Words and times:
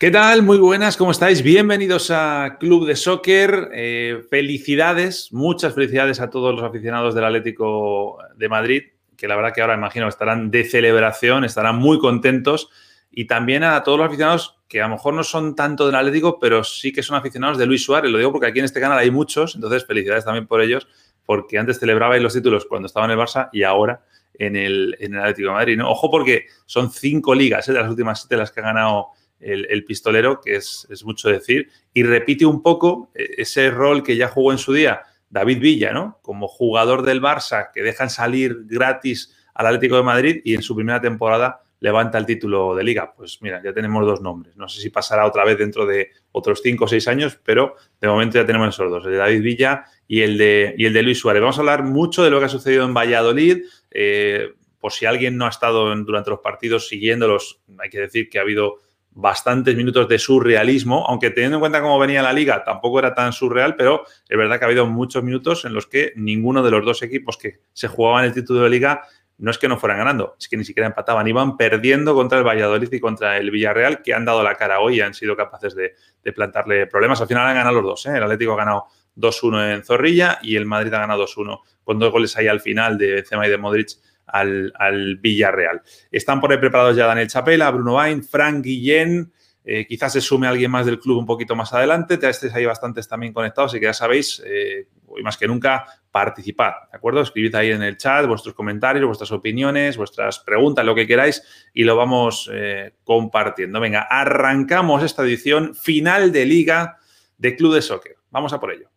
¿Qué 0.00 0.12
tal? 0.12 0.42
Muy 0.42 0.58
buenas, 0.58 0.96
¿cómo 0.96 1.10
estáis? 1.10 1.42
Bienvenidos 1.42 2.12
a 2.12 2.58
Club 2.60 2.86
de 2.86 2.94
Soccer. 2.94 3.70
Eh, 3.72 4.22
felicidades, 4.30 5.32
muchas 5.32 5.74
felicidades 5.74 6.20
a 6.20 6.30
todos 6.30 6.54
los 6.54 6.62
aficionados 6.62 7.16
del 7.16 7.24
Atlético 7.24 8.16
de 8.36 8.48
Madrid, 8.48 8.82
que 9.16 9.26
la 9.26 9.34
verdad 9.34 9.52
que 9.52 9.60
ahora 9.60 9.74
imagino 9.74 10.06
estarán 10.06 10.52
de 10.52 10.62
celebración, 10.62 11.42
estarán 11.42 11.78
muy 11.78 11.98
contentos. 11.98 12.70
Y 13.10 13.26
también 13.26 13.64
a 13.64 13.82
todos 13.82 13.98
los 13.98 14.06
aficionados 14.06 14.60
que 14.68 14.80
a 14.80 14.86
lo 14.86 14.94
mejor 14.94 15.14
no 15.14 15.24
son 15.24 15.56
tanto 15.56 15.84
del 15.86 15.96
Atlético, 15.96 16.38
pero 16.38 16.62
sí 16.62 16.92
que 16.92 17.02
son 17.02 17.16
aficionados 17.16 17.58
de 17.58 17.66
Luis 17.66 17.82
Suárez. 17.82 18.12
Lo 18.12 18.18
digo 18.18 18.30
porque 18.30 18.46
aquí 18.46 18.60
en 18.60 18.66
este 18.66 18.80
canal 18.80 18.98
hay 18.98 19.10
muchos, 19.10 19.56
entonces 19.56 19.84
felicidades 19.84 20.24
también 20.24 20.46
por 20.46 20.60
ellos, 20.60 20.86
porque 21.26 21.58
antes 21.58 21.80
celebrabais 21.80 22.22
los 22.22 22.34
títulos 22.34 22.66
cuando 22.66 22.86
estaba 22.86 23.06
en 23.06 23.10
el 23.10 23.18
Barça 23.18 23.48
y 23.52 23.64
ahora 23.64 24.00
en 24.34 24.54
el, 24.54 24.94
Atlético 25.18 25.48
de 25.48 25.54
Madrid. 25.54 25.76
¿no? 25.76 25.90
Ojo 25.90 26.08
porque 26.08 26.46
son 26.66 26.92
cinco 26.92 27.34
ligas 27.34 27.68
¿eh? 27.68 27.72
de 27.72 27.80
las 27.80 27.90
últimas 27.90 28.20
siete 28.20 28.36
las 28.36 28.52
que 28.52 28.60
ha 28.60 28.62
ganado 28.62 29.08
el, 29.40 29.84
pistolero, 29.84 30.40
que 30.40 30.56
es, 30.56 30.86
mucho 31.04 31.28
decir, 31.28 31.68
y 31.94 32.02
repite 32.02 32.46
un 32.46 32.62
poco 32.62 33.10
eh, 33.14 33.28
ese 33.38 33.70
rol 33.70 34.02
que 34.02 34.16
ya 34.16 34.28
jugó 34.28 34.52
en 34.52 34.58
su 34.58 34.72
día 34.72 35.02
David 35.30 35.60
Villa, 35.60 35.92
¿no? 35.92 36.18
Como 36.22 36.48
jugador 36.48 37.02
del 37.02 37.20
Barça 37.20 37.70
que 37.72 37.82
dejan 37.82 38.10
salir 38.10 38.64
gratis 38.66 39.34
al 39.54 39.66
Atlético 39.66 39.96
de 39.96 40.02
Madrid 40.02 40.40
y 40.44 40.54
en 40.54 40.62
su 40.62 40.74
primera 40.74 41.00
temporada 41.00 41.62
levanta 41.80 42.18
el 42.18 42.26
título 42.26 42.74
de 42.74 42.84
liga. 42.84 43.12
Pues 43.14 43.40
mira, 43.40 43.62
ya 43.62 43.72
tenemos 43.72 44.04
dos 44.04 44.20
nombres. 44.20 44.56
No 44.56 44.68
sé 44.68 44.80
si 44.80 44.90
pasará 44.90 45.26
otra 45.26 45.44
vez 45.44 45.58
dentro 45.58 45.86
de 45.86 46.10
otros 46.32 46.60
cinco 46.62 46.84
o 46.86 46.88
seis 46.88 47.06
años, 47.08 47.38
pero 47.44 47.76
de 48.00 48.08
momento 48.08 48.38
ya 48.38 48.46
tenemos 48.46 48.74
esos 48.74 48.90
dos, 48.90 49.04
el 49.04 49.12
de 49.12 49.18
David 49.18 49.42
Villa 49.42 49.84
y 50.06 50.22
el 50.22 50.38
de, 50.38 50.74
y 50.76 50.86
el 50.86 50.92
de 50.92 51.02
Luis 51.02 51.18
Suárez. 51.18 51.40
Vamos 51.40 51.58
a 51.58 51.60
hablar 51.60 51.84
mucho 51.84 52.24
de 52.24 52.30
lo 52.30 52.38
que 52.38 52.46
ha 52.46 52.48
sucedido 52.48 52.84
en 52.84 52.94
Valladolid. 52.94 53.64
Eh, 53.90 54.54
por 54.80 54.92
si 54.92 55.06
alguien 55.06 55.36
no 55.36 55.46
ha 55.46 55.50
estado 55.50 55.94
durante 55.96 56.30
los 56.30 56.40
partidos 56.40 56.88
siguiéndolos, 56.88 57.60
hay 57.78 57.90
que 57.90 58.00
decir 58.00 58.28
que 58.28 58.38
ha 58.38 58.42
habido 58.42 58.78
bastantes 59.20 59.74
minutos 59.74 60.08
de 60.08 60.16
surrealismo, 60.16 61.04
aunque 61.08 61.30
teniendo 61.30 61.56
en 61.56 61.60
cuenta 61.60 61.82
cómo 61.82 61.98
venía 61.98 62.22
la 62.22 62.32
liga 62.32 62.62
tampoco 62.62 63.00
era 63.00 63.14
tan 63.14 63.32
surreal, 63.32 63.74
pero 63.74 64.04
es 64.28 64.38
verdad 64.38 64.58
que 64.58 64.64
ha 64.64 64.68
habido 64.68 64.86
muchos 64.86 65.24
minutos 65.24 65.64
en 65.64 65.74
los 65.74 65.88
que 65.88 66.12
ninguno 66.14 66.62
de 66.62 66.70
los 66.70 66.84
dos 66.84 67.02
equipos 67.02 67.36
que 67.36 67.58
se 67.72 67.88
jugaban 67.88 68.24
el 68.24 68.32
título 68.32 68.60
de 68.60 68.70
liga 68.70 69.02
no 69.38 69.50
es 69.50 69.58
que 69.58 69.66
no 69.66 69.76
fueran 69.76 69.98
ganando, 69.98 70.36
es 70.38 70.48
que 70.48 70.56
ni 70.56 70.64
siquiera 70.64 70.86
empataban, 70.86 71.26
iban 71.26 71.56
perdiendo 71.56 72.14
contra 72.14 72.38
el 72.38 72.44
Valladolid 72.46 72.92
y 72.92 73.00
contra 73.00 73.38
el 73.38 73.50
Villarreal, 73.50 74.02
que 74.02 74.14
han 74.14 74.24
dado 74.24 74.44
la 74.44 74.54
cara 74.54 74.78
hoy 74.78 74.98
y 74.98 75.00
han 75.00 75.14
sido 75.14 75.36
capaces 75.36 75.74
de, 75.74 75.94
plantarle 76.32 76.86
problemas. 76.86 77.20
Al 77.20 77.26
final 77.26 77.46
han 77.46 77.56
ganado 77.56 77.76
los 77.76 77.84
dos, 77.84 78.06
¿eh? 78.06 78.16
el 78.16 78.22
Atlético 78.22 78.52
ha 78.52 78.56
ganado 78.56 78.84
2-1 79.16 79.74
en 79.74 79.82
Zorrilla 79.82 80.38
y 80.42 80.54
el 80.54 80.66
Madrid 80.66 80.94
ha 80.94 81.00
ganado 81.00 81.26
2-1 81.26 81.60
con 81.82 81.98
dos 81.98 82.12
goles 82.12 82.36
ahí 82.36 82.46
al 82.46 82.60
final 82.60 82.98
de 82.98 83.14
Benzema 83.14 83.46
y 83.46 83.50
de 83.50 83.58
Modric 83.58 83.90
al, 84.28 85.18
Villarreal. 85.20 85.82
Están 86.10 86.40
por 86.40 86.52
ahí 86.52 86.58
preparados 86.58 86.96
ya 86.96 87.06
Daniel 87.06 87.28
Chapela, 87.28 87.70
Bruno 87.70 87.94
Bain, 87.94 88.22
Frank 88.22 88.64
Guillén. 88.64 89.32
Eh, 89.64 89.86
quizás 89.86 90.12
se 90.14 90.20
sume 90.20 90.46
alguien 90.46 90.70
más 90.70 90.86
del 90.86 90.98
club 90.98 91.18
un 91.18 91.26
poquito 91.26 91.54
más 91.54 91.72
adelante. 91.72 92.16
Te 92.16 92.28
estéis 92.28 92.54
ahí 92.54 92.64
bastantes 92.64 93.06
también 93.06 93.32
conectados, 93.32 93.74
y 93.74 93.80
que 93.80 93.86
ya 93.86 93.92
sabéis, 93.92 94.42
eh, 94.46 94.88
hoy 95.06 95.22
más 95.22 95.36
que 95.36 95.46
nunca, 95.46 95.84
participad, 96.10 96.72
¿de 96.90 96.96
acuerdo? 96.96 97.20
Escribid 97.20 97.54
ahí 97.54 97.70
en 97.70 97.82
el 97.82 97.96
chat 97.96 98.26
vuestros 98.26 98.54
comentarios, 98.54 99.04
vuestras 99.04 99.30
opiniones, 99.30 99.96
vuestras 99.96 100.38
preguntas, 100.38 100.84
lo 100.84 100.94
que 100.94 101.06
queráis, 101.06 101.42
y 101.74 101.84
lo 101.84 101.96
vamos 101.96 102.50
eh, 102.52 102.94
compartiendo. 103.04 103.78
Venga, 103.78 104.06
arrancamos 104.08 105.02
esta 105.02 105.22
edición 105.22 105.74
final 105.74 106.32
de 106.32 106.46
Liga 106.46 106.98
de 107.36 107.54
Club 107.54 107.74
de 107.74 107.82
Soccer. 107.82 108.16
Vamos 108.30 108.52
a 108.52 108.60
por 108.60 108.72
ello. 108.72 108.88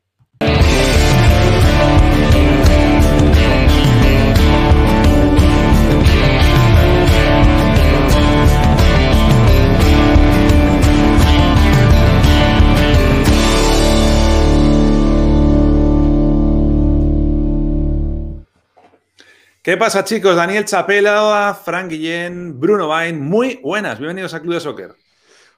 ¿Qué 19.63 19.77
pasa, 19.77 20.03
chicos? 20.03 20.35
Daniel 20.35 20.65
Chapela, 20.65 21.55
Frank 21.63 21.91
Guillén, 21.91 22.59
Bruno 22.59 22.87
Bain, 22.87 23.21
muy 23.21 23.59
buenas. 23.61 23.99
Bienvenidos 23.99 24.33
a 24.33 24.39
Club 24.39 24.55
de 24.55 24.59
Soccer. 24.59 24.91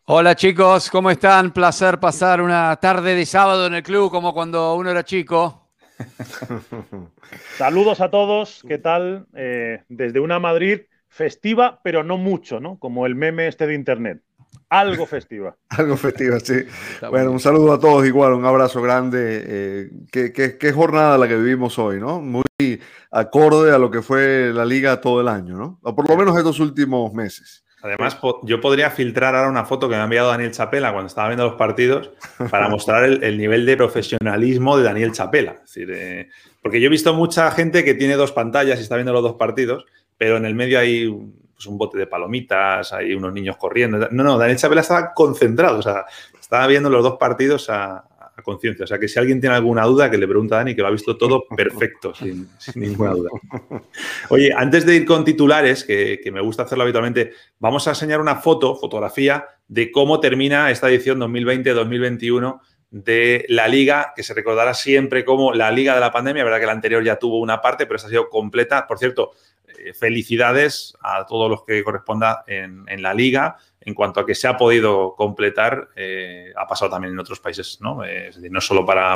Hola, 0.03 0.35
chicos, 0.35 0.89
¿cómo 0.89 1.09
están? 1.09 1.53
Placer 1.53 2.01
pasar 2.01 2.41
una 2.41 2.75
tarde 2.75 3.15
de 3.15 3.25
sábado 3.25 3.65
en 3.65 3.75
el 3.75 3.81
club 3.83 4.11
como 4.11 4.33
cuando 4.33 4.75
uno 4.75 4.91
era 4.91 5.05
chico. 5.05 5.69
Saludos 7.57 8.01
a 8.01 8.09
todos, 8.09 8.61
¿qué 8.67 8.77
tal? 8.77 9.25
Eh, 9.37 9.83
desde 9.87 10.19
una 10.19 10.37
Madrid 10.37 10.81
festiva, 11.07 11.79
pero 11.81 12.03
no 12.03 12.17
mucho, 12.17 12.59
¿no? 12.59 12.79
Como 12.79 13.05
el 13.05 13.15
meme 13.15 13.47
este 13.47 13.67
de 13.67 13.75
internet. 13.75 14.21
Algo 14.73 15.05
festiva. 15.05 15.55
Algo 15.69 15.95
festiva, 15.97 16.39
sí. 16.39 16.65
bueno, 17.07 17.29
un 17.29 17.39
saludo 17.39 17.73
a 17.73 17.79
todos 17.79 18.07
igual, 18.07 18.33
un 18.33 18.43
abrazo 18.43 18.81
grande. 18.81 19.43
Eh, 19.45 19.89
¿qué, 20.11 20.57
qué, 20.57 20.71
jornada 20.71 21.15
la 21.19 21.27
que 21.27 21.35
vivimos 21.35 21.77
hoy, 21.77 21.99
¿no? 21.99 22.19
Muy 22.19 22.43
acorde 23.11 23.71
a 23.71 23.77
lo 23.77 23.91
que 23.91 24.01
fue 24.01 24.51
la 24.51 24.65
liga 24.65 24.99
todo 24.99 25.21
el 25.21 25.27
año, 25.27 25.57
¿no? 25.57 25.79
O 25.83 25.95
por 25.95 26.09
lo 26.09 26.17
menos 26.17 26.35
estos 26.35 26.59
últimos 26.59 27.13
meses. 27.13 27.63
Además, 27.83 28.17
yo 28.43 28.59
podría 28.61 28.89
filtrar 28.89 29.35
ahora 29.35 29.49
una 29.49 29.65
foto 29.65 29.87
que 29.87 29.95
me 29.95 30.01
ha 30.01 30.05
enviado 30.05 30.29
Daniel 30.29 30.51
Chapela 30.51 30.91
cuando 30.91 31.07
estaba 31.07 31.27
viendo 31.27 31.45
los 31.45 31.55
partidos 31.55 32.09
para 32.49 32.67
mostrar 32.67 33.03
el, 33.03 33.37
nivel 33.37 33.67
de 33.67 33.77
profesionalismo 33.77 34.75
de 34.77 34.83
Daniel 34.83 35.11
Chapela. 35.11 35.61
Es 35.63 35.73
decir, 35.73 35.91
eh, 35.93 36.29
porque 36.63 36.81
yo 36.81 36.87
he 36.87 36.89
visto 36.89 37.13
mucha 37.13 37.51
gente 37.51 37.83
que 37.83 37.93
tiene 37.93 38.15
dos 38.15 38.31
pantallas 38.31 38.79
y 38.79 38.81
está 38.81 38.95
viendo 38.95 39.13
los 39.13 39.21
dos 39.21 39.35
partidos, 39.35 39.85
pero 40.17 40.37
en 40.37 40.45
el 40.45 40.55
medio 40.55 40.79
hay 40.79 41.13
pues, 41.63 41.71
un 41.71 41.77
bote 41.77 41.97
de 41.97 42.07
palomitas, 42.07 42.93
hay 42.93 43.13
unos 43.13 43.33
niños 43.33 43.57
corriendo. 43.57 44.09
No, 44.11 44.23
no, 44.23 44.37
Daniel 44.37 44.57
Chapela 44.57 44.81
estaba 44.81 45.13
concentrado, 45.13 45.79
o 45.79 45.81
sea, 45.81 46.05
estaba 46.39 46.67
viendo 46.67 46.89
los 46.89 47.03
dos 47.03 47.17
partidos 47.17 47.69
a, 47.69 48.05
a 48.35 48.41
conciencia. 48.41 48.83
O 48.83 48.87
sea, 48.87 48.99
que 48.99 49.07
si 49.07 49.19
alguien 49.19 49.39
tiene 49.39 49.55
alguna 49.55 49.83
duda, 49.85 50.09
que 50.09 50.17
le 50.17 50.27
pregunta 50.27 50.55
a 50.55 50.57
Dani, 50.59 50.75
que 50.75 50.81
lo 50.81 50.87
ha 50.87 50.91
visto 50.91 51.17
todo 51.17 51.45
perfecto, 51.55 52.13
sin, 52.13 52.49
ninguna 52.75 53.11
duda. 53.11 53.29
Oye, 54.29 54.51
antes 54.55 54.85
de 54.85 54.95
ir 54.95 55.05
con 55.05 55.23
titulares, 55.23 55.83
que, 55.83 56.19
me 56.31 56.41
gusta 56.41 56.63
hacerlo 56.63 56.83
habitualmente, 56.83 57.31
vamos 57.59 57.87
a 57.87 57.91
enseñar 57.91 58.19
una 58.19 58.37
foto, 58.37 58.75
fotografía, 58.75 59.45
de 59.67 59.91
cómo 59.91 60.19
termina 60.19 60.71
esta 60.71 60.89
edición 60.89 61.19
2020-2021 61.19 62.59
de 62.89 63.45
la 63.49 63.67
liga, 63.67 64.13
que 64.15 64.21
se 64.21 64.35
recordará 64.35 64.75
siempre 64.75 65.25
como 65.25 65.51
la 65.53 65.71
liga 65.71 65.95
de 65.95 65.99
la 65.99 66.11
pandemia, 66.11 66.43
verdad 66.43 66.59
que 66.59 66.65
la 66.67 66.73
anterior 66.73 67.03
ya 67.03 67.17
tuvo 67.17 67.39
una 67.39 67.59
parte, 67.59 67.85
pero 67.87 67.95
esta 67.95 68.07
ha 68.07 68.11
sido 68.11 68.29
completa. 68.29 68.85
Por 68.85 68.99
cierto, 68.99 69.31
felicidades 69.93 70.95
a 71.01 71.25
todos 71.25 71.49
los 71.49 71.63
que 71.63 71.83
corresponda 71.83 72.43
en, 72.47 73.01
la 73.01 73.13
liga. 73.13 73.57
En 73.81 73.93
cuanto 73.93 74.21
a 74.21 74.25
que 74.25 74.33
se 74.33 74.47
ha 74.47 74.55
podido 74.55 75.13
completar, 75.15 75.89
eh, 75.95 76.53
ha 76.55 76.65
pasado 76.65 76.91
también 76.91 77.13
en 77.13 77.19
otros 77.19 77.39
países, 77.39 77.79
¿no? 77.81 78.03
Eh, 78.05 78.29
es 78.29 78.35
decir, 78.35 78.51
no 78.51 78.61
solo 78.61 78.85
para, 78.85 79.13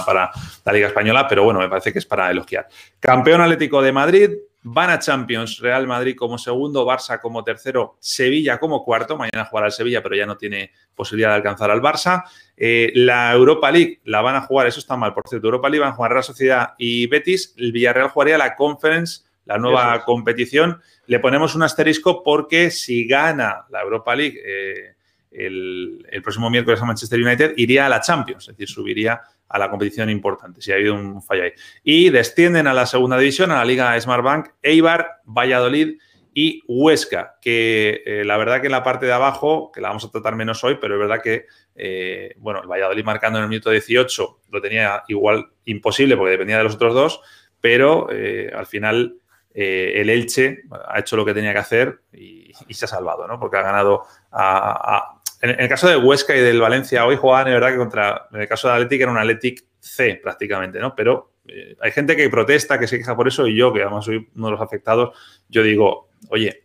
la 0.66 0.74
Liga 0.74 0.88
Española, 0.88 1.26
pero 1.28 1.44
bueno, 1.44 1.60
me 1.60 1.70
parece 1.70 1.94
que 1.94 2.00
es 2.00 2.06
para 2.06 2.30
elogiar. 2.30 2.68
Campeón 3.00 3.40
Atlético 3.40 3.82
de 3.82 3.94
Madrid, 3.94 4.32
van 4.64 4.90
a 4.90 5.00
Champions, 5.00 5.60
Real 5.60 5.88
Madrid 5.88 6.18
como 6.18 6.38
segundo, 6.38 6.86
Barça 6.86 7.22
como 7.22 7.46
tercero, 7.46 7.96
Sevilla 8.02 8.60
como 8.60 8.84
cuarto. 8.84 9.16
Mañana 9.16 9.46
jugará 9.46 9.68
el 9.68 9.74
Sevilla, 9.74 10.04
pero 10.04 10.16
ya 10.16 10.26
no 10.26 10.36
tiene 10.36 10.72
posibilidad 10.94 11.30
de 11.30 11.36
alcanzar 11.36 11.72
al 11.72 11.82
Barça. 11.82 12.24
la 12.58 13.32
Europa 13.32 13.72
League 13.72 14.02
la 14.04 14.22
van 14.22 14.36
a 14.36 14.42
jugar, 14.42 14.68
eso 14.68 14.82
está 14.82 14.98
mal, 14.98 15.14
por 15.14 15.30
cierto. 15.30 15.48
Europa 15.48 15.70
League 15.70 15.82
van 15.82 15.94
a 15.94 15.96
jugar 15.96 16.12
Real 16.12 16.24
Sociedad 16.24 16.74
y 16.78 17.08
Betis. 17.08 17.54
El 17.56 17.72
Villarreal 17.72 18.10
jugaría 18.10 18.38
la 18.38 18.56
Conference 18.56 19.27
la 19.48 19.58
nueva 19.58 20.04
competición. 20.04 20.82
Le 21.08 21.20
ponemos 21.20 21.56
un 21.56 21.64
asterisco 21.64 22.22
porque 22.22 22.70
si 22.70 23.08
gana 23.08 23.66
la 23.70 23.82
Europa 23.82 24.16
League 24.16 24.40
eh, 24.46 24.96
el, 25.32 26.06
próximo 26.22 26.50
miércoles 26.50 26.82
a 26.82 26.86
Manchester 26.86 27.22
United, 27.22 27.54
iría 27.56 27.86
a 27.86 27.90
la 27.90 28.02
Champions, 28.02 28.44
es 28.50 28.58
decir, 28.58 28.68
subiría 28.68 29.22
a 29.48 29.58
la 29.58 29.70
competición 29.70 30.10
importante, 30.10 30.62
si 30.62 30.72
ha 30.72 30.76
habido 30.76 30.96
un 30.96 31.22
fallo 31.22 31.44
ahí. 31.44 31.52
Y 31.84 32.10
descienden 32.10 32.68
a 32.68 32.74
la 32.74 32.86
segunda 32.86 33.18
división, 33.18 33.52
a 33.52 33.56
la 33.56 33.66
Liga 33.66 34.00
Smartbank, 34.00 34.50
Eibar, 34.62 35.22
Valladolid 35.24 35.98
y 36.34 36.62
Huesca, 36.68 37.38
que 37.42 38.04
eh, 38.06 38.26
la 38.26 38.36
verdad 38.36 38.60
que 38.60 38.68
en 38.68 38.74
la 38.74 38.84
parte 38.84 39.06
de 39.06 39.14
abajo, 39.14 39.72
que 39.74 39.80
la 39.80 39.88
vamos 39.88 40.04
a 40.04 40.12
tratar 40.12 40.36
menos 40.36 40.62
hoy, 40.66 40.78
pero 40.82 40.96
es 40.96 41.00
verdad 41.00 41.22
que, 41.24 41.46
eh, 41.76 42.36
bueno, 42.38 42.62
el 42.62 42.68
Valladolid 42.68 43.06
marcando 43.06 43.40
en 43.40 43.44
el 43.44 43.50
minuto 43.50 43.70
18 43.70 44.40
lo 44.52 44.62
tenía 44.62 45.04
igual 45.08 45.48
imposible 45.64 46.18
porque 46.18 46.32
dependía 46.32 46.58
de 46.58 46.64
los 46.66 46.76
otros 46.76 46.94
dos, 46.94 47.22
pero 47.62 48.10
al 48.54 48.66
final 48.66 49.18
eh, 49.60 50.02
el 50.02 50.12
Elche 50.12 50.66
ha 50.88 51.00
hecho 51.00 51.16
lo 51.18 51.26
que 51.26 51.34
tenía 51.34 51.52
que 51.52 51.58
hacer 51.58 52.02
y, 52.14 52.54
se 52.70 52.86
ha 52.86 52.88
salvado, 52.88 53.28
¿no? 53.28 53.40
Porque 53.40 53.58
ha 53.58 53.64
ganado 53.64 54.04
a, 54.32 55.20
en, 55.42 55.60
el 55.60 55.68
caso 55.68 55.88
de 55.88 55.98
Huesca 55.98 56.36
y 56.36 56.42
del 56.42 56.62
Valencia, 56.62 57.08
hoy 57.08 57.16
jugaban, 57.16 57.48
de 57.48 57.54
verdad, 57.54 57.72
que 57.72 57.78
contra, 57.78 58.28
en 58.32 58.42
el 58.42 58.48
caso 58.48 58.68
de 58.68 58.76
Atlético 58.76 59.02
era 59.02 59.12
un 59.12 59.18
Athletic 59.18 59.66
C 59.80 60.20
prácticamente, 60.22 60.80
¿no? 60.80 60.94
Pero 60.94 61.38
eh, 61.48 61.76
hay 61.82 61.92
gente 61.92 62.16
que 62.16 62.30
protesta, 62.30 62.78
que 62.78 62.86
se 62.86 63.00
queja 63.00 63.16
por 63.16 63.28
eso, 63.28 63.48
y 63.48 63.56
yo, 63.56 63.74
que 63.74 63.82
además 63.82 64.06
soy 64.06 64.30
uno 64.36 64.46
de 64.46 64.52
los 64.52 64.62
afectados, 64.62 65.18
yo 65.50 65.64
digo, 65.64 66.12
oye, 66.30 66.64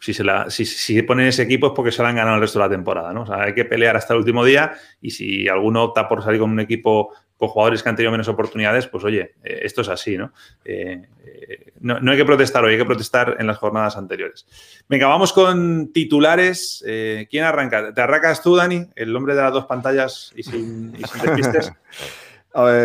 si 0.00 0.14
se 0.14 0.24
la, 0.24 0.48
si 0.48 1.02
ponen 1.02 1.26
ese 1.26 1.42
equipo 1.42 1.66
es 1.66 1.72
porque 1.76 1.92
se 1.92 2.02
la 2.02 2.08
han 2.08 2.16
ganado 2.16 2.36
el 2.36 2.40
resto 2.40 2.58
de 2.58 2.64
la 2.64 2.70
temporada, 2.70 3.12
¿no? 3.12 3.24
O 3.24 3.26
sea, 3.26 3.42
hay 3.42 3.54
que 3.54 3.66
pelear 3.66 3.94
hasta 3.94 4.14
el 4.14 4.20
último 4.20 4.42
día 4.42 4.72
y 5.02 5.10
si 5.10 5.48
alguno 5.48 5.84
opta 5.84 6.08
por 6.08 6.22
salir 6.22 6.40
con 6.40 6.50
un 6.50 6.60
equipo 6.60 7.14
con 7.42 7.48
jugadores 7.48 7.82
que 7.82 7.88
han 7.88 7.96
tenido 7.96 8.12
menos 8.12 8.28
oportunidades, 8.28 8.86
pues 8.86 9.02
oye, 9.02 9.34
eh, 9.42 9.62
esto 9.64 9.80
es 9.80 9.88
así, 9.88 10.16
¿no? 10.16 10.32
Eh, 10.64 11.02
eh, 11.26 11.72
¿no? 11.80 11.98
¿no? 11.98 12.12
hay 12.12 12.16
que 12.16 12.24
protestar 12.24 12.62
hoy, 12.62 12.74
hay 12.74 12.78
que 12.78 12.84
protestar 12.84 13.34
en 13.40 13.48
las 13.48 13.58
jornadas 13.58 13.96
anteriores. 13.96 14.46
Venga, 14.88 15.08
vamos 15.08 15.32
con 15.32 15.92
titulares. 15.92 16.84
¿Quién 17.28 17.42
arranca? 17.42 17.92
¿Te 17.92 18.00
arrancas 18.00 18.44
tú, 18.44 18.54
Dani, 18.54 18.86
el 18.94 19.16
hombre 19.16 19.34
de 19.34 19.42
las 19.42 19.52
dos 19.52 19.66
pantallas 19.66 20.32
y 20.36 20.44
sin, 20.44 20.94
y 20.96 21.02
sin 21.02 21.22
despistes? 21.22 21.72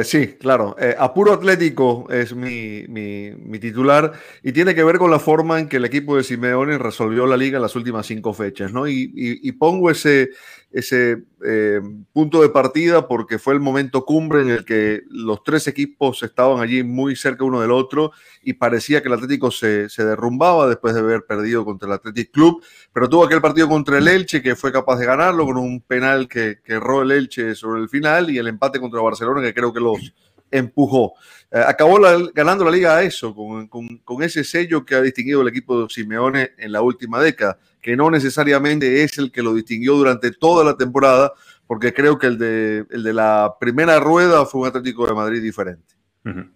sí, 0.04 0.38
claro. 0.40 0.76
Eh, 0.80 0.96
Apuro 0.98 1.34
Atlético 1.34 2.08
es 2.10 2.34
mi, 2.34 2.86
mi, 2.88 3.60
titular 3.60 4.14
y 4.44 4.52
tiene 4.52 4.74
que 4.74 4.84
ver 4.84 4.98
con 4.98 5.12
la 5.12 5.20
forma 5.20 5.60
en 5.60 5.68
que 5.68 5.78
el 5.78 5.86
equipo 5.86 6.16
de 6.16 6.24
Simeone 6.24 6.78
resolvió 6.78 7.26
la 7.26 7.38
liga 7.38 7.58
en 7.58 7.64
las 7.64 7.76
últimas 7.76 8.06
cinco 8.06 8.34
fechas, 8.34 8.72
¿no? 8.72 8.88
Y, 8.88 9.52
pongo 9.54 9.90
ese, 9.92 10.30
ese 10.72 11.24
eh, 11.46 11.82
punto 12.12 12.42
de 12.42 12.50
partida 12.50 13.08
porque 13.08 13.40
fue 13.40 13.54
el 13.54 13.60
momento 13.60 14.06
cumbre 14.06 14.42
en 14.42 14.50
el 14.50 14.66
que 14.66 15.04
los 15.10 15.44
tres 15.44 15.68
equipos 15.68 16.22
estaban 16.24 16.62
allí 16.62 16.84
muy 16.84 17.16
cerca 17.16 17.46
uno 17.46 17.62
del 17.62 17.72
otro 17.72 18.12
y 18.44 18.54
parecía 18.54 19.02
que 19.02 19.08
el 19.08 19.14
Atlético 19.14 19.50
se, 19.50 19.90
se 19.90 20.06
derrumbaba 20.06 20.68
después 20.68 20.94
de 20.94 21.00
haber 21.00 21.26
perdido 21.26 21.64
contra 21.64 21.88
el 21.88 21.94
Athletic 21.94 22.32
Club, 22.32 22.64
pero 22.92 23.08
tuvo 23.08 23.26
aquel 23.26 23.42
partido 23.42 23.68
contra 23.68 23.98
el 23.98 24.08
Elche 24.08 24.42
que 24.42 24.56
fue 24.56 24.72
capaz 24.72 24.98
de 24.98 25.06
ganarlo 25.06 25.46
con 25.46 25.58
un 25.58 25.82
penal 25.82 26.28
que, 26.28 26.60
que 26.64 26.74
erró 26.74 27.02
el 27.02 27.12
Elche 27.12 27.56
sobre 27.56 27.82
el 27.82 27.90
final 27.90 28.30
y 28.30 28.38
el 28.38 28.48
empate 28.48 28.80
contra 28.80 29.02
Barcelona 29.02 29.42
que 29.42 29.54
creo 29.54 29.74
que 29.74 29.80
los 29.80 30.14
empujó. 30.52 31.14
Eh, 31.52 31.64
acabó 31.66 32.00
ganando 32.34 32.66
la 32.66 32.72
liga 32.72 32.98
a 32.98 33.04
eso, 33.04 33.34
con, 33.34 33.68
con, 33.68 33.98
con, 34.00 34.24
ese 34.24 34.44
sello 34.44 34.86
que 34.86 34.96
ha 34.96 35.02
distinguido 35.02 35.42
el 35.42 35.48
equipo 35.48 35.82
de 35.82 35.90
Simeone 35.90 36.52
en 36.58 36.72
la 36.72 36.82
última 36.82 37.22
década, 37.22 37.58
que 37.88 37.96
no 37.96 38.12
necesariamente 38.12 39.02
es 39.04 39.18
el 39.18 39.32
que 39.32 39.42
lo 39.42 39.54
distinguió 39.54 39.94
durante 39.94 40.32
toda 40.32 40.66
la 40.66 40.76
temporada, 40.76 41.32
porque 41.68 41.94
creo 41.94 42.20
que 42.20 42.28
el 42.28 42.38
de, 42.38 42.86
el 42.90 43.02
de 43.02 43.14
la 43.14 43.56
primera 43.62 43.98
rueda 44.02 44.46
fue 44.46 44.60
un 44.60 44.68
Atlético 44.68 45.08
de 45.08 45.14
Madrid 45.14 45.42
diferente. 45.42 45.96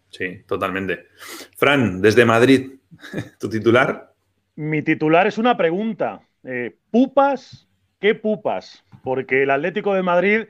Sí, 0.10 0.44
totalmente. 0.46 1.08
Fran, 1.56 2.02
desde 2.02 2.26
Madrid, 2.26 2.72
¿tu 3.40 3.48
titular? 3.48 4.12
Mi 4.58 4.82
titular 4.82 5.26
es 5.26 5.38
una 5.38 5.56
pregunta. 5.56 6.20
Eh, 6.44 6.76
¿Pupas? 6.92 7.66
¿Qué 8.02 8.14
pupas? 8.14 8.84
Porque 9.02 9.44
el 9.44 9.52
Atlético 9.52 9.94
de 9.94 10.04
Madrid 10.04 10.42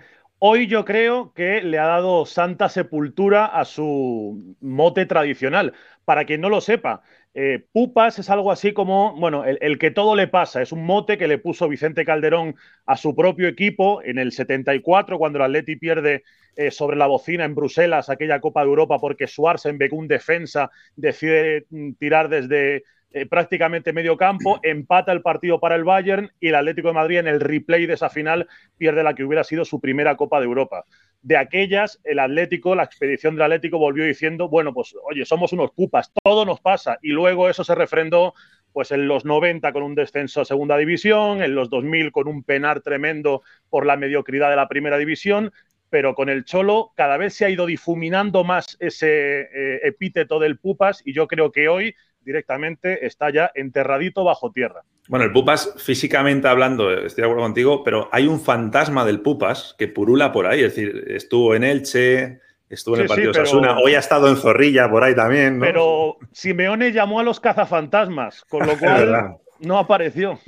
Hoy 0.43 0.65
yo 0.65 0.85
creo 0.85 1.33
que 1.33 1.61
le 1.61 1.77
ha 1.77 1.85
dado 1.85 2.25
santa 2.25 2.67
sepultura 2.67 3.45
a 3.45 3.63
su 3.63 4.55
mote 4.59 5.05
tradicional. 5.05 5.73
Para 6.03 6.25
quien 6.25 6.41
no 6.41 6.49
lo 6.49 6.61
sepa, 6.61 7.03
eh, 7.33 7.65
Pupas 7.71 8.19
es 8.19 8.29
algo 8.29 8.51
así 8.51 8.73
como, 8.73 9.15
bueno, 9.15 9.45
el, 9.45 9.79
que 9.79 9.91
todo 9.91 10.15
le 10.15 10.27
pasa. 10.27 10.61
Es 10.61 10.71
un 10.71 10.85
mote 10.85 11.17
que 11.17 11.27
le 11.27 11.37
puso 11.37 11.69
Vicente 11.69 12.03
Calderón 12.03 12.55
a 12.85 12.97
su 12.97 13.15
propio 13.15 13.47
equipo 13.47 14.01
en 14.03 14.19
el 14.19 14.31
74, 14.31 15.17
cuando 15.17 15.39
el 15.39 15.45
Atleti 15.45 15.77
pierde 15.77 16.23
eh, 16.55 16.71
sobre 16.71 16.97
la 16.97 17.07
bocina 17.07 17.45
en 17.45 17.55
Bruselas 17.55 18.09
aquella 18.09 18.41
Copa 18.41 18.61
de 18.61 18.67
Europa 18.67 18.99
porque 18.99 19.27
Schwarzenbeck, 19.27 19.93
un 19.93 20.07
defensa, 20.07 20.69
decide 20.95 21.65
mm, 21.69 21.93
tirar 21.93 22.27
desde 22.27 22.83
eh, 23.13 23.25
prácticamente 23.25 23.91
medio 23.91 24.15
campo, 24.15 24.59
empata 24.63 25.11
el 25.11 25.21
partido 25.21 25.59
para 25.59 25.75
el 25.75 25.83
Bayern 25.83 26.31
y 26.39 26.47
el 26.47 26.55
Atlético 26.55 26.87
de 26.87 26.93
Madrid 26.93 27.17
en 27.17 27.27
el 27.27 27.41
replay 27.41 27.85
de 27.85 27.95
esa 27.95 28.09
final 28.09 28.47
pierde 28.77 29.03
la 29.03 29.13
que 29.13 29.25
hubiera 29.25 29.43
sido 29.43 29.65
su 29.65 29.81
primera 29.81 30.15
Copa 30.15 30.39
de 30.39 30.45
Europa. 30.45 30.85
De 31.21 31.35
aquellas, 31.35 31.99
el 32.03 32.19
Atlético, 32.19 32.73
la 32.73 32.83
expedición 32.83 33.35
del 33.35 33.43
Atlético 33.43 33.77
volvió 33.77 34.05
diciendo, 34.05 34.47
bueno, 34.47 34.73
pues 34.73 34.95
oye, 35.03 35.25
somos 35.25 35.51
unos 35.51 35.73
cupas, 35.73 36.11
todo 36.23 36.45
nos 36.45 36.61
pasa. 36.61 36.97
Y 37.01 37.09
luego 37.09 37.49
eso 37.49 37.63
se 37.63 37.75
refrendó 37.75 38.33
pues 38.71 38.91
en 38.91 39.07
los 39.07 39.25
90 39.25 39.73
con 39.73 39.83
un 39.83 39.93
descenso 39.93 40.41
a 40.41 40.45
segunda 40.45 40.77
división, 40.77 41.43
en 41.43 41.53
los 41.53 41.69
2000 41.69 42.11
con 42.11 42.27
un 42.27 42.43
penar 42.43 42.81
tremendo 42.81 43.43
por 43.69 43.85
la 43.85 43.97
mediocridad 43.97 44.49
de 44.49 44.55
la 44.55 44.69
primera 44.69 44.97
división, 44.97 45.51
pero 45.89 46.15
con 46.15 46.29
el 46.29 46.45
Cholo 46.45 46.93
cada 46.95 47.17
vez 47.17 47.33
se 47.33 47.43
ha 47.43 47.49
ido 47.49 47.65
difuminando 47.65 48.45
más 48.45 48.77
ese 48.79 49.41
eh, 49.41 49.79
epíteto 49.83 50.39
del 50.39 50.57
Pupas 50.57 51.01
y 51.05 51.13
yo 51.13 51.27
creo 51.27 51.51
que 51.51 51.67
hoy 51.67 51.93
directamente 52.23 53.05
está 53.05 53.31
ya 53.31 53.51
enterradito 53.55 54.23
bajo 54.23 54.51
tierra. 54.51 54.83
Bueno, 55.07 55.25
el 55.25 55.31
Pupas, 55.31 55.73
físicamente 55.77 56.47
hablando, 56.47 56.91
estoy 56.91 57.23
de 57.23 57.27
acuerdo 57.27 57.43
contigo, 57.43 57.83
pero 57.83 58.09
hay 58.11 58.27
un 58.27 58.39
fantasma 58.39 59.05
del 59.05 59.21
Pupas 59.21 59.75
que 59.77 59.87
purula 59.87 60.31
por 60.31 60.47
ahí. 60.47 60.63
Es 60.63 60.75
decir, 60.75 61.05
estuvo 61.07 61.55
en 61.55 61.63
Elche, 61.63 62.39
estuvo 62.69 62.95
en 62.95 63.01
el 63.01 63.07
partido 63.07 63.31
de 63.31 63.39
Sasuna, 63.39 63.77
hoy 63.79 63.95
ha 63.95 63.99
estado 63.99 64.29
en 64.29 64.37
Zorrilla 64.37 64.89
por 64.89 65.03
ahí 65.03 65.15
también. 65.15 65.57
¿no? 65.57 65.65
Pero 65.65 66.17
Simeone 66.31 66.91
llamó 66.91 67.19
a 67.19 67.23
los 67.23 67.39
cazafantasmas, 67.39 68.45
con 68.45 68.65
lo 68.65 68.77
cual 68.79 69.37
no 69.59 69.77
apareció. 69.77 70.39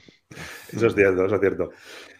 Eso 0.72 0.88
es 0.88 0.96
cierto, 0.96 1.25
eso 1.25 1.36
es 1.36 1.42
cierto. 1.42 1.70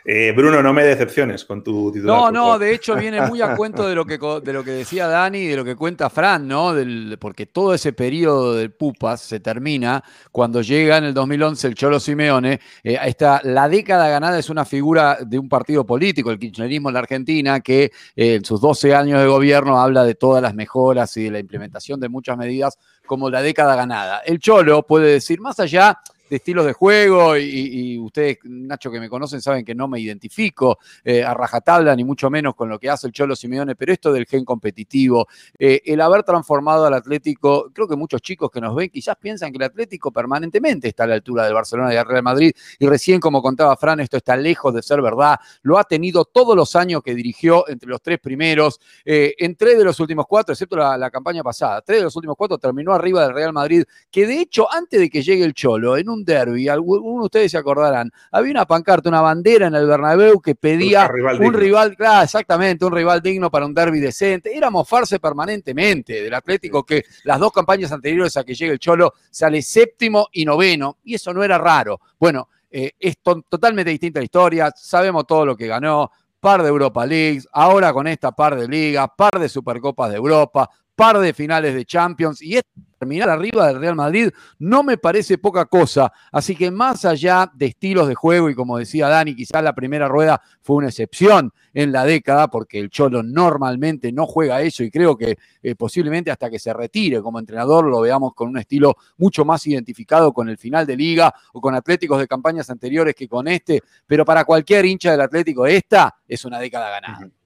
Eh, 0.05 0.33
Bruno, 0.35 0.61
no 0.61 0.73
me 0.73 0.83
decepciones 0.83 1.45
con 1.45 1.63
tu 1.63 1.91
titular. 1.91 2.17
No, 2.17 2.31
no, 2.31 2.59
de 2.59 2.73
hecho 2.73 2.95
viene 2.95 3.21
muy 3.21 3.41
a 3.41 3.55
cuento 3.55 3.88
de 3.88 3.95
lo 3.95 4.05
que, 4.05 4.17
de 4.17 4.53
lo 4.53 4.63
que 4.63 4.71
decía 4.71 5.07
Dani 5.07 5.39
y 5.39 5.47
de 5.47 5.55
lo 5.55 5.63
que 5.63 5.75
cuenta 5.75 6.09
Fran, 6.09 6.45
¿no? 6.45 6.73
Del, 6.73 7.17
porque 7.19 7.45
todo 7.45 7.73
ese 7.73 7.94
periodo 7.94 8.53
del 8.55 8.71
Pupas 8.71 9.21
se 9.21 9.39
termina 9.39 10.03
cuando 10.31 10.61
llega 10.61 10.97
en 10.97 11.05
el 11.05 11.13
2011 11.13 11.67
el 11.67 11.75
Cholo 11.75 12.00
Simeone. 12.01 12.59
Eh, 12.83 13.00
esta, 13.05 13.39
la 13.44 13.69
década 13.69 14.09
ganada 14.09 14.38
es 14.38 14.50
una 14.50 14.65
figura 14.65 15.19
de 15.21 15.39
un 15.39 15.47
partido 15.47 15.85
político, 15.85 16.31
el 16.31 16.39
kirchnerismo 16.39 16.89
en 16.89 16.94
la 16.94 17.00
Argentina, 17.00 17.61
que 17.61 17.85
eh, 18.15 18.35
en 18.35 18.44
sus 18.45 18.59
12 18.59 18.94
años 18.94 19.21
de 19.21 19.27
gobierno 19.27 19.79
habla 19.79 20.03
de 20.03 20.15
todas 20.15 20.41
las 20.41 20.53
mejoras 20.53 21.15
y 21.15 21.23
de 21.23 21.31
la 21.31 21.39
implementación 21.39 22.00
de 22.01 22.09
muchas 22.09 22.38
medidas 22.38 22.77
como 23.05 23.29
la 23.29 23.41
década 23.41 23.75
ganada. 23.75 24.19
El 24.25 24.39
Cholo 24.39 24.85
puede 24.85 25.11
decir, 25.11 25.39
más 25.39 25.59
allá 25.59 26.00
de 26.29 26.37
estilos 26.37 26.65
de 26.65 26.73
juego 26.73 27.37
y, 27.37 27.97
ustedes, 27.99 28.39
Nacho, 28.43 28.89
que 28.91 28.99
me 28.99 29.09
conocen, 29.09 29.41
saben 29.41 29.65
que 29.65 29.75
no 29.75 29.87
me 29.87 29.99
identifico 29.99 30.79
eh, 31.03 31.23
a 31.23 31.33
rajatabla, 31.33 31.95
ni 31.95 32.03
mucho 32.03 32.29
menos 32.29 32.55
con 32.55 32.69
lo 32.69 32.79
que 32.79 32.89
hace 32.89 33.07
el 33.07 33.13
Cholo 33.13 33.35
Simeone, 33.35 33.75
pero 33.75 33.93
esto 33.93 34.11
del 34.11 34.25
gen 34.25 34.45
competitivo, 34.45 35.27
eh, 35.57 35.81
el 35.85 36.01
haber 36.01 36.23
transformado 36.23 36.85
al 36.85 36.93
Atlético, 36.93 37.69
creo 37.73 37.87
que 37.87 37.95
muchos 37.95 38.21
chicos 38.21 38.49
que 38.51 38.61
nos 38.61 38.75
ven 38.75 38.89
quizás 38.89 39.15
piensan 39.17 39.51
que 39.51 39.57
el 39.57 39.63
Atlético 39.63 40.11
permanentemente 40.11 40.87
está 40.87 41.03
a 41.03 41.07
la 41.07 41.15
altura 41.15 41.45
del 41.45 41.53
Barcelona 41.53 41.93
y 41.93 41.95
del 41.95 42.05
Real 42.05 42.23
Madrid, 42.23 42.51
y 42.79 42.87
recién, 42.87 43.19
como 43.19 43.41
contaba 43.41 43.75
Fran, 43.77 43.99
esto 43.99 44.17
está 44.17 44.35
lejos 44.35 44.73
de 44.73 44.81
ser 44.81 45.01
verdad, 45.01 45.39
lo 45.61 45.77
ha 45.77 45.83
tenido 45.83 46.25
todos 46.25 46.55
los 46.55 46.75
años 46.75 47.03
que 47.03 47.13
dirigió 47.13 47.67
entre 47.67 47.89
los 47.89 48.01
tres 48.01 48.19
primeros, 48.19 48.79
eh, 49.05 49.35
en 49.37 49.55
tres 49.55 49.77
de 49.77 49.83
los 49.83 49.99
últimos 49.99 50.25
cuatro, 50.27 50.53
excepto 50.53 50.77
la, 50.77 50.97
la 50.97 51.11
campaña 51.11 51.43
pasada, 51.43 51.81
tres 51.81 51.99
de 51.99 52.03
los 52.05 52.15
últimos 52.15 52.35
cuatro 52.37 52.57
terminó 52.57 52.93
arriba 52.93 53.23
del 53.23 53.33
Real 53.33 53.53
Madrid, 53.53 53.83
que 54.09 54.25
de 54.25 54.39
hecho, 54.39 54.71
antes 54.71 55.00
de 55.00 55.09
que 55.09 55.21
llegue 55.21 55.43
el 55.43 55.53
Cholo, 55.53 55.98
en 55.98 56.09
un 56.09 56.12
derby, 56.22 56.67
algunos 56.67 57.22
de 57.22 57.25
ustedes 57.25 57.51
se 57.51 57.58
acordarán, 57.58 58.12
había 58.29 58.51
una 58.51 58.65
pancarta, 58.65 59.08
una 59.08 59.22
bandera 59.22 59.67
en 59.67 59.75
el 59.75 59.88
Bernabéu 59.88 60.41
que 60.41 60.55
pedía 60.55 61.10
un 61.39 61.53
rival, 61.53 61.96
claro, 61.96 62.25
exactamente, 62.25 62.84
un 62.84 62.91
rival 62.91 63.22
digno 63.22 63.50
para 63.50 63.65
un 63.65 63.74
derby 63.74 64.01
decente. 64.01 64.55
Era 64.55 64.70
mofarse 64.70 65.20
permanentemente 65.20 66.22
del 66.22 66.34
Atlético 66.34 66.84
que 66.84 67.03
las 67.24 67.39
dos 67.39 67.53
campañas 67.53 67.93
anteriores 67.93 68.36
a 68.36 68.43
que 68.43 68.53
llegue 68.53 68.74
el 68.74 68.79
Cholo 68.79 69.13
sale 69.29 69.62
séptimo 69.62 70.27
y 70.34 70.43
noveno, 70.43 70.98
y 71.05 71.15
eso 71.15 71.34
no 71.34 71.41
era 71.43 71.58
raro. 71.58 72.01
Bueno, 72.20 72.50
eh, 72.70 72.91
es 73.00 73.17
totalmente 73.22 73.91
distinta 73.91 74.20
la 74.20 74.25
historia, 74.25 74.74
sabemos 74.75 75.25
todo 75.27 75.46
lo 75.46 75.55
que 75.55 75.67
ganó, 75.67 76.12
par 76.43 76.62
de 76.62 76.67
Europa 76.67 77.05
Leagues, 77.05 77.48
ahora 77.53 77.93
con 77.93 78.05
esta 78.05 78.34
par 78.34 78.58
de 78.58 78.67
ligas, 78.67 79.08
par 79.15 79.39
de 79.39 79.48
Supercopas 79.48 80.10
de 80.10 80.17
Europa, 80.17 80.70
par 80.95 81.19
de 81.19 81.33
finales 81.33 81.73
de 81.73 81.85
Champions 81.85 82.41
y 82.41 82.59
terminar 83.03 83.29
arriba 83.29 83.67
del 83.67 83.81
Real 83.81 83.95
Madrid 83.95 84.29
no 84.59 84.81
me 84.81 84.97
parece 84.97 85.38
poca 85.38 85.65
cosa. 85.65 86.13
Así 86.31 86.55
que 86.55 86.71
más 86.71 87.03
allá 87.03 87.51
de 87.53 87.65
estilos 87.65 88.07
de 88.07 88.15
juego 88.15 88.50
y 88.50 88.55
como 88.55 88.77
decía 88.77 89.09
Dani, 89.09 89.35
quizás 89.35 89.62
la 89.62 89.73
primera 89.73 90.07
rueda 90.07 90.41
fue 90.62 90.77
una 90.77 90.88
excepción 90.88 91.51
en 91.73 91.91
la 91.91 92.05
década 92.05 92.47
porque 92.47 92.79
el 92.79 92.89
Cholo 92.89 93.21
normalmente 93.21 94.13
no 94.13 94.25
juega 94.25 94.62
eso 94.62 94.83
y 94.83 94.91
creo 94.91 95.17
que 95.17 95.38
eh, 95.62 95.75
posiblemente 95.75 96.31
hasta 96.31 96.50
que 96.50 96.59
se 96.59 96.71
retire 96.71 97.21
como 97.21 97.39
entrenador 97.39 97.85
lo 97.85 98.00
veamos 98.00 98.33
con 98.33 98.47
un 98.47 98.57
estilo 98.57 98.95
mucho 99.17 99.43
más 99.43 99.67
identificado 99.67 100.31
con 100.31 100.47
el 100.47 100.57
final 100.57 100.85
de 100.85 100.95
liga 100.95 101.33
o 101.51 101.59
con 101.59 101.75
Atléticos 101.75 102.19
de 102.19 102.27
campañas 102.27 102.69
anteriores 102.69 103.15
que 103.15 103.27
con 103.27 103.50
este, 103.50 103.81
pero 104.07 104.23
para 104.23 104.45
cualquier 104.45 104.85
hincha 104.85 105.12
del 105.12 105.21
Atlético 105.21 105.65
esta 105.65 106.15
es 106.25 106.45
una 106.45 106.57
década 106.59 106.89
ganada. 106.89 107.42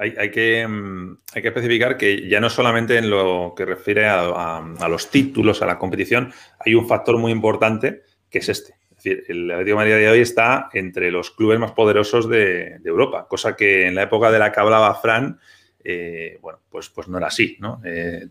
Hay, 0.00 0.30
que, 0.30 0.64
mm, 0.64 1.18
hay, 1.34 1.42
que, 1.42 1.48
especificar 1.48 1.96
que 1.96 2.28
ya 2.28 2.40
no 2.40 2.48
solamente 2.48 2.98
en 2.98 3.10
lo 3.10 3.52
que 3.56 3.64
refiere 3.64 4.06
a, 4.06 4.62
los 4.88 5.10
títulos, 5.10 5.60
a 5.60 5.66
la 5.66 5.76
competición, 5.76 6.32
hay 6.60 6.76
un 6.76 6.86
factor 6.86 7.18
muy 7.18 7.32
importante 7.32 8.02
que 8.30 8.38
es 8.38 8.48
este. 8.48 8.74
Es 8.90 9.02
decir, 9.02 9.24
el 9.26 9.50
Atlético 9.50 9.78
de 9.78 9.84
Madrid 9.84 10.04
de 10.04 10.10
hoy 10.10 10.20
está 10.20 10.68
entre 10.72 11.10
los 11.10 11.32
clubes 11.32 11.58
más 11.58 11.72
poderosos 11.72 12.28
de, 12.28 12.80
Europa, 12.84 13.26
cosa 13.28 13.56
que 13.56 13.88
en 13.88 13.96
la 13.96 14.04
época 14.04 14.30
de 14.30 14.38
la 14.38 14.52
que 14.52 14.60
hablaba 14.60 14.94
Fran, 14.94 15.40
eh, 15.82 16.38
bueno, 16.40 16.60
pues, 16.70 16.88
pues 16.90 17.08
no 17.08 17.18
era 17.18 17.26
así, 17.26 17.56
¿no? 17.58 17.80
Eh, 17.84 18.28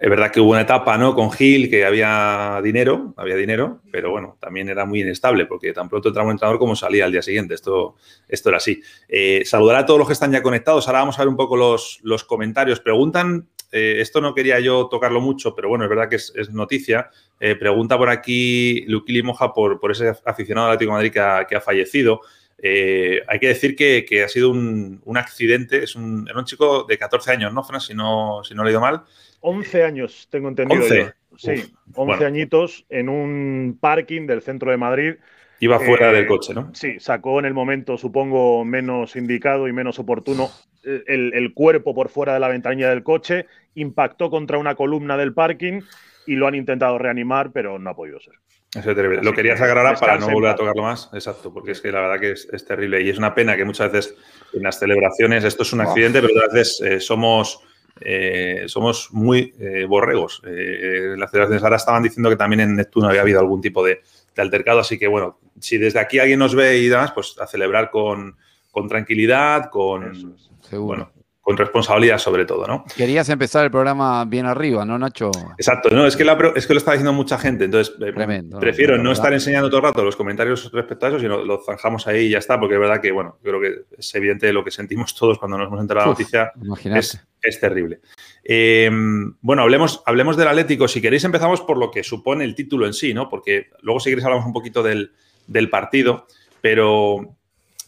es 0.00 0.08
verdad 0.08 0.30
que 0.30 0.40
hubo 0.40 0.52
una 0.52 0.62
etapa, 0.62 0.96
¿no? 0.96 1.14
Con 1.14 1.30
Gil 1.30 1.68
que 1.68 1.84
había 1.84 2.58
dinero, 2.64 3.12
había 3.18 3.36
dinero, 3.36 3.82
pero 3.92 4.10
bueno, 4.10 4.38
también 4.40 4.70
era 4.70 4.86
muy 4.86 5.02
inestable 5.02 5.44
porque 5.44 5.74
tan 5.74 5.90
pronto 5.90 6.08
entraba 6.08 6.26
un 6.26 6.32
entrenador 6.32 6.58
como 6.58 6.74
salía 6.74 7.04
al 7.04 7.12
día 7.12 7.20
siguiente. 7.20 7.52
Esto, 7.52 7.96
esto 8.26 8.48
era 8.48 8.56
así. 8.56 8.80
Eh, 9.10 9.42
saludar 9.44 9.76
a 9.76 9.84
todos 9.84 9.98
los 9.98 10.06
que 10.08 10.14
están 10.14 10.32
ya 10.32 10.42
conectados. 10.42 10.88
Ahora 10.88 11.00
vamos 11.00 11.18
a 11.18 11.22
ver 11.22 11.28
un 11.28 11.36
poco 11.36 11.54
los, 11.54 12.24
comentarios. 12.26 12.80
Preguntan 12.80 13.48
eh, 13.72 13.96
esto 14.00 14.22
no 14.22 14.34
quería 14.34 14.58
yo 14.58 14.88
tocarlo 14.90 15.20
mucho, 15.20 15.54
pero 15.54 15.68
bueno, 15.68 15.84
es 15.84 15.90
verdad 15.90 16.08
que 16.08 16.16
es, 16.16 16.50
noticia. 16.50 17.10
Eh, 17.38 17.54
pregunta 17.54 17.98
por 17.98 18.08
aquí 18.08 18.86
Luquili 18.86 19.22
Moja 19.22 19.52
por, 19.52 19.78
ese 19.90 20.14
aficionado 20.24 20.68
Atlético 20.68 20.92
de 20.92 20.96
Madrid 20.96 21.12
que 21.46 21.56
ha, 21.56 21.60
fallecido. 21.60 22.22
hay 22.62 23.38
que 23.38 23.48
decir 23.48 23.76
que, 23.76 24.22
ha 24.24 24.28
sido 24.28 24.48
un, 24.48 25.16
accidente, 25.16 25.84
es 25.84 25.94
un, 25.94 26.26
era 26.26 26.38
un 26.38 26.46
chico 26.46 26.84
de 26.84 26.96
14 26.96 27.32
años, 27.32 27.52
¿no, 27.52 27.62
Fran? 27.62 27.82
Si 27.82 27.92
no, 27.92 28.40
si 28.42 28.54
no 28.54 28.62
he 28.62 28.64
leído 28.64 28.80
mal. 28.80 29.04
11 29.40 29.84
años, 29.84 30.28
tengo 30.30 30.48
entendido. 30.48 30.82
11. 30.82 31.14
Sí, 31.36 31.72
11 31.94 32.24
añitos 32.24 32.86
en 32.88 33.08
un 33.08 33.78
parking 33.80 34.26
del 34.26 34.42
centro 34.42 34.70
de 34.70 34.76
Madrid. 34.76 35.14
Iba 35.60 35.78
fuera 35.78 36.12
del 36.12 36.26
coche, 36.26 36.54
¿no? 36.54 36.70
Sí, 36.74 36.98
sacó 37.00 37.38
en 37.38 37.44
el 37.44 37.54
momento, 37.54 37.98
supongo, 37.98 38.64
menos 38.64 39.14
indicado 39.16 39.68
y 39.68 39.72
menos 39.72 39.98
oportuno 39.98 40.50
el, 40.82 41.52
cuerpo 41.54 41.94
por 41.94 42.08
fuera 42.08 42.34
de 42.34 42.40
la 42.40 42.48
ventanilla 42.48 42.90
del 42.90 43.02
coche, 43.02 43.46
impactó 43.74 44.30
contra 44.30 44.58
una 44.58 44.74
columna 44.74 45.16
del 45.16 45.34
parking 45.34 45.82
y 46.26 46.36
lo 46.36 46.46
han 46.46 46.54
intentado 46.54 46.98
reanimar, 46.98 47.52
pero 47.52 47.78
no 47.78 47.90
ha 47.90 47.96
podido 47.96 48.20
ser. 48.20 48.34
Eso 48.74 48.90
es 48.90 48.96
terrible. 48.96 49.22
lo 49.22 49.32
quería 49.32 49.56
sacar 49.56 49.78
ahora 49.78 49.94
para 49.94 50.18
no 50.18 50.30
volver 50.30 50.50
a 50.50 50.54
tocarlo 50.54 50.84
más. 50.84 51.10
Exacto, 51.12 51.52
porque 51.52 51.72
es 51.72 51.80
que 51.80 51.90
la 51.90 52.02
verdad 52.02 52.20
que 52.20 52.32
es, 52.32 52.64
terrible. 52.64 53.02
Y 53.02 53.10
es 53.10 53.18
una 53.18 53.34
pena 53.34 53.56
que 53.56 53.64
muchas 53.64 53.90
veces 53.90 54.14
en 54.52 54.62
las 54.62 54.78
celebraciones, 54.78 55.42
esto 55.42 55.64
es 55.64 55.72
un 55.72 55.80
accidente, 55.80 56.22
pero 56.22 56.34
a 56.40 56.52
veces 56.52 56.80
eh, 56.82 57.00
somos, 57.00 57.64
eh, 58.00 58.64
somos 58.66 59.08
muy 59.12 59.54
eh, 59.58 59.84
borregos. 59.84 60.42
las 60.44 61.30
celebraciones 61.30 61.62
ahora 61.62 61.76
estaban 61.76 62.02
diciendo 62.02 62.30
que 62.30 62.36
también 62.36 62.60
en 62.60 62.76
Neptuno 62.76 63.08
había 63.08 63.20
habido 63.22 63.40
algún 63.40 63.60
tipo 63.60 63.84
de, 63.84 64.00
altercado. 64.36 64.80
Así 64.80 64.98
que 64.98 65.06
bueno, 65.06 65.38
si 65.58 65.76
desde 65.76 66.00
aquí 66.00 66.18
alguien 66.18 66.38
nos 66.38 66.54
ve 66.54 66.78
y 66.78 66.88
demás, 66.88 67.12
pues 67.12 67.36
a 67.38 67.46
celebrar 67.46 67.90
con, 67.90 68.36
tranquilidad, 68.88 69.68
con, 69.70 70.36
bueno, 70.72 71.12
con 71.50 71.56
responsabilidad 71.56 72.18
sobre 72.18 72.44
todo, 72.44 72.64
¿no? 72.64 72.84
Querías 72.96 73.28
empezar 73.28 73.64
el 73.64 73.72
programa 73.72 74.24
bien 74.24 74.46
arriba, 74.46 74.84
¿no, 74.84 74.96
Nacho? 74.96 75.32
Exacto, 75.58 75.90
no, 75.90 76.06
es 76.06 76.16
que, 76.16 76.24
es 76.54 76.64
que 76.64 76.74
lo 76.74 76.78
está 76.78 76.92
diciendo 76.92 77.12
mucha 77.12 77.38
gente, 77.38 77.64
entonces 77.64 77.92
eh, 78.00 78.12
prefiero 78.60 78.96
no, 78.98 79.10
estar 79.10 79.32
enseñando 79.32 79.68
todo 79.68 79.78
el 79.78 79.82
rato 79.82 80.04
los 80.04 80.14
comentarios 80.14 80.70
respecto 80.72 81.06
a 81.06 81.08
eso, 81.08 81.18
sino 81.18 81.44
lo 81.44 81.60
zanjamos 81.60 82.06
ahí 82.06 82.26
y 82.26 82.30
ya 82.30 82.38
está, 82.38 82.60
porque 82.60 82.76
es 82.76 82.80
verdad 82.80 83.00
que, 83.00 83.10
bueno, 83.10 83.36
creo 83.42 83.60
que 83.60 83.80
es 83.98 84.14
evidente 84.14 84.52
lo 84.52 84.62
que 84.62 84.70
sentimos 84.70 85.12
todos 85.16 85.40
cuando 85.40 85.58
nos 85.58 85.66
hemos 85.66 85.80
enterado 85.80 86.04
de 86.04 86.12
la 86.12 86.12
noticia, 86.12 86.52
es, 86.96 87.20
es, 87.42 87.58
terrible. 87.58 87.98
Em, 88.44 89.34
bueno, 89.40 89.62
hablemos, 89.62 90.04
hablemos 90.06 90.36
del 90.36 90.46
Atlético, 90.46 90.86
si 90.86 91.00
queréis 91.00 91.24
empezamos 91.24 91.62
por 91.62 91.78
lo 91.78 91.90
que 91.90 92.04
supone 92.04 92.44
el 92.44 92.54
título 92.54 92.86
en 92.86 92.92
sí, 92.92 93.12
¿no? 93.12 93.28
Porque 93.28 93.70
luego 93.82 93.98
si 93.98 94.10
queréis 94.10 94.24
hablamos 94.24 94.46
un 94.46 94.52
poquito 94.52 94.84
del, 94.84 95.10
partido, 95.68 96.28
pero 96.60 97.34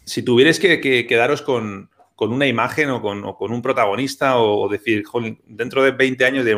si 0.04 0.24
tuvierais 0.24 0.58
que 0.58 1.06
quedaros 1.06 1.42
con 1.42 1.91
con 2.16 2.32
una 2.32 2.46
imagen 2.46 2.90
o 2.90 3.02
con, 3.02 3.52
un 3.52 3.62
protagonista 3.62 4.38
o, 4.38 4.68
decir, 4.68 5.04
dentro 5.46 5.82
de 5.82 5.92
20 5.92 6.24
años 6.24 6.44
de 6.44 6.54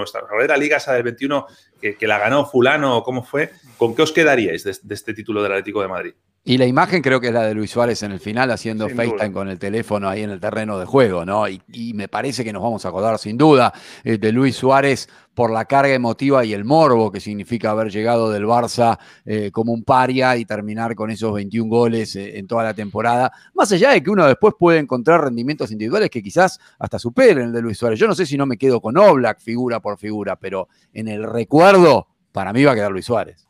la 0.48 0.56
Liga 0.56 0.76
esa 0.76 0.92
del 0.92 1.02
21 1.02 1.46
que, 1.80 2.06
la 2.06 2.18
ganó 2.18 2.46
fulano 2.46 2.96
o 2.96 3.02
cómo 3.02 3.22
fue, 3.22 3.50
¿con 3.76 3.94
qué 3.94 4.02
os 4.02 4.12
quedaríais 4.12 4.64
de, 4.64 4.94
este 4.94 5.14
título 5.14 5.42
del 5.42 5.52
Atlético 5.52 5.82
de 5.82 5.88
Madrid? 5.88 6.14
Y 6.46 6.58
la 6.58 6.66
imagen 6.66 7.00
creo 7.00 7.22
que 7.22 7.28
es 7.28 7.32
la 7.32 7.44
de 7.44 7.54
Luis 7.54 7.70
Suárez 7.70 8.02
en 8.02 8.12
el 8.12 8.20
final 8.20 8.50
haciendo 8.50 8.86
FaceTime 8.90 9.32
con 9.32 9.48
el 9.48 9.58
teléfono 9.58 10.10
ahí 10.10 10.22
en 10.22 10.28
el 10.28 10.40
terreno 10.40 10.78
de 10.78 10.84
juego, 10.84 11.24
¿no? 11.24 11.48
Y, 11.48 11.62
me 11.94 12.06
parece 12.08 12.44
que 12.44 12.52
nos 12.52 12.62
vamos 12.62 12.84
a 12.84 12.88
acordar 12.88 13.18
sin 13.18 13.38
duda 13.38 13.72
eh, 14.02 14.18
de 14.18 14.30
Luis 14.30 14.54
Suárez 14.54 15.08
por 15.32 15.50
la 15.50 15.64
carga 15.64 15.94
emotiva 15.94 16.44
y 16.44 16.52
el 16.52 16.64
morbo 16.64 17.10
que 17.10 17.20
significa 17.20 17.70
haber 17.70 17.90
llegado 17.90 18.30
del 18.30 18.44
Barça 18.44 18.98
eh, 19.24 19.50
como 19.52 19.72
un 19.72 19.84
paria 19.84 20.36
y 20.36 20.44
terminar 20.44 20.94
con 20.94 21.10
esos 21.10 21.32
21 21.32 21.70
goles 21.70 22.14
eh, 22.16 22.36
en 22.38 22.46
toda 22.46 22.64
la 22.64 22.74
temporada. 22.74 23.32
Más 23.54 23.72
allá 23.72 23.92
de 23.92 24.02
que 24.02 24.10
uno 24.10 24.26
después 24.26 24.52
puede 24.58 24.80
encontrar 24.80 25.24
rendimientos 25.24 25.72
individuales 25.72 26.10
que 26.10 26.22
quizás 26.22 26.60
hasta 26.78 26.98
superen 26.98 27.38
el 27.38 27.52
de 27.52 27.62
Luis 27.62 27.78
Suárez. 27.78 27.98
Yo 27.98 28.06
no 28.06 28.14
sé 28.14 28.26
si 28.26 28.36
no 28.36 28.44
me 28.44 28.58
quedo 28.58 28.82
con 28.82 28.98
Oblak 28.98 29.40
figura 29.40 29.80
por 29.80 29.96
figura, 29.96 30.36
pero 30.36 30.68
en 30.92 31.08
el 31.08 31.24
recuerdo 31.24 32.08
para 32.32 32.52
mí 32.52 32.62
va 32.64 32.72
a 32.72 32.74
quedar 32.74 32.92
Luis 32.92 33.06
Suárez. 33.06 33.48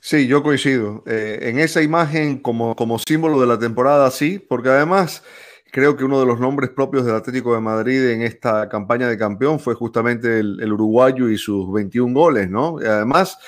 Sí, 0.00 0.26
yo 0.26 0.42
coincido. 0.42 1.02
Eh, 1.06 1.38
en 1.42 1.58
esa 1.58 1.82
imagen 1.82 2.38
como, 2.38 2.76
como 2.76 2.98
símbolo 2.98 3.40
de 3.40 3.46
la 3.46 3.58
temporada, 3.58 4.10
sí, 4.10 4.38
porque 4.38 4.68
además 4.68 5.22
creo 5.70 5.96
que 5.96 6.04
uno 6.04 6.20
de 6.20 6.26
los 6.26 6.40
nombres 6.40 6.70
propios 6.70 7.04
del 7.04 7.16
Atlético 7.16 7.54
de 7.54 7.60
Madrid 7.60 8.10
en 8.10 8.22
esta 8.22 8.68
campaña 8.68 9.08
de 9.08 9.18
campeón 9.18 9.58
fue 9.58 9.74
justamente 9.74 10.40
el, 10.40 10.72
uruguayo 10.72 11.28
y 11.28 11.36
sus 11.36 11.70
21 11.72 12.14
goles, 12.14 12.48
¿no? 12.48 12.78
Además, 12.78 13.38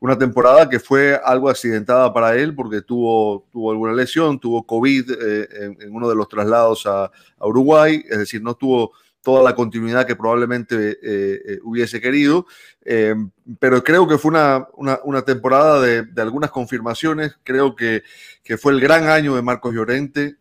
una 0.00 0.16
temporada 0.16 0.68
que 0.68 0.80
fue 0.80 1.20
algo 1.22 1.50
accidentada 1.50 2.12
para 2.12 2.34
él 2.36 2.54
porque 2.54 2.82
tuvo, 2.82 3.46
tuvo 3.52 3.70
alguna 3.70 3.92
lesión, 3.92 4.38
tuvo 4.38 4.64
COVID 4.64 5.10
eh, 5.10 5.48
en, 5.80 5.94
uno 5.94 6.08
de 6.08 6.14
los 6.14 6.28
traslados 6.28 6.86
a, 6.86 7.04
a 7.04 7.46
Uruguay, 7.46 8.02
es 8.08 8.18
decir, 8.18 8.42
no 8.42 8.54
tuvo 8.54 8.92
toda 9.22 9.42
la 9.42 9.54
continuidad 9.54 10.06
que 10.06 10.16
probablemente 10.16 10.90
eh, 10.90 11.42
eh, 11.44 11.58
hubiese 11.62 12.00
querido. 12.00 12.46
Eh, 12.84 13.14
pero 13.58 13.82
creo 13.84 14.08
que 14.08 14.18
fue 14.18 14.30
una, 14.30 14.66
una, 15.04 15.22
temporada 15.22 15.80
de, 15.80 16.22
algunas 16.22 16.50
confirmaciones. 16.50 17.36
Creo 17.42 17.76
que, 17.76 18.02
que, 18.42 18.56
fue 18.56 18.72
el 18.72 18.80
gran 18.80 19.08
año 19.08 19.34
de 19.34 19.42
Marcos 19.42 19.74
Llorente 19.74 20.36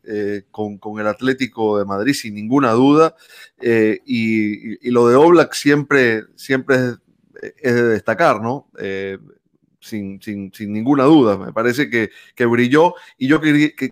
con, 0.51 0.77
con, 0.77 0.99
el 1.01 1.07
Atlético 1.07 1.77
de 1.77 1.85
Madrid, 1.85 2.13
sin 2.13 2.35
ninguna 2.35 2.71
duda. 2.71 3.15
Y, 3.59 4.87
y, 4.87 4.91
lo 4.91 5.09
de 5.09 5.15
Oblak 5.15 5.53
siempre, 5.53 6.23
siempre 6.35 6.77
es, 7.61 7.75
de 7.75 7.83
destacar, 7.83 8.41
¿no? 8.41 8.69
Sin, 9.81 10.21
sin, 10.21 10.53
sin, 10.53 10.71
ninguna 10.71 11.03
duda. 11.03 11.37
Me 11.37 11.51
parece 11.51 11.89
que, 11.89 12.11
que 12.35 12.45
brilló. 12.45 12.93
Y 13.17 13.27
yo 13.27 13.41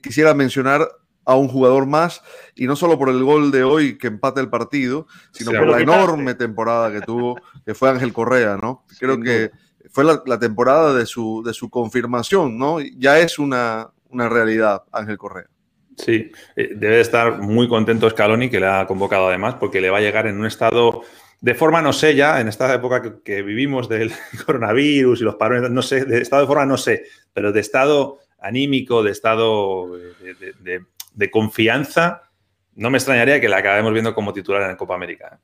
quisiera 0.01 0.33
mencionar 0.33 0.87
a 1.25 1.35
un 1.35 1.47
jugador 1.47 1.85
más, 1.87 2.21
y 2.55 2.67
no 2.67 2.75
solo 2.75 2.97
por 2.97 3.09
el 3.09 3.23
gol 3.23 3.51
de 3.51 3.63
hoy 3.63 3.97
que 3.97 4.07
empate 4.07 4.39
el 4.41 4.49
partido, 4.49 5.07
sino 5.31 5.51
por 5.51 5.67
la 5.67 5.81
enorme 5.81 6.35
temporada 6.35 6.91
que 6.91 7.01
tuvo, 7.01 7.35
que 7.65 7.73
fue 7.73 7.89
Ángel 7.89 8.13
Correa, 8.13 8.57
¿no? 8.61 8.85
Creo 8.99 9.19
que 9.19 9.51
fue 9.91 10.03
la, 10.03 10.39
temporada 10.39 10.93
de 10.93 11.05
su, 11.05 11.41
de 11.43 11.53
su 11.53 11.69
confirmación, 11.69 12.57
¿no? 12.57 12.79
Ya 12.79 13.19
es 13.19 13.39
una, 13.39 13.89
una 14.09 14.29
realidad 14.29 14.83
Ángel 14.91 15.17
Correa. 15.17 15.47
Sí, 15.97 16.31
eh, 16.55 16.71
debe 16.75 16.99
estar 16.99 17.39
muy 17.39 17.67
contento 17.67 18.09
Scaloni, 18.09 18.49
que 18.49 18.59
le 18.59 18.67
ha 18.67 18.85
convocado 18.85 19.27
además, 19.29 19.55
porque 19.55 19.81
le 19.81 19.89
va 19.89 19.99
a 19.99 20.01
llegar 20.01 20.27
en 20.27 20.37
un 20.37 20.45
estado 20.45 21.01
de 21.41 21.53
forma, 21.53 21.81
no 21.81 21.93
sé 21.93 22.15
ya, 22.15 22.41
en 22.41 22.47
esta 22.47 22.73
época 22.73 23.21
que, 23.23 23.41
vivimos 23.41 23.87
del 23.87 24.11
coronavirus 24.45 25.21
y 25.21 25.23
los 25.23 25.35
parones, 25.35 25.69
no 25.69 25.81
sé, 25.81 26.05
de 26.05 26.21
estado 26.21 26.41
de 26.41 26.47
forma 26.47 26.65
no 26.65 26.77
sé, 26.77 27.05
pero 27.33 27.51
de 27.51 27.59
estado 27.59 28.19
anímico, 28.39 29.03
de 29.03 29.11
estado 29.11 29.95
de, 29.95 30.53
de 30.59 30.85
confianza, 31.31 32.23
no 32.75 32.89
me 32.89 32.97
extrañaría 32.97 33.39
que 33.39 33.49
la 33.49 33.57
acabemos 33.57 33.93
viendo 33.93 34.13
como 34.13 34.33
titular 34.33 34.61
en 34.61 34.69
la 34.69 34.77
Copa 34.77 34.95
América. 34.95 35.39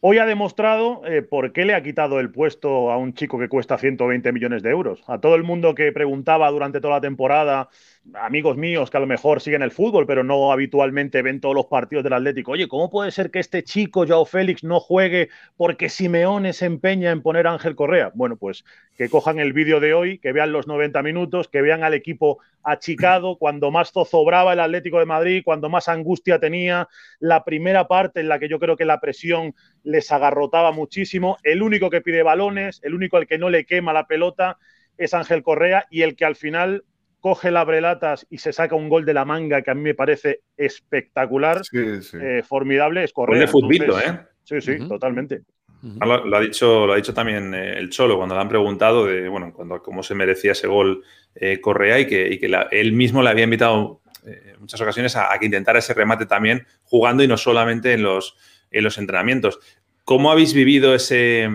Hoy 0.00 0.18
ha 0.18 0.26
demostrado 0.26 1.02
eh, 1.06 1.22
por 1.22 1.52
qué 1.52 1.64
le 1.64 1.74
ha 1.74 1.82
quitado 1.82 2.20
el 2.20 2.30
puesto 2.30 2.92
a 2.92 2.96
un 2.96 3.14
chico 3.14 3.38
que 3.38 3.48
cuesta 3.48 3.78
120 3.78 4.30
millones 4.30 4.62
de 4.62 4.70
euros. 4.70 5.02
A 5.08 5.18
todo 5.18 5.34
el 5.34 5.42
mundo 5.42 5.74
que 5.74 5.90
preguntaba 5.90 6.50
durante 6.50 6.80
toda 6.80 6.94
la 6.94 7.00
temporada 7.00 7.68
amigos 8.14 8.56
míos 8.56 8.90
que 8.90 8.96
a 8.96 9.00
lo 9.00 9.06
mejor 9.06 9.40
siguen 9.40 9.62
el 9.62 9.70
fútbol, 9.70 10.06
pero 10.06 10.22
no 10.24 10.52
habitualmente 10.52 11.22
ven 11.22 11.40
todos 11.40 11.54
los 11.54 11.66
partidos 11.66 12.04
del 12.04 12.12
Atlético. 12.12 12.52
Oye, 12.52 12.68
¿cómo 12.68 12.90
puede 12.90 13.10
ser 13.10 13.30
que 13.30 13.38
este 13.38 13.64
chico, 13.64 14.06
Joao 14.06 14.24
Félix, 14.24 14.64
no 14.64 14.80
juegue 14.80 15.28
porque 15.56 15.88
Simeone 15.88 16.52
se 16.52 16.66
empeña 16.66 17.10
en 17.10 17.22
poner 17.22 17.46
a 17.46 17.52
Ángel 17.52 17.74
Correa? 17.74 18.12
Bueno, 18.14 18.36
pues 18.36 18.64
que 18.96 19.08
cojan 19.08 19.38
el 19.38 19.52
vídeo 19.52 19.80
de 19.80 19.94
hoy, 19.94 20.18
que 20.18 20.32
vean 20.32 20.52
los 20.52 20.66
90 20.66 21.02
minutos, 21.02 21.48
que 21.48 21.62
vean 21.62 21.82
al 21.84 21.94
equipo 21.94 22.38
achicado, 22.62 23.36
cuando 23.38 23.70
más 23.70 23.92
zozobraba 23.92 24.52
el 24.52 24.60
Atlético 24.60 24.98
de 24.98 25.06
Madrid, 25.06 25.42
cuando 25.44 25.68
más 25.68 25.88
angustia 25.88 26.38
tenía, 26.38 26.88
la 27.18 27.44
primera 27.44 27.88
parte 27.88 28.20
en 28.20 28.28
la 28.28 28.38
que 28.38 28.48
yo 28.48 28.58
creo 28.58 28.76
que 28.76 28.84
la 28.84 29.00
presión 29.00 29.54
les 29.82 30.10
agarrotaba 30.12 30.72
muchísimo, 30.72 31.38
el 31.42 31.62
único 31.62 31.90
que 31.90 32.00
pide 32.00 32.22
balones, 32.22 32.80
el 32.82 32.94
único 32.94 33.16
al 33.16 33.26
que 33.26 33.38
no 33.38 33.50
le 33.50 33.66
quema 33.66 33.92
la 33.92 34.06
pelota 34.06 34.58
es 34.96 35.12
Ángel 35.12 35.42
Correa 35.42 35.86
y 35.90 36.02
el 36.02 36.16
que 36.16 36.24
al 36.24 36.36
final 36.36 36.84
coge 37.20 37.50
la 37.50 37.64
brelatas 37.64 38.26
y 38.30 38.38
se 38.38 38.52
saca 38.52 38.74
un 38.74 38.88
gol 38.88 39.04
de 39.04 39.14
la 39.14 39.24
manga 39.24 39.62
que 39.62 39.70
a 39.70 39.74
mí 39.74 39.82
me 39.82 39.94
parece 39.94 40.40
espectacular, 40.56 41.62
eh, 41.72 42.42
formidable, 42.46 43.04
es 43.04 43.12
correr. 43.12 43.40
de 43.40 43.48
futbito, 43.48 43.98
¿eh? 43.98 44.20
Sí, 44.44 44.60
sí, 44.60 44.78
totalmente. 44.86 45.42
lo, 45.82 46.36
ha 46.36 46.40
dicho, 46.40 46.86
lo 46.86 46.92
ha 46.92 46.96
dicho 46.96 47.12
también 47.12 47.52
eh, 47.54 47.78
el 47.78 47.90
Cholo 47.90 48.16
cuando 48.16 48.34
le 48.34 48.40
han 48.40 48.48
preguntado 48.48 49.06
de 49.06 49.28
bueno, 49.28 49.52
cuando, 49.52 49.82
cómo 49.82 50.02
se 50.02 50.14
merecía 50.14 50.52
ese 50.52 50.68
gol 50.68 51.02
eh, 51.34 51.60
Correa 51.60 51.98
y 51.98 52.06
que, 52.06 52.38
que 52.38 52.66
él 52.70 52.92
mismo 52.92 53.22
le 53.22 53.30
había 53.30 53.44
invitado 53.44 54.00
en 54.24 54.60
muchas 54.60 54.80
ocasiones 54.80 55.14
a, 55.16 55.36
que 55.38 55.46
intentara 55.46 55.78
ese 55.78 55.94
remate 55.94 56.26
también 56.26 56.66
jugando 56.84 57.22
y 57.22 57.28
no 57.28 57.36
solamente 57.36 57.92
en 57.92 58.02
los, 58.02 58.36
en 58.70 58.84
los 58.84 58.98
entrenamientos. 58.98 59.60
¿Cómo 60.04 60.30
habéis 60.30 60.52
vivido 60.52 60.94
ese, 60.94 61.48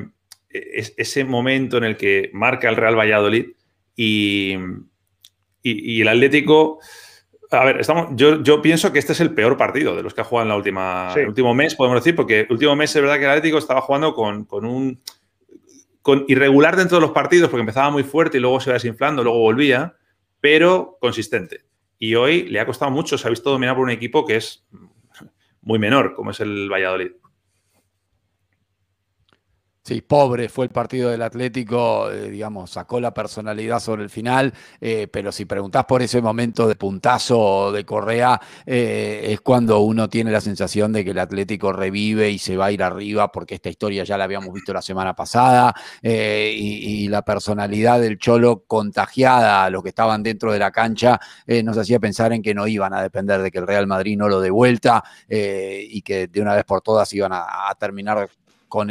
ese 0.50 1.24
momento 1.26 1.78
en 1.78 1.84
el 1.84 1.98
que 1.98 2.30
marca 2.34 2.70
el 2.70 2.78
Real 2.78 2.98
Valladolid 2.98 3.48
y, 3.96 4.56
y, 5.64 6.02
el 6.02 6.08
Atlético, 6.08 6.80
a 7.52 7.66
ver, 7.66 7.80
estamos, 7.80 8.10
yo, 8.16 8.42
yo, 8.42 8.62
pienso 8.62 8.92
que 8.92 9.00
este 9.00 9.14
es 9.14 9.20
el 9.20 9.34
peor 9.34 9.58
partido 9.58 9.96
de 9.96 10.04
los 10.04 10.14
que 10.14 10.22
ha 10.22 10.24
jugado 10.24 10.44
en 10.44 10.50
la 10.50 10.56
última, 10.56 11.14
el 11.16 11.28
último 11.28 11.54
mes, 11.54 11.76
podemos 11.76 12.00
decir, 12.00 12.16
porque 12.16 12.42
el 12.42 12.52
último 12.52 12.76
mes 12.76 12.96
es 12.96 13.02
verdad 13.02 13.18
que 13.18 13.26
el 13.26 13.30
Atlético 13.30 13.58
estaba 13.58 13.82
jugando 13.82 14.14
con, 14.14 14.48
un 14.66 15.00
con 16.02 16.26
irregular 16.28 16.76
dentro 16.76 16.98
de 16.98 17.02
los 17.02 17.12
partidos, 17.12 17.50
porque 17.50 17.62
empezaba 17.62 17.90
muy 17.90 18.04
fuerte 18.04 18.38
y 18.38 18.42
luego 18.42 18.60
se 18.60 18.70
iba 18.70 18.76
desinflando, 18.76 19.24
luego 19.24 19.40
volvía, 19.40 19.96
pero 20.40 20.98
consistente. 21.00 21.62
Y 22.00 22.16
hoy 22.16 22.44
le 22.44 22.60
ha 22.60 22.66
costado 22.66 22.90
mucho, 22.90 23.18
se 23.18 23.28
ha 23.28 23.30
visto 23.30 23.52
dominar 23.52 23.76
por 23.76 23.84
un 23.84 23.92
equipo 23.92 24.26
que 24.26 24.38
es 24.38 24.66
muy 25.62 25.78
menor, 25.78 26.16
como 26.16 26.32
es 26.32 26.40
el 26.40 26.70
Valladolid. 26.72 27.12
Sí, 29.84 30.02
pobre 30.02 30.48
fue 30.48 30.66
el 30.66 30.72
partido 30.72 31.10
del 31.10 31.24
Atlético, 31.24 32.12
eh, 32.12 32.30
digamos, 32.30 32.70
sacó 32.70 33.00
la 33.00 33.16
personalidad 33.16 33.80
sobre 33.80 34.04
el 34.04 34.12
final, 34.12 34.54
eh, 34.80 35.08
pero 35.12 35.32
si 35.32 35.46
preguntás 35.46 35.86
por 35.86 36.04
ese 36.04 36.22
momento 36.22 36.68
de 36.68 36.76
puntazo 36.76 37.72
de 37.72 37.84
Correa, 37.84 38.40
eh, 38.68 39.30
es 39.32 39.42
cuando 39.42 39.80
uno 39.80 40.08
tiene 40.08 40.30
la 40.30 40.40
sensación 40.40 40.94
de 40.94 41.04
que 41.04 41.12
el 41.12 41.18
Atlético 41.18 41.74
revive 41.74 42.30
y 42.30 42.38
se 42.38 42.58
va 42.58 42.68
a 42.68 42.72
ir 42.72 42.84
arriba, 42.84 43.32
porque 43.32 43.56
esta 43.56 43.70
historia 43.70 44.04
ya 44.04 44.20
la 44.20 44.26
habíamos 44.26 44.54
visto 44.54 44.72
la 44.72 44.84
semana 44.84 45.16
pasada, 45.16 45.74
y, 46.04 47.08
la 47.08 47.24
personalidad 47.24 48.00
del 48.00 48.20
Cholo 48.20 48.64
contagiada 48.68 49.66
a 49.66 49.70
los 49.72 49.82
que 49.84 49.90
estaban 49.90 50.22
dentro 50.24 50.54
de 50.54 50.60
la 50.60 50.72
cancha 50.72 51.20
nos 51.64 51.78
hacía 51.78 52.00
pensar 52.00 52.32
en 52.34 52.42
que 52.42 52.54
no 52.54 52.68
iban 52.68 52.94
a 52.94 53.02
depender 53.02 53.42
de 53.42 53.52
que 53.52 53.58
el 53.60 53.68
Real 53.68 53.88
Madrid 53.88 54.18
no 54.18 54.30
lo 54.30 54.40
dé 54.40 54.50
vuelta 54.50 55.04
y 55.28 56.02
que 56.04 56.28
de 56.28 56.42
una 56.42 56.56
vez 56.56 56.64
por 56.66 56.82
todas 56.82 57.12
iban 57.14 57.32
a, 57.34 57.76
terminar 57.80 58.30
con 58.68 58.90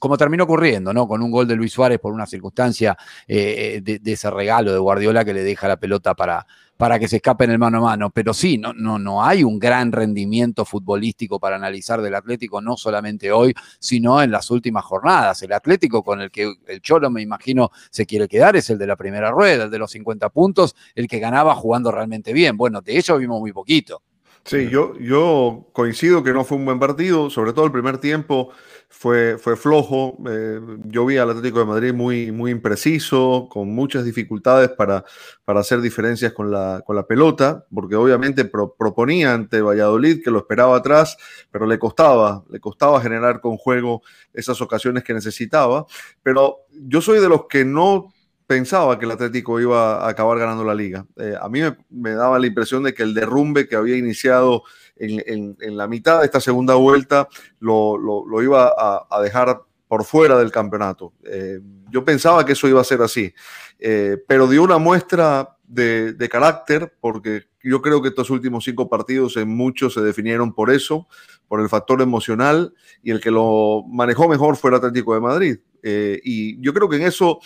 como 0.00 0.16
terminó 0.16 0.44
ocurriendo, 0.44 0.92
¿no? 0.94 1.06
Con 1.06 1.22
un 1.22 1.30
gol 1.30 1.46
de 1.46 1.54
Luis 1.54 1.72
Suárez 1.72 2.00
por 2.00 2.12
una 2.12 2.26
circunstancia 2.26 2.96
eh, 3.28 3.80
de, 3.82 4.00
ese 4.12 4.30
regalo 4.30 4.72
de 4.72 4.78
Guardiola 4.78 5.26
que 5.26 5.34
le 5.34 5.44
deja 5.44 5.68
la 5.68 5.76
pelota 5.76 6.14
para, 6.14 6.46
para 6.78 6.98
que 6.98 7.06
se 7.06 7.16
escape 7.16 7.44
en 7.44 7.50
el 7.50 7.58
mano 7.58 7.78
a 7.78 7.80
mano. 7.82 8.08
Pero 8.10 8.32
sí, 8.32 8.56
no, 8.56 8.72
no, 8.72 8.98
no 8.98 9.22
hay 9.22 9.44
un 9.44 9.58
gran 9.58 9.92
rendimiento 9.92 10.64
futbolístico 10.64 11.38
para 11.38 11.56
analizar 11.56 12.00
del 12.00 12.14
Atlético, 12.14 12.62
no 12.62 12.78
solamente 12.78 13.30
hoy, 13.30 13.54
sino 13.78 14.22
en 14.22 14.30
las 14.30 14.50
últimas 14.50 14.86
jornadas. 14.86 15.42
El 15.42 15.52
Atlético 15.52 16.02
con 16.02 16.22
el 16.22 16.30
que 16.30 16.50
el 16.66 16.80
Cholo, 16.80 17.10
me 17.10 17.20
imagino, 17.20 17.70
se 17.90 18.06
quiere 18.06 18.26
quedar 18.26 18.56
es 18.56 18.70
el 18.70 18.78
de 18.78 18.86
la 18.86 18.96
primera 18.96 19.30
rueda, 19.30 19.64
el 19.64 19.70
de 19.70 19.78
los 19.78 19.90
50 19.90 20.30
puntos, 20.30 20.74
el 20.94 21.08
que 21.08 21.18
ganaba 21.18 21.54
jugando 21.54 21.92
realmente 21.92 22.32
bien. 22.32 22.56
Bueno, 22.56 22.80
de 22.80 22.96
ello 22.96 23.18
vimos 23.18 23.38
muy 23.38 23.52
poquito. 23.52 24.02
Sí, 24.44 24.70
yo, 24.70 24.98
yo 24.98 25.66
coincido 25.72 26.24
que 26.24 26.32
no 26.32 26.44
fue 26.44 26.56
un 26.56 26.64
buen 26.64 26.78
partido, 26.78 27.28
sobre 27.28 27.52
todo 27.52 27.66
el 27.66 27.72
primer 27.72 27.98
tiempo 27.98 28.50
fue, 28.90 29.38
fue 29.38 29.56
flojo. 29.56 30.18
Eh, 30.28 30.60
yo 30.84 31.06
vi 31.06 31.16
al 31.16 31.30
Atlético 31.30 31.60
de 31.60 31.64
Madrid 31.64 31.94
muy, 31.94 32.32
muy 32.32 32.50
impreciso, 32.50 33.48
con 33.50 33.72
muchas 33.72 34.04
dificultades 34.04 34.68
para, 34.70 35.04
para 35.44 35.60
hacer 35.60 35.80
diferencias 35.80 36.32
con 36.32 36.50
la, 36.50 36.82
con 36.84 36.96
la 36.96 37.06
pelota, 37.06 37.64
porque 37.72 37.94
obviamente 37.94 38.44
proponía 38.44 39.32
ante 39.32 39.62
Valladolid 39.62 40.22
que 40.22 40.30
lo 40.30 40.40
esperaba 40.40 40.76
atrás, 40.76 41.16
pero 41.50 41.66
le 41.66 41.78
costaba, 41.78 42.44
le 42.50 42.58
costaba 42.58 43.00
generar 43.00 43.40
con 43.40 43.56
juego 43.56 44.02
esas 44.34 44.60
ocasiones 44.60 45.04
que 45.04 45.14
necesitaba. 45.14 45.86
Pero 46.22 46.58
yo 46.72 47.00
soy 47.00 47.20
de 47.20 47.28
los 47.28 47.46
que 47.46 47.64
no 47.64 48.12
pensaba 48.50 48.98
que 48.98 49.04
el 49.04 49.12
Atlético 49.12 49.60
iba 49.60 50.04
a 50.04 50.08
acabar 50.08 50.36
ganando 50.36 50.64
la 50.64 50.74
liga. 50.74 51.06
Eh, 51.16 51.36
a 51.40 51.48
mí 51.48 51.60
me, 51.88 52.10
daba 52.10 52.36
la 52.36 52.48
impresión 52.48 52.82
de 52.82 52.92
que 52.92 53.04
el 53.04 53.14
derrumbe 53.14 53.68
que 53.68 53.76
había 53.76 53.96
iniciado 53.96 54.64
en, 54.96 55.56
la 55.60 55.86
mitad 55.86 56.18
de 56.18 56.24
esta 56.24 56.40
segunda 56.40 56.74
vuelta 56.74 57.28
lo, 57.60 58.42
iba 58.42 58.74
a, 58.76 59.22
dejar 59.22 59.62
por 59.86 60.04
fuera 60.04 60.36
del 60.36 60.50
campeonato. 60.50 61.12
Eh, 61.22 61.60
yo 61.90 62.04
pensaba 62.04 62.44
que 62.44 62.54
eso 62.54 62.66
iba 62.66 62.80
a 62.80 62.84
ser 62.84 63.02
así, 63.02 63.32
eh, 63.78 64.16
pero 64.26 64.48
dio 64.48 64.64
una 64.64 64.78
muestra 64.78 65.56
de, 65.68 66.12
de, 66.14 66.28
carácter, 66.28 66.92
porque 67.00 67.44
yo 67.62 67.80
creo 67.80 68.02
que 68.02 68.08
estos 68.08 68.30
últimos 68.30 68.64
cinco 68.64 68.88
partidos 68.88 69.36
en 69.36 69.48
muchos 69.48 69.94
se 69.94 70.00
definieron 70.00 70.52
por 70.52 70.72
eso, 70.72 71.06
por 71.46 71.60
el 71.60 71.68
factor 71.68 72.02
emocional, 72.02 72.74
y 73.00 73.12
el 73.12 73.20
que 73.20 73.30
lo 73.30 73.84
manejó 73.86 74.28
mejor 74.28 74.56
fue 74.56 74.70
el 74.70 74.78
Atlético 74.78 75.14
de 75.14 75.20
Madrid. 75.20 75.58
y 75.82 76.60
yo 76.60 76.74
creo 76.74 76.88
que 76.88 76.96
en 76.96 77.02
eso 77.02 77.38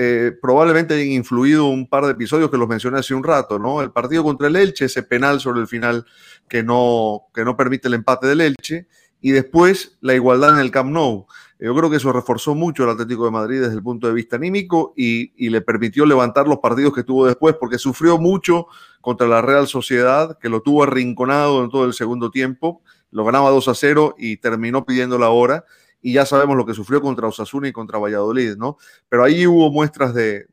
eh, 0.00 0.30
probablemente 0.40 1.04
influido 1.04 1.66
un 1.66 1.88
par 1.88 2.04
de 2.04 2.12
episodios 2.12 2.52
que 2.52 2.56
los 2.56 2.68
mencioné 2.68 3.00
hace 3.00 3.14
un 3.14 3.24
rato, 3.24 3.58
¿no? 3.58 3.82
El 3.82 3.90
partido 3.90 4.22
contra 4.22 4.46
el 4.46 4.54
Elche, 4.54 4.84
ese 4.84 5.02
penal 5.02 5.40
sobre 5.40 5.60
el 5.60 5.66
final 5.66 6.06
que 6.48 6.62
no, 6.62 7.22
que 7.34 7.44
no 7.44 7.56
permite 7.56 7.88
el 7.88 7.94
empate 7.94 8.28
del 8.28 8.42
Elche, 8.42 8.86
y 9.20 9.32
después 9.32 9.98
la 10.00 10.14
igualdad 10.14 10.54
en 10.54 10.60
el 10.60 10.70
Camp 10.70 10.92
Nou. 10.92 11.26
Yo 11.58 11.74
creo 11.74 11.90
que 11.90 11.96
eso 11.96 12.12
reforzó 12.12 12.54
mucho 12.54 12.84
el 12.84 12.90
Atlético 12.90 13.24
de 13.24 13.32
Madrid 13.32 13.60
desde 13.60 13.74
el 13.74 13.82
punto 13.82 14.06
de 14.06 14.12
vista 14.12 14.36
anímico 14.36 14.94
y, 14.96 15.32
y, 15.36 15.50
le 15.50 15.62
permitió 15.62 16.06
levantar 16.06 16.46
los 16.46 16.58
partidos 16.58 16.94
que 16.94 17.02
tuvo 17.02 17.26
después, 17.26 17.56
porque 17.58 17.76
sufrió 17.76 18.18
mucho 18.18 18.68
contra 19.00 19.26
la 19.26 19.42
Real 19.42 19.66
Sociedad, 19.66 20.38
que 20.38 20.48
lo 20.48 20.62
tuvo 20.62 20.84
arrinconado 20.84 21.64
en 21.64 21.70
todo 21.70 21.84
el 21.86 21.92
segundo 21.92 22.30
tiempo, 22.30 22.82
lo 23.10 23.24
ganaba 23.24 23.50
2 23.50 23.66
a 23.66 23.74
0 23.74 24.14
y 24.16 24.36
terminó 24.36 24.86
pidiendo 24.86 25.18
la 25.18 25.30
hora 25.30 25.64
y 26.00 26.12
ya 26.12 26.24
sabemos 26.24 26.56
lo 26.56 26.64
que 26.64 26.74
sufrió 26.74 27.00
contra 27.00 27.26
Osasuna 27.26 27.68
y 27.68 27.72
contra 27.72 27.98
Valladolid, 27.98 28.56
¿no? 28.56 28.76
Pero 29.08 29.24
ahí 29.24 29.46
hubo 29.46 29.70
muestras 29.70 30.14
de, 30.14 30.46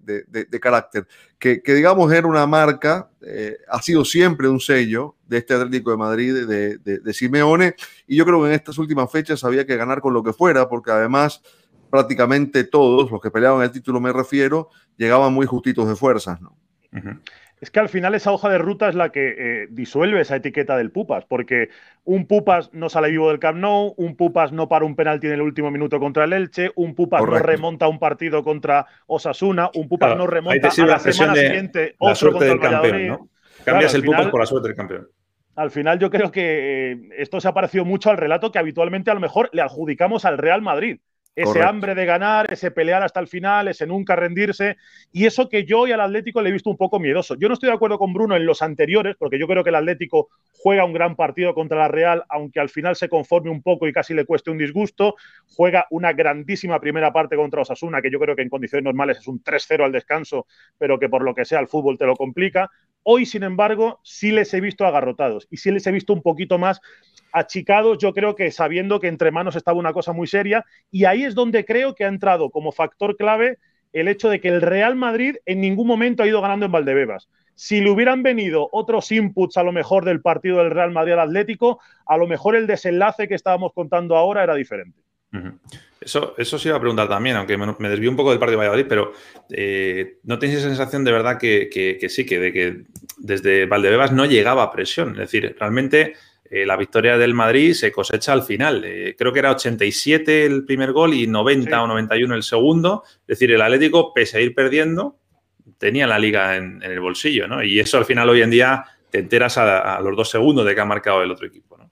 carácter, 0.60 1.08
que, 1.38 1.62
digamos 1.66 2.12
era 2.12 2.28
una 2.28 2.48
marca, 2.48 3.10
eh, 3.22 3.58
ha 3.70 3.82
sido 3.82 4.04
siempre 4.04 4.48
un 4.48 4.60
sello 4.60 5.16
de 5.28 5.38
este 5.38 5.54
Atlético 5.54 5.92
de 5.92 5.98
Madrid, 5.98 6.48
de, 6.48 7.14
Simeone, 7.14 7.76
y 8.08 8.16
yo 8.16 8.26
creo 8.26 8.42
que 8.42 8.48
en 8.48 8.54
estas 8.54 8.78
últimas 8.78 9.12
fechas 9.12 9.44
había 9.44 9.66
que 9.66 9.78
ganar 9.78 10.02
con 10.02 10.14
lo 10.14 10.24
que 10.24 10.34
fuera, 10.34 10.68
porque 10.68 10.92
además 10.92 11.42
prácticamente 11.90 12.64
todos, 12.64 13.12
los 13.12 13.22
que 13.22 13.32
peleaban 13.32 13.64
el 13.64 13.72
título 13.72 14.00
me 14.00 14.12
refiero, 14.12 14.70
llegaban 14.98 15.34
muy 15.34 15.46
justitos 15.46 15.88
de 15.88 15.96
fuerzas, 15.96 16.42
¿no? 16.42 16.58
Es 17.66 17.72
que 17.72 17.80
al 17.80 17.90
final 17.90 18.14
esa 18.14 18.32
hoja 18.32 18.48
de 18.48 18.60
ruta 18.60 18.88
es 18.90 18.94
la 18.94 19.10
que 19.10 19.34
eh, 19.38 19.68
disuelve 19.72 20.22
esa 20.22 20.36
etiqueta 20.36 20.78
del 20.78 20.92
Pupas, 20.92 21.26
porque 21.26 21.70
un 22.04 22.28
Pupas 22.28 22.72
no 22.74 22.90
sale 22.90 23.10
vivo 23.10 23.30
del 23.30 23.40
Camp 23.40 23.58
Nou, 23.58 23.96
un 23.98 24.16
Pupas 24.16 24.52
no 24.52 24.70
para 24.70 24.86
un 24.86 24.96
penalti 24.96 25.26
en 25.26 25.34
el 25.34 25.42
último 25.42 25.72
minuto 25.72 26.00
contra 26.00 26.26
el 26.26 26.34
Elche, 26.34 26.70
un 26.76 26.94
Pupas 26.94 27.24
no 27.26 27.40
remonta 27.40 27.88
un 27.88 27.98
partido 27.98 28.44
contra 28.44 28.86
Osasuna, 29.08 29.72
un 29.74 29.90
Pupas 29.90 30.16
no 30.16 30.28
remonta 30.28 30.68
a 30.68 30.86
la, 30.86 31.00
semana 31.00 31.34
siguiente 31.34 31.96
otro 31.98 32.34
contra 32.34 32.52
el 32.52 32.60
campeón, 32.60 33.08
¿no? 33.08 33.30
Cambias 33.64 33.96
el 33.96 34.04
Pupas 34.04 34.28
por 34.28 34.42
la 34.42 34.46
suerte 34.46 34.68
del 34.68 34.78
campeón. 34.78 35.08
Al 35.56 35.72
final 35.72 35.98
yo 35.98 36.12
creo 36.12 36.32
que 36.32 36.92
eh, 36.92 37.10
esto 37.18 37.42
se 37.42 37.48
ha 37.48 37.54
parecido 37.54 37.84
mucho 37.84 38.12
al 38.12 38.18
relato 38.18 38.52
que 38.52 38.60
habitualmente 38.60 39.10
a 39.10 39.16
lo 39.16 39.22
mejor 39.22 39.50
le 39.54 39.64
adjudicamos 39.64 40.24
al 40.26 40.38
Real 40.38 40.62
Madrid 40.62 41.00
ese 41.36 41.62
hambre 41.62 41.96
de 41.96 42.06
ganar, 42.06 42.52
ese 42.52 42.72
pelear 42.72 43.04
hasta 43.04 43.20
el 43.20 43.28
final, 43.28 43.68
ese 43.68 43.86
nunca 43.86 44.16
rendirse. 44.16 44.78
Y 45.12 45.26
eso 45.26 45.50
que 45.50 45.66
yo 45.66 45.86
y 45.86 45.92
al 45.92 46.02
Atlético 46.02 46.42
le 46.42 46.50
he 46.50 46.54
visto 46.54 46.70
un 46.70 46.78
poco 46.78 47.00
miedoso. 47.00 47.36
Yo 47.36 47.48
no 47.48 47.54
estoy 47.54 47.70
de 47.70 47.76
acuerdo 47.76 47.98
con 47.98 48.14
Bruno 48.14 48.36
en 48.36 48.46
los 48.46 48.62
anteriores, 48.62 49.16
porque 49.20 49.38
yo 49.38 49.48
creo 49.48 49.64
que 49.64 49.70
el 49.70 49.76
Atlético 49.76 50.30
juega 50.54 50.86
un 50.86 50.94
gran 50.94 51.16
partido 51.16 51.54
contra 51.54 51.78
la 51.78 51.88
Real, 51.90 52.24
aunque 52.30 52.60
al 52.60 52.70
final 52.70 52.96
se 52.96 53.10
conforme 53.10 53.50
un 53.50 53.62
poco 53.62 53.88
y 53.88 53.94
casi 53.94 54.14
le 54.14 54.26
cueste 54.26 54.50
un 54.50 54.58
disgusto. 54.58 55.16
Juega 55.56 55.86
una 55.90 56.14
grandísima 56.14 56.80
primera 56.80 57.12
parte 57.12 57.36
contra 57.36 57.62
Osasuna, 57.62 58.02
que 58.02 58.12
yo 58.12 58.20
creo 58.20 58.36
que 58.36 58.42
en 58.42 58.50
condiciones 58.50 58.86
normales 58.86 59.18
es 59.18 59.28
un 59.28 59.44
3-0 59.44 59.84
al 59.84 59.92
descanso, 59.92 60.48
pero 60.78 60.98
que 60.98 61.10
por 61.10 61.24
lo 61.24 61.36
que 61.36 61.46
sea 61.46 61.60
el 61.60 61.68
fútbol 61.68 61.98
te 61.98 62.06
lo 62.06 62.16
complica. 62.16 62.70
Hoy, 63.08 63.28
sin 63.28 63.44
embargo, 63.44 64.00
sí 64.04 64.32
les 64.32 64.52
he 64.56 64.62
visto 64.62 64.84
agarrotados 64.84 65.48
y 65.52 65.58
sí 65.58 65.70
les 65.70 65.86
he 65.86 65.92
visto 65.92 66.12
un 66.12 66.24
poquito 66.24 66.58
más 66.58 66.82
achicados, 67.36 67.98
yo 67.98 68.14
creo 68.14 68.34
que 68.34 68.50
sabiendo 68.50 69.00
que 69.00 69.08
entre 69.08 69.30
manos 69.30 69.58
estaba 69.58 69.78
una 69.78 69.92
cosa 69.92 70.14
muy 70.14 70.26
seria, 70.26 70.66
y 70.90 71.04
ahí 71.04 71.26
es 71.26 71.36
donde 71.36 71.66
creo 71.66 71.94
que 71.94 72.06
ha 72.06 72.08
entrado 72.08 72.50
como 72.50 72.72
factor 72.72 73.18
clave 73.18 73.60
el 73.92 74.08
hecho 74.08 74.30
de 74.30 74.40
que 74.40 74.48
el 74.48 74.62
Real 74.62 74.96
Madrid 74.96 75.36
en 75.46 75.60
ningún 75.62 75.86
momento 75.86 76.24
ha 76.24 76.28
ido 76.28 76.42
ganando 76.42 76.66
en 76.66 76.72
Valdebebas. 76.72 77.30
Si 77.54 77.82
le 77.82 77.90
hubieran 77.90 78.24
venido 78.24 78.70
otros 78.72 79.12
inputs 79.12 79.58
a 79.58 79.64
lo 79.64 79.72
mejor 79.72 80.06
del 80.06 80.22
partido 80.22 80.58
del 80.58 80.72
Real 80.72 80.92
Madrid 80.92 81.14
al 81.14 81.20
Atlético, 81.20 81.80
a 82.06 82.18
lo 82.18 82.28
mejor 82.28 82.56
el 82.56 82.68
desenlace 82.68 83.28
que 83.28 83.36
estábamos 83.36 83.74
contando 83.74 84.16
ahora 84.16 84.44
era 84.44 84.56
diferente. 84.56 85.02
Eso, 86.00 86.36
eso 86.38 86.58
sí 86.58 86.70
iba 86.70 86.78
a 86.78 86.80
preguntar 86.80 87.10
también, 87.10 87.36
aunque 87.36 87.58
me, 87.58 87.90
desvío 87.90 88.10
un 88.10 88.16
poco 88.16 88.30
del 88.30 88.40
partido 88.40 88.60
de 88.62 88.68
Valladolid, 88.68 88.88
pero 88.88 89.12
eh, 89.50 90.20
¿no 90.24 90.40
tenéis 90.40 90.60
esa 90.60 90.70
sensación 90.70 91.04
de 91.04 91.12
verdad 91.12 91.38
que, 91.38 91.70
sí, 92.10 92.26
que, 92.26 92.54
que 92.54 92.84
desde 93.18 93.66
Valdebebas 93.66 94.14
no 94.14 94.26
llegaba 94.26 94.72
presión? 94.72 95.12
Es 95.12 95.32
decir, 95.32 95.56
realmente 95.60 96.14
eh, 96.48 96.66
la 96.66 96.78
victoria 96.78 97.18
del 97.18 97.34
Madrid 97.34 97.74
se 97.74 97.92
cosecha 97.92 98.32
al 98.32 98.44
final. 98.44 98.84
Eh, 98.86 99.16
creo 99.18 99.34
que 99.34 99.40
era 99.40 99.52
87 99.52 100.46
el 100.46 100.64
primer 100.64 100.92
gol 100.92 101.14
y 101.14 101.26
90 101.26 101.82
o 101.82 101.88
91 101.88 102.36
el 102.36 102.44
segundo. 102.44 103.04
Es 103.22 103.40
decir, 103.40 103.52
el 103.52 103.62
Atlético, 103.62 104.14
pese 104.14 104.38
a 104.38 104.42
ir 104.42 104.54
perdiendo, 104.54 105.18
tenía 105.80 106.06
la 106.06 106.20
liga 106.20 106.56
en, 106.56 106.82
el 106.84 107.00
bolsillo, 107.00 107.48
¿no? 107.48 107.64
Y 107.64 107.80
eso 107.80 107.98
al 107.98 108.06
final 108.06 108.30
hoy 108.30 108.44
en 108.44 108.52
día 108.52 108.86
te 109.10 109.20
enteras 109.20 109.58
a, 109.58 110.00
los 110.02 110.16
dos 110.16 110.30
segundos 110.30 110.66
de 110.66 110.76
que 110.76 110.82
ha 110.82 110.86
marcado 110.86 111.24
el 111.24 111.32
otro 111.32 111.48
equipo, 111.48 111.78
¿no? 111.78 111.90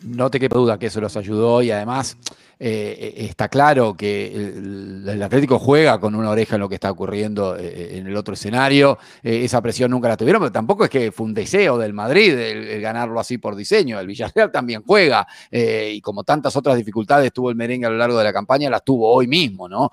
No 0.00 0.30
te 0.30 0.38
quepa 0.38 0.58
duda 0.58 0.78
que 0.78 0.86
eso 0.86 1.00
los 1.00 1.16
ayudó 1.16 1.62
y 1.62 1.70
además 1.70 2.18
eh, 2.58 3.14
eh, 3.16 3.26
está 3.26 3.48
claro 3.48 3.96
que 3.96 4.26
el, 4.34 5.22
Atlético 5.22 5.58
juega 5.58 5.98
con 5.98 6.14
una 6.14 6.30
oreja 6.30 6.56
en 6.56 6.60
lo 6.60 6.68
que 6.68 6.76
está 6.76 6.90
ocurriendo 6.90 7.56
eh, 7.56 7.98
en 7.98 8.06
el 8.06 8.16
otro 8.16 8.34
escenario. 8.34 8.98
esa 9.22 9.60
presión 9.60 9.90
nunca 9.90 10.08
la 10.08 10.16
tuvieron, 10.16 10.40
pero 10.40 10.52
tampoco 10.52 10.84
es 10.84 10.90
que 10.90 11.12
fue 11.12 11.26
un 11.26 11.34
deseo 11.34 11.78
del 11.78 11.92
Madrid 11.92 12.32
el, 12.32 12.80
ganarlo 12.80 13.18
así 13.18 13.38
por 13.38 13.56
diseño. 13.56 13.98
El 13.98 14.06
Villarreal 14.06 14.52
también 14.52 14.82
juega 14.86 15.26
y 15.50 16.00
como 16.00 16.24
tantas 16.24 16.56
otras 16.56 16.76
dificultades 16.76 17.32
tuvo 17.32 17.50
el 17.50 17.56
merengue 17.56 17.86
a 17.86 17.90
lo 17.90 17.96
largo 17.96 18.18
de 18.18 18.24
la 18.24 18.32
campaña, 18.32 18.70
las 18.70 18.84
tuvo 18.84 19.12
hoy 19.12 19.26
mismo, 19.26 19.68
¿no? 19.68 19.90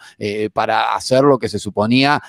para 0.54 0.94
hacer 0.94 1.24
lo 1.24 1.38
que 1.38 1.50
se 1.50 1.60
suponía 1.60 2.22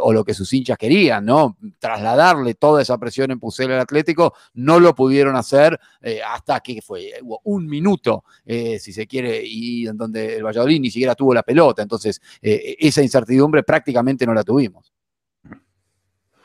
o 0.00 0.12
lo 0.12 0.24
que 0.24 0.34
sus 0.34 0.52
hinchas 0.52 0.78
querían, 0.78 1.24
¿no? 1.24 1.56
Trasladarle 1.78 2.54
toda 2.54 2.82
esa 2.82 2.98
presión 2.98 3.30
en 3.30 3.40
Pusel 3.40 3.72
al 3.72 3.80
Atlético, 3.80 4.34
no 4.54 4.80
lo 4.80 4.94
pudieron 4.94 5.36
hacer 5.36 5.78
hasta 6.26 6.60
que 6.60 6.80
fue 6.80 7.12
un 7.44 7.66
minuto, 7.66 8.24
si 8.46 8.92
se 8.92 9.06
quiere, 9.06 9.42
y 9.44 9.77
en 9.86 9.96
donde 9.96 10.36
el 10.36 10.44
Valladolid 10.44 10.80
ni 10.80 10.90
siquiera 10.90 11.14
tuvo 11.14 11.34
la 11.34 11.42
pelota. 11.42 11.82
Entonces, 11.82 12.20
eh, 12.42 12.76
esa 12.78 13.02
incertidumbre 13.02 13.62
prácticamente 13.62 14.26
no 14.26 14.34
la 14.34 14.42
tuvimos. 14.42 14.92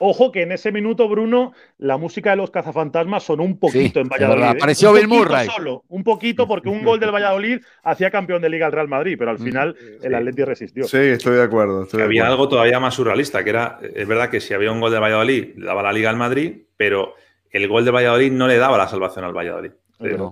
Ojo 0.05 0.33
que 0.33 0.41
en 0.41 0.51
ese 0.51 0.69
minuto, 0.73 1.07
Bruno, 1.07 1.53
la 1.77 1.95
música 1.95 2.31
de 2.31 2.35
los 2.35 2.51
cazafantasmas 2.51 3.23
sonó 3.23 3.43
un 3.43 3.57
poquito 3.57 4.01
en 4.01 4.09
Valladolid. 4.09 4.43
¿eh? 4.43 4.47
Apareció 4.47 4.89
un 4.89 4.97
Bill 4.97 5.07
Murray. 5.07 5.47
Solo, 5.47 5.85
un 5.87 6.03
poquito, 6.03 6.45
porque 6.45 6.67
un 6.67 6.83
gol 6.83 6.99
del 6.99 7.13
Valladolid 7.13 7.61
hacía 7.83 8.11
campeón 8.11 8.41
de 8.41 8.49
liga 8.49 8.65
al 8.65 8.73
Real 8.73 8.89
Madrid, 8.89 9.15
pero 9.17 9.31
al 9.31 9.39
mm. 9.39 9.43
final 9.43 9.77
el 10.01 10.13
Atleti 10.13 10.43
resistió. 10.43 10.83
Sí, 10.83 10.97
estoy 10.97 11.37
de 11.37 11.43
acuerdo. 11.43 11.87
había 12.03 12.27
algo 12.27 12.49
todavía 12.49 12.81
más 12.81 12.95
surrealista, 12.95 13.45
que 13.45 13.51
era, 13.51 13.79
es 13.81 14.05
verdad 14.05 14.29
que 14.29 14.41
si 14.41 14.53
había 14.53 14.73
un 14.73 14.81
gol 14.81 14.91
del 14.91 15.01
Valladolid, 15.01 15.55
le 15.55 15.65
daba 15.65 15.81
la 15.81 15.93
liga 15.93 16.09
al 16.09 16.17
Madrid, 16.17 16.63
pero 16.75 17.13
el 17.49 17.67
gol 17.69 17.85
del 17.85 17.95
Valladolid 17.95 18.31
no 18.33 18.47
le 18.49 18.57
daba 18.57 18.77
la 18.77 18.89
salvación 18.89 19.23
al 19.23 19.33
Valladolid. 19.33 19.71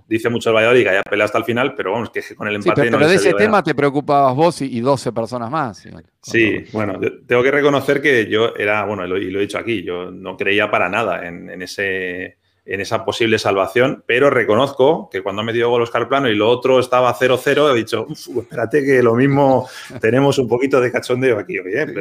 Dice 0.08 0.30
mucho 0.30 0.50
el 0.50 0.56
Valladolid 0.56 0.84
que 0.84 0.90
haya 0.90 1.04
peleado 1.04 1.26
hasta 1.26 1.38
el 1.38 1.44
final, 1.44 1.76
pero 1.76 1.92
vamos, 1.94 2.10
que 2.10 2.22
con 2.36 2.48
el 2.48 2.56
empate 2.56 2.82
pero, 2.82 3.08
de 3.08 3.16
ese 3.16 3.34
tema 3.34 3.64
te 3.64 3.74
preocupabas 3.74 4.36
vos 4.36 4.62
y, 4.62 4.82
12 4.82 5.12
personas 5.12 5.50
más. 5.50 5.86
Sí, 6.22 6.66
bueno, 6.74 7.00
tengo 7.26 7.44
que 7.44 7.52
reconocer 7.52 8.02
que 8.02 8.28
yo 8.28 8.56
era, 8.56 8.86
bueno, 8.86 9.06
y 9.18 9.30
lo 9.30 9.40
he 9.40 9.44
dicho 9.44 9.58
aquí, 9.58 9.84
yo 9.84 10.12
no 10.12 10.36
creía 10.36 10.70
para 10.70 10.90
nada 10.90 11.28
en 11.28 11.62
ese 11.62 12.41
en 12.72 12.80
esa 12.80 13.04
posible 13.04 13.38
salvación, 13.38 14.02
pero 14.08 14.30
reconozco 14.30 15.10
que 15.12 15.22
cuando 15.22 15.42
ha 15.42 15.46
metido 15.46 15.70
gol 15.70 15.82
Oscar 15.82 16.08
Plano 16.08 16.30
y 16.30 16.36
lo 16.36 16.48
otro 16.50 16.80
estaba 16.80 17.14
0-0, 17.14 17.70
he 17.70 17.76
dicho, 17.76 18.08
espérate 18.10 18.86
que 18.86 19.04
lo 19.04 19.14
mismo 19.14 19.68
tenemos 20.00 20.38
un 20.38 20.48
poquito 20.48 20.80
de 20.80 20.90
cachondeo 20.90 21.38
aquí 21.38 21.60
hoy. 21.60 21.74
¿eh? 21.74 21.94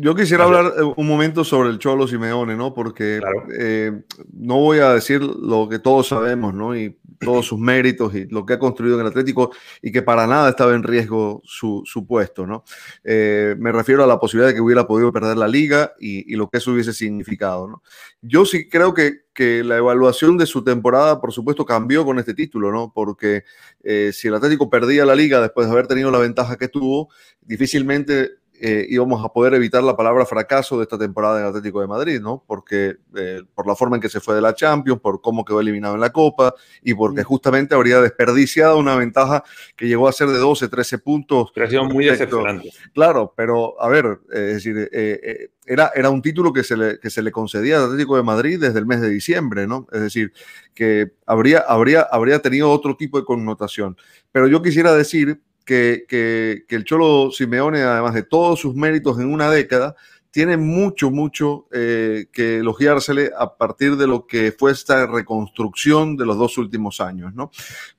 yo, 0.00 0.14
quisiera 0.14 0.44
hablar 0.44 0.72
eh, 0.78 0.82
un 0.82 1.06
momento 1.06 1.44
sobre 1.44 1.68
el 1.68 1.78
Cholo 1.78 2.08
Simeone, 2.08 2.56
¿no? 2.56 2.72
Porque 2.72 3.20
eh, 3.58 3.92
no 4.32 4.60
voy 4.60 4.78
a 4.78 4.94
decir 4.94 5.20
lo 5.20 5.68
que 5.68 5.78
todos 5.78 6.08
sabemos, 6.08 6.54
¿no? 6.54 6.74
Y 6.74 6.98
todos 7.20 7.44
sus 7.44 7.58
méritos 7.58 8.14
y 8.14 8.26
lo 8.28 8.46
que 8.46 8.54
ha 8.54 8.58
construido 8.58 8.96
en 8.96 9.02
el 9.02 9.08
Atlético 9.08 9.52
y 9.82 9.92
que 9.92 10.00
para 10.00 10.26
nada 10.26 10.48
estaba 10.48 10.74
en 10.74 10.82
riesgo 10.82 11.42
su, 11.44 11.84
puesto, 12.08 12.46
¿no? 12.46 12.64
me 13.04 13.70
refiero 13.70 14.02
a 14.02 14.08
la 14.08 14.18
posibilidad 14.18 14.48
de 14.48 14.54
que 14.54 14.60
hubiera 14.60 14.88
podido 14.88 15.12
perder 15.12 15.36
la 15.36 15.46
liga 15.46 15.92
y, 16.00 16.32
y 16.32 16.34
lo 16.34 16.48
que 16.48 16.58
eso 16.58 16.72
hubiese 16.72 16.92
significado, 16.92 17.68
¿no? 17.68 17.82
Yo 18.22 18.44
sí 18.44 18.68
creo 18.68 18.94
que 18.94 19.22
que 19.34 19.64
la 19.64 19.76
evaluación 19.76 20.36
de 20.36 20.46
su 20.46 20.62
temporada, 20.62 21.20
por 21.20 21.32
supuesto, 21.32 21.64
cambió 21.64 22.04
con 22.04 22.18
este 22.18 22.34
título, 22.34 22.70
¿no? 22.70 22.92
Porque 22.94 23.44
eh, 23.82 24.10
si 24.12 24.28
el 24.28 24.34
Atlético 24.34 24.68
perdía 24.68 25.04
la 25.04 25.14
liga 25.14 25.40
después 25.40 25.66
de 25.66 25.72
haber 25.72 25.86
tenido 25.86 26.10
la 26.10 26.18
ventaja 26.18 26.56
que 26.56 26.68
tuvo, 26.68 27.08
difícilmente 27.40 28.41
eh, 28.64 28.86
íbamos 28.90 29.24
a 29.24 29.28
poder 29.30 29.54
evitar 29.54 29.82
la 29.82 29.96
palabra 29.96 30.24
fracaso 30.24 30.76
de 30.78 30.84
esta 30.84 30.96
temporada 30.96 31.40
en 31.40 31.46
Atlético 31.46 31.80
de 31.80 31.88
Madrid, 31.88 32.20
¿no? 32.20 32.44
Porque 32.46 32.94
eh, 33.16 33.42
por 33.56 33.66
la 33.66 33.74
forma 33.74 33.96
en 33.96 34.00
que 34.00 34.08
se 34.08 34.20
fue 34.20 34.36
de 34.36 34.40
la 34.40 34.54
Champions, 34.54 35.00
por 35.00 35.20
cómo 35.20 35.44
quedó 35.44 35.58
eliminado 35.58 35.96
en 35.96 36.00
la 36.00 36.12
Copa 36.12 36.54
y 36.80 36.94
porque 36.94 37.24
justamente 37.24 37.74
habría 37.74 38.00
desperdiciado 38.00 38.78
una 38.78 38.94
ventaja 38.94 39.42
que 39.74 39.88
llegó 39.88 40.06
a 40.06 40.12
ser 40.12 40.28
de 40.28 40.38
12, 40.38 40.68
13 40.68 40.98
puntos. 40.98 41.50
Pero 41.52 41.66
ha 41.66 41.70
sido 41.70 41.84
muy 41.86 42.04
decepcionante. 42.04 42.70
Claro, 42.94 43.34
pero 43.36 43.82
a 43.82 43.88
ver, 43.88 44.20
es 44.30 44.54
decir, 44.54 44.88
eh, 44.92 45.48
era, 45.66 45.90
era 45.96 46.10
un 46.10 46.22
título 46.22 46.52
que 46.52 46.62
se, 46.62 46.76
le, 46.76 47.00
que 47.00 47.10
se 47.10 47.20
le 47.20 47.32
concedía 47.32 47.78
al 47.78 47.86
Atlético 47.86 48.16
de 48.16 48.22
Madrid 48.22 48.60
desde 48.60 48.78
el 48.78 48.86
mes 48.86 49.00
de 49.00 49.10
diciembre, 49.10 49.66
¿no? 49.66 49.88
Es 49.90 50.02
decir, 50.02 50.32
que 50.72 51.10
habría, 51.26 51.64
habría, 51.66 52.02
habría 52.02 52.38
tenido 52.40 52.70
otro 52.70 52.96
tipo 52.96 53.18
de 53.18 53.24
connotación. 53.24 53.96
Pero 54.30 54.46
yo 54.46 54.62
quisiera 54.62 54.94
decir 54.94 55.40
que, 55.62 56.64
el 56.68 56.84
Cholo 56.84 57.30
Simeone, 57.30 57.82
además 57.82 58.14
de 58.14 58.22
todos 58.22 58.60
sus 58.60 58.74
méritos 58.74 59.18
en 59.18 59.32
una 59.32 59.50
década, 59.50 59.96
tiene 60.30 60.56
mucho, 60.56 61.10
mucho 61.10 61.66
eh, 61.72 62.26
que 62.32 62.58
elogiársele 62.58 63.32
a 63.38 63.54
partir 63.56 63.96
de 63.96 64.06
lo 64.06 64.26
que 64.26 64.50
fue 64.50 64.72
esta 64.72 65.06
reconstrucción 65.06 66.16
de 66.16 66.24
los 66.24 66.38
dos 66.38 66.56
últimos 66.56 67.02
años, 67.02 67.34
¿no? 67.34 67.50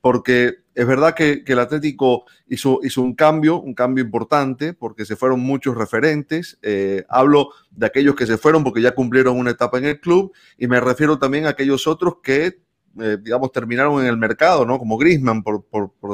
Porque 0.01 0.63
es 0.73 0.87
verdad 0.87 1.13
que, 1.13 1.43
el 1.45 1.59
Atlético 1.59 2.25
hizo, 2.47 2.79
hizo, 2.83 3.03
un 3.03 3.13
cambio, 3.13 3.61
un 3.61 3.75
cambio 3.75 4.03
importante, 4.03 4.73
porque 4.73 5.05
se 5.05 5.15
fueron 5.15 5.41
muchos 5.41 5.77
referentes. 5.77 6.57
Eh, 6.63 7.05
hablo 7.07 7.49
de 7.69 7.85
aquellos 7.85 8.15
que 8.15 8.25
se 8.25 8.39
fueron 8.39 8.63
porque 8.63 8.81
ya 8.81 8.95
cumplieron 8.95 9.37
una 9.37 9.51
etapa 9.51 9.77
en 9.77 9.85
el 9.85 9.99
club 9.99 10.33
y 10.57 10.67
me 10.67 10.79
refiero 10.79 11.19
también 11.19 11.45
a 11.45 11.49
aquellos 11.49 11.85
otros 11.85 12.15
que 12.23 12.63
eh, 12.99 13.17
digamos, 13.19 13.51
terminaron 13.51 14.01
en 14.01 14.07
el 14.07 14.17
mercado, 14.17 14.65
¿no? 14.65 14.77
Como 14.77 14.97
Grisman, 14.97 15.41
por, 15.41 15.65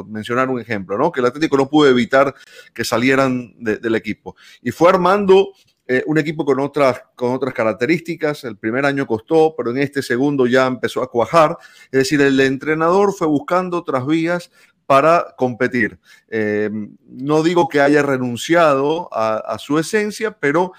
mencionar 0.08 0.50
un 0.50 0.62
ejemplo, 0.62 0.98
¿no? 0.98 1.12
Que 1.12 1.20
el 1.20 1.26
Atlético 1.26 1.58
no 1.58 1.70
pudo 1.70 1.89
evitar 1.89 2.34
que 2.74 2.86
salieran 2.86 3.54
del 3.58 3.96
equipo. 3.96 4.36
Y 4.62 4.72
fue 4.72 4.89
armando 4.89 5.50
eh, 5.88 6.04
un 6.06 6.18
equipo 6.18 6.46
con 6.46 6.60
otras, 6.60 7.02
con 7.15 7.34
otras 7.34 7.54
características. 7.54 8.46
El 8.46 8.58
primer 8.58 8.86
año 8.86 9.06
costó, 9.06 9.56
pero 9.58 9.72
en 9.72 9.80
este 9.80 10.02
segundo 10.02 10.48
ya 10.48 10.68
empezó 10.68 11.02
a 11.02 11.12
cuajar. 11.12 11.58
Es 11.92 12.00
decir, 12.00 12.22
el 12.22 12.39
entrenador 12.39 13.13
fue 13.13 13.28
buscando 13.28 13.78
otras 13.78 14.06
vías 14.06 14.50
para 14.86 15.36
competir. 15.38 16.00
Eh, 16.30 16.70
no 17.08 17.44
digo 17.44 17.68
que 17.68 17.82
haya 17.82 18.02
renunciado 18.02 19.10
a, 19.12 19.58
su 19.60 19.78
esencia, 19.78 20.32
pero 20.32 20.72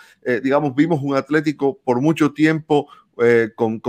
digamos, 0.42 0.74
vimos 0.74 1.00
un 1.02 1.14
Atlético 1.14 1.78
por 1.84 2.00
mucho 2.00 2.32
tiempo 2.32 2.88
eh, 3.22 3.50
con, 3.54 3.82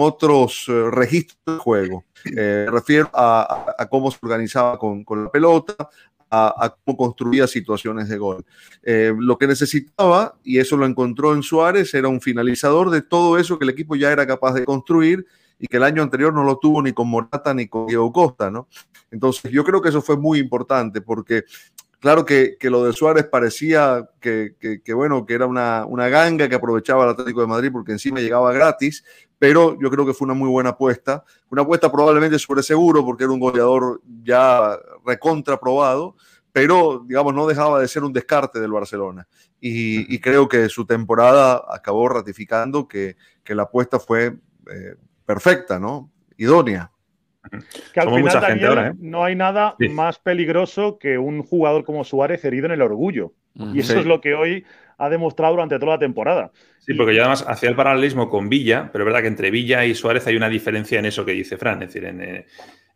otros 0.00 0.66
eh, 0.68 0.90
registros 0.90 1.38
de 1.46 1.58
juego. 1.58 2.04
Eh, 2.24 2.64
me 2.66 2.70
refiero 2.70 3.10
a, 3.14 3.86
cómo 3.90 4.10
se 4.10 4.18
organizaba 4.20 4.78
con, 4.78 5.04
la 5.08 5.30
pelota, 5.30 5.88
a, 6.30 6.76
cómo 6.84 6.96
construía 6.96 7.46
situaciones 7.46 8.08
de 8.08 8.18
gol. 8.18 8.44
lo 8.82 9.38
que 9.38 9.46
necesitaba, 9.46 10.38
y 10.44 10.58
eso 10.58 10.76
lo 10.76 10.84
encontró 10.84 11.34
en 11.34 11.42
Suárez, 11.42 11.94
era 11.94 12.08
un 12.08 12.20
finalizador 12.20 12.90
de 12.90 13.02
todo 13.02 13.38
eso 13.38 13.58
que 13.58 13.64
el 13.64 13.70
equipo 13.70 13.96
ya 13.96 14.12
era 14.12 14.26
capaz 14.26 14.52
de 14.54 14.64
construir 14.64 15.26
y 15.58 15.66
que 15.66 15.78
el 15.78 15.82
año 15.82 16.02
anterior 16.02 16.34
no 16.34 16.44
lo 16.44 16.58
tuvo 16.58 16.82
ni 16.82 16.92
con 16.92 17.08
Morata 17.08 17.54
ni 17.54 17.68
con 17.68 17.86
Diego 17.86 18.12
Costa, 18.12 18.50
¿no? 18.50 18.68
Entonces, 19.10 19.50
yo 19.50 19.64
creo 19.64 19.80
que 19.80 19.88
eso 19.88 20.02
fue 20.02 20.16
muy 20.16 20.38
importante 20.38 21.00
porque 21.00 21.44
Claro 22.06 22.24
que, 22.24 22.56
lo 22.60 22.84
de 22.84 22.92
Suárez 22.92 23.24
parecía 23.24 24.08
que, 24.20 24.54
bueno, 24.94 25.26
que 25.26 25.34
era 25.34 25.46
una, 25.46 26.08
ganga 26.08 26.48
que 26.48 26.54
aprovechaba 26.54 27.02
el 27.02 27.10
Atlético 27.10 27.40
de 27.40 27.48
Madrid 27.48 27.70
porque 27.72 27.90
encima 27.90 28.20
llegaba 28.20 28.52
gratis, 28.52 29.02
pero 29.40 29.76
yo 29.82 29.90
creo 29.90 30.06
que 30.06 30.14
fue 30.14 30.26
una 30.26 30.34
muy 30.34 30.48
buena 30.48 30.70
apuesta. 30.70 31.24
Una 31.50 31.62
apuesta 31.62 31.90
probablemente 31.90 32.38
sobre 32.38 32.62
seguro 32.62 33.04
porque 33.04 33.24
era 33.24 33.32
un 33.32 33.40
goleador 33.40 34.02
ya 34.22 34.78
recontraprobado, 35.04 36.14
pero 36.52 37.02
digamos 37.04 37.34
no 37.34 37.44
dejaba 37.44 37.80
de 37.80 37.88
ser 37.88 38.04
un 38.04 38.12
descarte 38.12 38.60
del 38.60 38.70
Barcelona. 38.70 39.26
Y, 39.60 40.20
creo 40.20 40.48
que 40.48 40.68
su 40.68 40.86
temporada 40.86 41.64
acabó 41.68 42.08
ratificando 42.08 42.86
que, 42.86 43.16
la 43.48 43.64
apuesta 43.64 43.98
fue 43.98 44.26
eh, 44.70 44.94
perfecta, 45.24 45.80
¿no? 45.80 46.12
Idónea. 46.36 46.92
Que 47.94 48.00
al 48.00 48.14
final, 48.14 48.78
¿eh? 48.78 48.92
no 48.98 49.24
hay 49.24 49.34
nada 49.34 49.76
más 49.90 50.18
peligroso 50.18 50.98
que 50.98 51.18
un 51.18 51.42
jugador 51.42 51.84
como 51.84 52.04
Suárez 52.04 52.44
herido 52.44 52.66
en 52.66 52.72
el 52.72 52.82
orgullo. 52.82 53.32
Y 53.72 53.80
eso 53.80 53.98
es 53.98 54.04
lo 54.04 54.20
que 54.20 54.34
hoy 54.34 54.66
ha 54.98 55.08
demostrado 55.08 55.54
durante 55.54 55.78
toda 55.78 55.92
la 55.92 55.98
temporada. 55.98 56.52
Sí, 56.78 56.94
porque 56.94 57.14
yo 57.14 57.22
además 57.22 57.44
hacía 57.48 57.70
el 57.70 57.76
paralelismo 57.76 58.28
con 58.28 58.48
Villa, 58.48 58.90
pero 58.92 59.04
es 59.04 59.06
verdad 59.06 59.22
que 59.22 59.28
entre 59.28 59.50
Villa 59.50 59.84
y 59.84 59.94
Suárez 59.94 60.26
hay 60.26 60.36
una 60.36 60.48
diferencia 60.48 60.98
en 60.98 61.06
eso 61.06 61.24
que 61.24 61.32
dice 61.32 61.56
Fran. 61.56 61.82
Es 61.82 61.88
decir, 61.88 62.04
en, 62.04 62.20
eh, 62.20 62.46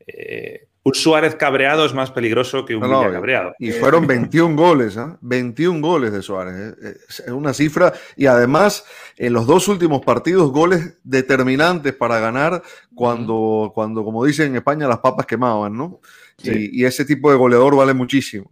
eh, 0.06 0.68
un 0.82 0.94
Suárez 0.94 1.34
cabreado 1.34 1.84
es 1.84 1.92
más 1.92 2.10
peligroso 2.10 2.64
que 2.64 2.74
un 2.74 2.82
Villa 2.82 3.12
cabreado. 3.12 3.52
Y 3.58 3.70
fueron 3.72 4.06
21 4.06 4.56
goles, 4.56 4.96
¿eh? 4.96 5.06
21 5.20 5.80
goles 5.80 6.12
de 6.12 6.22
Suárez. 6.22 6.74
¿eh? 6.82 6.96
Es 7.06 7.20
una 7.28 7.52
cifra. 7.52 7.92
Y 8.16 8.26
además, 8.26 8.84
en 9.16 9.34
los 9.34 9.46
dos 9.46 9.68
últimos 9.68 10.00
partidos, 10.00 10.50
goles 10.50 10.98
determinantes 11.04 11.92
para 11.92 12.18
ganar 12.18 12.62
cuando, 12.94 13.72
cuando 13.74 14.04
como 14.04 14.24
dicen 14.24 14.48
en 14.48 14.56
España, 14.56 14.88
las 14.88 15.00
papas 15.00 15.26
quemaban, 15.26 15.76
¿no? 15.76 16.00
Y, 16.42 16.84
ese 16.86 17.04
tipo 17.04 17.30
de 17.30 17.36
goleador 17.36 17.76
vale 17.76 17.92
muchísimo. 17.92 18.50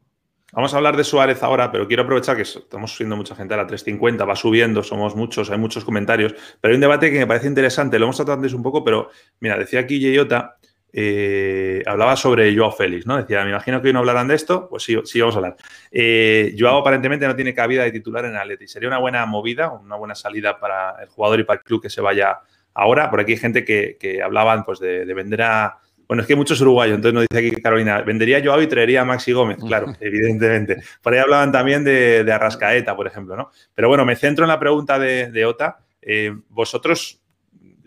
Vamos 0.53 0.75
a 0.75 0.77
hablar 0.77 0.97
de 0.97 1.05
Suárez 1.05 1.43
ahora, 1.43 1.73
pero 1.73 1.87
quiero 1.87 2.03
aprovechar 2.03 2.37
que 2.37 2.43
estamos 2.43 2.93
subiendo 2.93 3.17
mucha 3.17 3.35
gente 3.35 3.55
a 3.55 3.59
la 3.59 3.67
350, 3.67 4.25
va 4.25 4.37
subiendo, 4.37 4.83
somos 4.83 5.15
muchos, 5.17 5.51
hay 5.51 5.59
muchos 5.59 5.85
comentarios, 5.85 6.35
pero 6.61 6.73
hay 6.73 6.75
un 6.75 6.81
debate 6.81 7.11
que 7.11 7.19
me 7.19 7.27
parece 7.27 7.47
interesante, 7.47 7.99
lo 7.99 8.07
hemos 8.07 8.17
tratado 8.17 8.37
antes 8.37 8.55
un 8.55 8.63
poco, 8.63 8.83
pero 8.83 9.11
mira, 9.41 9.59
decía 9.59 9.81
aquí 9.81 10.01
Yeyota 10.01 10.58
eh, 10.93 11.83
hablaba 11.87 12.17
sobre 12.17 12.57
Joao 12.57 12.73
Félix, 12.73 13.07
¿no? 13.07 13.17
Decía, 13.17 13.45
me 13.45 13.51
imagino 13.51 13.81
que 13.81 13.89
hoy 13.89 13.93
no 13.93 14.01
hablarán 14.01 14.29
de 14.29 14.35
esto, 14.35 14.69
pues 14.69 14.83
sí, 14.83 14.97
sí 15.05 15.21
vamos 15.21 15.35
a 15.35 15.39
hablar. 15.39 15.57
Eh, 15.91 16.55
Joao 16.59 16.79
aparentemente 16.79 17.27
no 17.27 17.37
tiene 17.37 17.55
cabida 17.55 17.85
de 17.85 17.93
titular 17.93 18.25
en 18.25 18.37
Atleti. 18.37 18.67
Sería 18.67 18.89
una 18.89 18.99
buena 18.99 19.27
movida, 19.27 19.71
una 19.71 19.97
buena 19.97 20.15
salida 20.15 20.59
para 20.59 21.03
el 21.03 21.09
jugador 21.09 21.41
y 21.41 21.45
para 21.45 21.59
el 21.59 21.65
club 21.65 21.83
que 21.83 21.91
se 21.91 22.01
vaya 22.01 22.41
ahora. 22.75 23.11
Por 23.11 23.21
aquí 23.21 23.33
hay 23.33 23.39
gente 23.39 23.65
que, 23.65 24.21
hablaban 24.25 24.65
pues, 24.65 24.79
de, 24.81 25.05
vender 25.13 25.43
a... 25.43 25.79
Bueno, 26.07 26.23
es 26.23 26.27
que 26.27 26.33
hay 26.33 26.39
muchos 26.39 26.59
uruguayos, 26.63 26.97
entonces 26.97 27.13
nos 27.13 27.27
dice 27.29 27.47
aquí 27.47 27.61
Carolina, 27.61 28.01
vendería 28.01 28.43
Joao 28.43 28.63
y 28.63 28.67
traería 28.67 29.03
a 29.03 29.05
Maxi 29.05 29.33
Gómez, 29.33 29.59
claro, 29.59 29.95
evidentemente. 30.01 30.83
Por 31.03 31.13
ahí 31.13 31.19
hablaban 31.19 31.53
también 31.53 31.85
de, 31.85 32.27
Arrascaeta, 32.33 32.97
por 32.97 33.07
ejemplo, 33.07 33.37
¿no? 33.37 33.51
Pero 33.75 33.89
bueno, 33.89 34.07
me 34.07 34.17
centro 34.17 34.47
en 34.47 34.49
la 34.49 34.59
pregunta 34.59 34.99
de, 34.99 35.45
Ota. 35.45 35.81
Eh, 36.01 36.35
vosotros 36.49 37.21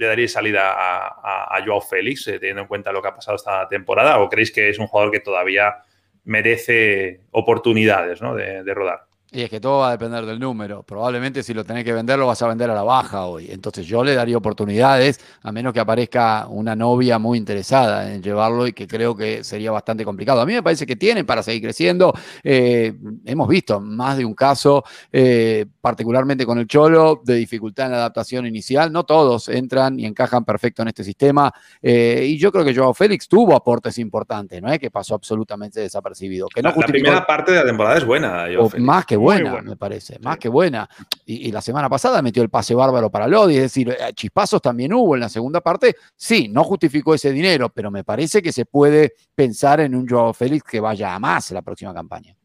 le 0.01 0.07
daríais 0.07 0.31
salida 0.31 0.73
a, 0.73 1.63
Joao 1.63 1.79
Félix, 1.79 2.27
eh, 2.27 2.39
teniendo 2.39 2.63
en 2.63 2.67
cuenta 2.67 2.91
lo 2.91 3.03
que 3.03 3.07
ha 3.09 3.13
pasado 3.13 3.35
esta 3.37 3.67
temporada? 3.67 4.17
¿O 4.19 4.27
creéis 4.27 4.51
que 4.51 4.67
es 4.69 4.79
un 4.79 4.87
jugador 4.87 5.11
que 5.11 5.19
todavía 5.19 5.75
merece 6.23 7.21
oportunidades 7.29 8.19
de, 8.19 8.73
rodar? 8.73 9.05
Y 9.33 9.43
es 9.43 9.49
que 9.49 9.61
todo 9.61 9.79
va 9.79 9.87
a 9.87 9.91
depender 9.91 10.25
del 10.25 10.41
número. 10.41 10.83
Probablemente 10.83 11.41
si 11.41 11.53
lo 11.53 11.63
tenés 11.63 11.85
que 11.85 11.93
vender, 11.93 12.19
lo 12.19 12.27
vas 12.27 12.41
a 12.41 12.49
vender 12.49 12.69
a 12.69 12.75
la 12.75 12.83
baja 12.83 13.27
hoy. 13.27 13.47
Entonces 13.49 13.85
yo 13.85 14.03
le 14.03 14.13
daría 14.13 14.35
oportunidades, 14.35 15.21
a 15.41 15.53
menos 15.53 15.71
que 15.71 15.79
aparezca 15.79 16.47
una 16.49 16.75
novia 16.75 17.17
muy 17.17 17.37
interesada 17.37 18.13
en 18.13 18.21
llevarlo 18.21 18.67
y 18.67 18.73
que 18.73 18.87
creo 18.87 19.15
que 19.15 19.45
sería 19.45 19.71
bastante 19.71 20.03
complicado. 20.03 20.41
A 20.41 20.45
mí 20.45 20.51
me 20.51 20.61
parece 20.61 20.85
que 20.85 20.97
tienen 20.97 21.25
para 21.25 21.43
seguir 21.43 21.61
creciendo. 21.61 22.13
Eh, 22.43 22.93
hemos 23.23 23.47
visto 23.47 23.79
más 23.79 24.17
de 24.17 24.25
un 24.25 24.33
caso, 24.33 24.83
eh, 25.13 25.65
particularmente 25.79 26.45
con 26.45 26.59
el 26.59 26.67
Cholo, 26.67 27.21
de 27.23 27.35
dificultad 27.35 27.85
en 27.85 27.93
la 27.93 27.99
adaptación 27.99 28.45
inicial. 28.45 28.91
No 28.91 29.05
todos 29.05 29.47
entran 29.47 29.97
y 29.97 30.07
encajan 30.07 30.43
perfecto 30.43 30.81
en 30.81 30.89
este 30.89 31.05
sistema. 31.05 31.53
Eh, 31.81 32.25
y 32.27 32.37
yo 32.37 32.51
creo 32.51 32.65
que 32.65 32.75
Joao 32.75 32.93
Félix 32.93 33.29
tuvo 33.29 33.55
aportes 33.55 33.97
importantes, 33.97 34.61
no 34.61 34.69
es 34.69 34.77
que 34.77 34.91
pasó 34.91 35.15
absolutamente 35.15 35.79
desapercibido. 35.79 36.49
Que 36.53 36.61
no 36.61 36.73
la, 36.75 36.85
primera 36.85 37.25
parte 37.25 37.53
de 37.53 37.59
la 37.59 37.65
temporada 37.65 37.97
es 37.97 38.05
buena. 38.05 38.45
Más 38.77 39.05
que 39.05 39.20
buena, 39.21 39.61
me 39.61 39.75
parece, 39.75 40.19
más 40.19 40.37
que 40.37 40.49
buena. 40.49 40.89
Y, 41.25 41.51
la 41.51 41.61
semana 41.61 41.89
pasada 41.89 42.21
metió 42.21 42.43
el 42.43 42.49
pase 42.49 42.73
bárbaro 42.73 43.09
para 43.09 43.27
Lodi, 43.27 43.55
es 43.55 43.63
decir, 43.63 43.89
eh, 43.89 44.13
chispazos 44.13 44.61
también 44.61 44.93
hubo 44.93 45.15
en 45.15 45.21
la 45.21 45.29
segunda 45.29 45.61
parte. 45.61 45.95
Sí, 46.15 46.47
no 46.49 46.63
justificó 46.63 47.13
ese 47.13 47.31
dinero, 47.31 47.69
pero 47.69 47.91
me 47.91 48.03
parece 48.03 48.41
que 48.41 48.51
se 48.51 48.65
puede 48.65 49.13
pensar 49.35 49.79
en 49.79 49.95
un 49.95 50.07
Joao 50.07 50.33
Félix 50.33 50.63
que 50.63 50.79
vaya 50.79 51.15
a 51.15 51.19
más 51.19 51.51
la 51.51 51.61
próxima 51.61 51.93
campaña. 51.93 52.35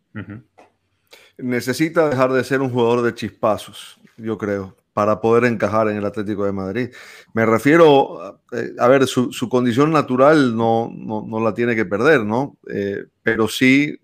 Necesita 1.39 2.09
dejar 2.09 2.33
de 2.33 2.45
ser 2.45 2.61
un 2.61 2.71
jugador 2.71 3.03
de 3.03 3.15
chispazos, 3.15 3.99
yo 4.17 4.39
creo 4.39 4.77
para 4.93 5.21
poder 5.21 5.45
encajar 5.45 5.89
en 5.89 5.99
el 5.99 6.07
Atlético 6.07 6.47
de 6.47 6.53
Madrid. 6.53 6.89
Me 7.35 7.45
refiero, 7.45 8.41
eh, 8.51 8.73
a 8.79 8.89
ver, 8.89 9.07
su, 9.07 9.31
condición 9.51 9.93
natural 9.93 10.57
no, 10.57 10.91
no, 10.91 11.39
la 11.39 11.53
tiene 11.53 11.77
que 11.77 11.85
perder, 11.85 12.25
¿no? 12.25 12.57
Eh, 12.67 13.05
pero 13.23 13.47
sí 13.47 13.95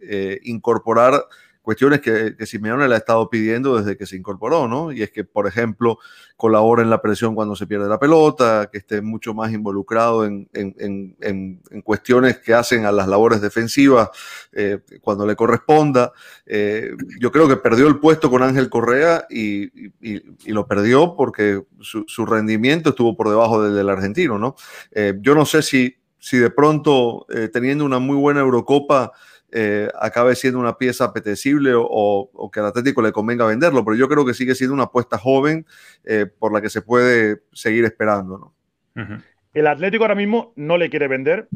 incorporar 0.42 1.24
cuestiones 1.62 2.00
que, 2.00 2.36
que 2.36 2.46
Simeone 2.46 2.88
le 2.88 2.94
ha 2.96 2.98
estado 2.98 3.30
pidiendo 3.30 3.76
desde 3.78 3.96
que 3.96 4.04
se 4.04 4.16
incorporó, 4.16 4.68
¿no? 4.68 4.92
Y 4.92 5.02
es 5.02 5.10
que, 5.10 5.24
por 5.24 5.46
ejemplo, 5.46 5.98
colabore 6.36 6.82
en 6.82 6.90
la 6.90 7.00
presión 7.00 7.36
cuando 7.36 7.54
se 7.54 7.68
pierde 7.68 7.88
la 7.88 8.00
pelota, 8.00 8.68
que 8.70 8.78
esté 8.78 9.00
mucho 9.00 9.32
más 9.32 9.52
involucrado 9.52 10.24
en, 10.24 10.48
en, 10.52 11.16
en, 11.20 11.82
cuestiones 11.82 12.38
que 12.38 12.52
hacen 12.52 12.84
a 12.84 12.90
las 12.90 13.06
labores 13.06 13.40
defensivas 13.40 14.10
eh, 14.52 14.80
cuando 15.00 15.24
le 15.24 15.36
corresponda. 15.36 16.12
Eh, 16.44 16.90
yo 17.20 17.30
creo 17.30 17.46
que 17.46 17.56
perdió 17.56 17.86
el 17.86 18.00
puesto 18.00 18.28
con 18.28 18.42
Ángel 18.42 18.68
Correa 18.68 19.24
y, 19.30 19.70
y, 20.00 20.52
lo 20.52 20.66
perdió 20.66 21.14
porque 21.16 21.62
su, 21.80 22.04
su, 22.08 22.26
rendimiento 22.26 22.90
estuvo 22.90 23.16
por 23.16 23.28
debajo 23.28 23.62
del, 23.62 23.88
argentino, 23.88 24.36
¿no? 24.36 24.56
Eh, 24.90 25.14
yo 25.20 25.36
no 25.36 25.46
sé 25.46 25.62
si, 25.62 25.96
si 26.18 26.38
de 26.38 26.50
pronto, 26.50 27.24
teniendo 27.52 27.84
una 27.84 28.00
muy 28.00 28.16
buena 28.16 28.40
Eurocopa, 28.40 29.12
eh, 29.54 29.90
acabe 30.00 30.34
siendo 30.34 30.58
una 30.58 30.78
pieza 30.78 31.04
apetecible 31.04 31.72
o, 31.74 32.50
que 32.50 32.60
al 32.60 32.66
Atlético 32.66 33.02
le 33.02 33.12
convenga 33.12 33.44
venderlo, 33.44 33.84
pero 33.84 33.96
yo 33.96 34.08
creo 34.08 34.24
que 34.24 34.32
sigue 34.32 34.54
siendo 34.54 34.72
una 34.72 34.84
apuesta 34.84 35.18
joven 35.18 35.66
eh, 36.04 36.24
por 36.26 36.54
la 36.54 36.62
que 36.62 36.70
se 36.70 36.80
puede 36.80 37.42
seguir 37.52 37.84
esperando. 37.84 38.54
El 39.52 39.66
Atlético 39.66 40.04
ahora 40.04 40.14
mismo 40.14 40.54
no 40.56 40.78
le 40.78 40.88
quiere 40.88 41.06
vender. 41.06 41.48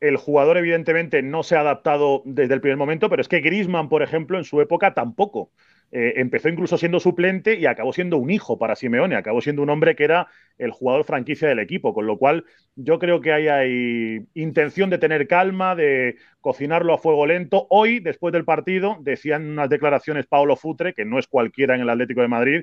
El 0.00 0.16
jugador, 0.16 0.56
evidentemente, 0.56 1.22
no 1.22 1.44
se 1.44 1.56
ha 1.56 1.60
adaptado 1.60 2.22
desde 2.24 2.54
el 2.54 2.60
primer 2.60 2.76
momento, 2.76 3.08
pero 3.08 3.22
es 3.22 3.28
que 3.28 3.40
Grisman, 3.40 3.88
por 3.88 4.02
ejemplo, 4.02 4.36
en 4.36 4.44
su 4.44 4.60
época 4.60 4.92
tampoco. 4.92 5.52
Eh, 5.92 6.14
empezó 6.16 6.48
incluso 6.48 6.76
siendo 6.76 6.98
suplente 6.98 7.54
y 7.54 7.66
acabó 7.66 7.92
siendo 7.92 8.18
un 8.18 8.30
hijo 8.30 8.58
para 8.58 8.74
Simeone, 8.74 9.14
acabó 9.14 9.40
siendo 9.40 9.62
un 9.62 9.70
hombre 9.70 9.94
que 9.94 10.04
era 10.04 10.26
el 10.58 10.72
jugador 10.72 11.04
franquicia 11.04 11.48
del 11.48 11.60
equipo, 11.60 11.94
con 11.94 12.06
lo 12.06 12.18
cual 12.18 12.44
yo 12.74 12.98
creo 12.98 13.20
que 13.20 13.32
hay, 13.32 14.26
intención 14.34 14.90
de 14.90 14.98
tener 14.98 15.28
calma, 15.28 15.76
de 15.76 16.16
cocinarlo 16.40 16.92
a 16.92 16.98
fuego 16.98 17.26
lento. 17.26 17.66
Hoy, 17.70 18.00
después 18.00 18.32
del 18.32 18.44
partido, 18.44 18.98
decían 19.00 19.48
unas 19.48 19.70
declaraciones 19.70 20.26
Paolo 20.26 20.56
Futre, 20.56 20.92
que 20.92 21.04
no 21.04 21.18
es 21.18 21.28
cualquiera 21.28 21.76
en 21.76 21.82
el 21.82 21.90
Atlético 21.90 22.20
de 22.20 22.28
Madrid, 22.28 22.62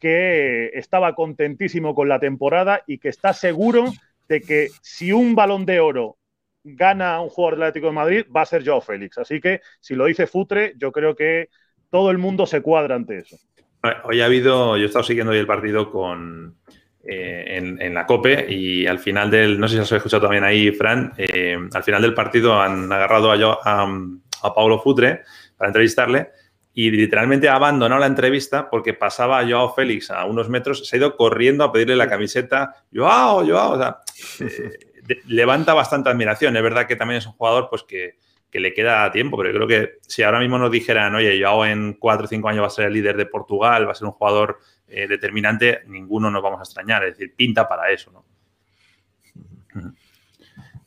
que 0.00 0.70
estaba 0.74 1.14
contentísimo 1.14 1.94
con 1.94 2.08
la 2.08 2.18
temporada 2.18 2.82
y 2.86 2.98
que 2.98 3.08
está 3.08 3.32
seguro 3.32 3.92
de 4.28 4.40
que 4.40 4.68
si 4.82 5.12
un 5.12 5.34
balón 5.34 5.66
de 5.66 5.80
oro 5.80 6.18
gana 6.64 7.20
un 7.20 7.28
jugador 7.28 7.54
del 7.54 7.62
Atlético 7.68 7.86
de 7.86 7.92
Madrid, 7.92 8.26
va 8.34 8.42
a 8.42 8.46
ser 8.46 8.66
Joao 8.66 8.80
Félix. 8.80 9.18
Así 9.18 9.40
que 9.40 9.60
si 9.80 9.94
lo 9.94 10.06
dice 10.06 10.26
Futre, 10.26 10.74
yo 10.76 10.90
creo 10.90 11.14
que 11.14 11.48
todo 11.90 12.10
el 12.10 12.18
mundo 12.18 12.46
se 12.46 12.62
cuadra 12.62 12.94
ante 12.94 13.18
eso. 13.18 13.36
Hoy 14.04 14.20
ha 14.20 14.26
habido, 14.26 14.76
yo 14.76 14.82
he 14.82 14.86
estado 14.86 15.04
siguiendo 15.04 15.32
hoy 15.32 15.38
el 15.38 15.46
partido 15.46 15.90
con, 15.90 16.56
eh, 17.04 17.76
en, 17.80 17.94
la 17.94 18.04
COPE 18.04 18.46
y 18.52 18.86
al 18.86 18.98
final 18.98 19.30
del, 19.30 19.60
no 19.60 19.68
sé 19.68 19.76
si 19.76 19.80
has 19.80 19.92
escuchado 19.92 20.22
también 20.22 20.42
ahí, 20.42 20.72
Fran, 20.72 21.12
eh, 21.16 21.56
al 21.72 21.82
final 21.84 22.02
del 22.02 22.14
partido 22.14 22.60
han 22.60 22.90
agarrado 22.90 23.30
a, 23.30 23.60
a, 23.64 23.88
a 24.42 24.54
Paulo 24.54 24.80
Futre 24.80 25.22
para 25.56 25.68
entrevistarle 25.68 26.30
y 26.78 26.90
literalmente 26.90 27.48
ha 27.48 27.54
abandonado 27.54 28.00
la 28.00 28.06
entrevista 28.06 28.68
porque 28.68 28.92
pasaba 28.92 29.38
a 29.38 29.48
Joao 29.48 29.72
Félix 29.72 30.10
a 30.10 30.26
unos 30.26 30.50
metros, 30.50 30.86
se 30.86 30.96
ha 30.96 30.98
ido 30.98 31.16
corriendo 31.16 31.64
a 31.64 31.72
pedirle 31.72 31.96
la 31.96 32.06
camiseta, 32.06 32.84
Joao, 32.92 33.46
Joao, 33.46 33.72
o 33.72 33.78
sea, 33.78 33.98
eh, 34.40 35.22
levanta 35.26 35.72
bastante 35.72 36.10
admiración. 36.10 36.54
Es 36.54 36.62
verdad 36.62 36.86
que 36.86 36.96
también 36.96 37.18
es 37.18 37.26
un 37.26 37.32
jugador 37.32 37.68
pues 37.70 37.82
que, 37.84 38.18
que 38.56 38.60
le 38.60 38.72
queda 38.72 39.12
tiempo, 39.12 39.36
pero 39.36 39.50
yo 39.50 39.56
creo 39.56 39.68
que 39.68 39.98
si 40.00 40.22
ahora 40.22 40.40
mismo 40.40 40.56
nos 40.56 40.70
dijeran, 40.70 41.14
oye, 41.14 41.38
yo 41.38 41.66
en 41.66 41.92
cuatro 41.92 42.24
o 42.24 42.26
cinco 42.26 42.48
años 42.48 42.62
va 42.62 42.68
a 42.68 42.70
ser 42.70 42.86
el 42.86 42.94
líder 42.94 43.14
de 43.14 43.26
Portugal, 43.26 43.86
va 43.86 43.92
a 43.92 43.94
ser 43.94 44.06
un 44.06 44.12
jugador 44.12 44.60
eh, 44.88 45.06
determinante, 45.06 45.82
ninguno 45.88 46.30
nos 46.30 46.42
vamos 46.42 46.60
a 46.60 46.62
extrañar, 46.62 47.04
es 47.04 47.18
decir, 47.18 47.34
pinta 47.36 47.68
para 47.68 47.90
eso, 47.90 48.10
¿no? 48.12 48.24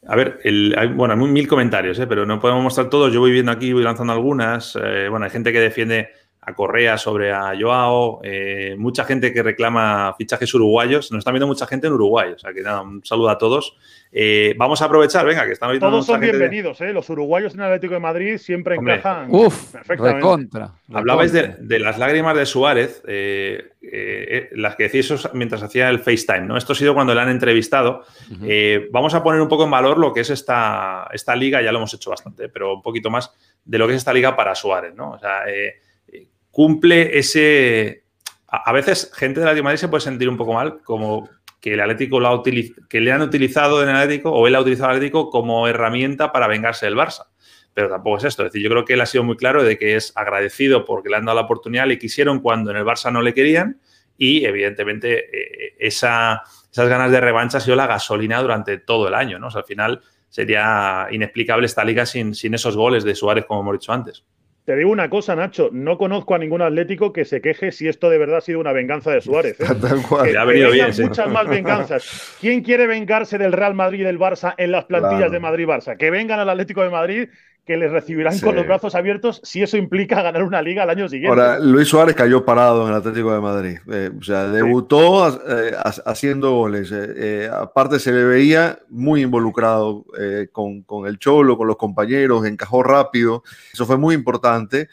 A 0.07 0.15
ver, 0.15 0.39
hay, 0.43 0.87
bueno, 0.87 1.13
hay 1.13 1.19
mil 1.19 1.47
comentarios, 1.47 1.99
¿eh? 1.99 2.07
pero 2.07 2.25
no 2.25 2.39
podemos 2.39 2.63
mostrar 2.63 2.89
todos. 2.89 3.13
Yo 3.13 3.19
voy 3.19 3.31
viendo 3.31 3.51
aquí, 3.51 3.71
voy 3.71 3.83
lanzando 3.83 4.13
algunas. 4.13 4.75
Eh, 4.81 5.07
bueno, 5.07 5.25
hay 5.25 5.29
gente 5.29 5.53
que 5.53 5.59
defiende 5.59 6.09
a 6.41 6.53
Correa 6.53 6.97
sobre 6.97 7.31
a 7.31 7.53
Joao, 7.59 8.21
mucha 8.77 9.03
gente 9.05 9.33
que 9.33 9.43
reclama 9.43 10.15
fichajes 10.17 10.53
uruguayos. 10.53 11.11
Nos 11.11 11.19
está 11.19 11.31
viendo 11.31 11.47
mucha 11.47 11.67
gente 11.67 11.87
en 11.87 11.93
Uruguay, 11.93 12.31
o 12.31 12.39
sea 12.39 12.53
que 12.53 12.61
nada, 12.61 12.81
un 12.81 13.03
saludo 13.03 13.29
a 13.29 13.37
todos. 13.37 13.77
Eh, 14.11 14.55
vamos 14.57 14.81
a 14.81 14.85
aprovechar, 14.85 15.23
venga, 15.23 15.45
que 15.45 15.51
están 15.51 15.77
Todos 15.77 16.07
son 16.07 16.19
bienvenidos, 16.19 16.81
¿eh? 16.81 16.91
Los 16.91 17.09
uruguayos 17.11 17.53
en 17.53 17.61
Atlético 17.61 17.93
de 17.93 17.99
Madrid 17.99 18.37
siempre 18.37 18.75
encajan. 18.75 19.27
Uf, 19.29 19.75
recontra. 19.87 20.73
Hablabais 20.91 21.31
de, 21.31 21.79
las 21.79 21.99
lágrimas 21.99 22.35
de 22.35 22.47
Suárez, 22.47 23.03
eh, 23.07 23.73
eh, 23.83 24.49
las 24.53 24.75
que 24.75 24.83
decís 24.83 25.13
mientras 25.33 25.61
hacía 25.61 25.89
el 25.89 25.99
FaceTime, 25.99 26.47
¿no? 26.47 26.57
Esto 26.57 26.73
ha 26.73 26.75
sido 26.75 26.95
cuando 26.95 27.13
le 27.13 27.21
han 27.21 27.29
entrevistado. 27.29 28.03
vamos 28.91 29.13
a 29.13 29.21
poner 29.21 29.41
un 29.41 29.47
poco 29.47 29.65
en 29.65 29.71
valor 29.71 29.99
lo 29.99 30.11
que 30.11 30.21
es 30.21 30.31
esta, 30.31 31.07
esta 31.13 31.35
liga, 31.35 31.61
ya 31.61 31.71
lo 31.71 31.77
hemos 31.77 31.93
hecho 31.93 32.09
bastante, 32.09 32.49
pero 32.49 32.73
un 32.73 32.81
poquito 32.81 33.11
más 33.11 33.31
de 33.63 33.77
lo 33.77 33.85
que 33.85 33.93
es 33.93 33.97
esta 33.97 34.13
liga 34.13 34.35
para 34.35 34.55
Suárez, 34.55 34.95
¿no? 34.95 35.11
O 35.11 35.19
sea, 35.19 35.43
cumple 36.51 37.17
ese. 37.17 38.03
A, 38.47 38.71
veces, 38.71 39.11
gente 39.13 39.39
de 39.39 39.45
la 39.45 39.53
de 39.53 39.61
Madrid 39.61 39.79
se 39.79 39.87
puede 39.87 40.01
sentir 40.01 40.27
un 40.27 40.37
poco 40.37 40.53
mal, 40.53 40.81
como 40.83 41.29
que 41.61 41.73
el 41.73 41.81
Atlético 41.81 42.19
lo 42.19 42.29
ha 42.29 42.43
que 42.43 43.01
le 43.01 43.11
han 43.11 43.21
utilizado 43.21 43.83
en 43.83 43.89
el 43.89 43.95
Atlético 43.95 44.31
o 44.31 44.47
él 44.47 44.55
ha 44.55 44.61
utilizado 44.61 44.89
al 44.89 44.95
Atlético 44.95 45.29
como 45.29 45.67
herramienta 45.67 46.31
para 46.31 46.47
vengarse 46.47 46.85
del 46.85 46.95
Barça. 46.95 47.27
Pero 47.73 47.89
tampoco 47.89 48.17
es 48.17 48.23
esto. 48.23 48.43
Es 48.43 48.51
decir, 48.51 48.63
yo 48.63 48.69
creo 48.69 48.85
que 48.85 48.93
él 48.93 49.01
ha 49.01 49.05
sido 49.05 49.23
muy 49.23 49.35
claro 49.35 49.63
de 49.63 49.77
que 49.77 49.95
es 49.95 50.11
agradecido 50.15 50.85
porque 50.85 51.09
le 51.09 51.17
han 51.17 51.25
dado 51.25 51.37
la 51.37 51.45
oportunidad, 51.45 51.85
le 51.85 51.99
quisieron 51.99 52.39
cuando 52.39 52.71
en 52.71 52.77
el 52.77 52.85
Barça 52.85 53.11
no 53.11 53.21
le 53.21 53.33
querían 53.33 53.79
y 54.17 54.45
evidentemente 54.45 55.29
eh, 55.31 55.75
esa, 55.79 56.41
esas 56.71 56.89
ganas 56.89 57.11
de 57.11 57.21
revancha 57.21 57.59
ha 57.59 57.61
sido 57.61 57.75
la 57.75 57.87
gasolina 57.87 58.41
durante 58.41 58.77
todo 58.79 59.07
el 59.07 59.13
año. 59.13 59.37
¿no? 59.37 59.47
al 59.47 59.63
final 59.63 60.01
sería 60.29 61.07
inexplicable 61.11 61.65
esta 61.65 61.83
liga 61.83 62.05
sin, 62.05 62.35
sin 62.35 62.53
esos 62.53 62.75
goles 62.75 63.03
de 63.03 63.15
Suárez, 63.15 63.45
como 63.45 63.61
hemos 63.61 63.73
dicho 63.73 63.93
antes. 63.93 64.23
Te 64.69 64.75
digo 64.75 64.91
una 64.91 65.09
cosa, 65.09 65.35
Nacho, 65.35 65.71
no 65.71 65.97
conozco 65.97 66.35
a 66.35 66.37
ningún 66.37 66.61
atlético 66.61 67.11
que 67.11 67.25
se 67.25 67.41
queje 67.41 67.71
si 67.71 67.87
esto 67.87 68.07
de 68.07 68.19
verdad 68.19 68.37
ha 68.37 68.41
sido 68.41 68.59
una 68.59 68.71
venganza 68.71 69.09
de 69.09 69.19
Suárez. 69.19 69.59
¿eh? 69.59 69.65
Que, 70.23 70.37
ha 70.37 70.45
venido 70.45 70.69
bien, 70.69 70.91
muchas 71.01 71.27
más 71.27 71.47
venganzas. 71.47 72.37
¿Quién 72.39 72.61
quiere 72.61 72.85
vengarse 72.85 73.39
del 73.39 73.51
Real 73.51 73.73
Madrid 73.73 74.01
y 74.01 74.03
del 74.03 74.19
Barça 74.19 74.53
en 74.59 74.71
las 74.71 74.85
plantillas 74.85 75.31
de 75.31 75.39
Madrid-Barça? 75.39 75.97
Que 75.97 76.11
vengan 76.11 76.39
al 76.39 76.49
Atlético 76.51 76.83
de 76.83 76.91
Madrid 76.91 77.29
que 77.69 77.77
les 77.77 77.91
recibirán 77.91 78.39
con 78.39 78.55
los 78.55 78.65
brazos 78.65 78.95
abiertos 78.95 79.41
si 79.43 79.61
eso 79.61 79.77
implica 79.77 80.23
ganar 80.23 80.41
una 80.41 80.59
liga 80.59 80.81
al 80.81 80.89
año 80.89 81.07
siguiente. 81.07 81.29
Ahora, 81.29 81.59
Luis 81.59 81.87
Suárez 81.87 82.15
cayó 82.15 82.43
parado 82.43 82.81
en 82.81 82.89
el 82.89 82.95
Atlético 82.95 83.31
de 83.31 83.39
Madrid. 83.39 83.77
Eh, 83.91 84.09
o 84.19 84.23
sea, 84.23 84.47
debutó 84.47 85.29
eh, 85.47 85.73
haciendo 86.03 86.51
goles. 86.53 86.91
Eh, 86.91 87.47
aparte, 87.53 87.99
se 87.99 88.11
le 88.11 88.23
veía 88.23 88.79
muy 88.89 89.21
involucrado 89.21 90.03
con, 90.51 90.81
con, 90.81 91.05
el 91.05 91.19
Cholo, 91.19 91.59
con 91.59 91.67
los 91.67 91.77
compañeros, 91.77 92.43
encajó 92.43 92.81
rápido. 92.81 93.43
Eso 93.71 93.85
fue 93.85 93.99
muy 93.99 94.15
importante. 94.15 94.89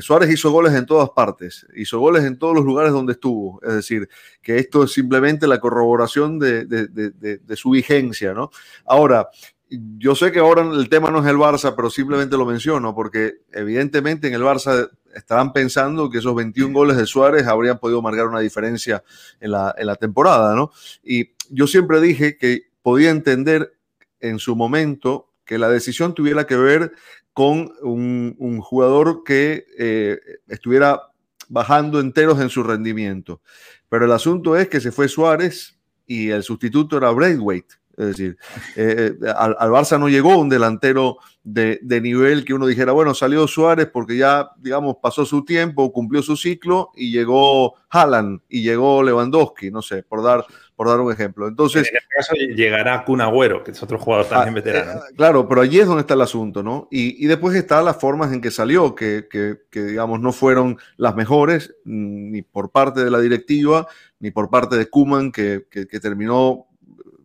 Suárez 0.00 0.30
hizo 0.30 0.50
goles 0.50 0.74
en 0.74 0.86
todas 0.86 1.10
partes, 1.10 1.64
hizo 1.76 2.00
goles 2.00 2.24
en 2.24 2.40
todos 2.40 2.56
los 2.56 2.64
lugares 2.64 2.90
donde 2.90 3.12
estuvo. 3.12 3.60
Es 3.62 3.72
decir, 3.72 4.08
que 4.42 4.58
esto 4.58 4.82
es 4.82 4.90
simplemente 4.90 5.46
la 5.46 5.60
corroboración 5.60 6.40
de, 6.40 6.64
de, 6.64 6.88
de, 6.88 7.38
de 7.38 7.56
su 7.56 7.70
vigencia, 7.70 8.34
¿no? 8.34 8.50
Ahora, 8.84 9.28
yo 9.70 10.14
sé 10.14 10.32
que 10.32 10.40
ahora 10.40 10.62
el 10.62 10.88
tema 10.88 11.10
no 11.10 11.20
es 11.20 11.26
el 11.26 11.36
Barça, 11.36 11.74
pero 11.76 11.90
simplemente 11.90 12.36
lo 12.36 12.44
menciono 12.44 12.94
porque 12.94 13.42
evidentemente 13.52 14.28
en 14.28 14.34
el 14.34 14.42
Barça 14.42 14.90
estarán 15.14 15.52
pensando 15.52 16.10
que 16.10 16.18
esos 16.18 16.34
21 16.34 16.72
goles 16.72 16.96
de 16.96 17.06
Suárez 17.06 17.46
habrían 17.46 17.78
podido 17.78 18.02
marcar 18.02 18.26
una 18.26 18.40
diferencia 18.40 19.02
en 19.40 19.52
la, 19.52 19.74
en 19.78 19.86
la 19.86 19.96
temporada, 19.96 20.54
¿no? 20.54 20.70
Y 21.02 21.32
yo 21.50 21.66
siempre 21.66 22.00
dije 22.00 22.36
que 22.36 22.70
podía 22.82 23.10
entender 23.10 23.72
en 24.20 24.38
su 24.38 24.56
momento 24.56 25.30
que 25.44 25.58
la 25.58 25.68
decisión 25.68 26.14
tuviera 26.14 26.46
que 26.46 26.56
ver 26.56 26.92
con 27.32 27.72
un, 27.82 28.60
jugador 28.60 29.24
que 29.24 29.66
eh, 29.78 30.18
estuviera 30.48 31.10
bajando 31.48 32.00
enteros 32.00 32.40
en 32.40 32.50
su 32.50 32.62
rendimiento. 32.62 33.40
Pero 33.88 34.04
el 34.04 34.12
asunto 34.12 34.56
es 34.56 34.68
que 34.68 34.80
se 34.80 34.92
fue 34.92 35.08
Suárez 35.08 35.78
y 36.06 36.30
el 36.30 36.42
sustituto 36.42 36.96
era 36.96 37.10
Braithwaite. 37.10 37.79
Es 38.00 38.06
decir, 38.06 38.38
eh, 38.76 39.12
eh, 39.22 39.32
al, 39.36 39.70
Barça 39.70 40.00
no 40.00 40.08
llegó 40.08 40.38
un 40.38 40.48
delantero 40.48 41.18
de, 41.42 42.00
nivel 42.00 42.46
que 42.46 42.54
uno 42.54 42.66
dijera, 42.66 42.92
bueno, 42.92 43.12
salió 43.12 43.46
Suárez 43.46 43.90
porque 43.92 44.16
ya, 44.16 44.52
digamos, 44.56 44.96
pasó 45.02 45.26
su 45.26 45.44
tiempo, 45.44 45.92
cumplió 45.92 46.22
su 46.22 46.34
ciclo 46.34 46.92
y 46.94 47.12
llegó 47.12 47.74
Haaland 47.90 48.40
y 48.48 48.62
llegó 48.62 49.02
Lewandowski, 49.02 49.70
no 49.70 49.82
sé, 49.82 50.02
por 50.02 50.22
dar, 50.22 50.46
por 50.74 50.88
dar 50.88 50.98
un 50.98 51.12
ejemplo. 51.12 51.46
Entonces, 51.46 51.88
en 51.90 51.96
este 51.96 52.08
caso 52.08 52.34
llegará 52.34 53.04
Kun 53.04 53.20
Agüero, 53.20 53.62
que 53.62 53.72
es 53.72 53.82
otro 53.82 53.98
jugador 53.98 54.24
ah, 54.30 54.34
también 54.36 54.54
veterano. 54.54 54.92
Eh, 54.92 55.14
claro, 55.14 55.46
pero 55.46 55.60
allí 55.60 55.78
es 55.78 55.86
donde 55.86 56.00
está 56.00 56.14
el 56.14 56.22
asunto, 56.22 56.62
¿no? 56.62 56.88
Y, 56.90 57.26
después 57.26 57.54
están 57.54 57.84
las 57.84 57.98
formas 57.98 58.32
en 58.32 58.40
que 58.40 58.50
salió, 58.50 58.94
que, 58.94 59.28
digamos 59.70 60.20
no 60.20 60.32
fueron 60.32 60.78
las 60.96 61.14
mejores, 61.16 61.74
mm, 61.84 62.30
ni 62.30 62.40
por 62.40 62.70
parte 62.70 63.04
de 63.04 63.10
la 63.10 63.20
directiva, 63.20 63.86
ni 64.20 64.30
por 64.30 64.48
parte 64.48 64.76
de 64.76 64.86
Kuman, 64.88 65.32
que, 65.32 65.66
que 65.70 66.00
terminó 66.00 66.69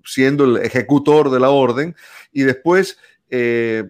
siendo 0.06 0.46
el 0.46 0.58
ejecutor 0.58 1.30
de 1.30 1.40
la 1.40 1.50
orden, 1.50 1.96
y 2.32 2.44
después 2.44 2.98
eh, 3.30 3.84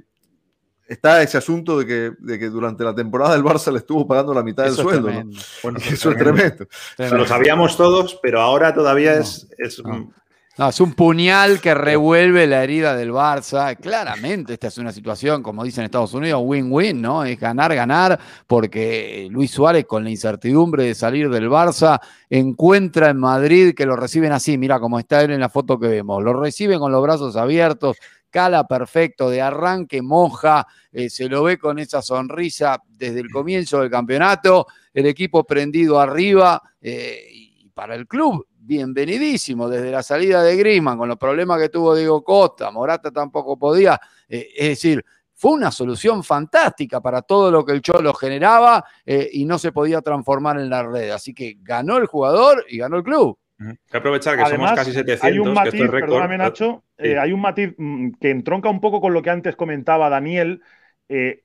está 0.88 1.22
ese 1.22 1.38
asunto 1.38 1.80
de 1.80 1.86
que, 1.86 2.12
de 2.20 2.40
que, 2.40 2.50
durante 2.50 2.84
la 2.84 2.94
temporada 2.94 3.34
del 3.34 3.44
Barça 3.44 3.72
le 3.72 3.80
estuvo 3.80 4.08
pagando 4.08 4.34
la 4.34 4.44
mitad 4.44 4.64
del 4.64 4.74
sueldo. 4.74 5.10
eso, 5.10 6.12
es 6.12 6.18
tremendo. 6.18 6.68
Lo 6.98 7.26
sabíamos 7.26 7.76
todos, 7.76 8.20
pero 8.22 8.42
ahora 8.42 8.74
todavía 8.74 9.16
es, 9.16 9.48
no, 9.84 10.12
es 10.58 10.80
un 10.80 10.94
puñal 10.94 11.60
que 11.60 11.74
revuelve 11.74 12.48
la 12.48 12.64
herida 12.64 12.96
del 12.96 13.12
Barça. 13.12 13.76
Claramente, 13.76 14.54
esta 14.54 14.68
es 14.68 14.78
una 14.78 14.94
situación, 14.94 15.44
como 15.44 15.66
dicen 15.66 15.84
Estados 15.84 16.14
Unidos, 16.14 16.42
win-win, 16.46 17.02
¿no? 17.02 17.26
Es 17.26 17.38
ganar, 17.38 17.76
ganar, 17.76 18.18
porque 18.48 19.28
Luis 19.30 19.52
Suárez, 19.52 19.86
con 19.86 20.06
la 20.06 20.10
incertidumbre 20.10 20.86
de 20.86 20.96
salir 20.96 21.30
del 21.30 21.50
Barça, 21.50 22.00
encuentra 22.30 23.10
en 23.10 23.18
Madrid 23.18 23.74
que 23.76 23.86
lo 23.86 23.98
reciben 23.98 24.32
así. 24.32 24.58
Mira 24.58 24.80
cómo 24.80 24.98
está 24.98 25.22
él 25.22 25.32
en 25.32 25.42
la 25.42 25.50
foto 25.50 25.78
que 25.78 25.90
vemos. 25.90 26.24
Lo 26.24 26.32
reciben 26.34 26.80
con 26.80 26.94
los 26.94 27.04
brazos 27.04 27.36
abiertos, 27.36 27.98
cala 28.30 28.66
perfecto, 28.66 29.30
de 29.30 29.42
arranque, 29.42 30.02
moja, 30.02 30.66
eh, 30.94 31.10
se 31.10 31.28
lo 31.28 31.44
ve 31.44 31.58
con 31.58 31.80
esa 31.80 32.02
sonrisa 32.02 32.82
desde 32.88 33.20
el 33.20 33.30
comienzo 33.30 33.82
del 33.82 33.90
campeonato, 33.90 34.68
el 34.94 35.06
equipo 35.06 35.44
prendido 35.44 36.00
arriba. 36.00 36.62
Eh, 36.82 37.28
y 37.30 37.70
para 37.74 37.96
el 37.96 38.08
club 38.08 38.48
bienvenidísimo 38.66 39.70
desde 39.70 39.92
la 39.92 40.02
salida 40.02 40.42
de 40.42 40.56
Griezmann, 40.56 40.98
con 40.98 41.08
los 41.08 41.18
problemas 41.18 41.60
que 41.62 41.70
tuvo 41.70 41.96
Diego 41.96 42.24
Costa, 42.24 42.72
Morata 42.72 43.12
tampoco 43.12 43.58
podía, 43.58 44.00
eh, 44.28 44.50
es 44.56 44.70
decir, 44.70 45.06
fue 45.34 45.52
una 45.52 45.70
solución 45.70 46.24
fantástica 46.24 47.02
para 47.02 47.22
todo 47.22 47.52
lo 47.52 47.64
que 47.66 47.74
el 47.74 47.82
Cholo 47.82 48.14
generaba 48.14 48.84
eh, 49.06 49.30
y 49.34 49.46
no 49.46 49.60
se 49.60 49.72
podía 49.72 50.02
transformar 50.02 50.60
en 50.60 50.70
la 50.70 50.84
red. 50.84 51.10
Así 51.12 51.34
que 51.34 51.58
ganó 51.62 51.98
el 51.98 52.06
jugador 52.06 52.66
y 52.70 52.78
ganó 52.78 52.98
el 52.98 53.04
club. 53.04 53.38
Hay 53.60 53.76
que 53.90 53.98
aprovechar 53.98 54.38
que 54.38 54.46
somos 54.50 54.72
casi 54.72 54.94
700. 54.94 55.24
Hay 55.24 55.40
un 55.40 55.54
matiz, 55.54 55.90
perdóname 55.90 56.38
Nacho, 56.38 56.84
eh, 56.98 57.18
hay 57.18 57.34
un 57.34 57.42
matiz 57.42 57.76
que 58.20 58.30
entronca 58.30 58.70
un 58.70 58.82
poco 58.82 59.00
con 59.02 59.14
lo 59.14 59.22
que 59.22 59.30
antes 59.30 59.56
comentaba 59.56 60.10
Daniel. 60.10 60.62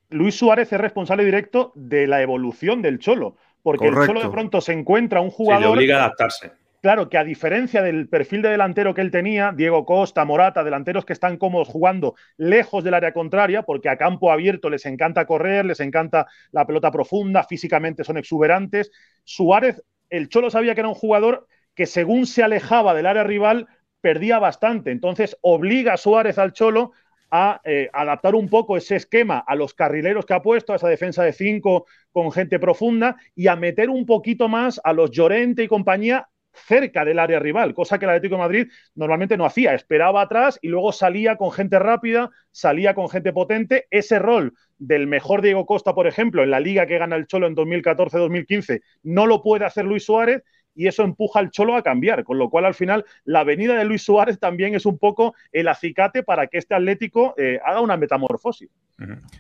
Luis 0.08 0.36
Suárez 0.36 0.72
es 0.72 0.80
responsable 0.80 1.24
directo 1.24 1.72
de 1.74 2.06
la 2.06 2.22
evolución 2.22 2.80
del 2.80 2.98
Cholo, 2.98 3.36
porque 3.62 3.88
el 3.88 3.94
Cholo 4.06 4.22
de 4.22 4.30
pronto 4.30 4.60
se 4.60 4.72
encuentra 4.72 5.20
un 5.20 5.30
jugador. 5.30 5.62
le 5.62 5.72
obliga 5.72 5.96
a 5.96 6.04
adaptarse 6.04 6.52
Claro 6.80 7.10
que 7.10 7.18
a 7.18 7.24
diferencia 7.24 7.82
del 7.82 8.08
perfil 8.08 8.40
de 8.40 8.48
delantero 8.48 8.94
que 8.94 9.02
él 9.02 9.10
tenía, 9.10 9.52
Diego 9.54 9.84
Costa, 9.84 10.24
Morata, 10.24 10.64
delanteros 10.64 11.04
que 11.04 11.12
están 11.12 11.36
cómodos 11.36 11.68
jugando 11.68 12.14
lejos 12.38 12.82
del 12.82 12.94
área 12.94 13.12
contraria, 13.12 13.64
porque 13.64 13.90
a 13.90 13.98
campo 13.98 14.32
abierto 14.32 14.70
les 14.70 14.86
encanta 14.86 15.26
correr, 15.26 15.66
les 15.66 15.80
encanta 15.80 16.26
la 16.52 16.66
pelota 16.66 16.90
profunda, 16.90 17.44
físicamente 17.44 18.02
son 18.02 18.16
exuberantes. 18.16 18.90
Suárez, 19.24 19.82
el 20.08 20.30
Cholo 20.30 20.48
sabía 20.48 20.74
que 20.74 20.80
era 20.80 20.88
un 20.88 20.94
jugador 20.94 21.46
que 21.74 21.84
según 21.84 22.26
se 22.26 22.42
alejaba 22.42 22.94
del 22.94 23.06
área 23.06 23.24
rival, 23.24 23.68
perdía 24.00 24.38
bastante. 24.38 24.90
Entonces 24.90 25.36
obliga 25.42 25.92
a 25.92 25.96
Suárez 25.98 26.38
al 26.38 26.54
Cholo 26.54 26.92
a 27.30 27.60
eh, 27.62 27.90
adaptar 27.92 28.34
un 28.34 28.48
poco 28.48 28.78
ese 28.78 28.96
esquema 28.96 29.44
a 29.46 29.54
los 29.54 29.74
carrileros 29.74 30.24
que 30.24 30.32
ha 30.32 30.40
puesto, 30.42 30.72
a 30.72 30.76
esa 30.76 30.88
defensa 30.88 31.22
de 31.24 31.34
cinco 31.34 31.84
con 32.10 32.32
gente 32.32 32.58
profunda 32.58 33.16
y 33.34 33.48
a 33.48 33.56
meter 33.56 33.90
un 33.90 34.06
poquito 34.06 34.48
más 34.48 34.80
a 34.82 34.94
los 34.94 35.10
Llorente 35.10 35.62
y 35.62 35.68
compañía 35.68 36.26
cerca 36.52 37.04
del 37.04 37.18
área 37.18 37.38
rival, 37.38 37.74
cosa 37.74 37.98
que 37.98 38.04
el 38.04 38.10
Atlético 38.10 38.36
de 38.36 38.42
Madrid 38.42 38.68
normalmente 38.94 39.36
no 39.36 39.44
hacía, 39.44 39.74
esperaba 39.74 40.22
atrás 40.22 40.58
y 40.62 40.68
luego 40.68 40.92
salía 40.92 41.36
con 41.36 41.52
gente 41.52 41.78
rápida, 41.78 42.30
salía 42.50 42.94
con 42.94 43.08
gente 43.08 43.32
potente. 43.32 43.86
Ese 43.90 44.18
rol 44.18 44.54
del 44.78 45.06
mejor 45.06 45.42
Diego 45.42 45.66
Costa, 45.66 45.94
por 45.94 46.06
ejemplo, 46.06 46.42
en 46.42 46.50
la 46.50 46.60
liga 46.60 46.86
que 46.86 46.98
gana 46.98 47.16
el 47.16 47.26
Cholo 47.26 47.46
en 47.46 47.56
2014-2015, 47.56 48.80
no 49.02 49.26
lo 49.26 49.42
puede 49.42 49.64
hacer 49.64 49.84
Luis 49.84 50.04
Suárez 50.04 50.42
y 50.74 50.86
eso 50.86 51.02
empuja 51.02 51.40
al 51.40 51.50
Cholo 51.50 51.76
a 51.76 51.82
cambiar, 51.82 52.24
con 52.24 52.38
lo 52.38 52.48
cual 52.48 52.64
al 52.64 52.74
final 52.74 53.04
la 53.24 53.44
venida 53.44 53.76
de 53.76 53.84
Luis 53.84 54.02
Suárez 54.02 54.38
también 54.38 54.74
es 54.74 54.86
un 54.86 54.98
poco 54.98 55.34
el 55.52 55.68
acicate 55.68 56.22
para 56.22 56.46
que 56.46 56.58
este 56.58 56.74
Atlético 56.74 57.34
eh, 57.36 57.60
haga 57.64 57.80
una 57.80 57.96
metamorfosis. 57.96 58.70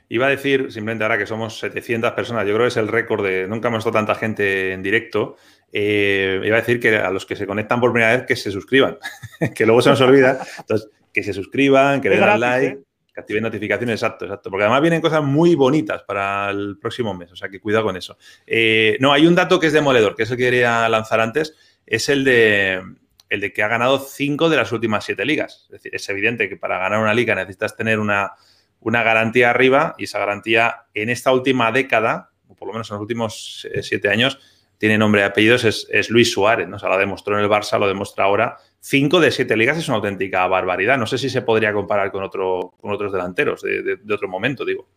Iba 0.08 0.26
a 0.26 0.30
decir, 0.30 0.72
simplemente 0.72 1.04
ahora 1.04 1.18
que 1.18 1.26
somos 1.26 1.58
700 1.58 2.12
personas, 2.12 2.46
yo 2.46 2.54
creo 2.54 2.64
que 2.64 2.68
es 2.68 2.76
el 2.76 2.88
récord 2.88 3.24
de, 3.24 3.46
nunca 3.46 3.68
hemos 3.68 3.78
visto 3.78 3.92
tanta 3.92 4.14
gente 4.14 4.72
en 4.72 4.82
directo, 4.82 5.36
eh, 5.72 6.40
iba 6.44 6.56
a 6.56 6.60
decir 6.60 6.80
que 6.80 6.96
a 6.96 7.10
los 7.10 7.26
que 7.26 7.36
se 7.36 7.46
conectan 7.46 7.80
por 7.80 7.92
primera 7.92 8.16
vez 8.16 8.26
que 8.26 8.36
se 8.36 8.50
suscriban, 8.50 8.98
que 9.54 9.66
luego 9.66 9.82
se 9.82 9.90
nos 9.90 10.00
olvida. 10.00 10.40
Entonces, 10.58 10.90
que 11.12 11.22
se 11.22 11.32
suscriban, 11.32 12.00
que 12.00 12.10
le 12.10 12.16
den 12.16 12.40
like, 12.40 12.66
¿eh? 12.66 12.78
que 13.12 13.20
activen 13.20 13.42
notificaciones, 13.42 13.94
exacto, 13.94 14.24
exacto. 14.24 14.50
Porque 14.50 14.64
además 14.64 14.82
vienen 14.82 15.00
cosas 15.00 15.22
muy 15.22 15.54
bonitas 15.54 16.02
para 16.02 16.50
el 16.50 16.78
próximo 16.78 17.14
mes, 17.14 17.32
o 17.32 17.36
sea 17.36 17.48
que 17.48 17.60
cuidado 17.60 17.84
con 17.84 17.96
eso. 17.96 18.16
Eh, 18.46 18.96
no, 19.00 19.12
hay 19.12 19.26
un 19.26 19.34
dato 19.34 19.58
que 19.58 19.66
es 19.66 19.72
demoledor, 19.72 20.14
que 20.14 20.24
es 20.24 20.30
el 20.30 20.36
que 20.36 20.44
quería 20.44 20.88
lanzar 20.88 21.20
antes, 21.20 21.56
es 21.86 22.08
el 22.08 22.24
de, 22.24 22.82
el 23.28 23.40
de 23.40 23.52
que 23.52 23.62
ha 23.62 23.68
ganado 23.68 23.98
cinco 23.98 24.48
de 24.48 24.56
las 24.56 24.70
últimas 24.70 25.04
siete 25.04 25.24
ligas. 25.24 25.64
Es 25.66 25.70
decir, 25.70 25.94
es 25.94 26.08
evidente 26.08 26.48
que 26.48 26.56
para 26.56 26.78
ganar 26.78 27.00
una 27.00 27.14
liga 27.14 27.34
necesitas 27.34 27.76
tener 27.76 27.98
una, 27.98 28.32
una 28.78 29.02
garantía 29.02 29.50
arriba 29.50 29.94
y 29.98 30.04
esa 30.04 30.20
garantía 30.20 30.86
en 30.94 31.10
esta 31.10 31.32
última 31.32 31.72
década, 31.72 32.30
o 32.48 32.54
por 32.54 32.68
lo 32.68 32.74
menos 32.74 32.90
en 32.90 32.94
los 32.94 33.02
últimos 33.02 33.68
siete 33.82 34.08
años, 34.08 34.38
tiene 34.80 34.96
nombre 34.96 35.20
y 35.20 35.24
apellidos, 35.24 35.86
es, 35.90 36.08
Luis 36.08 36.32
Suárez, 36.32 36.66
¿no? 36.66 36.76
O 36.76 36.78
sea, 36.78 36.88
lo 36.88 36.96
demostró 36.96 37.36
en 37.36 37.44
el 37.44 37.50
Barça, 37.50 37.78
lo 37.78 37.86
demuestra 37.86 38.24
ahora. 38.24 38.56
Cinco 38.80 39.20
de 39.20 39.30
siete 39.30 39.54
ligas 39.54 39.76
es 39.76 39.86
una 39.88 39.98
auténtica 39.98 40.46
barbaridad. 40.46 40.96
No 40.96 41.06
sé 41.06 41.18
si 41.18 41.28
se 41.28 41.42
podría 41.42 41.70
comparar 41.74 42.10
con, 42.10 42.22
otro, 42.22 42.72
con 42.80 42.90
otros 42.90 43.12
delanteros 43.12 43.60
de, 43.60 43.98
otro 44.10 44.26
momento, 44.26 44.64
digo. 44.64 44.88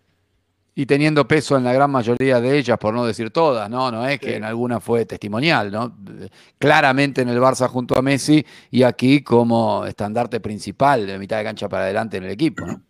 Y 0.73 0.85
teniendo 0.85 1.27
peso 1.27 1.57
en 1.57 1.65
la 1.65 1.73
gran 1.73 1.91
mayoría 1.91 2.39
de 2.39 2.57
ellas, 2.57 2.77
por 2.77 2.93
no 2.93 3.05
decir 3.05 3.31
todas, 3.31 3.69
¿no? 3.69 3.91
No 3.91 4.07
es 4.07 4.21
que 4.21 4.37
en 4.37 4.45
alguna 4.45 4.79
fue 4.79 5.05
testimonial, 5.05 5.69
¿no? 5.69 5.97
Claramente 6.57 7.21
en 7.21 7.27
el 7.27 7.39
Barça 7.39 7.67
junto 7.67 7.97
a 7.97 8.01
Messi 8.01 8.43
y 8.71 8.83
aquí 8.83 9.21
como 9.21 9.85
estandarte 9.85 10.39
principal 10.39 11.05
de 11.05 11.19
mitad 11.19 11.39
de 11.39 11.43
cancha 11.43 11.67
para 11.67 11.83
adelante 11.83 12.15
en 12.15 12.23
el 12.23 12.31
equipo, 12.31 12.65
¿no? 12.65 12.81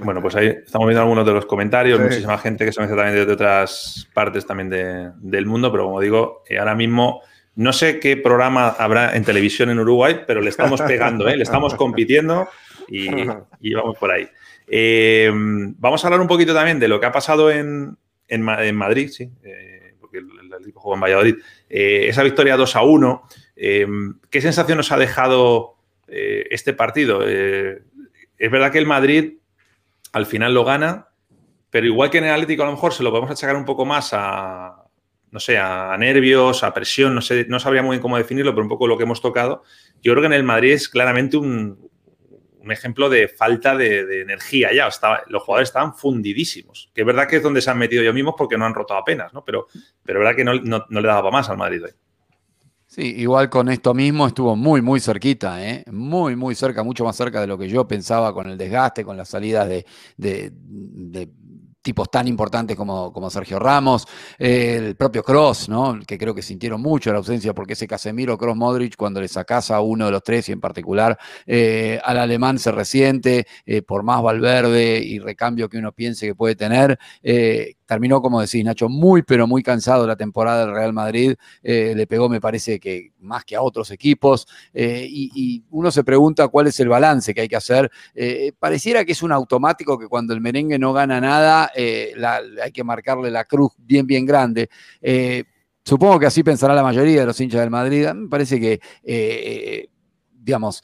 Bueno, 0.00 0.20
pues 0.20 0.36
ahí 0.36 0.48
estamos 0.48 0.86
viendo 0.86 1.00
algunos 1.00 1.24
de 1.26 1.32
los 1.32 1.46
comentarios, 1.46 2.00
muchísima 2.00 2.36
gente 2.38 2.64
que 2.64 2.72
se 2.72 2.80
me 2.80 2.88
también 2.88 3.14
desde 3.14 3.32
otras 3.32 4.08
partes 4.12 4.46
también 4.46 4.68
del 4.68 5.46
mundo, 5.46 5.70
pero 5.72 5.84
como 5.84 6.00
digo, 6.00 6.42
eh, 6.48 6.58
ahora 6.58 6.74
mismo 6.74 7.22
no 7.54 7.72
sé 7.72 7.98
qué 7.98 8.16
programa 8.16 8.68
habrá 8.68 9.16
en 9.16 9.24
televisión 9.24 9.70
en 9.70 9.78
Uruguay, 9.78 10.20
pero 10.26 10.42
le 10.42 10.50
estamos 10.50 10.82
pegando, 10.82 11.28
¿eh? 11.28 11.36
le 11.36 11.42
estamos 11.42 11.74
compitiendo 11.74 12.48
y, 12.88 13.08
vamos 13.74 13.96
por 13.98 14.10
ahí. 14.10 14.28
Eh, 14.68 15.30
vamos 15.32 16.04
a 16.04 16.08
hablar 16.08 16.20
un 16.20 16.28
poquito 16.28 16.52
también 16.52 16.78
de 16.78 16.88
lo 16.88 17.00
que 17.00 17.06
ha 17.06 17.12
pasado 17.12 17.50
en, 17.50 17.96
Madrid, 18.38 19.08
sí, 19.08 19.30
porque 20.00 20.18
el, 20.18 20.26
el, 20.26 20.72
juego 20.74 20.94
en 20.94 21.00
Valladolid. 21.00 21.36
esa 21.68 22.22
victoria 22.22 22.56
2 22.56 22.76
a 22.76 22.82
1, 22.82 23.22
¿qué 23.56 24.40
sensación 24.40 24.76
nos 24.76 24.92
ha 24.92 24.98
dejado 24.98 25.76
este 26.06 26.74
partido? 26.74 27.26
es 27.26 28.50
verdad 28.50 28.70
que 28.70 28.78
el 28.78 28.86
Madrid 28.86 29.38
al 30.16 30.24
final 30.24 30.54
lo 30.54 30.64
gana, 30.64 31.08
pero 31.68 31.86
igual 31.86 32.08
que 32.08 32.16
en 32.16 32.24
el 32.24 32.30
Atlético 32.30 32.62
a 32.62 32.66
lo 32.66 32.72
mejor 32.72 32.94
se 32.94 33.02
lo 33.02 33.10
podemos 33.10 33.30
achacar 33.30 33.54
un 33.54 33.66
poco 33.66 33.84
más 33.84 34.14
a, 34.14 34.86
no 35.30 35.38
sé, 35.38 35.58
a 35.58 35.94
nervios, 35.98 36.64
a 36.64 36.72
presión, 36.72 37.14
no 37.14 37.20
sé, 37.20 37.44
no 37.50 37.60
sabría 37.60 37.82
muy 37.82 37.96
bien 37.96 38.00
cómo 38.00 38.16
definirlo, 38.16 38.52
pero 38.52 38.62
un 38.62 38.70
poco 38.70 38.86
lo 38.86 38.96
que 38.96 39.02
hemos 39.02 39.20
tocado. 39.20 39.62
Yo 40.00 40.12
creo 40.12 40.22
que 40.22 40.28
en 40.28 40.32
el 40.32 40.42
Madrid 40.42 40.72
es 40.72 40.88
claramente 40.88 41.36
un, 41.36 41.90
ejemplo 42.70 43.10
de 43.10 43.28
falta 43.28 43.76
de, 43.76 44.22
energía 44.22 44.72
ya. 44.72 44.88
los 45.28 45.42
jugadores 45.42 45.68
estaban 45.68 45.94
fundidísimos. 45.94 46.90
Que 46.94 47.02
es 47.02 47.06
verdad 47.06 47.28
que 47.28 47.36
es 47.36 47.42
donde 47.42 47.60
se 47.60 47.70
han 47.70 47.76
metido 47.76 48.00
ellos 48.00 48.14
mismos 48.14 48.36
porque 48.38 48.56
no 48.56 48.64
han 48.64 48.74
roto 48.74 48.94
apenas, 48.94 49.34
¿no? 49.34 49.44
Pero, 49.44 49.66
pero 50.02 50.18
es 50.18 50.24
verdad 50.24 50.34
que 50.34 50.44
no, 50.44 50.86
no 50.88 51.00
le 51.02 51.08
daba 51.08 51.30
más 51.30 51.50
al 51.50 51.58
Madrid 51.58 51.84
hoy. 51.84 51.90
Sí, 52.96 53.14
igual 53.18 53.50
con 53.50 53.68
esto 53.68 53.92
mismo 53.92 54.26
estuvo 54.26 54.56
muy, 54.56 54.80
muy 54.80 55.00
cerquita, 55.00 55.62
¿eh? 55.62 55.84
muy, 55.92 56.34
muy 56.34 56.54
cerca, 56.54 56.82
mucho 56.82 57.04
más 57.04 57.14
cerca 57.14 57.42
de 57.42 57.46
lo 57.46 57.58
que 57.58 57.68
yo 57.68 57.86
pensaba 57.86 58.32
con 58.32 58.48
el 58.48 58.56
desgaste, 58.56 59.04
con 59.04 59.18
las 59.18 59.28
salidas 59.28 59.68
de, 59.68 59.84
tipos 61.82 62.10
tan 62.10 62.26
importantes 62.26 62.74
como, 62.74 63.12
como 63.12 63.28
Sergio 63.28 63.58
Ramos, 63.58 64.06
el 64.38 64.96
propio 64.96 65.22
Cross, 65.22 65.68
¿no? 65.68 66.00
que 66.06 66.16
creo 66.16 66.34
que 66.34 66.40
sintieron 66.40 66.80
mucho 66.80 67.12
la 67.12 67.18
ausencia, 67.18 67.52
porque 67.52 67.74
ese 67.74 67.86
Casemiro, 67.86 68.38
Cross, 68.38 68.56
Modric, 68.56 68.96
cuando 68.96 69.20
le 69.20 69.28
sacas 69.28 69.70
a 69.70 69.82
uno 69.82 70.06
de 70.06 70.12
los 70.12 70.22
tres 70.22 70.48
y 70.48 70.52
en 70.52 70.60
particular 70.62 71.18
eh, 71.44 72.00
al 72.02 72.18
alemán 72.18 72.58
se 72.58 72.72
resiente, 72.72 73.46
eh, 73.66 73.82
por 73.82 74.04
más 74.04 74.22
Valverde 74.22 75.02
y 75.04 75.18
recambio 75.18 75.68
que 75.68 75.76
uno 75.76 75.92
piense 75.92 76.26
que 76.26 76.34
puede 76.34 76.56
tener, 76.56 76.98
eh, 77.22 77.74
terminó, 77.86 78.20
como 78.20 78.40
decís, 78.40 78.64
Nacho, 78.64 78.88
muy, 78.88 79.22
pero 79.22 79.46
muy 79.46 79.62
cansado 79.62 80.06
la 80.06 80.16
temporada 80.16 80.66
del 80.66 80.74
Real 80.74 80.92
Madrid. 80.92 81.34
le 81.62 82.06
pegó, 82.06 82.28
me 82.28 82.40
parece 82.40 82.78
que 82.78 83.12
más 83.20 83.44
que 83.44 83.56
a 83.56 83.62
otros 83.62 83.90
equipos. 83.90 84.46
Y, 84.74 85.64
uno 85.70 85.90
se 85.90 86.04
pregunta 86.04 86.48
cuál 86.48 86.66
es 86.66 86.78
el 86.80 86.88
balance 86.88 87.34
que 87.34 87.42
hay 87.42 87.48
que 87.48 87.56
hacer. 87.56 87.90
pareciera 88.58 89.04
que 89.04 89.12
es 89.12 89.22
un 89.22 89.32
automático 89.32 89.98
que 89.98 90.08
cuando 90.08 90.34
el 90.34 90.40
merengue 90.40 90.78
no 90.78 90.92
gana 90.92 91.20
nada, 91.20 91.70
hay 91.74 92.72
que 92.72 92.84
marcarle 92.84 93.30
la 93.30 93.44
cruz 93.44 93.72
bien, 93.78 94.06
bien 94.06 94.26
grande. 94.26 94.68
supongo 95.84 96.18
que 96.18 96.26
así 96.26 96.42
pensará 96.42 96.74
la 96.74 96.82
mayoría 96.82 97.20
de 97.20 97.26
los 97.26 97.40
hinchas 97.40 97.60
del 97.60 97.70
Madrid. 97.70 98.08
Me 98.14 98.28
parece 98.28 98.60
que 98.60 99.90
digamos, 100.46 100.82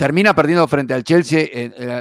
termina 0.00 0.34
perdiendo 0.34 0.66
frente 0.66 0.94
al 0.94 1.04
Chelsea, 1.04 1.46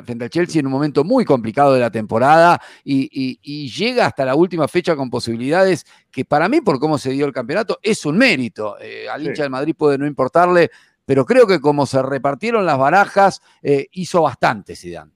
frente 0.05 0.23
al 0.23 0.29
Chelsea 0.29 0.61
en 0.61 0.67
un 0.67 0.71
momento 0.71 1.03
muy 1.03 1.25
complicado 1.25 1.73
de 1.73 1.81
la 1.81 1.91
temporada 1.91 2.57
y, 2.81 3.67
llega 3.69 4.05
hasta 4.05 4.23
la 4.23 4.35
última 4.35 4.69
fecha 4.69 4.95
con 4.95 5.09
posibilidades 5.09 5.85
que 6.09 6.23
para 6.23 6.47
mí, 6.47 6.61
por 6.61 6.79
cómo 6.79 6.97
se 6.97 7.11
dio 7.11 7.25
el 7.25 7.33
campeonato, 7.33 7.77
es 7.83 8.05
un 8.05 8.17
mérito. 8.17 8.77
Eh, 8.79 9.09
al 9.09 9.27
hincha 9.27 9.43
del 9.43 9.51
Madrid 9.51 9.75
puede 9.77 9.97
no 9.97 10.07
importarle, 10.07 10.71
pero 11.05 11.25
creo 11.25 11.45
que 11.45 11.59
como 11.59 11.85
se 11.85 12.01
repartieron 12.01 12.65
las 12.65 12.77
barajas, 12.77 13.41
eh, 13.61 13.87
hizo 13.91 14.21
bastante 14.21 14.77
Zidane. 14.77 15.11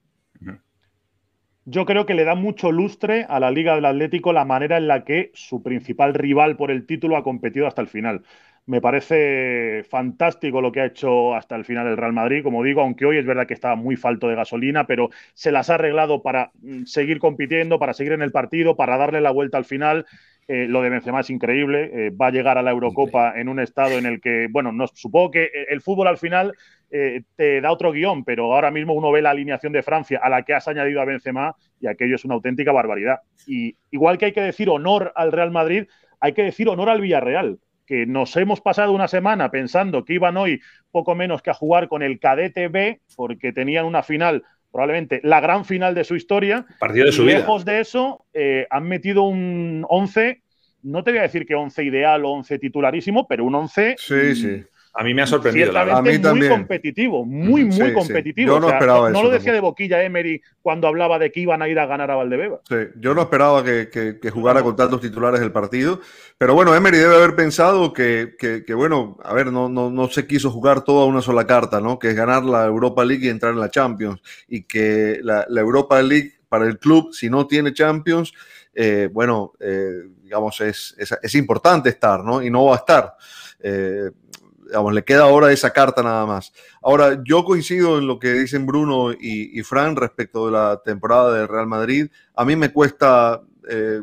Yo 1.64 1.86
creo 1.86 2.04
que 2.04 2.12
le 2.12 2.24
da 2.24 2.34
mucho 2.34 2.70
lustre 2.70 3.24
a 3.26 3.40
la 3.40 3.50
Liga 3.50 3.76
del 3.76 3.86
Atlético 3.86 4.34
la 4.34 4.44
manera 4.44 4.76
en 4.76 4.88
la 4.88 5.04
que 5.04 5.30
su 5.32 5.62
principal 5.62 6.12
rival 6.12 6.58
por 6.58 6.70
el 6.70 6.84
título 6.84 7.16
ha 7.16 7.24
competido 7.24 7.66
hasta 7.66 7.80
el 7.80 7.88
final. 7.88 8.24
Me 8.66 8.80
parece 8.80 9.84
fantástico 9.84 10.62
lo 10.62 10.72
que 10.72 10.80
ha 10.80 10.86
hecho 10.86 11.34
hasta 11.34 11.54
el 11.54 11.66
final 11.66 11.86
el 11.86 11.98
Real 11.98 12.14
Madrid, 12.14 12.42
como 12.42 12.62
digo, 12.62 12.80
aunque 12.80 13.04
hoy 13.04 13.18
es 13.18 13.26
verdad 13.26 13.46
que 13.46 13.52
estaba 13.52 13.76
muy 13.76 13.96
falto 13.96 14.26
de 14.26 14.36
gasolina, 14.36 14.86
pero 14.86 15.10
se 15.34 15.52
las 15.52 15.68
ha 15.68 15.74
arreglado 15.74 16.22
para 16.22 16.50
mm, 16.62 16.84
seguir 16.84 17.18
compitiendo, 17.18 17.78
para 17.78 17.92
seguir 17.92 18.12
en 18.12 18.22
el 18.22 18.32
partido, 18.32 18.74
para 18.74 18.96
darle 18.96 19.20
la 19.20 19.32
vuelta 19.32 19.58
al 19.58 19.66
final. 19.66 20.06
Eh, 20.48 20.66
lo 20.66 20.80
de 20.80 20.88
Benzema 20.88 21.20
es 21.20 21.28
increíble. 21.28 21.90
Eh, 21.92 22.10
va 22.10 22.28
a 22.28 22.30
llegar 22.30 22.56
a 22.56 22.62
la 22.62 22.70
Eurocopa 22.70 23.38
en 23.38 23.50
un 23.50 23.60
estado 23.60 23.98
en 23.98 24.06
el 24.06 24.22
que, 24.22 24.48
bueno, 24.50 24.72
no, 24.72 24.86
supongo 24.86 25.32
que 25.32 25.50
el 25.68 25.82
fútbol 25.82 26.08
al 26.08 26.18
final 26.18 26.54
eh, 26.90 27.22
te 27.36 27.60
da 27.60 27.70
otro 27.70 27.92
guion, 27.92 28.24
pero 28.24 28.54
ahora 28.54 28.70
mismo 28.70 28.94
uno 28.94 29.12
ve 29.12 29.20
la 29.20 29.30
alineación 29.30 29.74
de 29.74 29.82
Francia 29.82 30.20
a 30.22 30.30
la 30.30 30.42
que 30.42 30.54
has 30.54 30.68
añadido 30.68 31.02
a 31.02 31.04
Benzema 31.04 31.54
y 31.80 31.86
aquello 31.86 32.14
es 32.14 32.24
una 32.24 32.34
auténtica 32.34 32.72
barbaridad. 32.72 33.20
Y 33.46 33.76
igual 33.90 34.16
que 34.16 34.26
hay 34.26 34.32
que 34.32 34.40
decir 34.40 34.70
honor 34.70 35.12
al 35.16 35.32
Real 35.32 35.50
Madrid, 35.50 35.86
hay 36.18 36.32
que 36.32 36.44
decir 36.44 36.66
honor 36.70 36.88
al 36.88 37.02
Villarreal 37.02 37.58
que 37.86 38.06
nos 38.06 38.36
hemos 38.36 38.60
pasado 38.60 38.92
una 38.92 39.08
semana 39.08 39.50
pensando 39.50 40.04
que 40.04 40.14
iban 40.14 40.36
hoy 40.36 40.60
poco 40.90 41.14
menos 41.14 41.42
que 41.42 41.50
a 41.50 41.54
jugar 41.54 41.88
con 41.88 42.02
el 42.02 42.18
cadete 42.18 42.68
B, 42.68 43.00
porque 43.16 43.52
tenían 43.52 43.84
una 43.84 44.02
final, 44.02 44.42
probablemente 44.72 45.20
la 45.22 45.40
gran 45.40 45.64
final 45.64 45.94
de 45.94 46.04
su 46.04 46.16
historia. 46.16 46.66
Partido 46.78 47.06
de 47.06 47.12
su 47.12 47.24
Lejos 47.24 47.64
de 47.64 47.80
eso, 47.80 48.24
eh, 48.32 48.66
han 48.70 48.88
metido 48.88 49.22
un 49.22 49.84
11, 49.88 50.42
no 50.82 51.04
te 51.04 51.10
voy 51.10 51.18
a 51.18 51.22
decir 51.22 51.46
que 51.46 51.54
11 51.54 51.84
ideal 51.84 52.24
o 52.24 52.30
11 52.30 52.58
titularísimo, 52.58 53.26
pero 53.26 53.44
un 53.44 53.54
11 53.54 53.96
sí, 53.98 54.34
sí. 54.34 54.64
A 54.96 55.02
mí 55.02 55.12
me 55.12 55.22
ha 55.22 55.26
sorprendido. 55.26 55.72
la 55.72 55.80
A 55.82 56.02
mí 56.02 56.18
muy 56.18 56.48
competitivo, 56.48 57.24
muy, 57.24 57.64
muy 57.64 57.92
competitivo. 57.92 58.54
Yo 58.54 58.60
no 58.60 58.68
esperaba 58.70 59.10
no, 59.10 59.24
lo 59.24 59.30
decía 59.30 59.52
de 59.52 59.58
boquilla 59.58 60.04
Emery 60.04 60.40
cuando 60.62 60.86
hablaba 60.86 61.18
de 61.18 61.32
que 61.32 61.40
iban 61.40 61.62
a 61.62 61.68
ir 61.68 61.80
a 61.80 61.86
ganar 61.86 62.12
a 62.12 62.14
Valdebeba. 62.14 62.60
Sí, 62.68 62.76
yo 63.00 63.12
no 63.12 63.22
esperaba 63.22 63.64
que, 63.64 64.30
jugara 64.32 64.62
con 64.62 64.76
tantos 64.76 65.00
titulares 65.00 65.40
del 65.40 65.50
partido. 65.50 66.00
Pero 66.38 66.54
bueno, 66.54 66.74
Emery 66.76 66.98
debe 66.98 67.16
haber 67.16 67.34
pensado 67.34 67.92
que, 67.92 68.64
bueno, 68.76 69.18
a 69.24 69.34
ver, 69.34 69.50
no, 69.50 69.68
no, 69.68 69.90
no 69.90 70.08
se 70.08 70.28
quiso 70.28 70.52
jugar 70.52 70.84
toda 70.84 71.06
una 71.06 71.22
sola 71.22 71.44
carta, 71.44 71.80
¿no? 71.80 71.98
Que 71.98 72.10
es 72.10 72.14
ganar 72.14 72.44
la 72.44 72.64
Europa 72.64 73.04
League 73.04 73.26
y 73.26 73.30
entrar 73.30 73.52
en 73.52 73.60
la 73.60 73.70
Champions. 73.70 74.20
Y 74.46 74.62
que 74.62 75.18
la, 75.22 75.44
Europa 75.48 76.00
League 76.02 76.34
para 76.48 76.66
el 76.66 76.78
club, 76.78 77.12
si 77.12 77.28
no 77.28 77.48
tiene 77.48 77.72
Champions, 77.72 78.32
eh, 78.72 79.08
bueno, 79.12 79.54
eh, 79.58 80.02
digamos, 80.22 80.60
es, 80.60 80.94
es, 80.98 81.34
importante 81.34 81.88
estar, 81.88 82.22
¿no? 82.22 82.42
Y 82.42 82.50
no 82.50 82.66
va 82.66 82.74
a 82.74 82.78
estar. 82.78 83.14
Eh, 83.60 84.10
le 84.92 85.04
queda 85.04 85.24
ahora 85.24 85.52
esa 85.52 85.72
carta 85.72 86.02
nada 86.02 86.26
más. 86.26 86.52
Ahora, 86.82 87.20
yo 87.24 87.44
coincido 87.44 87.98
en 87.98 88.06
lo 88.06 88.18
que 88.18 88.32
dicen 88.32 88.66
Bruno 88.66 89.12
y, 89.12 89.62
Fran 89.62 89.96
respecto 89.96 90.46
de 90.46 90.52
la 90.52 90.80
temporada 90.84 91.32
del 91.32 91.48
Real 91.48 91.66
Madrid. 91.66 92.08
A 92.34 92.44
mí 92.44 92.56
me 92.56 92.72
cuesta 92.72 93.42
eh, 93.68 94.02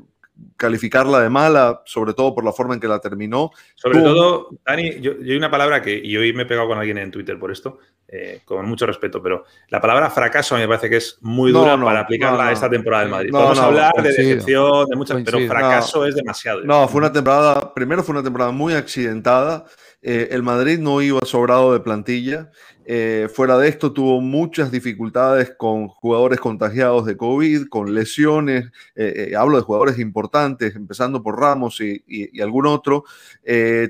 calificarla 0.57 1.20
de 1.22 1.30
mala, 1.30 1.82
sobre 1.86 2.14
todo 2.14 2.34
por 2.34 2.43
la 2.43 2.53
forma 2.53 2.74
en 2.74 2.80
que 2.80 2.88
la 2.88 2.99
terminó. 2.99 3.51
Sobre 3.76 4.01
todo, 4.01 4.49
Dani, 4.66 4.99
yo, 4.99 5.14
hay 5.22 5.36
una 5.36 5.51
palabra 5.51 5.82
que, 5.82 5.99
y 6.03 6.16
hoy 6.18 6.34
me 6.34 6.43
he 6.43 6.45
pegado 6.45 6.68
con 6.68 6.78
alguien 6.78 6.97
en 6.97 7.12
Twitter 7.12 7.38
por 7.38 7.51
esto, 7.51 7.80
eh, 8.07 8.41
con 8.45 8.66
mucho 8.68 8.86
respeto, 8.86 9.22
pero 9.22 9.45
la 9.70 9.80
palabra 9.80 10.09
fracaso 10.09 10.55
me 10.55 10.68
parece 10.68 10.89
que 10.89 10.97
es 10.97 11.18
muy 11.22 11.51
dura 11.51 11.80
para 11.82 12.01
aplicarla 12.01 12.47
a 12.47 12.51
esta 12.51 12.70
temporada 12.70 13.03
del 13.03 13.12
Madrid. 13.12 13.32
Podemos 13.32 13.59
hablar 13.59 13.93
de 13.95 14.09
decepción, 14.09 14.88
de 14.88 14.95
muchas, 14.95 15.22
pero 15.24 15.39
fracaso 15.47 16.05
es 16.05 16.16
demasiado. 16.16 16.62
No, 16.64 16.88
fue 16.88 16.99
una 16.99 17.12
temporada, 17.12 17.74
primero 17.74 18.03
fue 18.03 18.14
una 18.14 18.24
temporada 18.24 18.51
muy 18.51 18.74
accidentada. 18.74 19.66
Eh, 20.04 20.30
el 20.32 20.41
Madrid 20.41 20.80
no 20.80 21.02
iba 21.02 21.20
sobrado 21.26 21.74
de 21.74 21.80
plantilla. 21.80 22.49
Eh, 22.86 23.30
fuera 23.34 23.58
de 23.58 23.68
esto, 23.68 23.93
tuvo 23.93 24.20
muchas 24.20 24.72
dificultades 24.72 25.54
con 25.56 25.88
jugadores 25.88 26.39
contagiados 26.39 27.06
de 27.06 27.16
COVID, 27.16 27.68
con 27.68 27.93
lesiones. 27.93 28.72
Eh, 28.95 29.34
hablo 29.38 29.58
de 29.58 29.64
jugadores 29.64 29.99
importantes, 29.99 30.76
empezando 30.76 31.22
por 31.22 31.39
Ramos 31.39 31.80
y, 31.82 32.41
algún 32.41 32.66
otro. 32.66 33.04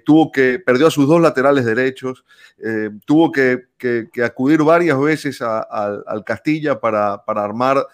tuvo 0.06 0.32
que, 0.32 0.60
perdió 0.60 0.88
a 0.88 0.92
sus 0.92 1.08
dos 1.08 1.22
laterales 1.22 1.66
derechos. 1.66 2.26
tuvo 3.06 3.32
que, 3.32 3.70
acudir 4.24 4.64
varias 4.64 5.00
veces 5.00 5.42
al 5.42 6.24
Castilla 6.26 6.80
para, 6.80 7.24
para 7.26 7.44
armar 7.44 7.88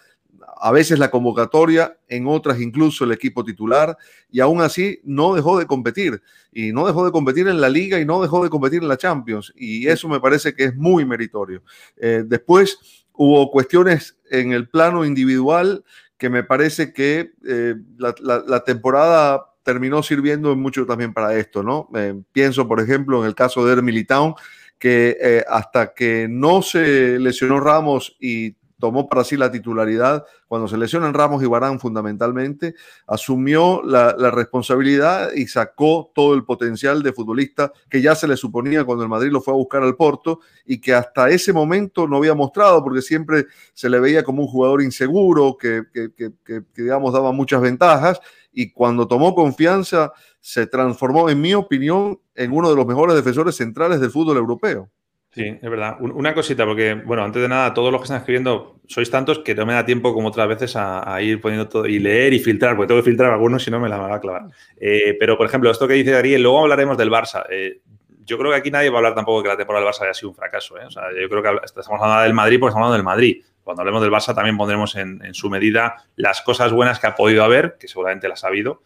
a 0.60 0.72
veces 0.72 1.00
la 1.00 1.10
convocatoria, 1.10 1.98
en 2.08 2.28
otras 2.28 2.60
incluso 2.60 3.04
el 3.04 3.12
equipo 3.12 3.44
titular, 3.44 3.98
y 4.30 4.40
aún 4.40 4.62
así 4.62 5.00
no 5.04 5.34
dejó 5.36 5.58
de 5.60 5.66
competir, 5.66 6.22
y 6.52 6.72
no 6.72 6.88
dejó 6.88 7.06
de 7.06 7.12
competir 7.12 7.48
en 7.48 7.62
la 7.62 7.70
liga 7.70 8.00
y 8.00 8.06
no 8.06 8.22
dejó 8.22 8.44
de 8.44 8.50
competir 8.50 8.82
en 8.82 8.88
la 8.88 8.98
Champions, 8.98 9.54
y 9.56 9.88
eso 9.88 10.08
me 10.08 10.20
parece 10.20 10.54
que 10.54 10.66
es 10.66 10.76
muy 10.76 11.06
meritorio. 11.06 11.64
Eh, 11.98 12.24
después 12.26 13.06
hubo 13.14 13.50
cuestiones 13.52 14.18
en 14.30 14.52
el 14.52 14.70
plano 14.70 15.06
individual 15.06 15.84
que 16.18 16.30
me 16.30 16.44
parece 16.44 16.94
que 16.94 17.32
eh, 17.48 17.76
la, 17.98 18.64
temporada 18.64 19.54
terminó 19.64 20.02
sirviendo 20.02 20.56
mucho 20.56 20.86
también 20.86 21.14
para 21.14 21.36
esto, 21.36 21.62
¿no? 21.62 21.90
Eh, 21.96 22.20
pienso, 22.32 22.68
por 22.68 22.80
ejemplo, 22.80 23.22
en 23.22 23.28
el 23.28 23.36
caso 23.36 23.66
de 23.66 23.80
Militao, 23.82 24.36
que 24.80 25.44
hasta 25.48 25.94
que 25.94 26.28
no 26.30 26.62
se 26.62 27.18
lesionó 27.20 27.60
Ramos 27.60 28.16
y 28.20 28.56
tomó 28.80 29.10
para 29.10 29.24
sí 29.24 29.38
la 29.38 29.52
titularidad 29.52 30.26
cuando 30.48 30.68
se 30.68 30.78
lesionan 30.78 31.14
Ramos 31.14 31.44
y 31.44 31.46
Barán 31.46 31.80
fundamentalmente, 31.80 32.76
asumió 33.06 33.82
la, 33.84 34.14
responsabilidad 34.32 35.32
y 35.34 35.48
sacó 35.48 36.12
todo 36.14 36.34
el 36.34 36.44
potencial 36.44 37.04
de 37.04 37.14
futbolista 37.14 37.72
que 37.90 38.02
ya 38.02 38.16
se 38.16 38.28
le 38.28 38.38
suponía 38.38 38.84
cuando 38.84 39.04
el 39.04 39.10
Madrid 39.10 39.32
lo 39.32 39.42
fue 39.42 39.54
a 39.54 39.58
buscar 39.58 39.84
al 39.84 39.96
Porto 39.96 40.40
y 40.66 40.80
que 40.80 40.94
hasta 40.94 41.30
ese 41.30 41.54
momento 41.54 42.08
no 42.08 42.18
había 42.18 42.34
mostrado 42.34 42.84
porque 42.84 43.02
siempre 43.02 43.46
se 43.74 43.90
le 43.90 44.00
veía 44.00 44.24
como 44.24 44.44
un 44.44 44.48
jugador 44.48 44.82
inseguro, 44.82 45.58
que, 45.58 45.84
que 45.94 46.62
digamos 46.76 47.14
daba 47.14 47.32
muchas 47.32 47.62
ventajas 47.62 48.20
y 48.52 48.72
cuando 48.72 49.08
tomó 49.08 49.36
confianza 49.36 50.14
se 50.40 50.66
transformó, 50.66 51.30
en 51.30 51.42
mi 51.42 51.54
opinión, 51.54 52.20
en 52.36 52.54
uno 52.54 52.70
de 52.70 52.76
los 52.76 52.88
mejores 52.88 53.16
defensores 53.16 53.56
centrales 53.56 54.00
del 54.00 54.12
fútbol 54.12 54.38
europeo. 54.38 54.90
Sí, 55.38 55.60
es 55.62 55.70
verdad. 55.70 55.98
Una 56.00 56.34
cosita, 56.34 56.66
porque, 56.66 56.96
bueno, 56.96 57.24
antes 57.24 57.40
de 57.40 57.48
nada, 57.48 57.72
todos 57.72 57.92
los 57.92 58.02
que 58.02 58.06
están 58.06 58.18
escribiendo 58.18 58.80
sois 58.88 59.12
tantos 59.12 59.38
que 59.40 59.54
no 59.54 59.68
me 59.68 59.74
da 59.74 59.86
tiempo 59.86 60.12
como 60.12 60.30
otras 60.30 60.48
veces 60.48 60.74
a, 60.76 61.22
ir 61.22 61.40
poniendo 61.40 61.70
todo 61.70 61.86
y 61.86 62.00
leer 62.00 62.34
y 62.34 62.40
filtrar, 62.40 62.76
porque 62.76 62.88
tengo 62.88 63.02
que 63.02 63.06
filtrar 63.12 63.32
algunos, 63.34 63.64
si 63.64 63.70
no 63.70 63.80
me 63.80 63.88
la 63.88 64.00
va 64.00 64.16
a 64.16 64.20
clavar. 64.20 64.48
Eh, 64.78 65.16
pero, 65.20 65.38
por 65.38 65.46
ejemplo, 65.46 65.70
esto 65.70 65.88
que 65.88 65.94
dice 65.94 66.16
Ariel, 66.16 66.42
luego 66.42 66.62
hablaremos 66.62 66.98
del 66.98 67.12
Barça. 67.12 67.46
Eh, 67.52 67.82
yo 68.26 68.40
creo 68.40 68.50
que 68.50 68.58
aquí 68.58 68.72
nadie 68.72 68.90
va 68.90 68.96
a 68.96 68.98
hablar 68.98 69.14
tampoco 69.14 69.38
de 69.38 69.44
que 69.44 69.50
la 69.50 69.58
temporada 69.58 69.86
del 69.86 69.94
Barça 69.94 70.06
haya 70.06 70.16
sido 70.16 70.30
un 70.30 70.36
fracaso. 70.36 70.76
¿eh? 70.80 70.86
O 70.88 70.90
sea, 70.90 71.04
yo 71.12 71.30
creo 71.30 71.44
que 71.44 71.50
estamos 71.66 72.02
hablando 72.02 72.24
del 72.24 72.34
Madrid 72.34 72.60
porque 72.60 72.72
estamos 72.72 72.88
hablando 72.88 72.98
del 72.98 73.04
Madrid. 73.04 73.44
Cuando 73.64 73.82
hablemos 73.84 74.02
del 74.02 74.12
Barça 74.12 74.34
también 74.34 74.58
pondremos 74.58 74.96
en, 74.96 75.36
su 75.36 75.52
medida 75.52 75.98
las 76.16 76.42
cosas 76.42 76.72
buenas 76.72 77.00
que 77.00 77.06
ha 77.06 77.14
podido 77.14 77.44
haber, 77.44 77.78
que 77.80 77.88
seguramente 77.88 78.28
las 78.28 78.44
ha 78.44 78.48
habido, 78.48 78.82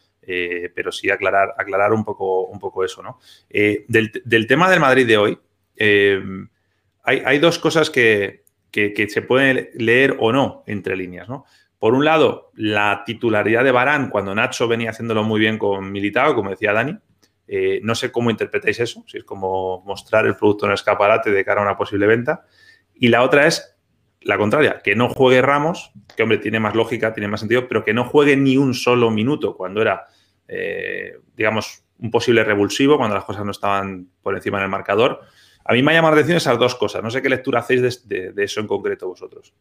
pero 0.75 0.91
sí 0.91 1.09
aclarar, 1.09 1.53
aclarar 1.57 1.93
un, 1.93 2.03
poco, 2.03 2.47
un 2.47 2.59
poco 2.59 2.83
eso. 2.83 3.01
¿no? 3.01 3.19
Del, 3.47 4.47
tema 4.47 4.69
del 4.69 4.81
Madrid 4.81 5.07
de 5.07 5.17
hoy, 5.17 5.39
eh, 5.75 6.21
hay, 7.03 7.39
dos 7.39 7.59
cosas 7.59 7.89
que, 7.89 8.43
se 8.71 9.21
pueden 9.21 9.69
leer 9.73 10.15
o 10.19 10.31
no 10.31 10.63
entre 10.67 10.95
líneas, 10.95 11.27
¿no? 11.27 11.45
Por 11.79 11.95
un 11.95 12.05
lado, 12.05 12.51
la 12.55 13.03
titularidad 13.05 13.63
de 13.63 13.71
Barán 13.71 14.09
cuando 14.09 14.35
Nacho 14.35 14.67
venía 14.67 14.91
haciéndolo 14.91 15.23
muy 15.23 15.39
bien 15.39 15.57
con 15.57 15.91
Militao, 15.91 16.35
como 16.35 16.51
decía 16.51 16.73
Dani. 16.73 16.95
Eh, 17.47 17.79
no 17.83 17.95
sé 17.95 18.11
cómo 18.11 18.29
interpretáis 18.29 18.79
eso, 18.79 19.03
si 19.07 19.17
es 19.17 19.23
como 19.23 19.81
mostrar 19.81 20.25
el 20.27 20.35
producto 20.35 20.65
en 20.65 20.71
el 20.71 20.75
escaparate 20.75 21.31
de 21.31 21.43
cara 21.43 21.61
a 21.61 21.63
una 21.63 21.75
posible 21.75 22.05
venta. 22.05 22.45
Y 22.93 23.07
la 23.07 23.23
otra 23.23 23.47
es 23.47 23.75
la 24.21 24.37
contraria, 24.37 24.81
que 24.83 24.95
no 24.95 25.09
juegue 25.09 25.41
Ramos, 25.41 25.91
que 26.15 26.23
hombre, 26.23 26.37
tiene 26.37 26.59
más 26.59 26.75
lógica, 26.75 27.13
tiene 27.13 27.27
más 27.27 27.39
sentido, 27.39 27.67
pero 27.67 27.83
que 27.83 27.93
no 27.93 28.05
juegue 28.05 28.37
ni 28.37 28.57
un 28.57 28.73
solo 28.73 29.09
minuto 29.09 29.57
cuando 29.57 29.81
era, 29.81 30.05
eh, 30.47 31.17
digamos, 31.35 31.83
un 31.97 32.11
posible 32.11 32.43
revulsivo, 32.43 32.97
cuando 32.97 33.15
las 33.15 33.25
cosas 33.25 33.43
no 33.43 33.51
estaban 33.51 34.07
por 34.21 34.35
encima 34.35 34.59
del 34.59 34.69
marcador. 34.69 35.21
A 35.63 35.73
mí 35.73 35.83
me 35.83 35.91
ha 35.91 35.95
llamado 35.95 36.15
la 36.15 36.21
atención 36.21 36.37
esas 36.37 36.59
dos 36.59 36.75
cosas. 36.75 37.03
No 37.03 37.11
sé 37.11 37.21
qué 37.21 37.29
lectura 37.29 37.59
hacéis 37.59 38.07
de, 38.07 38.33
eso 38.37 38.59
en 38.59 38.67
concreto 38.67 39.07
vosotros. 39.07 39.53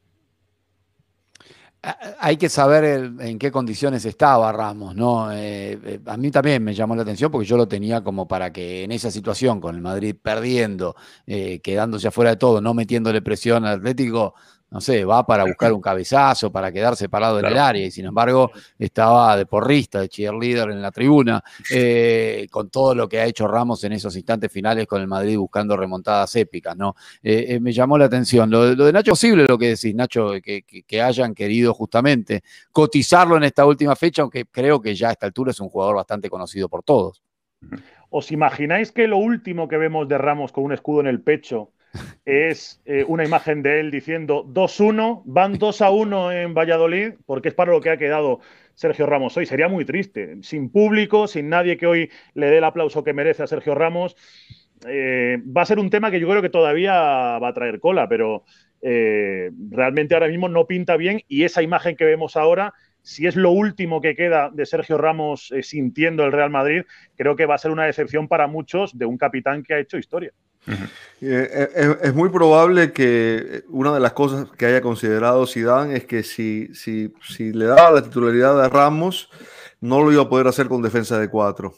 Hay 2.18 2.36
que 2.36 2.50
saber 2.50 3.10
en 3.20 3.38
qué 3.38 3.50
condiciones 3.50 4.04
estaba 4.04 4.52
Ramos, 4.52 4.94
¿no? 4.94 5.32
Eh, 5.32 5.78
eh, 5.82 6.00
a 6.04 6.18
mí 6.18 6.30
también 6.30 6.62
me 6.62 6.74
llamó 6.74 6.94
la 6.94 7.02
atención 7.02 7.30
porque 7.30 7.46
yo 7.46 7.56
lo 7.56 7.66
tenía 7.66 8.04
como 8.04 8.28
para 8.28 8.52
que 8.52 8.84
en 8.84 8.92
esa 8.92 9.10
situación, 9.10 9.62
con 9.62 9.76
el 9.76 9.80
Madrid 9.80 10.14
perdiendo, 10.20 10.94
quedándose 11.26 12.08
afuera 12.08 12.32
de 12.32 12.36
todo, 12.36 12.60
no 12.60 12.74
metiéndole 12.74 13.22
presión 13.22 13.64
al 13.64 13.78
Atlético, 13.78 14.34
no 14.70 14.80
sé, 14.80 15.04
va 15.04 15.26
para 15.26 15.44
buscar 15.44 15.72
un 15.72 15.80
cabezazo, 15.80 16.52
para 16.52 16.70
quedarse 16.70 17.08
parado 17.08 17.40
en 17.40 17.46
el 17.46 17.58
área, 17.58 17.84
y 17.84 17.90
sin 17.90 18.06
embargo 18.06 18.52
estaba 18.78 19.36
de 19.36 19.44
porrista, 19.44 20.00
de 20.00 20.08
cheerleader 20.08 20.70
en 20.70 20.80
la 20.80 20.92
tribuna, 20.92 21.42
eh, 21.72 22.46
con 22.50 22.70
todo 22.70 22.94
lo 22.94 23.08
que 23.08 23.18
ha 23.18 23.24
hecho 23.24 23.48
Ramos 23.48 23.82
en 23.82 23.92
esos 23.92 24.14
instantes 24.14 24.50
finales 24.52 24.86
con 24.86 25.00
el 25.00 25.08
Madrid 25.08 25.36
buscando 25.36 25.76
remontadas 25.76 26.36
épicas, 26.36 26.76
¿no? 26.76 26.94
Eh, 27.22 27.46
eh, 27.48 27.60
me 27.60 27.72
llamó 27.72 27.98
la 27.98 28.04
atención. 28.04 28.48
Lo, 28.48 28.74
de 28.74 28.92
Nacho, 28.92 29.12
posible 29.12 29.44
lo 29.48 29.58
que 29.58 29.70
decís, 29.70 29.94
Nacho, 29.94 30.32
que, 30.42 30.62
que, 30.62 31.02
hayan 31.02 31.34
querido 31.34 31.74
justamente 31.74 32.42
cotizarlo 32.70 33.36
en 33.36 33.44
esta 33.44 33.66
última 33.66 33.96
fecha, 33.96 34.22
aunque 34.22 34.44
creo 34.44 34.80
que 34.80 34.94
ya 34.94 35.08
a 35.08 35.12
esta 35.12 35.26
altura 35.26 35.50
es 35.50 35.60
un 35.60 35.68
jugador 35.68 35.96
bastante 35.96 36.30
conocido 36.30 36.68
por 36.68 36.84
todos. 36.84 37.22
¿Os 38.10 38.30
imagináis 38.30 38.92
que 38.92 39.08
lo 39.08 39.18
último 39.18 39.66
que 39.66 39.76
vemos 39.76 40.06
de 40.08 40.18
Ramos 40.18 40.52
con 40.52 40.64
un 40.64 40.72
escudo 40.72 41.00
en 41.00 41.06
el 41.08 41.22
pecho 41.22 41.72
es 42.24 42.80
eh, 42.84 43.04
una 43.06 43.24
imagen 43.24 43.62
de 43.62 43.80
él 43.80 43.90
diciendo 43.90 44.44
2-1, 44.46 45.22
van 45.24 45.58
2-1 45.58 46.44
en 46.44 46.54
Valladolid, 46.54 47.14
porque 47.26 47.48
es 47.48 47.54
para 47.54 47.72
lo 47.72 47.80
que 47.80 47.90
ha 47.90 47.96
quedado 47.96 48.40
Sergio 48.74 49.06
Ramos 49.06 49.36
hoy. 49.36 49.46
Sería 49.46 49.68
muy 49.68 49.84
triste, 49.84 50.36
sin 50.42 50.70
público, 50.70 51.26
sin 51.26 51.48
nadie 51.48 51.76
que 51.76 51.86
hoy 51.86 52.10
le 52.34 52.50
dé 52.50 52.58
el 52.58 52.64
aplauso 52.64 53.04
que 53.04 53.12
merece 53.12 53.42
a 53.42 53.46
Sergio 53.46 53.74
Ramos. 53.74 54.16
Eh, 54.86 55.38
va 55.44 55.62
a 55.62 55.66
ser 55.66 55.78
un 55.78 55.90
tema 55.90 56.10
que 56.10 56.20
yo 56.20 56.28
creo 56.28 56.42
que 56.42 56.48
todavía 56.48 56.94
va 57.38 57.48
a 57.48 57.54
traer 57.54 57.80
cola, 57.80 58.08
pero 58.08 58.44
eh, 58.80 59.50
realmente 59.70 60.14
ahora 60.14 60.28
mismo 60.28 60.48
no 60.48 60.66
pinta 60.66 60.96
bien 60.96 61.20
y 61.28 61.44
esa 61.44 61.62
imagen 61.62 61.96
que 61.96 62.06
vemos 62.06 62.36
ahora 62.36 62.72
si 63.02 63.26
es 63.26 63.36
lo 63.36 63.50
último 63.50 64.00
que 64.00 64.14
queda 64.14 64.50
de 64.50 64.66
Sergio 64.66 64.98
Ramos 64.98 65.52
sintiendo 65.62 66.24
el 66.24 66.32
Real 66.32 66.50
Madrid, 66.50 66.82
creo 67.16 67.34
que 67.34 67.46
va 67.46 67.54
a 67.54 67.58
ser 67.58 67.70
una 67.70 67.84
decepción 67.84 68.28
para 68.28 68.46
muchos 68.46 68.96
de 68.96 69.06
un 69.06 69.16
capitán 69.16 69.62
que 69.62 69.74
ha 69.74 69.78
hecho 69.78 69.96
historia. 69.96 70.32
Eh, 71.22 71.98
es, 72.02 72.14
muy 72.14 72.28
probable 72.28 72.92
que 72.92 73.64
una 73.68 73.92
de 73.92 74.00
las 74.00 74.12
cosas 74.12 74.48
que 74.56 74.66
haya 74.66 74.80
considerado 74.80 75.46
Zidane 75.46 75.96
es 75.96 76.04
que 76.04 76.22
si, 76.22 76.74
si, 76.74 77.12
si 77.22 77.52
le 77.52 77.66
daba 77.66 77.90
la 77.90 78.02
titularidad 78.02 78.62
a 78.62 78.68
Ramos, 78.68 79.30
no 79.80 80.02
lo 80.02 80.12
iba 80.12 80.22
a 80.22 80.28
poder 80.28 80.46
hacer 80.46 80.68
con 80.68 80.82
defensa 80.82 81.18
de 81.18 81.28
cuatro. 81.28 81.74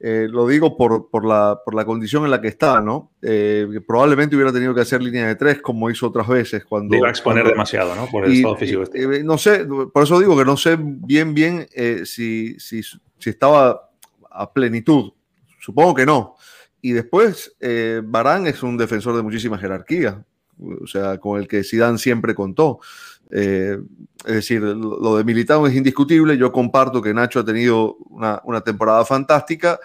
Eh, 0.00 0.26
lo 0.28 0.48
digo 0.48 0.76
por, 0.76 1.10
por, 1.10 1.24
la, 1.24 1.60
por, 1.64 1.74
la, 1.74 1.84
condición 1.84 2.24
en 2.24 2.32
la 2.32 2.40
que 2.40 2.48
está, 2.48 2.80
¿no? 2.80 3.12
Eh, 3.22 3.66
probablemente 3.86 4.34
hubiera 4.34 4.52
tenido 4.52 4.74
que 4.74 4.80
hacer 4.80 5.00
línea 5.00 5.28
de 5.28 5.36
tres 5.36 5.60
como 5.60 5.88
hizo 5.90 6.08
otras 6.08 6.26
veces 6.26 6.64
cuando... 6.64 6.96
iba 6.96 7.06
a 7.06 7.10
exponer 7.10 7.46
demasiado, 7.46 7.94
¿no? 7.94 8.06
Por 8.06 8.24
el 8.24 8.32
estado 8.32 8.56
físico. 8.56 8.82
Este. 8.82 9.22
no 9.22 9.38
sé, 9.38 9.66
por 9.92 10.02
eso 10.02 10.18
digo 10.18 10.36
que 10.36 10.44
no 10.44 10.56
sé 10.56 10.76
bien, 10.80 11.34
bien 11.34 11.68
si, 12.04 12.58
si, 12.58 12.82
si 12.82 13.30
estaba 13.30 13.90
a 14.30 14.52
plenitud. 14.52 15.12
Supongo 15.60 15.94
que 15.94 16.06
no. 16.06 16.36
Y 16.82 16.92
después, 16.92 17.56
eh, 17.60 18.00
Barán 18.04 18.46
es 18.46 18.62
un 18.62 18.76
defensor 18.76 19.16
de 19.16 19.22
muchísima 19.22 19.58
jerarquía, 19.58 20.24
o 20.82 20.86
sea, 20.86 21.18
con 21.18 21.40
el 21.40 21.48
que 21.48 21.64
Zidane 21.64 21.98
siempre 21.98 22.34
contó. 22.34 22.80
Eh, 23.30 23.78
es 24.26 24.34
decir, 24.34 24.60
lo 24.60 25.16
de 25.16 25.24
Militao 25.24 25.66
es 25.66 25.74
indiscutible. 25.74 26.36
Yo 26.36 26.52
comparto 26.52 27.00
que 27.00 27.14
Nacho 27.14 27.40
ha 27.40 27.44
tenido 27.44 27.96
una, 28.08 28.60
temporada 28.64 29.04
fantástica, 29.04 29.78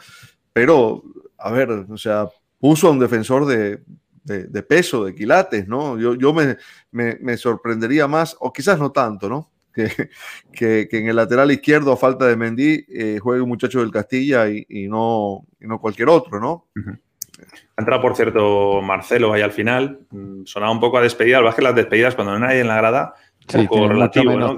pero, 0.52 1.04
a 1.38 1.52
ver, 1.52 1.70
o 1.72 1.98
sea, 1.98 2.28
puso 2.60 2.88
a 2.88 2.92
un 2.92 3.00
defensor 3.00 3.46
de, 3.46 3.82
peso, 4.64 5.06
de 5.06 5.14
quilates, 5.14 5.68
¿no? 5.68 6.00
Yo, 6.00 6.16
yo 6.16 6.34
me, 6.34 6.58
me, 6.92 7.38
sorprendería 7.38 8.08
más, 8.08 8.36
o 8.40 8.52
quizás 8.52 8.80
no 8.80 8.92
tanto, 8.92 9.30
¿no? 9.30 9.52
Que, 10.54 10.88
en 10.92 11.08
el 11.08 11.16
lateral 11.16 11.52
izquierdo, 11.52 11.92
a 11.92 11.98
falta 11.98 12.26
de 12.26 12.36
Mendy, 12.36 12.86
eh, 12.88 13.20
juegue 13.22 13.42
un 13.42 13.50
muchacho 13.50 13.80
del 13.80 13.92
Castilla 13.92 14.48
y, 14.50 14.88
no, 14.88 15.46
no, 15.60 15.80
cualquier 15.80 16.10
otro, 16.10 16.40
¿no? 16.40 16.68
Ha 17.78 17.82
entrado, 17.82 18.02
por 18.02 18.16
cierto, 18.16 18.82
Marcelo 18.82 19.34
ahí 19.34 19.42
al 19.42 19.52
final. 19.52 20.00
Mm, 20.10 20.46
sonaba 20.46 20.72
un 20.72 20.80
poco 20.80 20.98
a 20.98 21.02
despedida. 21.02 21.40
Al 21.40 21.54
que 21.54 21.62
las 21.62 21.76
despedidas, 21.76 22.16
cuando 22.16 22.38
no 22.40 22.48
hay 22.48 22.60
en 22.60 22.68
la 22.68 22.78
grada, 22.78 23.14
un 23.54 23.68
poco 23.68 23.88
relativo, 23.88 24.36
¿no? 24.38 24.56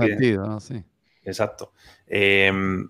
Exacto. 1.23 1.73
Em, 2.05 2.89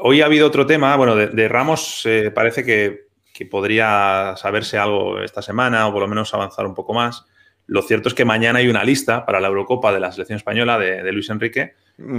hoy 0.00 0.20
ha 0.20 0.26
habido 0.26 0.46
otro 0.46 0.66
tema. 0.66 0.96
Bueno, 0.96 1.14
de, 1.14 1.48
Ramos 1.48 2.02
eh, 2.04 2.30
parece 2.30 2.64
que, 2.64 3.06
podría 3.50 4.34
saberse 4.38 4.78
algo 4.78 5.20
esta 5.20 5.42
semana 5.42 5.86
o 5.86 5.92
por 5.92 6.00
lo 6.00 6.08
menos 6.08 6.32
avanzar 6.32 6.66
un 6.66 6.74
poco 6.74 6.94
más. 6.94 7.26
Lo 7.66 7.82
cierto 7.82 8.08
es 8.08 8.14
que 8.14 8.24
mañana 8.24 8.60
hay 8.60 8.68
una 8.68 8.84
lista 8.84 9.26
para 9.26 9.40
la 9.40 9.48
Eurocopa 9.48 9.92
de 9.92 10.00
la 10.00 10.12
selección 10.12 10.36
española 10.36 10.78
de, 10.78 11.12
Luis 11.12 11.28
Enrique 11.30 11.74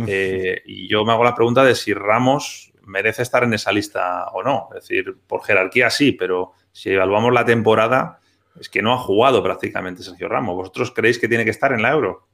eh, 0.08 0.62
y 0.66 0.90
yo 0.90 1.06
me 1.06 1.14
hago 1.14 1.24
la 1.24 1.36
pregunta 1.36 1.64
de 1.64 1.74
si 1.74 1.94
Ramos 1.94 2.74
merece 2.86 3.22
estar 3.22 3.44
en 3.44 3.54
esa 3.54 3.72
lista 3.72 4.28
o 4.34 4.44
no. 4.44 4.70
Es 4.76 4.88
decir, 4.88 5.16
por 5.26 5.44
jerarquía 5.44 5.90
sí, 5.90 6.12
pero 6.12 6.54
si 6.72 6.92
evaluamos 6.92 7.34
la 7.34 7.46
temporada, 7.46 8.20
es 8.60 8.70
que 8.70 8.82
no 8.82 8.94
ha 8.94 8.98
jugado 8.98 9.44
prácticamente 9.44 10.04
Sergio 10.04 10.28
Ramos. 10.28 10.56
¿Vosotros 10.56 10.92
creéis 10.92 11.20
que 11.20 11.28
tiene 11.28 11.44
que 11.44 11.52
estar 11.52 11.72
en 11.72 11.82
la 11.82 11.92
Euro? 11.92 12.28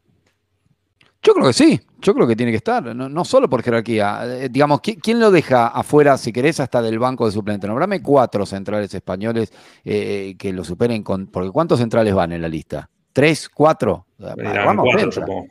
Yo 1.21 1.33
creo 1.33 1.47
que 1.47 1.53
sí, 1.53 1.79
yo 1.99 2.13
creo 2.13 2.27
que 2.27 2.35
tiene 2.35 2.51
que 2.51 2.57
estar, 2.57 2.93
no, 2.93 3.25
solo 3.25 3.49
por 3.49 3.63
jerarquía. 3.63 4.23
Eh, 4.25 4.49
digamos, 4.51 4.81
¿quién, 4.81 5.21
lo 5.21 5.31
deja 5.31 5.67
afuera, 5.67 6.17
si 6.17 6.33
querés, 6.33 6.59
hasta 6.59 6.81
del 6.81 6.99
banco 6.99 7.25
de 7.25 7.31
suplente? 7.31 7.65
Nombrame 7.65 8.01
cuatro 8.01 8.45
centrales 8.45 8.93
españoles 8.93 9.53
eh, 9.85 10.35
que 10.37 10.51
lo 10.51 10.65
superen 10.65 11.01
con. 11.01 11.27
Porque 11.27 11.49
¿cuántos 11.49 11.79
centrales 11.79 12.13
van 12.13 12.33
en 12.33 12.41
la 12.41 12.49
lista? 12.49 12.89
¿Tres? 13.13 13.47
¿Cuatro? 13.47 14.07
Vamos, 14.17 14.85
cuatro, 14.91 15.45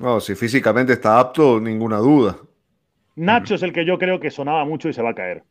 No, 0.00 0.20
si 0.20 0.34
físicamente 0.34 0.92
está 0.92 1.20
apto, 1.20 1.60
ninguna 1.60 1.98
duda. 1.98 2.36
Nacho 3.16 3.54
es 3.54 3.62
el 3.62 3.72
que 3.72 3.84
yo 3.84 3.98
creo 3.98 4.18
que 4.18 4.30
sonaba 4.30 4.64
mucho 4.64 4.88
y 4.88 4.92
se 4.92 5.02
va 5.02 5.10
a 5.10 5.14
caer. 5.14 5.44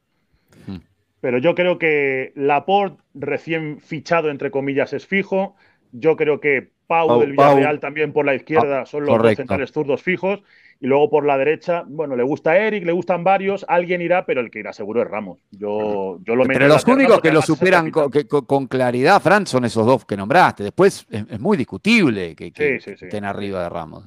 Pero 1.21 1.38
yo 1.38 1.55
creo 1.55 1.79
que 1.79 2.34
Laporte, 2.36 3.01
recién 3.13 3.79
fichado, 3.79 4.29
entre 4.29 4.51
comillas, 4.51 4.91
es 4.91 5.07
fijo. 5.07 5.55
Yo 5.93 6.17
creo 6.17 6.41
que 6.41 6.73
Pau, 6.86 7.21
del 7.21 7.31
Villarreal 7.31 7.79
también 7.79 8.11
por 8.11 8.25
la 8.25 8.36
izquierda 8.36 8.81
ah, 8.81 8.86
son 8.86 9.05
los 9.05 9.17
dos 9.21 9.36
centrales 9.36 9.71
zurdos 9.71 10.03
fijos. 10.03 10.43
Y 10.84 10.88
luego 10.88 11.09
por 11.09 11.25
la 11.25 11.38
derecha, 11.38 11.86
bueno, 11.88 12.17
le 12.17 12.23
gusta 12.23 12.57
Eric, 12.57 12.84
le 12.84 12.91
gustan 12.91 13.23
varios, 13.23 13.65
alguien 13.69 14.01
irá, 14.01 14.25
pero 14.25 14.41
el 14.41 14.51
que 14.51 14.59
irá 14.59 14.73
seguro 14.73 15.01
es 15.01 15.07
Ramos. 15.07 15.39
Yo, 15.49 16.19
yo 16.25 16.36
lo 16.36 16.43
Pero 16.43 16.67
los 16.67 16.86
únicos 16.86 17.21
que 17.21 17.31
lo 17.31 17.41
superan 17.41 17.89
con, 17.89 18.67
claridad, 18.67 19.21
Fran, 19.21 19.47
son 19.47 19.63
esos 19.63 19.86
dos 19.86 20.03
que 20.03 20.17
nombraste. 20.17 20.61
Después 20.61 21.07
es, 21.09 21.39
muy 21.39 21.55
discutible 21.55 22.36
que, 22.36 22.51
estén 22.86 23.23
arriba 23.23 23.63
de 23.63 23.69
Ramos. 23.69 24.03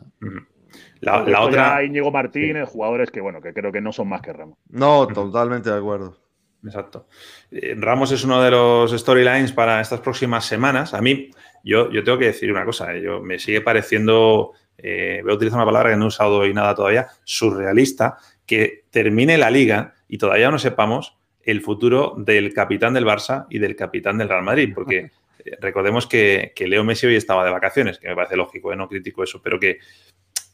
La, 1.01 1.41
otra. 1.41 1.83
Íñigo 1.83 2.11
Martínez, 2.11 2.69
jugadores 2.69 3.11
que, 3.11 3.23
bueno, 3.23 3.41
que 3.41 3.55
creo 3.55 3.73
que 3.73 3.81
no 3.81 3.91
son 3.91 4.11
más 4.11 4.21
que 4.21 4.35
Ramos. 4.35 4.59
No, 4.69 5.07
totalmente 5.07 5.71
de 5.71 5.79
acuerdo. 5.79 6.19
Exacto. 6.63 7.07
Eh, 7.51 7.75
Ramos 7.79 8.13
es 8.13 8.23
uno 8.23 8.43
de 8.43 8.51
los 8.51 8.93
storylines 8.93 9.53
para 9.53 9.81
estas 9.81 10.01
próximas 10.01 10.45
semanas. 10.45 10.93
A 10.93 11.01
mí, 11.01 11.31
yo, 11.65 11.91
yo 11.91 12.05
tengo 12.05 12.19
que 12.19 12.27
decir 12.27 12.53
una 12.53 12.67
cosa, 12.67 12.95
eh, 12.95 13.01
yo, 13.01 13.23
me 13.23 13.39
sigue 13.39 13.63
pareciendo 13.63 14.53
eh, 14.79 15.21
voy 15.23 15.33
a 15.33 15.37
utilizar 15.37 15.59
una 15.59 15.67
palabra 15.67 15.91
que 15.91 15.97
no 15.97 16.05
he 16.05 16.09
usado 16.09 16.39
hoy 16.39 16.53
nada 16.53 16.75
todavía, 16.75 17.09
surrealista, 17.25 18.19
que 18.45 18.85
termine 18.91 19.39
la 19.39 19.51
liga 19.51 19.95
y 20.09 20.19
todavía 20.19 20.51
no 20.51 20.59
sepamos 20.59 21.17
el 21.43 21.63
futuro 21.63 22.15
del 22.19 22.53
capitán 22.53 22.95
del 22.95 23.07
Barça 23.07 23.47
y 23.51 23.59
del 23.59 23.77
capitán 23.77 24.19
del 24.19 24.29
Real 24.29 24.43
Madrid, 24.43 24.73
porque 24.75 25.11
eh, 25.45 25.57
recordemos 25.61 26.07
que, 26.07 26.53
Leo 26.59 26.85
Messi 26.85 27.07
hoy 27.07 27.17
estaba 27.17 27.45
de 27.45 27.51
vacaciones, 27.51 27.99
que 27.99 28.09
me 28.09 28.15
parece 28.15 28.37
lógico, 28.37 28.73
¿eh? 28.73 28.77
no 28.77 28.89
critico 28.89 29.23
eso, 29.23 29.41
pero 29.43 29.59
que, 29.59 29.79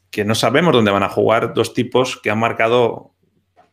que 0.09 0.23
no 0.23 0.35
sabemos 0.35 0.73
dónde 0.73 0.91
van 0.91 1.03
a 1.03 1.09
jugar 1.09 1.53
dos 1.53 1.73
tipos 1.73 2.19
que 2.21 2.29
han 2.29 2.39
marcado 2.39 3.11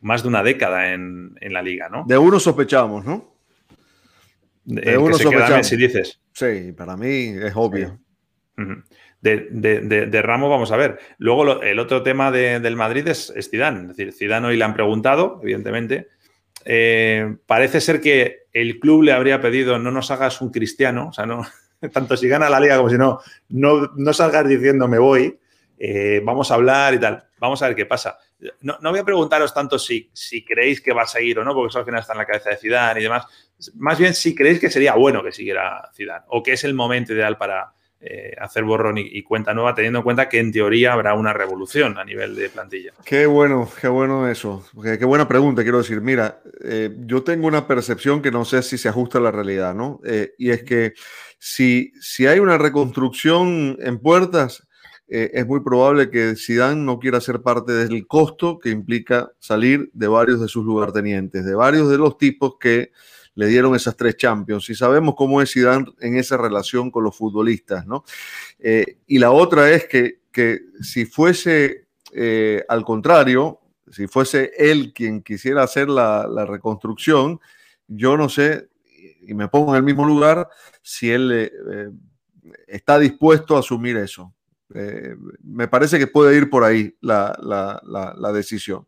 más 0.01 0.23
de 0.23 0.29
una 0.29 0.41
década 0.41 0.93
en, 0.93 1.35
la 1.39 1.61
liga, 1.61 1.87
¿no? 1.89 2.03
De 2.07 2.17
uno 2.17 2.39
sospechamos, 2.39 3.05
¿no? 3.05 3.35
De, 4.63 4.97
uno 4.97 5.15
sospechamos. 5.15 5.67
si 5.67 5.77
dices. 5.77 6.19
Sí, 6.33 6.71
para 6.71 6.97
mí 6.97 7.35
es 7.39 7.53
obvio 7.55 7.99
de, 9.21 10.21
Ramos, 10.23 10.49
vamos 10.49 10.71
a 10.71 10.77
ver. 10.77 10.99
Luego 11.17 11.61
el 11.61 11.79
otro 11.79 12.03
tema 12.03 12.31
del 12.31 12.75
Madrid 12.75 13.07
es, 13.07 13.31
es, 13.35 13.49
Zidane. 13.49 13.81
Es 13.81 13.87
decir, 13.95 14.13
Zidane 14.13 14.47
hoy 14.47 14.57
le 14.57 14.63
han 14.63 14.73
preguntado, 14.73 15.39
evidentemente. 15.43 16.07
Eh, 16.65 17.35
parece 17.45 17.81
ser 17.81 18.01
que 18.01 18.45
el 18.53 18.79
club 18.79 19.03
le 19.03 19.13
habría 19.13 19.41
pedido 19.41 19.79
no 19.79 19.91
nos 19.91 20.11
hagas 20.11 20.41
un 20.41 20.51
cristiano, 20.51 21.07
o 21.09 21.13
sea, 21.13 21.25
no, 21.25 21.43
tanto 21.93 22.15
si 22.15 22.27
gana 22.27 22.49
la 22.49 22.59
liga 22.59 22.77
como 22.77 22.89
si 22.89 22.97
no, 22.97 23.19
no, 23.49 24.13
salgas 24.13 24.47
diciendo 24.47 24.87
me 24.87 24.99
voy, 24.99 25.39
eh, 25.79 26.21
vamos 26.23 26.51
a 26.51 26.55
hablar 26.55 26.93
y 26.93 26.99
tal. 26.99 27.23
Vamos 27.39 27.61
a 27.63 27.67
ver 27.67 27.75
qué 27.75 27.87
pasa. 27.87 28.19
No, 28.61 28.77
voy 28.81 28.99
a 28.99 29.03
preguntaros 29.03 29.51
tanto 29.51 29.79
si, 29.79 30.09
si 30.13 30.45
creéis 30.45 30.81
que 30.81 30.93
va 30.93 31.03
a 31.03 31.07
seguir 31.07 31.39
o 31.39 31.43
no, 31.43 31.55
porque 31.55 31.69
eso 31.69 31.79
al 31.79 31.85
final 31.85 32.01
está 32.01 32.13
en 32.13 32.19
la 32.19 32.25
cabeza 32.25 32.51
de 32.51 32.57
Zidane 32.57 32.99
y 32.99 33.03
demás. 33.03 33.25
Más 33.75 33.97
bien 33.97 34.13
si 34.13 34.35
creéis 34.35 34.59
que 34.59 34.69
sería 34.69 34.93
bueno 34.93 35.23
que 35.23 35.31
siguiera 35.31 35.89
Zidane 35.95 36.25
o 36.27 36.43
que 36.43 36.53
es 36.53 36.63
el 36.63 36.75
momento 36.75 37.13
ideal 37.13 37.37
para, 37.37 37.73
eh, 38.03 38.33
hacer 38.39 38.63
borrón 38.63 38.97
y, 38.97 39.21
cuenta 39.21 39.53
nueva, 39.53 39.75
teniendo 39.75 39.99
en 39.99 40.03
cuenta 40.03 40.27
que 40.27 40.39
en 40.39 40.51
teoría 40.51 40.93
habrá 40.93 41.13
una 41.13 41.33
revolución 41.33 41.99
a 41.99 42.03
nivel 42.03 42.35
de 42.35 42.49
plantilla. 42.49 42.93
Qué 43.05 43.27
bueno, 43.27 43.69
qué 43.79 43.87
bueno 43.87 44.27
eso. 44.27 44.65
Qué, 44.81 45.05
buena 45.05 45.27
pregunta, 45.27 45.61
quiero 45.61 45.77
decir. 45.77 46.01
Mira, 46.01 46.41
eh, 46.63 46.95
yo 47.05 47.21
tengo 47.21 47.45
una 47.45 47.67
percepción 47.67 48.23
que 48.23 48.31
no 48.31 48.43
sé 48.43 48.63
si 48.63 48.79
se 48.79 48.89
ajusta 48.89 49.19
a 49.19 49.21
la 49.21 49.29
realidad, 49.29 49.75
¿no? 49.75 49.99
Eh, 50.03 50.33
y 50.39 50.49
es 50.49 50.63
que 50.63 50.93
si, 51.37 51.91
si 52.01 52.25
hay 52.25 52.39
una 52.39 52.57
reconstrucción 52.57 53.77
en 53.79 53.99
puertas, 53.99 54.67
es 55.13 55.45
muy 55.45 55.59
probable 55.59 56.09
que 56.09 56.35
Zidane 56.37 56.81
no 56.81 56.97
quiera 56.97 57.19
ser 57.19 57.41
parte 57.41 57.73
del 57.73 58.07
costo 58.07 58.59
que 58.59 58.69
implica 58.69 59.29
salir 59.39 59.89
de 59.91 60.07
varios 60.07 60.39
de 60.39 60.47
sus 60.47 60.63
lugartenientes, 60.63 61.43
de 61.43 61.53
varios 61.53 61.89
de 61.89 61.97
los 61.97 62.17
tipos 62.17 62.53
que 62.57 62.91
le 63.35 63.47
dieron 63.47 63.75
esas 63.75 63.95
tres 63.95 64.17
Champions 64.17 64.69
y 64.69 64.75
sabemos 64.75 65.15
cómo 65.15 65.41
es 65.41 65.51
Zidane 65.51 65.85
en 65.99 66.17
esa 66.17 66.37
relación 66.37 66.91
con 66.91 67.03
los 67.03 67.15
futbolistas, 67.15 67.85
¿no? 67.85 68.03
Eh, 68.59 68.97
y 69.07 69.19
la 69.19 69.31
otra 69.31 69.71
es 69.71 69.87
que, 69.87 70.21
que 70.31 70.59
si 70.81 71.05
fuese 71.05 71.87
eh, 72.13 72.63
al 72.67 72.83
contrario, 72.83 73.59
si 73.89 74.07
fuese 74.07 74.51
él 74.57 74.93
quien 74.93 75.21
quisiera 75.21 75.63
hacer 75.63 75.89
la, 75.89 76.45
reconstrucción, 76.45 77.39
yo 77.87 78.17
no 78.17 78.29
sé, 78.29 78.69
y 79.21 79.33
me 79.33 79.47
pongo 79.47 79.71
en 79.71 79.77
el 79.77 79.83
mismo 79.83 80.05
lugar, 80.05 80.49
si 80.81 81.09
él 81.09 81.31
eh, 81.31 81.89
está 82.67 82.99
dispuesto 82.99 83.55
a 83.55 83.59
asumir 83.59 83.97
eso. 83.97 84.33
me 85.43 85.67
parece 85.67 85.99
que 85.99 86.07
puede 86.07 86.37
ir 86.37 86.49
por 86.49 86.63
ahí 86.63 86.95
la, 87.01 87.37
la 87.41 88.31
decisión. 88.31 88.85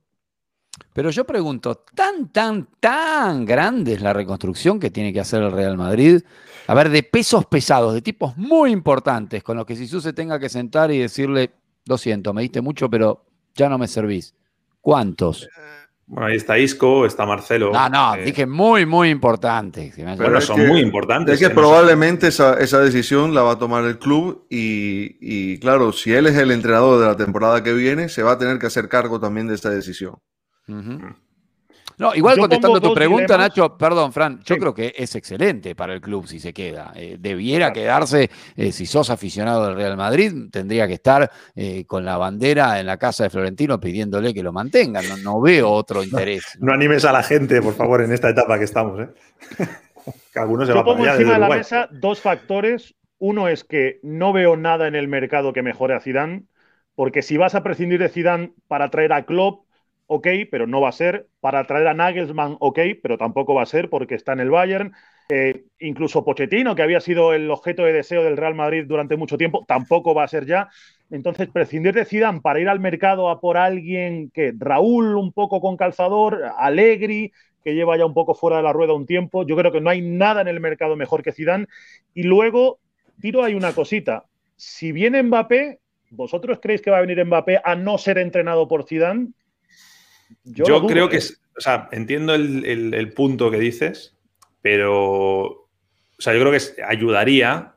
Pero 0.93 1.09
yo 1.09 1.25
pregunto, 1.25 1.83
¿tan, 1.95 2.29
tan, 2.29 2.67
tan 2.79 3.45
grande 3.45 3.93
es 3.93 4.01
la 4.01 4.13
reconstrucción 4.13 4.79
que 4.79 4.91
tiene 4.91 5.11
que 5.11 5.19
hacer 5.19 5.41
el 5.41 5.51
Real 5.51 5.75
Madrid? 5.75 6.21
A 6.67 6.73
ver, 6.75 6.89
de 6.89 7.03
pesos 7.03 7.45
pesados, 7.47 7.93
de 7.93 8.01
tipos 8.01 8.37
muy 8.37 8.71
importantes, 8.71 9.43
con 9.43 9.57
los 9.57 9.65
que 9.65 9.75
Sisu 9.75 9.99
se 9.99 10.13
tenga 10.13 10.39
que 10.39 10.49
sentar 10.49 10.91
y 10.91 10.99
decirle, 10.99 11.51
lo 11.87 11.97
siento, 11.97 12.33
me 12.33 12.43
diste 12.43 12.61
mucho, 12.61 12.89
pero 12.89 13.25
ya 13.55 13.69
no 13.69 13.77
me 13.77 13.87
servís. 13.87 14.35
¿Cuántos? 14.81 15.49
Bueno, 16.05 16.27
ahí 16.27 16.35
está 16.35 16.59
Isco, 16.59 17.05
está 17.05 17.25
Marcelo. 17.25 17.71
No, 17.71 17.89
no, 17.89 18.15
eh, 18.15 18.25
dije 18.25 18.45
muy, 18.45 18.85
muy 18.85 19.09
importantes. 19.09 19.95
Bueno, 19.97 20.41
son 20.41 20.67
muy 20.67 20.81
importantes. 20.81 21.41
Es 21.41 21.47
que 21.47 21.53
probablemente 21.53 22.27
esa, 22.27 22.55
decisión 22.55 23.33
la 23.33 23.41
va 23.41 23.53
a 23.53 23.57
tomar 23.57 23.83
el 23.85 23.97
club 23.97 24.45
y, 24.49 25.17
y, 25.21 25.59
claro, 25.59 25.91
si 25.91 26.13
él 26.13 26.27
es 26.27 26.35
el 26.35 26.51
entrenador 26.51 26.99
de 26.99 27.07
la 27.07 27.17
temporada 27.17 27.63
que 27.63 27.73
viene, 27.73 28.09
se 28.09 28.21
va 28.21 28.33
a 28.33 28.37
tener 28.37 28.59
que 28.59 28.67
hacer 28.67 28.89
cargo 28.89 29.19
también 29.19 29.47
de 29.47 29.55
esa 29.55 29.69
decisión. 29.69 30.15
No, 31.97 32.15
igual 32.15 32.37
contestando 32.37 32.81
tu 32.81 32.93
pregunta, 32.93 33.37
Nacho, 33.37 33.77
perdón, 33.77 34.11
Fran, 34.11 34.39
yo 34.43 34.57
creo 34.57 34.73
que 34.73 34.93
es 34.95 35.15
excelente 35.15 35.75
para 35.75 35.93
el 35.93 36.01
club 36.01 36.27
si 36.27 36.39
se 36.39 36.53
queda. 36.53 36.91
Eh, 36.95 37.17
debiera 37.19 37.71
quedarse, 37.71 38.29
eh, 38.55 38.71
si 38.71 38.85
sos 38.85 39.09
aficionado 39.09 39.67
del 39.67 39.75
Real 39.75 39.97
Madrid, 39.97 40.33
tendría 40.51 40.87
que 40.87 40.93
estar 40.93 41.29
eh, 41.55 41.85
con 41.85 42.03
la 42.03 42.17
bandera 42.17 42.79
en 42.79 42.87
la 42.87 42.97
casa 42.97 43.23
de 43.23 43.29
Florentino 43.29 43.79
pidiéndole 43.79 44.33
que 44.33 44.43
lo 44.43 44.51
mantengan. 44.51 45.05
No, 45.23 45.39
veo 45.39 45.69
otro 45.71 46.03
interés. 46.03 46.57
No, 46.59 46.73
animes 46.73 47.05
a 47.05 47.11
la 47.11 47.23
gente, 47.23 47.61
por 47.61 47.75
favor, 47.75 48.01
en 48.01 48.11
esta 48.11 48.29
etapa 48.29 48.57
que 48.57 48.65
estamos. 48.65 48.99
que 50.33 50.39
algunos 50.39 50.67
se 50.67 50.73
yo 50.73 50.83
pongo 50.83 51.05
encima 51.05 51.33
de 51.33 51.39
la 51.39 51.49
mesa 51.49 51.87
dos 51.91 52.21
factores. 52.21 52.95
Uno 53.19 53.47
es 53.47 53.63
que 53.63 53.99
no 54.03 54.33
veo 54.33 54.57
nada 54.57 54.87
en 54.87 54.95
el 54.95 55.07
mercado 55.07 55.53
que 55.53 55.61
mejore 55.61 55.95
a 55.95 56.01
Zidane, 56.01 56.43
porque 56.95 57.21
si 57.21 57.37
vas 57.37 57.55
a 57.55 57.63
prescindir 57.63 57.99
de 57.99 58.09
Zidane 58.09 58.53
para 58.67 58.89
traer 58.89 59.13
a 59.13 59.25
Klopp, 59.25 59.65
ok, 60.07 60.27
pero 60.51 60.67
no 60.67 60.81
va 60.81 60.89
a 60.89 60.93
ser. 60.93 61.27
Para 61.39 61.65
traer 61.65 61.87
a 61.87 61.93
Nagelsmann, 61.93 62.57
ok, 62.59 62.79
pero 63.01 63.17
tampoco 63.17 63.53
va 63.53 63.63
a 63.63 63.67
ser 63.67 63.89
porque 63.89 64.15
está 64.15 64.33
en 64.33 64.39
el 64.39 64.49
Bayern. 64.49 64.93
Eh, 65.29 65.63
incluso 65.79 66.25
Pochettino, 66.25 66.75
que 66.75 66.81
había 66.81 66.99
sido 66.99 67.33
el 67.33 67.49
objeto 67.49 67.83
de 67.83 67.93
deseo 67.93 68.23
del 68.23 68.37
Real 68.37 68.55
Madrid 68.55 68.85
durante 68.87 69.15
mucho 69.15 69.37
tiempo, 69.37 69.63
tampoco 69.67 70.13
va 70.13 70.23
a 70.23 70.27
ser 70.27 70.45
ya. 70.45 70.69
Entonces, 71.09 71.47
prescindir 71.49 71.93
de 71.93 72.05
Zidane 72.05 72.41
para 72.41 72.59
ir 72.59 72.67
al 72.69 72.79
mercado 72.79 73.29
a 73.29 73.39
por 73.39 73.57
alguien 73.57 74.29
que 74.31 74.53
Raúl 74.57 75.15
un 75.15 75.31
poco 75.31 75.61
con 75.61 75.77
calzador, 75.77 76.43
Allegri, 76.57 77.31
que 77.63 77.73
lleva 77.73 77.97
ya 77.97 78.05
un 78.05 78.13
poco 78.13 78.35
fuera 78.35 78.57
de 78.57 78.63
la 78.63 78.73
rueda 78.73 78.93
un 78.93 79.05
tiempo. 79.05 79.45
Yo 79.45 79.55
creo 79.55 79.71
que 79.71 79.81
no 79.81 79.89
hay 79.89 80.01
nada 80.01 80.41
en 80.41 80.47
el 80.47 80.59
mercado 80.59 80.95
mejor 80.95 81.23
que 81.23 81.31
Zidane. 81.31 81.67
Y 82.13 82.23
luego, 82.23 82.79
tiro 83.21 83.43
hay 83.43 83.53
una 83.55 83.73
cosita. 83.73 84.25
Si 84.55 84.91
viene 84.91 85.23
Mbappé, 85.23 85.79
¿vosotros 86.09 86.59
creéis 86.61 86.81
que 86.81 86.91
va 86.91 86.97
a 86.97 87.01
venir 87.01 87.23
Mbappé 87.23 87.61
a 87.63 87.75
no 87.75 87.97
ser 87.97 88.17
entrenado 88.17 88.67
por 88.67 88.85
Zidane? 88.85 89.29
Yo, 90.43 90.85
creo 90.85 91.09
que, 91.09 91.17
¿eh? 91.17 91.29
o 91.57 91.61
sea, 91.61 91.89
entiendo 91.91 92.33
el, 92.33 93.13
punto 93.13 93.51
que 93.51 93.59
dices, 93.59 94.15
pero, 94.61 95.45
o 95.45 95.67
sea, 96.19 96.33
yo 96.33 96.39
creo 96.39 96.51
que 96.51 96.83
ayudaría, 96.83 97.75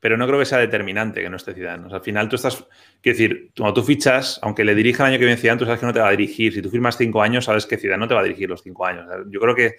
pero 0.00 0.16
no 0.16 0.26
creo 0.26 0.38
que 0.38 0.44
sea 0.44 0.58
determinante 0.58 1.22
que 1.22 1.30
no 1.30 1.36
esté 1.36 1.54
Zidane. 1.54 1.86
O 1.86 1.88
sea, 1.88 1.98
al 1.98 2.04
final 2.04 2.28
tú 2.28 2.36
estás, 2.36 2.64
quiero 3.00 3.18
decir, 3.18 3.50
cuando 3.56 3.74
tú 3.74 3.82
fichas, 3.82 4.38
aunque 4.42 4.64
le 4.64 4.74
dirija 4.74 5.04
el 5.04 5.12
año 5.12 5.18
que 5.18 5.24
viene 5.24 5.40
Zidane, 5.40 5.58
tú 5.58 5.64
sabes 5.64 5.80
que 5.80 5.86
no 5.86 5.92
te 5.92 6.00
va 6.00 6.08
a 6.08 6.12
dirigir. 6.12 6.52
Si 6.52 6.60
tú 6.60 6.70
firmas 6.70 6.96
cinco 6.96 7.22
años, 7.22 7.46
sabes 7.46 7.66
que 7.66 7.78
Zidane 7.78 8.00
no 8.00 8.08
te 8.08 8.14
va 8.14 8.20
a 8.20 8.24
dirigir 8.24 8.48
los 8.48 8.62
cinco 8.62 8.86
años. 8.86 9.06
Yo 9.30 9.40
creo 9.40 9.54
que 9.54 9.76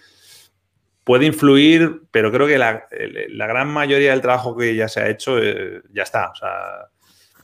puede 1.05 1.27
influir, 1.27 2.01
pero 2.11 2.31
creo 2.31 2.47
que 2.47 2.57
la, 2.57 2.87
gran 3.29 3.69
mayoría 3.69 4.11
del 4.11 4.21
trabajo 4.21 4.57
que 4.57 4.75
ya 4.75 4.89
se 4.89 4.99
ha 4.99 5.09
hecho 5.09 5.37
eh, 5.41 5.81
ya 5.93 6.03
está. 6.03 6.31
O 6.31 6.35
sea, 6.35 6.89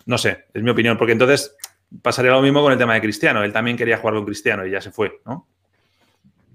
no 0.06 0.18
sé, 0.18 0.46
es 0.54 0.64
mi 0.64 0.72
opinión, 0.72 0.98
porque 0.98 1.14
entonces 1.14 1.56
pasaría 2.02 2.32
lo 2.32 2.42
mismo 2.42 2.62
con 2.62 2.72
el 2.72 2.78
tema 2.78 2.94
de 2.94 3.02
Cristiano. 3.02 3.44
Él 3.44 3.54
también 3.54 3.78
quería 3.78 3.98
jugar 3.98 4.16
con 4.16 4.26
Cristiano 4.26 4.66
y 4.66 4.72
ya 4.72 4.82
se 4.82 4.92
fue, 4.92 5.22
¿no? 5.26 5.48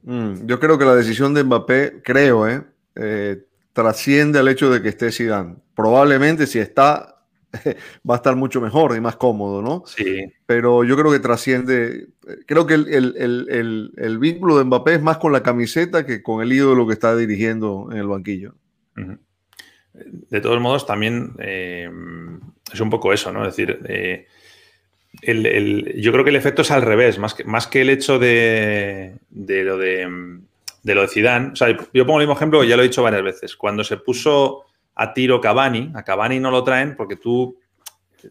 Mm, 0.03 0.47
yo 0.47 0.61
creo 0.61 0.79
que 0.79 0.85
la 0.85 0.95
decisión 0.95 1.35
de 1.35 1.43
Mbappé, 1.43 2.01
creo, 2.03 2.49
¿eh? 2.49 2.63
¿eh? 2.95 3.45
trasciende 3.73 4.39
al 4.39 4.49
hecho 4.49 4.71
de 4.71 4.81
que 4.81 4.89
esté 4.89 5.11
Zidane. 5.11 5.57
Probablemente 5.75 6.47
si 6.47 6.61
está, 6.61 7.23
va 8.09 8.15
a 8.15 8.17
estar 8.17 8.37
mucho 8.37 8.61
mejor 8.61 8.97
y 8.97 9.01
más 9.01 9.17
cómodo, 9.17 9.63
¿no? 9.63 9.83
Sí. 9.87 10.25
Pero 10.47 10.85
yo 10.85 10.97
creo 10.97 11.11
que 11.11 11.19
trasciende. 11.19 12.09
Creo 12.47 12.67
que 12.67 12.75
el, 12.75 14.19
vínculo 14.21 14.59
de 14.59 14.65
Mbappé 14.65 14.95
es 14.95 15.03
más 15.03 15.19
con 15.19 15.33
la 15.33 15.43
camiseta 15.43 16.07
que 16.07 16.23
con 16.23 16.41
el 16.41 16.53
ídolo 16.53 16.87
que 16.87 16.95
está 16.95 17.17
dirigiendo 17.17 17.89
en 17.91 17.99
el 17.99 18.07
banquillo. 18.07 18.55
De 19.93 20.41
todos 20.41 20.61
modos, 20.61 20.87
también 20.87 21.35
eh, 21.39 21.91
es 22.73 22.81
un 22.81 22.91
poco 22.91 23.13
eso, 23.13 23.33
¿no? 23.33 23.47
Es 23.47 23.57
decir, 23.57 23.81
eh, 23.89 24.27
yo 25.23 26.13
creo 26.13 26.25
que 26.25 26.31
el 26.31 26.37
efecto 26.37 26.63
es 26.63 26.71
al 26.71 26.83
revés, 26.83 27.19
más 27.19 27.35
que, 27.35 27.45
más 27.45 27.67
que 27.67 27.83
el 27.83 27.91
hecho 27.91 28.19
de, 28.19 29.17
lo 29.31 29.79
de, 29.79 30.41
de 30.83 30.95
lo 30.95 31.03
de 31.03 31.09
Zidane. 31.09 31.53
O 31.53 31.57
sea, 31.57 31.69
yo 31.93 32.07
pongo 32.07 32.21
el 32.21 32.27
mismo 32.27 32.37
ejemplo, 32.37 32.65
ya 32.65 32.77
lo 32.77 32.83
he 32.83 32.89
dicho 32.89 33.03
varias 33.03 33.23
veces. 33.23 33.57
Cuando 33.57 33.83
se 33.85 33.97
puso 33.97 34.65
a 34.95 35.13
tiro 35.13 35.41
Cavani, 35.41 35.93
a 35.95 36.03
Cavani 36.03 36.41
no 36.41 36.51
lo 36.51 36.65
traen 36.65 36.97
porque 36.97 37.17
tú 37.17 37.59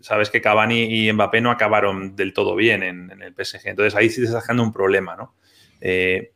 sabes 0.01 0.29
que 0.29 0.41
Cavani 0.41 0.83
y 0.83 1.13
Mbappé 1.13 1.41
no 1.41 1.51
acabaron 1.51 2.15
del 2.15 2.33
todo 2.33 2.55
bien 2.55 2.83
en, 2.83 3.21
el 3.21 3.33
PSG. 3.33 3.67
Entonces 3.69 3.95
ahí 3.95 4.09
sí 4.09 4.17
te 4.17 4.27
estás 4.27 4.43
dejando 4.43 4.63
un 4.63 4.73
problema, 4.73 5.15
¿no? 5.15 5.35
Eh, 5.81 6.31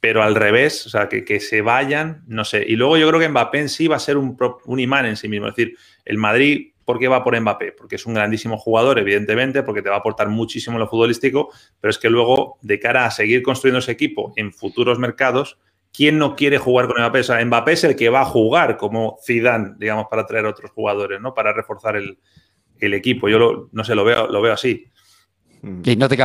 pero 0.00 0.22
al 0.22 0.34
revés, 0.34 0.86
o 0.86 0.90
sea, 0.90 1.08
que, 1.08 1.40
se 1.40 1.62
vayan, 1.62 2.24
no 2.26 2.44
sé. 2.44 2.62
Y 2.66 2.76
luego 2.76 2.98
yo 2.98 3.08
creo 3.08 3.20
que 3.20 3.28
Mbappé 3.28 3.60
en 3.60 3.68
sí 3.70 3.88
va 3.88 3.96
a 3.96 4.00
ser 4.00 4.18
un, 4.18 4.36
un 4.66 4.80
imán 4.80 5.06
en 5.06 5.16
sí 5.16 5.28
mismo. 5.28 5.48
Es 5.48 5.56
decir, 5.56 5.76
el 6.04 6.18
Madrid 6.18 6.73
¿Por 6.84 6.98
qué 6.98 7.08
va 7.08 7.24
por 7.24 7.38
Mbappé? 7.38 7.72
Porque 7.72 7.96
es 7.96 8.06
un 8.06 8.14
grandísimo 8.14 8.58
jugador, 8.58 8.98
evidentemente, 8.98 9.62
porque 9.62 9.82
te 9.82 9.88
va 9.88 9.96
a 9.96 9.98
aportar 9.98 10.28
muchísimo 10.28 10.78
lo 10.78 10.88
futbolístico, 10.88 11.50
pero 11.80 11.90
es 11.90 11.98
que 11.98 12.10
luego, 12.10 12.58
de 12.62 12.78
cara 12.78 13.06
a 13.06 13.10
seguir 13.10 13.42
construyendo 13.42 13.78
ese 13.78 13.92
equipo 13.92 14.32
en 14.36 14.52
futuros 14.52 14.98
mercados, 14.98 15.58
¿quién 15.92 16.18
no 16.18 16.36
quiere 16.36 16.58
jugar 16.58 16.86
con 16.86 16.98
Mbappé? 16.98 17.20
O 17.20 17.24
sea, 17.24 17.44
Mbappé 17.44 17.72
es 17.72 17.84
el 17.84 17.96
que 17.96 18.08
va 18.08 18.22
a 18.22 18.26
jugar 18.26 18.76
como 18.76 19.18
Zidane, 19.24 19.74
digamos, 19.78 20.06
para 20.10 20.26
traer 20.26 20.46
otros 20.46 20.70
jugadores, 20.72 21.20
¿no? 21.20 21.32
Para 21.34 21.52
reforzar 21.52 21.96
el, 21.96 22.18
equipo. 22.80 23.30
Yo 23.30 23.70
no 23.72 23.82
sé, 23.82 23.94
lo 23.94 24.04
veo, 24.04 24.26
lo 24.26 24.42
veo 24.42 24.52
así. 24.52 24.84
Y 25.84 25.96
no 25.96 26.08
te 26.08 26.16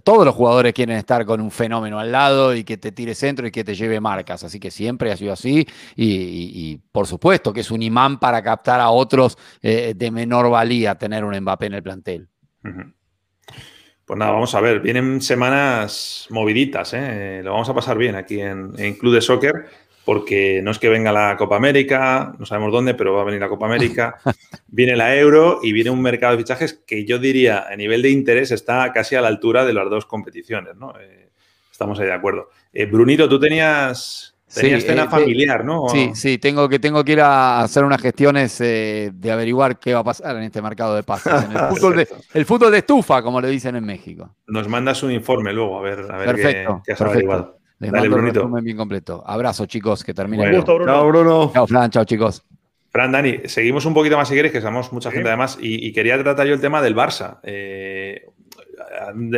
todos 0.00 0.24
los 0.24 0.34
jugadores 0.34 0.72
quieren 0.72 0.96
estar 0.96 1.24
con 1.24 1.40
un 1.40 1.50
fenómeno 1.50 1.98
al 1.98 2.12
lado 2.12 2.54
y 2.54 2.64
que 2.64 2.76
te 2.76 2.92
tire 2.92 3.14
centro 3.14 3.46
y 3.46 3.50
que 3.50 3.64
te 3.64 3.74
lleve 3.74 4.00
marcas. 4.00 4.44
Así 4.44 4.60
que 4.60 4.70
siempre 4.70 5.10
ha 5.10 5.16
sido 5.16 5.32
así. 5.32 5.66
Y, 5.96 6.78
por 6.92 7.06
supuesto 7.06 7.52
que 7.52 7.60
es 7.60 7.70
un 7.70 7.82
imán 7.82 8.20
para 8.20 8.42
captar 8.42 8.80
a 8.80 8.90
otros 8.90 9.36
eh, 9.62 9.94
de 9.96 10.10
menor 10.10 10.50
valía 10.50 10.94
tener 10.96 11.24
un 11.24 11.38
Mbappé 11.38 11.66
en 11.66 11.74
el 11.74 11.82
plantel. 11.82 12.28
Pues 14.04 14.18
nada, 14.18 14.32
vamos 14.32 14.54
a 14.54 14.60
ver. 14.60 14.80
Vienen 14.80 15.20
semanas 15.20 16.26
moviditas. 16.30 16.92
¿eh? 16.94 17.40
Lo 17.42 17.52
vamos 17.52 17.68
a 17.68 17.74
pasar 17.74 17.98
bien 17.98 18.14
aquí 18.14 18.40
en 18.40 18.94
Club 18.98 19.14
de 19.14 19.20
Soccer 19.20 19.66
porque 20.10 20.60
no 20.60 20.72
es 20.72 20.80
que 20.80 20.88
venga 20.88 21.12
la 21.12 21.36
Copa 21.36 21.54
América, 21.54 22.34
no 22.36 22.44
sabemos 22.44 22.72
dónde, 22.72 22.94
pero 22.94 23.14
va 23.14 23.22
a 23.22 23.24
venir 23.24 23.40
la 23.40 23.48
Copa 23.48 23.66
América, 23.66 24.16
viene 24.66 24.96
la 24.96 25.14
Euro 25.14 25.60
y 25.62 25.72
viene 25.72 25.90
un 25.90 26.02
mercado 26.02 26.32
de 26.32 26.38
fichajes 26.38 26.82
que 26.84 27.04
yo 27.04 27.20
diría 27.20 27.68
a 27.70 27.76
nivel 27.76 28.02
de 28.02 28.10
interés 28.10 28.50
está 28.50 28.92
casi 28.92 29.14
a 29.14 29.20
la 29.20 29.28
altura 29.28 29.64
de 29.64 29.72
las 29.72 29.88
dos 29.88 30.06
competiciones, 30.06 30.74
¿no? 30.74 30.94
Eh, 30.98 31.30
estamos 31.70 32.00
ahí 32.00 32.06
de 32.06 32.12
acuerdo. 32.12 32.48
Eh, 32.72 32.86
Brunito, 32.86 33.28
tú 33.28 33.38
tenías, 33.38 34.34
tenías 34.52 34.82
cena 34.82 35.04
eh, 35.04 35.08
familiar, 35.08 35.64
¿no? 35.64 35.88
Sí, 35.88 36.10
sí, 36.14 36.38
tengo 36.38 36.68
que, 36.68 36.80
tengo 36.80 37.04
que 37.04 37.12
ir 37.12 37.20
a 37.20 37.60
hacer 37.60 37.84
unas 37.84 38.02
gestiones 38.02 38.58
de 38.58 39.30
averiguar 39.30 39.78
qué 39.78 39.94
va 39.94 40.00
a 40.00 40.04
pasar 40.04 40.34
en 40.38 40.42
este 40.42 40.60
mercado 40.60 40.96
de 40.96 41.04
pases. 41.04 41.32
el, 42.34 42.44
fútbol 42.46 42.72
de, 42.72 42.78
estufa, 42.78 43.22
como 43.22 43.40
le 43.40 43.46
dicen 43.46 43.76
en 43.76 43.84
México. 43.84 44.34
Nos 44.48 44.66
mandas 44.66 45.04
un 45.04 45.12
informe 45.12 45.52
luego, 45.52 45.78
a 45.78 45.82
ver, 45.82 46.00
a 46.10 46.16
ver 46.16 46.34
perfecto, 46.34 46.82
qué, 46.84 46.94
has 46.94 47.00
averiguado. 47.00 47.59
Les 47.80 47.90
Dale, 47.90 48.08
mando 48.10 48.26
un 48.26 48.34
resumen 48.34 48.64
bien 48.64 48.76
completo. 48.76 49.24
Abrazo, 49.26 49.66
chicos, 49.66 50.04
que 50.04 50.12
termine. 50.14 50.42
Bueno. 50.42 50.58
Gusto, 50.58 50.74
Bruno. 50.74 50.92
Chao, 50.92 51.08
Bruno. 51.08 51.50
Chao, 51.52 51.66
Fran. 51.66 51.90
Chao, 51.90 52.04
chicos. 52.04 52.44
Fran, 52.90 53.10
Dani, 53.10 53.40
seguimos 53.46 53.86
un 53.86 53.94
poquito 53.94 54.16
más 54.16 54.28
si 54.28 54.34
queréis, 54.34 54.52
que 54.52 54.60
somos 54.60 54.92
mucha 54.92 55.10
gente 55.10 55.28
además, 55.28 55.58
y, 55.60 55.92
quería 55.92 56.20
tratar 56.22 56.46
yo 56.46 56.54
el 56.54 56.60
tema 56.60 56.82
del 56.82 56.94
Barça. 56.94 57.38
Eh, 57.42 58.26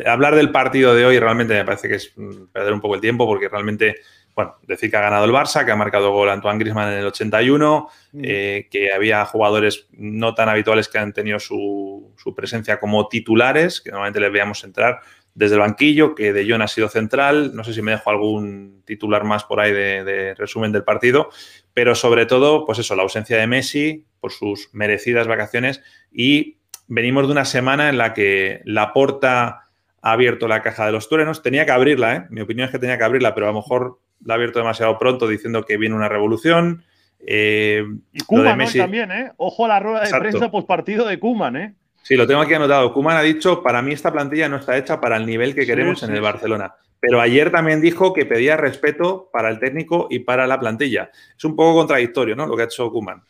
hablar 0.06 0.34
del 0.34 0.50
partido 0.50 0.94
de 0.94 1.04
hoy 1.04 1.18
realmente 1.18 1.54
me 1.54 1.64
parece 1.64 1.88
que 1.88 1.96
es 1.96 2.14
perder 2.52 2.72
un 2.72 2.80
poco 2.80 2.94
el 2.94 3.00
tiempo, 3.00 3.26
porque 3.26 3.48
realmente, 3.48 3.96
bueno, 4.34 4.56
decir 4.66 4.90
que 4.90 4.96
ha 4.96 5.02
ganado 5.02 5.26
el 5.26 5.32
Barça, 5.32 5.64
que 5.64 5.70
ha 5.70 5.76
marcado 5.76 6.12
gol 6.12 6.30
Antoine 6.30 6.58
Griezmann 6.58 6.92
en 6.92 6.98
el 7.00 7.06
81, 7.06 7.88
mm. 8.12 8.20
eh, 8.24 8.68
que 8.70 8.92
había 8.92 9.24
jugadores 9.26 9.86
no 9.92 10.34
tan 10.34 10.48
habituales 10.48 10.88
que 10.88 10.98
han 10.98 11.12
tenido 11.12 11.38
su, 11.38 12.12
presencia 12.34 12.80
como 12.80 13.06
titulares, 13.08 13.80
que 13.80 13.90
normalmente 13.90 14.20
les 14.20 14.32
veíamos 14.32 14.64
entrar 14.64 15.00
desde 15.34 15.54
el 15.54 15.60
banquillo, 15.60 16.14
que 16.14 16.32
De 16.32 16.48
Jong 16.48 16.62
ha 16.62 16.68
sido 16.68 16.88
central. 16.88 17.54
No 17.54 17.64
sé 17.64 17.72
si 17.72 17.82
me 17.82 17.92
dejo 17.92 18.10
algún 18.10 18.82
titular 18.84 19.24
más 19.24 19.44
por 19.44 19.60
ahí 19.60 19.72
de, 19.72 20.34
resumen 20.34 20.72
del 20.72 20.84
partido, 20.84 21.30
pero 21.74 21.94
sobre 21.94 22.26
todo, 22.26 22.66
pues 22.66 22.78
eso, 22.78 22.94
la 22.94 23.02
ausencia 23.02 23.38
de 23.38 23.46
Messi 23.46 24.04
por 24.20 24.32
sus 24.32 24.68
merecidas 24.72 25.26
vacaciones 25.26 25.82
y 26.12 26.58
venimos 26.86 27.26
de 27.26 27.32
una 27.32 27.44
semana 27.44 27.88
en 27.88 27.98
la 27.98 28.12
que 28.12 28.60
Laporta 28.64 29.70
ha 30.02 30.12
abierto 30.12 30.48
la 30.48 30.62
caja 30.62 30.86
de 30.86 30.92
los 30.92 31.08
truenos. 31.08 31.42
Tenía 31.42 31.64
que 31.64 31.72
abrirla, 31.72 32.16
¿eh? 32.16 32.26
Mi 32.30 32.40
opinión 32.40 32.66
es 32.66 32.72
que 32.72 32.78
tenía 32.78 32.98
que 32.98 33.04
abrirla, 33.04 33.34
pero 33.34 33.46
a 33.46 33.50
lo 33.50 33.56
mejor 33.56 34.00
la 34.24 34.34
ha 34.34 34.36
abierto 34.36 34.58
demasiado 34.58 34.98
pronto 34.98 35.28
diciendo 35.28 35.64
que 35.64 35.76
viene 35.76 35.94
una 35.94 36.08
revolución. 36.08 36.84
Eh, 37.24 37.84
y 38.12 38.20
Kuman 38.20 38.58
también, 38.72 39.12
¿eh? 39.12 39.32
Ojo 39.36 39.64
a 39.64 39.68
la 39.68 39.80
rueda 39.80 40.00
de 40.04 40.18
prensa 40.18 40.50
post 40.50 40.66
partido 40.66 41.06
de 41.06 41.18
Kuman, 41.18 41.56
¿eh? 41.56 41.74
Sí, 42.02 42.16
lo 42.16 42.26
tengo 42.26 42.40
aquí 42.40 42.54
anotado. 42.54 42.92
Kuman 42.92 43.16
ha 43.16 43.22
dicho, 43.22 43.62
para 43.62 43.80
mí 43.80 43.92
esta 43.92 44.12
plantilla 44.12 44.48
no 44.48 44.56
está 44.56 44.76
hecha 44.76 45.00
para 45.00 45.16
el 45.16 45.26
nivel 45.26 45.54
que 45.54 45.66
queremos 45.66 46.02
en 46.02 46.14
el 46.14 46.20
Barcelona. 46.20 46.74
Pero 47.00 47.20
ayer 47.20 47.50
también 47.50 47.80
dijo 47.80 48.12
que 48.12 48.26
pedía 48.26 48.56
respeto 48.56 49.28
para 49.32 49.48
el 49.48 49.58
técnico 49.58 50.06
y 50.10 50.20
para 50.20 50.46
la 50.46 50.60
plantilla. 50.60 51.10
Es 51.36 51.44
un 51.44 51.56
poco 51.56 51.78
contradictorio, 51.78 52.36
¿no? 52.36 52.46
Lo 52.46 52.56
que 52.56 52.62
ha 52.62 52.66
hecho 52.66 52.90
Kuman. 52.90 53.22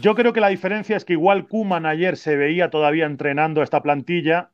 Yo 0.00 0.14
creo 0.14 0.32
que 0.32 0.40
la 0.40 0.48
diferencia 0.48 0.96
es 0.96 1.04
que 1.04 1.14
igual 1.14 1.48
Kuman 1.48 1.86
ayer 1.86 2.16
se 2.16 2.36
veía 2.36 2.70
todavía 2.70 3.06
entrenando 3.06 3.62
esta 3.62 3.82
plantilla 3.82 4.50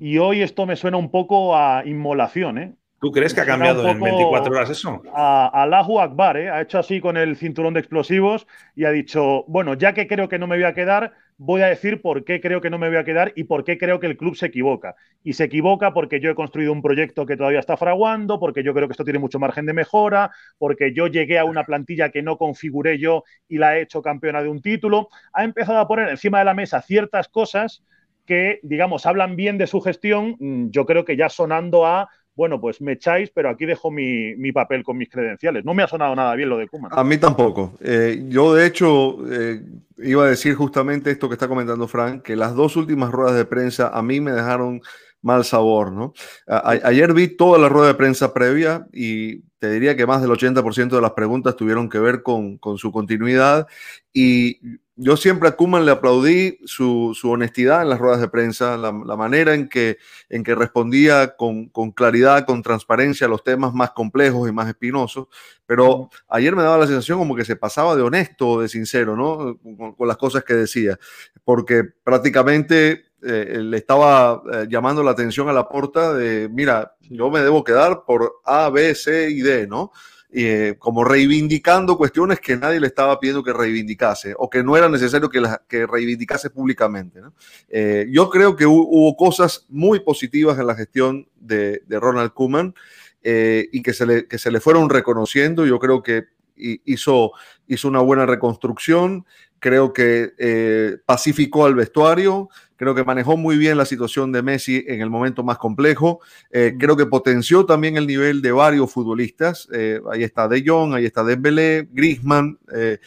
y 0.00 0.18
hoy 0.18 0.42
esto 0.42 0.66
me 0.66 0.76
suena 0.76 0.96
un 0.96 1.10
poco 1.10 1.56
a 1.56 1.82
inmolación, 1.84 2.58
¿eh? 2.58 2.74
¿Tú 3.04 3.12
crees 3.12 3.34
que 3.34 3.42
ha 3.42 3.44
cambiado 3.44 3.86
en 3.86 4.00
24 4.00 4.50
horas 4.50 4.70
eso? 4.70 5.02
A, 5.12 5.62
Allahu 5.62 6.00
Akbar, 6.00 6.38
¿eh? 6.38 6.48
ha 6.48 6.62
hecho 6.62 6.78
así 6.78 7.02
con 7.02 7.18
el 7.18 7.36
cinturón 7.36 7.74
de 7.74 7.80
explosivos 7.80 8.46
y 8.74 8.86
ha 8.86 8.90
dicho, 8.90 9.44
bueno, 9.46 9.74
ya 9.74 9.92
que 9.92 10.06
creo 10.06 10.30
que 10.30 10.38
no 10.38 10.46
me 10.46 10.56
voy 10.56 10.64
a 10.64 10.72
quedar, 10.72 11.12
voy 11.36 11.60
a 11.60 11.66
decir 11.66 12.00
por 12.00 12.24
qué 12.24 12.40
creo 12.40 12.62
que 12.62 12.70
no 12.70 12.78
me 12.78 12.88
voy 12.88 12.96
a 12.96 13.04
quedar 13.04 13.34
y 13.36 13.44
por 13.44 13.62
qué 13.62 13.76
creo 13.76 14.00
que 14.00 14.06
el 14.06 14.16
club 14.16 14.36
se 14.36 14.46
equivoca. 14.46 14.94
Y 15.22 15.34
se 15.34 15.44
equivoca 15.44 15.92
porque 15.92 16.18
yo 16.18 16.30
he 16.30 16.34
construido 16.34 16.72
un 16.72 16.80
proyecto 16.80 17.26
que 17.26 17.36
todavía 17.36 17.60
está 17.60 17.76
fraguando, 17.76 18.40
porque 18.40 18.62
yo 18.62 18.72
creo 18.72 18.88
que 18.88 18.92
esto 18.92 19.04
tiene 19.04 19.18
mucho 19.18 19.38
margen 19.38 19.66
de 19.66 19.74
mejora, 19.74 20.30
porque 20.56 20.94
yo 20.94 21.06
llegué 21.06 21.38
a 21.38 21.44
una 21.44 21.64
plantilla 21.64 22.08
que 22.08 22.22
no 22.22 22.38
configuré 22.38 22.98
yo 22.98 23.24
y 23.46 23.58
la 23.58 23.76
he 23.76 23.82
hecho 23.82 24.00
campeona 24.00 24.42
de 24.42 24.48
un 24.48 24.62
título. 24.62 25.10
Ha 25.34 25.44
empezado 25.44 25.78
a 25.78 25.86
poner 25.86 26.08
encima 26.08 26.38
de 26.38 26.46
la 26.46 26.54
mesa 26.54 26.80
ciertas 26.80 27.28
cosas 27.28 27.84
que, 28.24 28.60
digamos, 28.62 29.04
hablan 29.04 29.36
bien 29.36 29.58
de 29.58 29.66
su 29.66 29.82
gestión, 29.82 30.36
mm, 30.38 30.70
yo 30.70 30.86
creo 30.86 31.04
que 31.04 31.18
ya 31.18 31.28
sonando 31.28 31.84
a 31.84 32.08
bueno, 32.36 32.60
pues 32.60 32.80
me 32.80 32.92
echáis, 32.92 33.30
pero 33.30 33.48
aquí 33.48 33.64
dejo 33.64 33.90
mi, 33.90 34.52
papel 34.52 34.82
con 34.82 34.96
mis 34.96 35.08
credenciales. 35.08 35.64
No 35.64 35.74
me 35.74 35.82
ha 35.82 35.88
sonado 35.88 36.14
nada 36.14 36.34
bien 36.34 36.48
lo 36.48 36.58
de 36.58 36.68
Kuman. 36.68 36.90
A 36.94 37.04
mí 37.04 37.18
tampoco. 37.18 37.76
Eh, 37.80 38.24
yo, 38.28 38.54
de 38.54 38.66
hecho, 38.66 39.18
eh, 39.30 39.62
iba 39.98 40.24
a 40.24 40.28
decir 40.28 40.54
justamente 40.54 41.10
esto 41.10 41.28
que 41.28 41.34
está 41.34 41.48
comentando 41.48 41.88
Frank, 41.88 42.22
que 42.22 42.36
las 42.36 42.54
dos 42.54 42.76
últimas 42.76 43.10
ruedas 43.10 43.36
de 43.36 43.44
prensa 43.44 43.88
a 43.88 44.02
mí 44.02 44.20
me 44.20 44.32
dejaron 44.32 44.80
mal 45.22 45.42
sabor, 45.42 45.90
¿no? 45.90 46.12
ayer 46.46 47.14
vi 47.14 47.28
toda 47.28 47.58
la 47.58 47.70
rueda 47.70 47.86
de 47.86 47.94
prensa 47.94 48.34
previa 48.34 48.86
y 48.92 49.40
te 49.58 49.70
diría 49.70 49.96
que 49.96 50.06
más 50.06 50.20
del 50.20 50.30
80% 50.30 50.90
de 50.90 51.00
las 51.00 51.12
preguntas 51.12 51.56
tuvieron 51.56 51.88
que 51.88 51.98
ver 51.98 52.22
con, 52.22 52.58
con 52.58 52.76
su 52.76 52.92
continuidad 52.92 53.66
y 54.12 54.60
yo 54.96 55.16
siempre 55.16 55.48
a 55.48 55.56
Kuman 55.56 55.84
le 55.84 55.90
aplaudí 55.90 56.58
su, 56.66 57.16
honestidad 57.24 57.82
en 57.82 57.88
las 57.88 57.98
ruedas 57.98 58.20
de 58.20 58.28
prensa, 58.28 58.76
la, 58.76 58.92
manera 58.92 59.54
en 59.54 59.68
que, 59.68 59.98
en 60.28 60.44
que 60.44 60.54
respondía 60.54 61.34
con, 61.36 61.68
claridad, 61.94 62.46
con 62.46 62.62
transparencia 62.62 63.26
a 63.26 63.30
los 63.30 63.42
temas 63.42 63.74
más 63.74 63.90
complejos 63.90 64.48
y 64.48 64.52
más 64.52 64.68
espinosos. 64.68 65.26
Pero 65.66 66.10
ayer 66.28 66.54
me 66.54 66.62
daba 66.62 66.78
la 66.78 66.86
sensación 66.86 67.18
como 67.18 67.34
que 67.34 67.44
se 67.44 67.56
pasaba 67.56 67.96
de 67.96 68.02
honesto 68.02 68.48
o 68.48 68.60
de 68.60 68.68
sincero, 68.68 69.16
¿no? 69.16 69.58
Con, 69.96 70.06
las 70.06 70.16
cosas 70.16 70.44
que 70.44 70.54
decía, 70.54 70.98
porque 71.44 71.82
prácticamente 72.04 73.06
eh, 73.22 73.58
le 73.60 73.76
estaba 73.76 74.42
eh, 74.52 74.66
llamando 74.68 75.02
la 75.02 75.10
atención 75.10 75.48
a 75.48 75.52
la 75.52 75.68
puerta 75.68 76.12
de, 76.14 76.48
mira, 76.48 76.94
yo 77.00 77.30
me 77.30 77.40
debo 77.40 77.64
quedar 77.64 78.04
por 78.06 78.34
A, 78.44 78.70
B, 78.70 78.94
C 78.94 79.30
y 79.30 79.40
D, 79.40 79.66
¿no? 79.66 79.90
Eh, 80.36 80.74
como 80.80 81.04
reivindicando 81.04 81.96
cuestiones 81.96 82.40
que 82.40 82.56
nadie 82.56 82.80
le 82.80 82.88
estaba 82.88 83.20
pidiendo 83.20 83.44
que 83.44 83.52
reivindicase 83.52 84.34
o 84.36 84.50
que 84.50 84.64
no 84.64 84.76
era 84.76 84.88
necesario 84.88 85.30
que, 85.30 85.86
reivindicase 85.86 86.50
públicamente. 86.50 87.20
Eh, 87.68 88.08
yo 88.10 88.28
creo 88.30 88.56
que 88.56 88.66
hubo, 88.66 89.14
cosas 89.16 89.64
muy 89.68 90.00
positivas 90.00 90.58
en 90.58 90.66
la 90.66 90.74
gestión 90.74 91.28
de, 91.36 91.82
Ronald 91.88 92.32
Koeman 92.32 92.74
eh, 93.22 93.68
y 93.70 93.80
que 93.80 93.92
se, 93.92 94.06
le, 94.06 94.26
que 94.26 94.38
se 94.38 94.50
le 94.50 94.58
fueron 94.58 94.90
reconociendo. 94.90 95.66
Yo 95.66 95.78
creo 95.78 96.02
que 96.02 96.24
hizo, 96.56 97.30
hizo 97.68 97.86
una 97.86 98.00
buena 98.00 98.26
reconstrucción, 98.26 99.26
creo 99.60 99.92
que 99.92 100.98
pacificó 101.06 101.64
al 101.64 101.76
vestuario, 101.76 102.48
Creo 102.76 102.94
que 102.94 103.04
manejó 103.04 103.36
muy 103.36 103.56
bien 103.56 103.78
la 103.78 103.84
situación 103.84 104.32
de 104.32 104.42
Messi 104.42 104.84
en 104.86 105.00
el 105.00 105.10
momento 105.10 105.44
más 105.44 105.58
complejo. 105.58 106.20
Eh, 106.50 106.74
creo 106.78 106.96
que 106.96 107.06
potenció 107.06 107.64
también 107.64 107.96
el 107.96 108.06
nivel 108.06 108.42
de 108.42 108.52
varios 108.52 108.92
futbolistas. 108.92 109.68
Eh, 109.72 110.00
ahí 110.10 110.24
está 110.24 110.48
De 110.48 110.64
Jong, 110.66 110.94
ahí 110.94 111.04
está 111.04 111.22
Dembélé, 111.22 111.88
Griezmann. 111.92 112.58
Eh, 112.74 112.98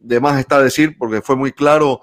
de 0.00 0.20
más 0.20 0.38
está 0.38 0.60
decir, 0.60 0.96
porque 0.98 1.22
fue 1.22 1.36
muy 1.36 1.52
claro, 1.52 2.00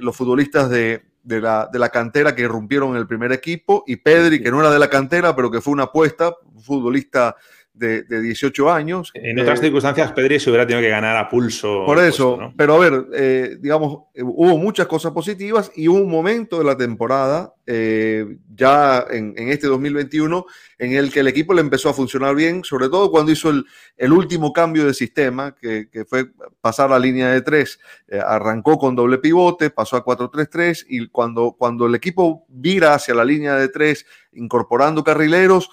los 0.00 0.16
futbolistas 0.16 0.70
de, 0.70 1.02
la, 1.24 1.68
de, 1.70 1.78
la, 1.80 1.88
cantera 1.88 2.34
que 2.34 2.42
irrumpieron 2.42 2.90
en 2.90 2.96
el 2.96 3.08
primer 3.08 3.32
equipo 3.32 3.82
y 3.88 3.96
Pedri, 3.96 4.40
que 4.40 4.52
no 4.52 4.60
era 4.60 4.70
de 4.70 4.78
la 4.78 4.88
cantera, 4.88 5.34
pero 5.34 5.50
que 5.50 5.60
fue 5.60 5.72
una 5.72 5.84
apuesta, 5.84 6.36
futbolista 6.62 7.36
de, 7.74 8.04
18 8.04 8.72
años. 8.72 9.10
En 9.14 9.38
otras 9.38 9.58
eh, 9.58 9.62
circunstancias, 9.64 10.12
Pedri 10.12 10.38
se 10.38 10.48
hubiera 10.48 10.66
tenido 10.66 10.80
que 10.80 10.88
ganar 10.88 11.16
a 11.16 11.28
pulso. 11.28 11.84
Por 11.84 11.98
eso, 11.98 12.52
pero 12.56 12.74
a 12.74 12.78
ver, 12.78 13.06
eh, 13.12 13.56
digamos, 13.60 14.04
hubo 14.16 14.56
muchas 14.56 14.86
cosas 14.86 15.12
positivas 15.12 15.72
y 15.74 15.88
un 15.88 16.08
momento 16.08 16.58
de 16.58 16.64
la 16.64 16.76
temporada, 16.76 17.52
eh, 17.66 18.38
ya 18.54 19.04
en, 19.10 19.34
este 19.36 19.66
2021, 19.66 20.46
en 20.78 20.92
el 20.92 21.12
que 21.12 21.20
el 21.20 21.28
equipo 21.28 21.52
le 21.52 21.62
empezó 21.62 21.88
a 21.88 21.94
funcionar 21.94 22.34
bien, 22.34 22.62
sobre 22.62 22.88
todo 22.88 23.10
cuando 23.10 23.32
hizo 23.32 23.50
el, 23.50 24.12
último 24.12 24.52
cambio 24.52 24.86
de 24.86 24.94
sistema, 24.94 25.54
que, 25.54 25.88
fue 26.08 26.26
pasar 26.60 26.92
a 26.92 26.98
línea 26.98 27.30
de 27.30 27.42
tres. 27.42 27.80
arrancó 28.24 28.78
con 28.78 28.94
doble 28.94 29.18
pivote, 29.18 29.70
pasó 29.70 29.96
a 29.96 30.04
4-3-3 30.04 30.86
y 30.88 31.08
cuando, 31.08 31.56
cuando 31.58 31.86
el 31.86 31.94
equipo 31.94 32.46
vira 32.48 32.94
hacia 32.94 33.14
la 33.14 33.24
línea 33.24 33.56
de 33.56 33.68
tres, 33.68 34.06
incorporando 34.32 35.02
carrileros, 35.02 35.70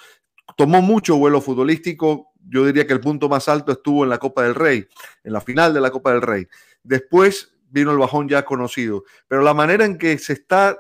tomó 0.62 0.84
mucho 0.84 1.18
vuelo 1.18 1.42
futbolístico. 1.42 2.34
Yo 2.48 2.64
diría 2.68 2.86
que 2.86 2.94
el 2.94 3.00
punto 3.00 3.28
más 3.28 3.50
alto 3.50 3.72
estuvo 3.72 4.04
en 4.04 4.12
la 4.12 4.20
Copa 4.20 4.44
del 4.44 4.54
Rey, 4.54 4.86
en 5.24 5.34
la 5.34 5.42
final 5.42 5.74
de 5.74 5.82
la 5.82 5.90
Copa 5.90 6.12
del 6.12 6.22
Rey. 6.22 6.46
Después 6.84 7.56
vino 7.72 7.90
el 7.92 7.98
bajón 7.98 8.30
ya 8.30 8.46
conocido. 8.46 9.04
Pero 9.28 9.42
la 9.42 9.56
manera 9.56 9.86
en 9.86 9.98
que 9.98 10.20
se 10.20 10.34
está 10.34 10.78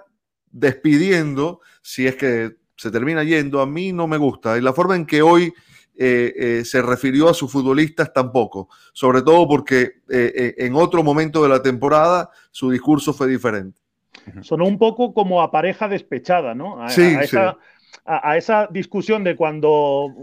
despidiendo, 0.52 1.62
si 1.82 2.06
es 2.06 2.16
que 2.16 2.58
se 2.78 2.92
termina 2.92 3.24
yendo, 3.24 3.60
a 3.60 3.66
mí 3.66 3.92
no 3.92 4.06
me 4.06 4.18
gusta. 4.18 4.56
Y 4.56 4.62
la 4.62 4.72
forma 4.72 4.96
en 4.96 5.08
que 5.08 5.24
hoy 5.24 5.52
eh, 5.98 6.34
eh, 6.38 6.62
se 6.64 6.84
refirió 6.84 7.28
a 7.28 7.34
sus 7.34 7.52
futbolistas 7.52 8.14
tampoco. 8.14 8.70
Sobre 8.94 9.24
todo 9.24 9.48
porque 9.48 9.94
eh, 10.12 10.54
en 10.60 10.76
otro 10.76 11.02
momento 11.02 11.42
de 11.42 11.50
la 11.50 11.64
temporada 11.64 12.30
su 12.52 12.70
discurso 12.70 13.14
fue 13.14 13.28
diferente. 13.28 13.82
Sonó 14.42 14.66
un 14.66 14.78
poco 14.78 15.12
como 15.12 15.42
a 15.42 15.50
pareja 15.50 15.88
despechada, 15.88 16.54
¿no? 16.54 16.88
sí, 16.88 17.16
sí 17.26 17.38
a, 18.06 18.38
esa 18.38 18.68
discusión 18.72 19.24
de 19.24 19.36
cuando 19.36 20.14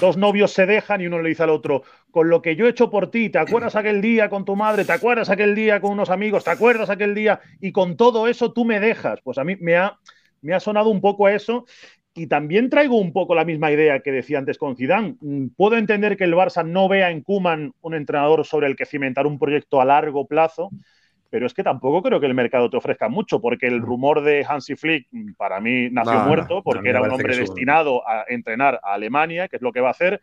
dos 0.00 0.16
novios 0.16 0.52
se 0.52 0.66
dejan 0.66 1.00
y 1.00 1.06
uno 1.06 1.20
le 1.20 1.30
dice 1.30 1.42
al 1.42 1.50
otro, 1.50 1.82
con 2.10 2.28
lo 2.28 2.42
que 2.42 2.56
yo 2.56 2.66
he 2.66 2.70
hecho 2.70 2.90
por 2.90 3.10
ti, 3.10 3.30
¿te 3.30 3.38
acuerdas 3.38 3.76
aquel 3.76 4.00
día 4.00 4.28
con 4.28 4.44
tu 4.44 4.56
madre? 4.56 4.84
¿Te 4.84 4.92
acuerdas 4.92 5.30
aquel 5.30 5.54
día 5.54 5.80
con 5.80 5.92
unos 5.92 6.10
amigos? 6.10 6.44
¿Te 6.44 6.50
acuerdas 6.50 6.90
aquel 6.90 7.14
día? 7.14 7.40
Y 7.60 7.72
con 7.72 7.96
todo 7.96 8.28
eso 8.28 8.52
tú 8.52 8.64
me 8.64 8.80
dejas. 8.80 9.20
Pues 9.22 9.38
a 9.38 9.44
mí 9.44 9.56
me 9.60 9.76
ha, 9.76 9.98
me 10.42 10.54
ha 10.54 10.60
sonado 10.60 10.90
un 10.90 11.00
poco 11.00 11.26
a 11.26 11.34
eso. 11.34 11.64
Y 12.14 12.28
también 12.28 12.70
traigo 12.70 12.98
un 12.98 13.12
poco 13.12 13.34
la 13.34 13.44
misma 13.44 13.70
idea 13.70 14.00
que 14.00 14.10
decía 14.10 14.38
antes 14.38 14.56
con 14.56 14.74
Zidane. 14.74 15.16
Mm, 15.20 15.48
puedo 15.48 15.76
entender 15.76 16.16
que 16.16 16.24
el 16.24 16.34
Barça 16.34 16.66
no 16.66 16.88
vea 16.88 17.10
en 17.10 17.20
Kuman 17.20 17.74
un 17.82 17.94
entrenador 17.94 18.46
sobre 18.46 18.68
el 18.68 18.76
que 18.76 18.86
cimentar 18.86 19.26
un 19.26 19.38
proyecto 19.38 19.82
a 19.82 19.84
largo 19.84 20.26
plazo, 20.26 20.70
pero 21.30 21.46
es 21.46 21.54
que 21.54 21.62
tampoco 21.62 22.02
creo 22.02 22.20
que 22.20 22.26
el 22.26 22.34
mercado 22.34 22.70
te 22.70 22.76
ofrezca 22.76 23.08
mucho, 23.08 23.40
porque 23.40 23.66
el 23.66 23.80
rumor 23.80 24.22
de 24.22 24.44
Hansi 24.48 24.76
Flick 24.76 25.08
mm, 25.10 25.32
para 25.34 25.60
mí 25.60 25.88
nació 25.90 26.20
muerto, 26.20 26.62
porque 26.62 26.88
era 26.88 27.02
un 27.02 27.10
hombre 27.10 27.36
destinado 27.36 28.06
a 28.08 28.24
entrenar 28.28 28.80
a 28.82 28.94
Alemania, 28.94 29.48
que 29.48 29.56
es 29.56 29.62
lo 29.62 29.72
que 29.72 29.80
va 29.80 29.88
a 29.88 29.92
hacer. 29.92 30.20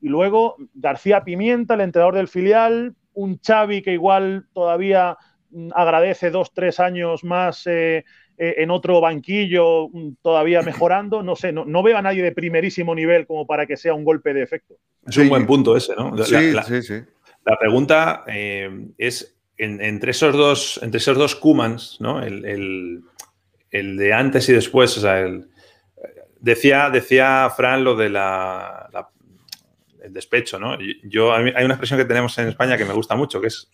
Y 0.00 0.08
luego 0.08 0.56
García 0.74 1.24
Pimienta, 1.24 1.74
el 1.74 1.80
entrenador 1.80 2.14
del 2.14 2.28
filial, 2.28 2.94
un 3.14 3.38
Xavi 3.38 3.82
que 3.82 3.92
igual 3.92 4.46
todavía 4.52 5.16
mm, 5.50 5.70
agradece 5.74 6.30
dos, 6.30 6.52
tres 6.52 6.80
años 6.80 7.24
más 7.24 7.66
eh, 7.66 8.04
eh, 8.36 8.54
en 8.58 8.70
otro 8.70 9.00
banquillo, 9.00 9.88
mm, 9.88 10.16
todavía 10.22 10.62
mejorando. 10.62 11.22
No 11.22 11.36
sé, 11.36 11.52
no, 11.52 11.82
veo 11.82 11.96
a 11.96 12.02
nadie 12.02 12.22
de 12.22 12.32
primerísimo 12.32 12.94
nivel 12.94 13.26
como 13.26 13.46
para 13.46 13.66
que 13.66 13.76
sea 13.76 13.94
un 13.94 14.04
golpe 14.04 14.34
de 14.34 14.42
efecto. 14.42 14.74
Es 15.06 15.16
un 15.16 15.28
buen 15.28 15.46
punto 15.46 15.76
ese, 15.76 15.94
¿no? 15.94 16.16
sí, 16.24 16.52
sí, 16.66 16.82
sí 16.82 17.02
La 17.44 17.58
pregunta 17.58 18.24
eh, 18.26 18.88
es, 18.98 19.33
entre, 19.56 20.10
esos 20.10 20.34
dos, 20.34 20.80
entre 20.82 20.98
esos 20.98 21.16
dos 21.16 21.34
Kumans, 21.34 21.98
¿no? 22.00 22.22
El, 22.22 23.02
de 23.70 24.12
antes 24.12 24.48
y 24.48 24.52
después, 24.52 24.96
o 24.98 25.00
sea, 25.00 25.26
decía, 26.40 26.90
decía 26.90 27.50
Fran 27.56 27.82
lo 27.82 27.96
de 27.96 28.08
la, 28.08 28.88
el 30.02 30.12
despecho, 30.12 30.58
¿no? 30.58 30.78
Yo, 31.02 31.32
hay 31.32 31.64
una 31.64 31.74
expresión 31.74 31.98
que 31.98 32.04
tenemos 32.04 32.36
en 32.38 32.48
España 32.48 32.76
que 32.76 32.84
me 32.84 32.92
gusta 32.92 33.16
mucho, 33.16 33.40
que 33.40 33.48
es 33.48 33.68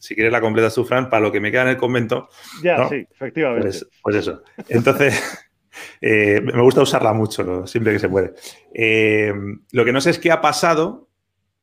si 0.00 0.14
quieres 0.14 0.32
la 0.32 0.40
completa 0.40 0.70
tú, 0.70 0.84
Fran, 0.84 1.10
para 1.10 1.20
lo 1.20 1.30
que 1.30 1.40
me 1.40 1.52
queda 1.52 1.62
en 1.62 1.68
el 1.68 1.76
convento. 1.76 2.30
Ya, 2.62 2.88
sí, 2.88 3.06
efectivamente. 3.10 3.68
Pues, 3.68 3.86
pues 4.02 4.16
eso. 4.16 4.42
Entonces, 4.68 5.46
eh, 6.00 6.40
me 6.42 6.62
gusta 6.62 6.80
usarla 6.80 7.12
mucho, 7.12 7.66
siempre 7.66 7.92
que 7.92 7.98
se 7.98 8.08
puede. 8.08 8.32
Eh, 8.74 9.32
lo 9.72 9.84
que 9.84 9.92
no 9.92 10.00
sé 10.00 10.10
es 10.10 10.18
qué 10.18 10.32
ha 10.32 10.40
pasado 10.40 11.09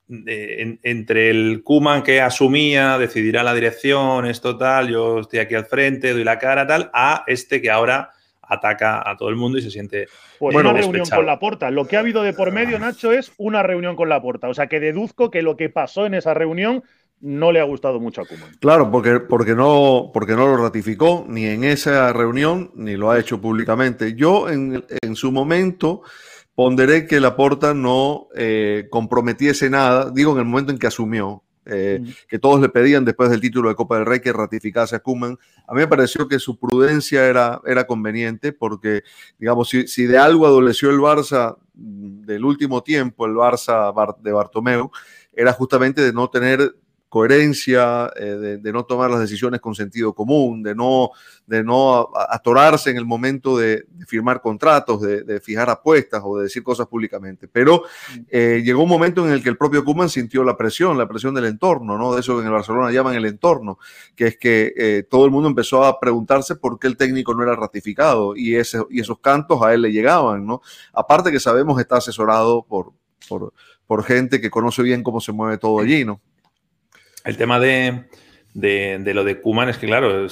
entre 0.10 1.30
el 1.30 1.64
Kuman 1.64 2.04
que 2.04 2.22
asumía, 2.22 2.98
decidirá 2.98 3.44
la 3.44 3.54
dirección, 3.54 4.26
esto 4.26 4.58
tal, 4.58 4.90
yo 4.90 5.20
estoy 5.20 5.40
aquí 5.40 5.56
al 5.56 5.66
frente, 5.66 6.14
doy 6.14 6.24
la 6.24 6.40
cara, 6.40 6.66
tal, 6.66 6.90
a 6.94 7.24
este 7.28 7.62
que 7.62 7.70
ahora 7.70 8.12
ataca 8.42 9.04
a 9.10 9.18
todo 9.18 9.30
el 9.30 9.36
mundo 9.36 9.58
y 9.58 9.62
se 9.62 9.72
siente. 9.72 10.08
Pues 10.40 10.56
una 10.56 10.74
reunión 10.74 11.06
con 11.10 11.26
la 11.26 11.40
porta. 11.40 11.72
Lo 11.72 11.86
que 11.86 11.98
ha 11.98 12.00
habido 12.00 12.24
de 12.24 12.34
por 12.34 12.52
medio, 12.52 12.80
Nacho, 12.80 13.12
es 13.12 13.32
una 13.38 13.64
reunión 13.64 13.96
con 13.96 14.10
la 14.10 14.22
porta. 14.22 14.48
O 14.48 14.54
sea 14.54 14.68
que 14.68 14.80
deduzco 14.80 15.30
que 15.30 15.42
lo 15.42 15.58
que 15.58 15.70
pasó 15.70 16.06
en 16.06 16.14
esa 16.14 16.34
reunión 16.34 16.84
no 17.20 17.52
le 17.52 17.60
ha 17.60 17.64
gustado 17.64 18.00
mucho 18.00 18.22
a 18.22 18.26
Kuman. 18.26 18.56
Claro, 18.60 18.92
porque, 18.92 19.20
porque, 19.20 19.56
no, 19.56 20.12
porque 20.14 20.34
no 20.34 20.48
lo 20.48 20.58
ratificó 20.58 21.26
ni 21.28 21.46
en 21.46 21.64
esa 21.64 22.14
reunión 22.14 22.72
ni 22.76 22.96
lo 22.96 23.12
ha 23.12 23.20
hecho 23.20 23.42
públicamente. 23.42 24.14
Yo 24.14 24.50
en, 24.50 24.84
su 25.16 25.32
momento 25.32 26.04
ponderé 26.58 27.06
que 27.06 27.20
Laporta 27.20 27.76
no 27.76 28.30
eh, 28.36 28.88
comprometiese 28.90 29.70
nada, 29.70 30.10
digo 30.10 30.32
en 30.32 30.40
el 30.40 30.46
momento 30.46 30.72
en 30.72 30.80
que 30.80 30.88
asumió, 30.88 31.44
eh, 31.68 32.00
mm. 32.02 32.08
que 32.28 32.40
todos 32.40 32.60
le 32.60 32.70
pedían 32.70 33.06
después 33.06 33.30
del 33.30 33.42
título 33.42 33.70
de 33.70 33.76
Copa 33.76 33.98
del 33.98 34.08
Rey 34.08 34.22
que 34.22 34.34
ratificase 34.34 34.96
a 34.96 35.00
Kuman. 35.00 35.38
A 35.68 35.74
mí 35.76 35.82
me 35.82 35.88
pareció 35.88 36.28
que 36.28 36.40
su 36.40 36.58
prudencia 36.58 37.28
era, 37.28 37.62
era 37.64 37.86
conveniente 37.86 38.54
porque, 38.54 39.04
digamos, 39.38 39.70
si, 39.70 39.88
si 39.88 40.08
de 40.08 40.18
algo 40.18 40.48
adoleció 40.48 40.90
el 40.90 40.98
Barça 40.98 41.58
mm, 41.76 42.22
del 42.26 42.44
último 42.44 42.82
tiempo, 42.82 43.28
el 43.28 43.34
Barça 43.34 43.94
de 44.20 44.32
Bartomeu, 44.32 44.90
era 45.34 45.54
justamente 45.54 46.02
de 46.02 46.12
no 46.12 46.28
tener 46.32 46.74
coherencia, 47.10 48.12
eh, 48.18 48.60
de, 48.62 48.74
no 48.74 48.84
tomar 48.86 49.10
las 49.10 49.22
decisiones 49.22 49.62
con 49.62 49.76
sentido 49.76 50.14
común, 50.14 50.62
de 50.62 50.76
no, 50.76 51.12
de 51.46 51.64
no 51.64 52.10
atorarse 52.30 52.90
en 52.90 52.98
el 52.98 53.06
momento 53.06 53.58
de, 53.58 53.86
firmar 54.08 54.42
contratos, 54.42 55.02
de, 55.02 55.40
fijar 55.40 55.70
apuestas 55.70 56.22
o 56.24 56.38
de 56.38 56.44
decir 56.44 56.64
cosas 56.64 56.88
públicamente. 56.88 57.48
Pero 57.48 57.84
eh, 58.30 58.62
llegó 58.64 58.84
un 58.84 58.90
momento 58.90 59.26
en 59.26 59.32
el 59.32 59.42
que 59.42 59.50
el 59.50 59.58
propio 59.58 59.86
Kuman 59.86 60.10
sintió 60.10 60.44
la 60.44 60.58
presión, 60.58 60.98
la 60.98 61.08
presión 61.08 61.34
del 61.34 61.46
entorno, 61.46 61.98
¿no? 61.98 62.14
De 62.14 62.20
eso 62.20 62.36
que 62.36 62.42
en 62.42 62.48
el 62.48 62.54
Barcelona 62.54 62.92
llaman 62.92 63.16
el 63.16 63.26
entorno, 63.26 63.80
que 64.16 64.28
es 64.28 64.38
que 64.38 64.74
eh, 64.76 65.04
todo 65.10 65.26
el 65.26 65.32
mundo 65.32 65.48
empezó 65.48 65.86
a 65.86 66.00
preguntarse 66.00 66.56
por 66.56 66.78
qué 66.78 66.88
el 66.88 66.98
técnico 66.98 67.34
no 67.34 67.44
era 67.44 67.56
ratificado 67.56 68.36
y, 68.36 68.56
ese, 68.56 68.82
y 68.90 69.00
esos 69.00 69.20
cantos 69.20 69.62
a 69.62 69.74
él 69.74 69.84
le 69.84 69.92
llegaban, 69.94 70.46
¿no? 70.46 70.62
Aparte 70.92 71.32
que 71.32 71.40
sabemos 71.40 71.80
está 71.80 71.98
asesorado 71.98 72.64
por, 72.64 72.92
por, 73.30 73.54
por 73.86 74.04
gente 74.04 74.42
que 74.42 74.50
conoce 74.50 74.84
bien 74.84 75.04
cómo 75.04 75.22
se 75.22 75.32
mueve 75.32 75.58
todo 75.58 75.80
allí, 75.80 76.04
¿no? 76.04 76.20
El 77.28 77.36
tema 77.36 77.60
de, 77.60 78.06
lo 78.54 79.24
de 79.26 79.42
Kuman 79.42 79.68
es 79.68 79.78
que, 79.78 79.86
claro, 79.86 80.28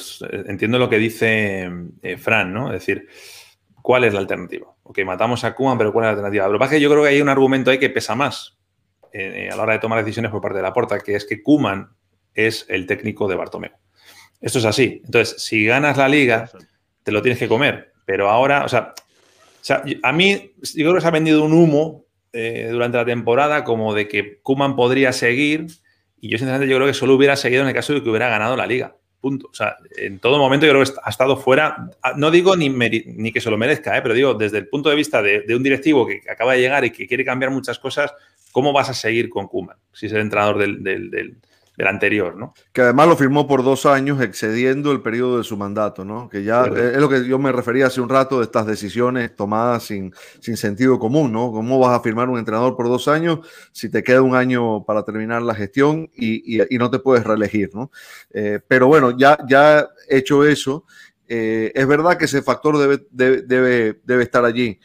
entiendo 0.47 0.79
lo 0.79 0.89
que 0.89 0.97
dice 0.97 1.69
eh, 2.01 2.15
Fran, 2.15 2.53
¿no? 2.53 2.67
Es 2.67 2.79
decir, 2.79 3.09
¿cuál 3.81 4.05
es 4.05 4.13
la 4.13 4.19
alternativa? 4.19 4.67
Ok, 4.83 4.99
matamos 5.03 5.43
a 5.43 5.53
Kuman, 5.53 5.77
pero 5.77 5.91
¿cuál 5.91 6.05
es 6.05 6.07
la 6.07 6.11
alternativa? 6.11 6.47
Lo 6.47 6.53
que 6.53 6.59
pasa 6.59 6.75
es 6.75 6.77
que 6.77 6.83
yo 6.83 6.89
creo 6.89 7.03
que 7.03 7.09
hay 7.09 7.21
un 7.21 7.27
argumento 7.27 7.69
ahí 7.69 7.79
que 7.79 7.89
pesa 7.89 8.15
más 8.15 8.57
eh, 9.11 9.49
a 9.51 9.57
la 9.57 9.63
hora 9.63 9.73
de 9.73 9.79
tomar 9.79 9.99
decisiones 9.99 10.31
por 10.31 10.39
parte 10.39 10.55
de 10.55 10.63
la 10.63 10.71
porta, 10.71 10.99
que 10.99 11.15
es 11.15 11.25
que 11.25 11.43
Kuman 11.43 11.89
es 12.33 12.65
el 12.69 12.85
técnico 12.87 13.27
de 13.27 13.35
Bartomeu. 13.35 13.71
Esto 14.39 14.59
es 14.59 14.65
así. 14.65 15.01
Entonces, 15.03 15.43
si 15.43 15.65
ganas 15.65 15.97
la 15.97 16.07
liga, 16.07 16.49
te 17.03 17.11
lo 17.11 17.21
tienes 17.21 17.39
que 17.39 17.49
comer. 17.49 17.91
Pero 18.05 18.29
ahora, 18.29 18.63
o 18.63 18.69
sea, 18.69 18.93
a 20.01 20.11
mí, 20.13 20.53
yo 20.75 20.85
creo 20.85 20.95
que 20.95 21.01
se 21.01 21.07
ha 21.07 21.11
vendido 21.11 21.43
un 21.43 21.51
humo 21.51 22.05
eh, 22.31 22.69
durante 22.71 22.97
la 22.97 23.05
temporada 23.05 23.65
como 23.65 23.93
de 23.93 24.07
que 24.07 24.39
Kuman 24.41 24.77
podría 24.77 25.11
seguir 25.11 25.67
y 26.25 26.27
yo, 26.27 26.39
sinceramente, 26.39 26.71
yo 26.71 26.77
creo 26.77 26.87
que 26.87 26.95
solo 26.95 27.13
hubiera 27.13 27.35
seguido 27.35 27.61
en 27.61 27.67
el 27.67 27.75
caso 27.75 27.93
de 27.93 28.01
que 28.01 28.09
hubiera 28.09 28.27
ganado 28.27 28.57
la 28.57 28.65
liga. 28.65 28.95
Punto. 29.21 29.47
O 29.51 29.53
sea, 29.53 29.77
en 29.95 30.17
todo 30.17 30.39
momento 30.39 30.65
yo 30.65 30.71
creo 30.71 30.83
que 30.83 30.91
ha 31.03 31.09
estado 31.11 31.37
fuera. 31.37 31.87
Ah, 32.01 32.13
no 32.17 32.31
digo 32.31 32.55
ni, 32.55 32.67
ni 32.67 33.31
que 33.31 33.39
se 33.39 33.51
lo 33.51 33.59
merezca, 33.59 33.95
¿eh? 33.95 34.01
pero 34.01 34.15
digo, 34.15 34.33
desde 34.33 34.57
el 34.57 34.67
punto 34.67 34.89
de 34.89 34.95
vista 34.95 35.21
de, 35.21 35.45
un 35.55 35.61
directivo 35.61 36.07
que 36.07 36.23
acaba 36.27 36.53
de 36.53 36.61
llegar 36.61 36.83
y 36.83 36.89
que 36.89 37.05
quiere 37.05 37.23
cambiar 37.23 37.51
muchas 37.51 37.77
cosas, 37.77 38.11
¿cómo 38.51 38.73
vas 38.73 38.89
a 38.89 38.95
seguir 38.95 39.29
con 39.29 39.47
Kuman 39.47 39.77
si 39.93 40.07
es 40.07 40.13
el 40.13 40.21
entrenador 40.21 40.57
del, 40.57 40.81
del 40.81 41.37
anterior, 41.83 42.35
¿no? 42.35 42.53
Que 42.71 42.81
además 42.81 43.07
lo 43.07 43.17
firmó 43.17 43.47
por 43.47 43.63
dos 43.63 43.85
años, 43.85 44.21
excediendo 44.21 44.91
el 44.91 45.01
periodo 45.01 45.37
de 45.37 45.43
su 45.43 45.57
mandato, 45.57 46.05
¿no? 46.05 46.29
Que 46.29 46.43
ya 46.43 46.65
es 46.65 46.97
lo 46.97 47.09
que 47.09 47.27
yo 47.27 47.37
me 47.37 47.51
refería 47.51 47.87
hace 47.87 48.01
un 48.01 48.09
rato 48.09 48.37
de 48.37 48.45
estas 48.45 48.65
decisiones 48.65 49.35
tomadas 49.35 49.83
sin, 49.83 50.13
sin 50.39 50.55
sentido 50.55 50.97
común, 50.99 51.31
¿no? 51.31 51.51
¿Cómo 51.51 51.79
vas 51.79 51.97
a 51.97 52.01
firmar 52.01 52.29
un 52.29 52.39
entrenador 52.39 52.77
por 52.77 52.87
dos 52.87 53.07
años 53.07 53.39
si 53.71 53.89
te 53.89 54.03
queda 54.03 54.21
un 54.21 54.35
año 54.35 54.85
para 54.85 55.03
terminar 55.03 55.41
la 55.41 55.55
gestión 55.55 56.09
y, 56.15 56.63
y, 56.63 56.77
no 56.77 56.89
te 56.89 56.99
puedes 56.99 57.25
reelegir, 57.25 57.71
¿no? 57.73 57.91
Eh, 58.31 58.59
pero 58.65 58.87
bueno, 58.87 59.17
ya, 59.17 59.37
ya 59.47 59.87
hecho 60.09 60.45
eso, 60.45 60.85
eh, 61.27 61.71
es 61.75 61.87
verdad 61.87 62.17
que 62.17 62.25
ese 62.25 62.41
factor 62.41 62.77
debe, 62.77 63.05
debe, 63.11 63.99
debe 64.03 64.23
estar 64.23 64.45
allí, 64.45 64.79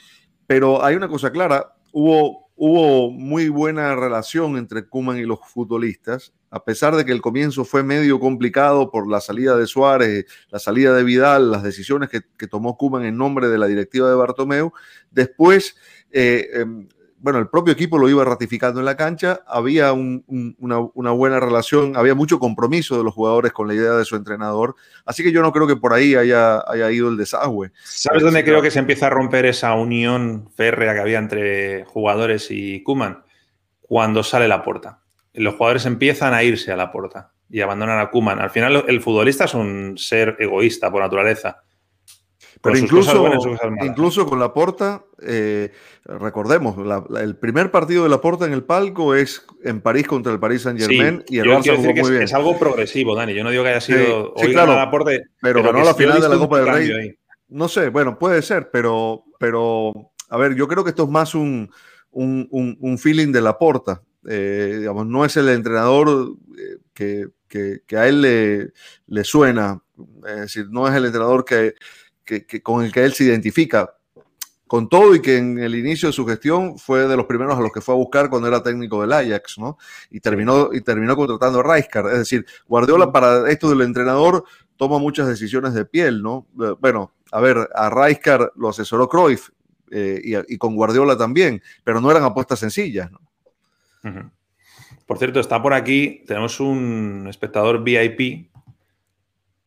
pero 0.47 0.83
hay 0.83 0.97
una 0.97 1.09
cosa 1.09 1.31
clara, 1.31 1.73
hubo 1.93 2.51
hubo 2.63 3.11
muy 3.11 3.49
buena 3.49 3.97
relación 3.97 4.59
entre 4.59 4.87
Kuman 4.87 5.17
y 5.17 5.23
los 5.23 5.41
futbolistas, 5.41 6.35
a 6.51 6.65
pesar 6.65 6.97
de 6.97 7.05
que 7.05 7.13
el 7.13 7.21
comienzo 7.21 7.65
fue 7.65 7.83
medio 7.83 8.19
complicado 8.19 8.91
por 8.91 9.09
la 9.09 9.21
salida 9.21 9.57
de 9.57 9.67
Suárez, 9.67 10.27
la 10.51 10.59
salida 10.59 10.95
de 10.95 11.05
Vidal, 11.05 11.51
las 11.51 11.63
decisiones 11.63 12.11
que, 12.11 12.47
tomó 12.49 12.77
Kuman 12.77 13.05
en 13.05 13.17
nombre 13.17 13.49
de 13.49 13.59
la 13.59 13.67
directiva 13.67 14.09
de 14.09 14.17
Bartomeu. 14.17 14.73
Después, 15.11 15.77
eh, 16.11 16.49
em, 16.55 16.89
bueno, 17.19 17.39
el 17.39 17.49
propio 17.49 17.73
equipo 17.73 17.99
lo 17.99 18.09
iba 18.09 18.25
ratificando 18.25 18.81
en 18.81 18.87
la 18.87 18.97
cancha, 18.97 19.43
había 19.47 19.93
una, 19.93 21.11
buena 21.13 21.39
relación, 21.39 21.97
había 21.97 22.15
mucho 22.15 22.39
compromiso 22.39 22.97
de 22.97 23.05
los 23.05 23.15
jugadores 23.15 23.53
con 23.53 23.69
la 23.69 23.75
idea 23.75 23.93
de 23.93 24.05
su 24.05 24.17
entrenador, 24.17 24.75
así 25.05 25.23
que 25.23 25.31
yo 25.31 25.43
no 25.43 25.53
creo 25.53 25.67
que 25.67 25.77
por 25.77 25.93
ahí 25.93 26.15
haya, 26.15 26.65
haya 26.67 26.91
ido 26.91 27.11
el 27.11 27.19
desagüe. 27.19 27.73
¿Sabes 27.85 28.23
dónde 28.23 28.43
creo 28.43 28.63
que 28.63 28.71
se 28.71 28.79
empieza 28.79 29.07
a 29.07 29.11
romper 29.11 29.45
esa 29.45 29.75
unión 29.75 30.49
férrea 30.57 30.95
que 30.95 31.01
había 31.01 31.19
entre 31.19 31.85
jugadores 31.85 32.47
y 32.51 32.83
Kuman? 32.83 33.23
Cuando 33.83 34.23
sale 34.23 34.49
la 34.49 34.63
puerta. 34.63 35.01
Los 35.33 35.55
jugadores 35.55 35.87
empiezan 35.87 36.35
a 36.35 36.43
irse 36.43 36.73
a 36.73 36.77
la 36.77 36.91
puerta 36.91 37.33
y 37.49 37.61
abandonan 37.61 38.01
a 38.01 38.11
Kuman. 38.11 38.41
Al 38.41 38.51
final 38.51 38.85
el 38.89 39.01
futbolista 39.01 39.45
es 39.45 39.55
un 39.55 39.97
ser 39.97 40.37
egoísta 40.39 40.91
por 40.91 41.03
naturaleza 41.03 41.63
pero 42.63 42.77
incluso, 42.77 43.27
incluso 43.83 44.27
con 44.27 44.39
la 44.39 44.53
porta, 44.53 45.05
eh, 45.23 45.73
recordemos, 46.05 46.77
el 47.19 47.37
primer 47.37 47.71
partido 47.71 48.03
de 48.03 48.11
la 48.11 48.21
porta 48.21 48.45
en 48.45 48.53
el 48.53 48.65
palco 48.65 49.15
es 49.15 49.47
en 49.65 49.81
París 49.81 50.07
contra 50.07 50.31
el 50.31 50.39
Paris 50.39 50.63
Saint 50.63 50.79
Germain 50.79 51.25
y 51.29 51.39
el 51.39 51.47
Barça 51.47 51.75
jugó 51.77 51.91
muy 51.93 52.01
es, 52.01 52.11
bien. 52.11 52.23
Es 52.23 52.35
algo 52.35 52.59
progresivo, 52.59 53.15
Dani. 53.15 53.33
Yo 53.33 53.45
no 53.45 53.51
digo 53.51 53.63
que 53.63 53.71
haya 53.71 53.81
sido 53.81 54.35
sí, 54.37 54.49
claro, 54.49 54.75
la 54.75 54.91
porta, 54.91 55.13
pero, 55.41 55.63
ganó 55.63 55.83
la 55.83 55.95
final 55.95 56.21
de 56.21 56.29
la 56.29 56.37
Copa 56.37 56.61
del 56.61 56.69
Rey. 56.69 57.19
No 57.49 57.67
sé, 57.67 57.89
bueno, 57.89 58.19
puede 58.19 58.43
ser, 58.43 58.71
pero, 58.71 59.25
pero 59.39 60.13
a 60.29 60.37
ver, 60.37 60.55
yo 60.55 60.69
creo 60.69 60.85
que 60.85 60.91
esto 60.91 61.05
es 61.05 61.11
más 61.11 61.35
un, 61.35 61.71
un, 62.11 62.77
un, 62.79 62.99
feeling 62.99 63.33
de 63.33 63.41
la 63.41 63.57
porta. 63.57 64.03
Eh, 64.29 64.77
digamos, 64.81 65.07
no 65.07 65.25
es 65.25 65.37
el 65.37 65.49
entrenador 65.49 66.37
eh, 66.59 66.79
que, 66.93 67.29
que, 67.49 67.83
que, 67.87 67.97
a 67.97 68.07
él 68.07 68.23
le, 68.23 68.73
le 69.07 69.25
suena. 69.25 69.83
Es 70.27 70.41
decir, 70.41 70.69
no 70.71 70.89
es 70.89 70.95
el 70.95 71.07
entrenador 71.07 71.45
que, 71.45 71.75
con 72.63 72.85
el 72.85 72.93
que 72.93 73.05
él 73.05 73.13
se 73.13 73.25
identifica. 73.25 73.95
Con 74.67 74.89
todo 74.89 75.17
y 75.17 75.21
que 75.21 75.37
en 75.37 75.59
el 75.59 75.75
inicio 75.75 76.11
de 76.11 76.13
su 76.13 76.25
gestión 76.25 76.79
fue 76.79 77.09
de 77.09 77.17
los 77.17 77.27
primeros 77.27 77.59
a 77.59 77.61
los 77.61 77.73
que 77.73 77.81
fue 77.81 77.93
a 77.93 77.99
buscar 77.99 78.31
cuando 78.31 78.47
era 78.47 78.63
técnico 78.63 79.01
del 79.01 79.13
Ajax, 79.13 79.59
¿no? 79.59 79.79
Y 80.11 80.21
terminó, 80.21 80.71
y 80.73 80.81
terminó 80.81 81.17
contratando 81.17 81.59
a 81.59 81.75
Rijkaard. 81.75 82.13
Es 82.13 82.19
decir, 82.19 82.47
Guardiola 82.69 83.11
para 83.11 83.51
esto 83.51 83.69
del 83.69 83.81
entrenador 83.81 84.45
toma 84.77 84.99
muchas 84.99 85.27
decisiones 85.27 85.75
de 85.75 85.87
piel, 85.87 86.23
¿no? 86.23 86.47
Bueno, 86.79 87.13
a 87.33 87.41
ver, 87.41 87.69
a 87.75 87.91
Rijkaard 87.91 88.53
lo 88.55 88.69
asesoró 88.69 89.09
Cruyff 89.09 89.51
eh, 89.91 90.45
y, 90.47 90.57
con 90.57 90.77
Guardiola 90.77 91.19
también, 91.19 91.61
pero 91.83 92.01
no 92.01 92.09
eran 92.09 92.23
apuestas 92.23 92.61
sencillas, 92.61 93.11
¿no? 93.11 93.30
Por 95.07 95.19
cierto, 95.19 95.41
está 95.41 95.63
por 95.63 95.75
aquí, 95.75 96.25
tenemos 96.27 96.61
un 96.61 97.27
espectador 97.29 97.83
VIP 97.83 98.51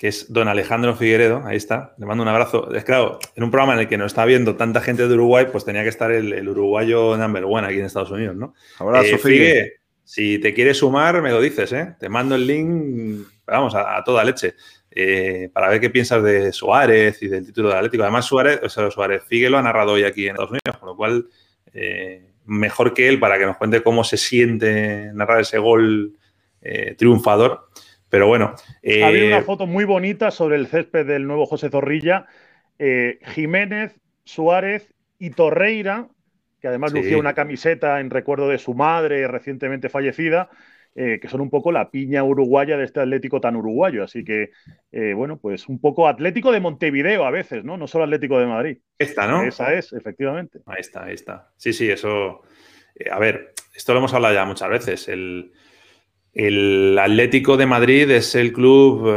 que 0.04 0.10
es 0.10 0.34
don 0.34 0.50
Alejandro 0.50 0.96
Figueredo, 0.96 1.44
ahí 1.46 1.56
está, 1.56 1.96
le 1.98 2.06
mando 2.06 2.24
un 2.24 2.28
abrazo. 2.28 2.74
Es 2.76 2.84
claro, 2.84 3.20
en 3.36 3.44
un 3.46 3.52
programa 3.52 3.74
en 3.74 3.80
el 3.80 3.88
que 3.88 3.98
nos 3.98 4.08
está 4.08 4.26
viendo 4.26 4.58
tanta 4.58 4.82
gente 4.82 5.08
de 5.08 5.14
Uruguay, 5.14 5.48
pues 5.50 5.64
tenía 5.64 5.84
que 5.84 5.88
estar 5.88 6.12
el, 6.12 6.50
uruguayo 6.50 7.16
number 7.16 7.46
one 7.46 7.66
aquí 7.66 7.80
en 7.80 7.86
Estados 7.86 8.12
Unidos, 8.12 8.36
¿no? 8.36 8.54
Abrazo, 8.80 9.18
eh, 9.30 9.76
si 10.04 10.40
te 10.40 10.54
quieres 10.54 10.80
sumar, 10.80 11.22
me 11.22 11.30
lo 11.30 11.40
dices, 11.40 11.72
¿eh? 11.72 11.96
Te 11.98 12.10
mando 12.10 12.36
el 12.36 12.46
link, 12.46 13.28
vamos, 13.48 13.76
a, 13.76 14.04
toda 14.04 14.26
leche, 14.26 14.56
eh, 14.92 15.50
para 15.54 15.70
ver 15.70 15.80
qué 15.80 15.90
piensas 15.90 16.22
de 16.22 16.52
Suárez 16.52 17.24
y 17.24 17.30
del 17.30 17.46
título 17.46 17.70
de 17.70 17.76
Atlético. 17.76 18.04
Además, 18.04 18.26
Suárez, 18.26 18.60
o 18.62 18.68
sea, 18.68 18.92
Suárez 18.92 19.24
Figue 19.26 19.50
lo 19.50 19.58
ha 19.58 19.62
narrado 19.62 19.94
hoy 19.94 20.04
aquí 20.04 20.26
en 20.26 20.32
Estados 20.32 20.52
Unidos, 20.52 20.78
con 20.82 20.90
lo 20.90 20.98
cual, 20.98 21.30
eh, 21.74 22.33
mejor 22.46 22.94
que 22.94 23.08
él 23.08 23.20
para 23.20 23.38
que 23.38 23.46
nos 23.46 23.58
cuente 23.58 23.84
cómo 23.84 24.04
se 24.04 24.18
siente 24.18 25.12
narrar 25.14 25.42
ese 25.42 25.58
gol 25.58 26.18
eh, 26.62 26.96
triunfador. 26.98 27.70
Pero 28.10 28.28
bueno. 28.28 28.54
Había 29.04 29.26
una 29.26 29.42
foto 29.42 29.66
muy 29.66 29.86
bonita 29.86 30.30
sobre 30.30 30.58
el 30.58 30.68
césped 30.68 31.06
del 31.06 31.26
nuevo 31.26 31.46
José 31.46 31.70
Zorrilla. 31.70 32.28
Jiménez, 32.78 34.00
Suárez 34.26 34.94
y 35.20 35.30
Torreira, 35.30 36.10
que 36.62 36.68
además 36.68 36.94
lucía 36.94 37.18
una 37.18 37.34
camiseta 37.34 38.00
en 38.00 38.10
recuerdo 38.10 38.50
de 38.50 38.58
su 38.58 38.74
madre 38.74 39.28
recientemente 39.28 39.90
fallecida. 39.90 40.50
Eh, 40.96 41.20
que 41.20 41.28
son 41.28 41.42
un 41.42 41.50
poco 41.50 41.72
la 41.72 41.90
piña 41.90 42.24
uruguaya 42.24 42.78
de 42.78 42.86
este 42.86 43.00
Atlético 43.00 43.42
tan 43.42 43.56
uruguayo. 43.56 44.04
Así 44.04 44.24
que, 44.24 44.52
eh, 44.92 45.14
bueno, 45.14 45.40
pues 45.40 45.68
un 45.68 45.80
poco 45.80 46.08
Atlético 46.08 46.52
de 46.52 46.60
Montevideo 46.60 47.26
a 47.26 47.32
veces, 47.32 47.64
¿no? 47.64 47.78
No 47.78 47.88
solo 47.88 48.04
Atlético 48.04 48.40
de 48.40 48.46
Madrid. 48.46 48.78
Esta, 49.00 49.26
¿no? 49.26 49.42
Esa 49.42 49.74
es, 49.74 49.92
efectivamente. 49.94 50.60
Ahí 50.68 50.82
está, 50.82 51.06
ahí 51.06 51.16
está. 51.16 51.52
Sí, 51.58 51.74
sí, 51.74 51.90
eso. 51.90 52.44
Eh, 52.96 53.10
a 53.10 53.18
ver, 53.18 53.56
esto 53.74 53.94
lo 53.94 54.00
hemos 54.00 54.14
hablado 54.14 54.36
ya 54.36 54.46
muchas 54.46 54.70
veces. 54.70 55.08
El, 55.08 55.52
Atlético 57.00 57.58
de 57.58 57.66
Madrid 57.66 58.10
es 58.12 58.36
el 58.36 58.54
club 58.54 59.08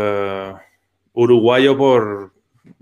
uruguayo 1.13 1.77
por, 1.77 2.33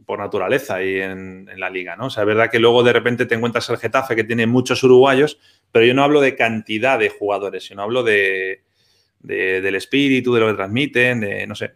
por 0.06 0.18
naturaleza 0.18 0.82
y 0.82 1.00
en, 1.00 1.48
en, 1.48 1.60
la 1.60 1.70
liga, 1.70 1.94
¿no? 1.96 2.06
O 2.06 2.10
sea, 2.10 2.22
es 2.22 2.26
verdad 2.26 2.50
que 2.50 2.58
luego 2.58 2.82
de 2.82 2.92
repente 2.92 3.26
te 3.26 3.36
encuentras 3.36 3.68
el 3.70 3.76
Getafe 3.76 4.16
que 4.16 4.24
tiene 4.24 4.48
muchos 4.48 4.82
uruguayos, 4.82 5.38
pero 5.70 5.84
yo 5.84 5.94
no 5.94 6.02
hablo 6.02 6.20
de 6.20 6.34
cantidad 6.34 6.98
de 6.98 7.10
jugadores, 7.10 7.64
sino 7.64 7.82
hablo 7.82 8.02
de, 8.02 8.64
del 9.24 9.74
espíritu, 9.74 10.34
de 10.34 10.40
lo 10.40 10.48
que 10.48 10.54
transmiten, 10.54 11.20
de, 11.20 11.46
no 11.46 11.54
sé, 11.54 11.74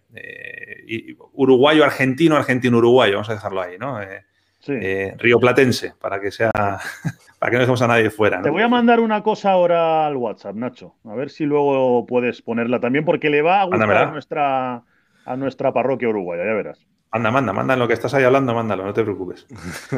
uruguayo, 1.32 1.84
argentino, 1.84 2.36
argentino, 2.36 2.78
uruguayo, 2.78 3.14
vamos 3.14 3.30
a 3.30 3.34
dejarlo 3.34 3.60
ahí, 3.60 3.78
¿no? 3.78 4.00
Eh, 4.02 4.22
eh, 4.66 5.14
río 5.18 5.38
Platense, 5.38 5.94
para 6.00 6.20
que 6.20 6.30
sea, 6.30 6.50
para 7.38 7.50
que 7.50 7.56
no 7.56 7.60
dejemos 7.60 7.82
a 7.82 7.86
nadie 7.86 8.10
fuera. 8.10 8.42
Te 8.42 8.50
voy 8.50 8.62
a 8.62 8.68
mandar 8.68 9.00
una 9.00 9.22
cosa 9.22 9.52
ahora 9.52 10.06
al 10.06 10.16
WhatsApp, 10.16 10.56
Nacho, 10.56 10.96
a 11.04 11.14
ver 11.14 11.30
si 11.30 11.44
luego 11.44 12.04
puedes 12.06 12.42
ponerla 12.42 12.80
también, 12.80 13.04
porque 13.04 13.30
le 13.30 13.42
va 13.42 13.62
a 13.62 13.64
gustar 13.64 13.96
a 13.96 14.10
nuestra, 14.10 14.82
a 15.24 15.36
nuestra 15.36 15.72
parroquia 15.72 16.08
uruguaya, 16.08 16.44
ya 16.44 16.52
verás. 16.52 16.86
Manda, 17.10 17.30
manda, 17.30 17.52
manda 17.54 17.76
lo 17.76 17.88
que 17.88 17.94
estás 17.94 18.12
ahí 18.12 18.24
hablando, 18.24 18.54
mándalo, 18.54 18.84
no 18.84 18.92
te 18.92 19.02
preocupes. 19.02 19.46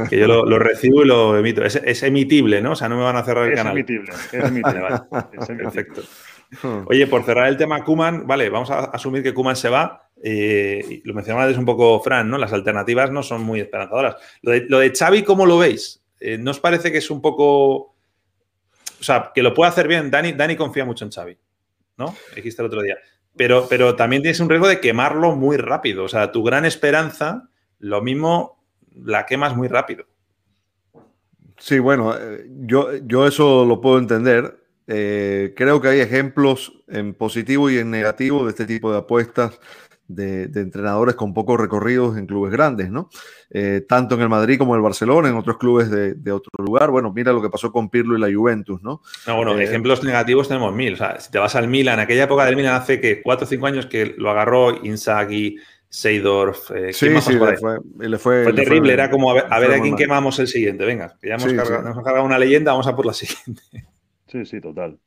Que 0.08 0.16
yo 0.16 0.28
lo, 0.28 0.58
recibo 0.60 1.02
y 1.02 1.08
lo 1.08 1.36
emito. 1.36 1.64
Es, 1.64 2.02
emitible, 2.04 2.62
¿no? 2.62 2.72
O 2.72 2.76
sea, 2.76 2.88
no 2.88 2.96
me 2.96 3.02
van 3.02 3.16
a 3.16 3.24
cerrar 3.24 3.48
el 3.48 3.54
canal. 3.56 3.72
Emitible, 3.72 4.12
es 4.12 4.32
emitible, 4.32 4.88
Es 5.32 5.48
emitible. 5.50 5.56
Perfecto. 5.56 6.02
Oye, 6.86 7.06
por 7.06 7.24
cerrar 7.24 7.48
el 7.48 7.56
tema 7.56 7.84
Kuman, 7.84 8.26
vale, 8.26 8.48
vamos 8.48 8.70
a 8.70 8.84
asumir 8.84 9.22
que 9.22 9.34
Kuman 9.34 9.56
se 9.56 9.68
va. 9.68 10.10
Eh, 10.22 11.00
lo 11.04 11.14
mencionaba 11.14 11.44
antes 11.44 11.58
un 11.58 11.64
poco 11.64 12.00
Fran, 12.00 12.28
¿no? 12.28 12.38
Las 12.38 12.52
alternativas 12.52 13.10
no 13.10 13.22
son 13.22 13.42
muy 13.42 13.60
esperanzadoras. 13.60 14.16
Lo 14.42 14.52
de, 14.52 14.66
lo 14.68 14.80
Xavi, 14.80 15.22
¿cómo 15.22 15.46
lo 15.46 15.58
veis? 15.58 16.02
Eh, 16.18 16.36
¿No 16.38 16.50
os 16.50 16.60
parece 16.60 16.92
que 16.92 16.98
es 16.98 17.10
un 17.10 17.22
poco. 17.22 17.94
O 19.00 19.02
sea, 19.02 19.30
que 19.34 19.42
lo 19.42 19.54
puede 19.54 19.70
hacer 19.70 19.88
bien? 19.88 20.10
Dani, 20.10 20.32
Dani 20.32 20.56
confía 20.56 20.84
mucho 20.84 21.04
en 21.04 21.10
Xavi, 21.10 21.38
¿no? 21.96 22.14
Dijiste 22.34 22.60
el 22.60 22.66
otro 22.66 22.82
día. 22.82 22.98
Pero, 23.36 23.66
pero 23.68 23.96
también 23.96 24.22
tienes 24.22 24.40
un 24.40 24.50
riesgo 24.50 24.68
de 24.68 24.80
quemarlo 24.80 25.34
muy 25.36 25.56
rápido. 25.56 26.04
O 26.04 26.08
sea, 26.08 26.32
tu 26.32 26.42
gran 26.42 26.66
esperanza, 26.66 27.48
lo 27.78 28.02
mismo 28.02 28.62
la 28.94 29.24
quemas 29.24 29.56
muy 29.56 29.68
rápido. 29.68 30.04
Sí, 31.56 31.78
bueno, 31.78 32.14
eh, 32.14 32.46
yo, 32.48 32.96
yo 33.04 33.26
eso 33.26 33.64
lo 33.64 33.80
puedo 33.80 33.98
entender. 33.98 34.58
Eh, 34.92 35.54
creo 35.56 35.80
que 35.80 35.86
hay 35.86 36.00
ejemplos 36.00 36.82
en 36.88 37.14
positivo 37.14 37.70
y 37.70 37.78
en 37.78 37.92
negativo 37.92 38.44
de 38.44 38.50
este 38.50 38.66
tipo 38.66 38.90
de 38.90 38.98
apuestas 38.98 39.60
de, 40.08 40.50
entrenadores 40.56 41.14
con 41.14 41.32
pocos 41.32 41.60
recorridos 41.60 42.18
en 42.18 42.26
clubes 42.26 42.50
grandes, 42.50 42.90
¿no? 42.90 43.08
Eh, 43.50 43.84
tanto 43.88 44.16
en 44.16 44.22
el 44.22 44.28
Madrid 44.28 44.58
como 44.58 44.74
en 44.74 44.78
el 44.78 44.82
Barcelona, 44.82 45.28
en 45.28 45.36
otros 45.36 45.58
clubes 45.58 45.92
de, 45.92 46.32
otro 46.32 46.50
lugar. 46.58 46.90
Bueno, 46.90 47.12
mira 47.12 47.32
lo 47.32 47.40
que 47.40 47.50
pasó 47.50 47.70
con 47.70 47.88
Pirlo 47.88 48.18
y 48.18 48.20
la 48.20 48.36
Juventus, 48.36 48.82
¿no? 48.82 49.00
No, 49.28 49.36
bueno, 49.36 49.56
eh, 49.56 49.62
ejemplos 49.62 50.02
negativos 50.02 50.48
tenemos 50.48 50.74
mil. 50.74 50.94
O 50.94 50.96
sea, 50.96 51.20
si 51.20 51.30
te 51.30 51.38
vas 51.38 51.54
al 51.54 51.68
Milan, 51.68 51.94
en 51.94 52.00
aquella 52.00 52.24
época 52.24 52.44
del 52.44 52.56
Milan 52.56 52.74
hace 52.74 53.00
que 53.00 53.22
cuatro 53.22 53.46
o 53.46 53.48
cinco 53.48 53.68
años 53.68 53.86
que 53.86 54.16
lo 54.18 54.28
agarró 54.28 54.84
Inzaghi, 54.84 55.56
Seydorf. 55.88 56.72
sí, 56.90 57.08
sí, 57.20 57.34
le 57.34 57.56
fue, 57.56 57.78
le 57.96 58.18
fue, 58.18 58.52
terrible. 58.52 58.92
Era 58.92 59.08
como 59.08 59.30
a 59.30 59.34
ver, 59.34 59.44
a, 59.48 59.60
ver 59.60 59.72
a 59.72 59.80
quién 59.80 59.94
quemamos 59.94 60.36
el 60.40 60.48
siguiente. 60.48 60.84
Venga, 60.84 61.16
que 61.20 61.28
ya 61.28 61.34
hemos, 61.34 61.52
cargado, 61.52 61.88
hemos 61.88 62.04
cargado 62.04 62.24
una 62.24 62.40
leyenda, 62.40 62.72
vamos 62.72 62.88
a 62.88 62.96
por 62.96 63.06
la 63.06 63.12
siguiente. 63.14 63.62
Sí, 64.30 64.44
sí, 64.44 64.60
total. 64.60 64.98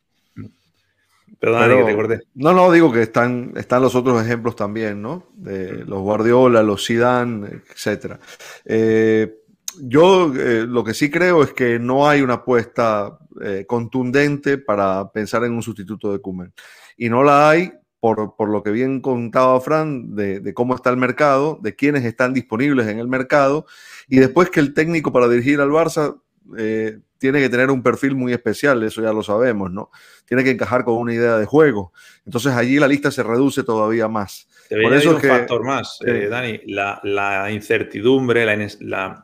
Perdón, 1.40 1.78
que 1.80 1.92
te 1.92 1.96
corté. 1.96 2.22
No, 2.36 2.54
no, 2.54 2.72
digo 2.72 2.92
que 2.92 3.02
están, 3.02 3.54
están 3.56 3.82
los 3.82 3.96
otros 3.96 4.24
ejemplos 4.24 4.56
también, 4.56 5.02
¿no? 5.02 5.28
De 5.34 5.84
los 5.86 6.02
Guardiola, 6.02 6.62
los 6.62 6.86
Zidane, 6.86 7.62
etcétera. 7.70 8.20
Eh, 8.66 9.34
yo 9.82 10.34
eh, 10.36 10.66
lo 10.68 10.84
que 10.84 10.94
sí 10.94 11.10
creo 11.10 11.44
es 11.44 11.54
que 11.54 11.80
no 11.80 12.08
hay 12.08 12.22
una 12.22 12.36
apuesta 12.36 13.18
eh, 13.42 13.66
contundente 13.68 14.58
para 14.58 15.12
pensar 15.12 15.44
en 15.44 15.54
un 15.54 15.64
sustituto 15.64 16.12
de 16.12 16.20
Kuman. 16.20 16.54
Y 16.98 17.10
no 17.10 17.24
la 17.24 17.50
hay 17.50 17.74
por, 18.00 18.36
por, 18.36 18.50
lo 18.50 18.62
que 18.62 18.72
bien 18.72 19.00
contaba 19.00 19.60
Fran 19.62 20.14
de, 20.16 20.42
de, 20.42 20.54
cómo 20.54 20.76
está 20.76 20.90
el 20.90 20.98
mercado, 20.98 21.58
de 21.62 21.74
quiénes 21.74 22.04
están 22.04 22.34
disponibles 22.34 22.88
en 22.88 23.00
el 23.00 23.08
mercado, 23.08 23.66
y 24.10 24.20
después 24.20 24.50
que 24.50 24.60
el 24.60 24.74
técnico 24.74 25.14
para 25.14 25.30
dirigir 25.30 25.62
al 25.62 25.70
Barça 25.70 26.22
eh, 26.58 27.00
tiene 27.18 27.39
que 27.39 27.50
tener 27.50 27.72
un 27.72 27.82
perfil 27.82 28.16
muy 28.16 28.34
especial, 28.34 28.84
eso 28.84 29.02
ya 29.02 29.14
lo 29.14 29.24
sabemos, 29.24 29.72
¿no? 29.72 29.91
Tiene 30.26 30.44
que 30.44 30.52
encajar 30.52 30.84
con 30.84 30.96
una 30.96 31.14
idea 31.14 31.38
de 31.38 31.46
juego. 31.46 31.94
Entonces 32.26 32.54
allí 32.54 32.80
la 32.80 32.88
lista 32.88 33.12
se 33.12 33.24
reduce 33.24 33.64
todavía 33.64 34.08
más. 34.08 34.48
Por 34.70 34.94
eso 34.94 35.12
es 35.12 35.24
un 35.24 35.30
factor 35.30 35.64
más, 35.64 36.00
eh, 36.06 36.28
Dani, 36.30 36.62
la, 36.66 37.50
incertidumbre, 37.52 38.46
la, 38.82 39.24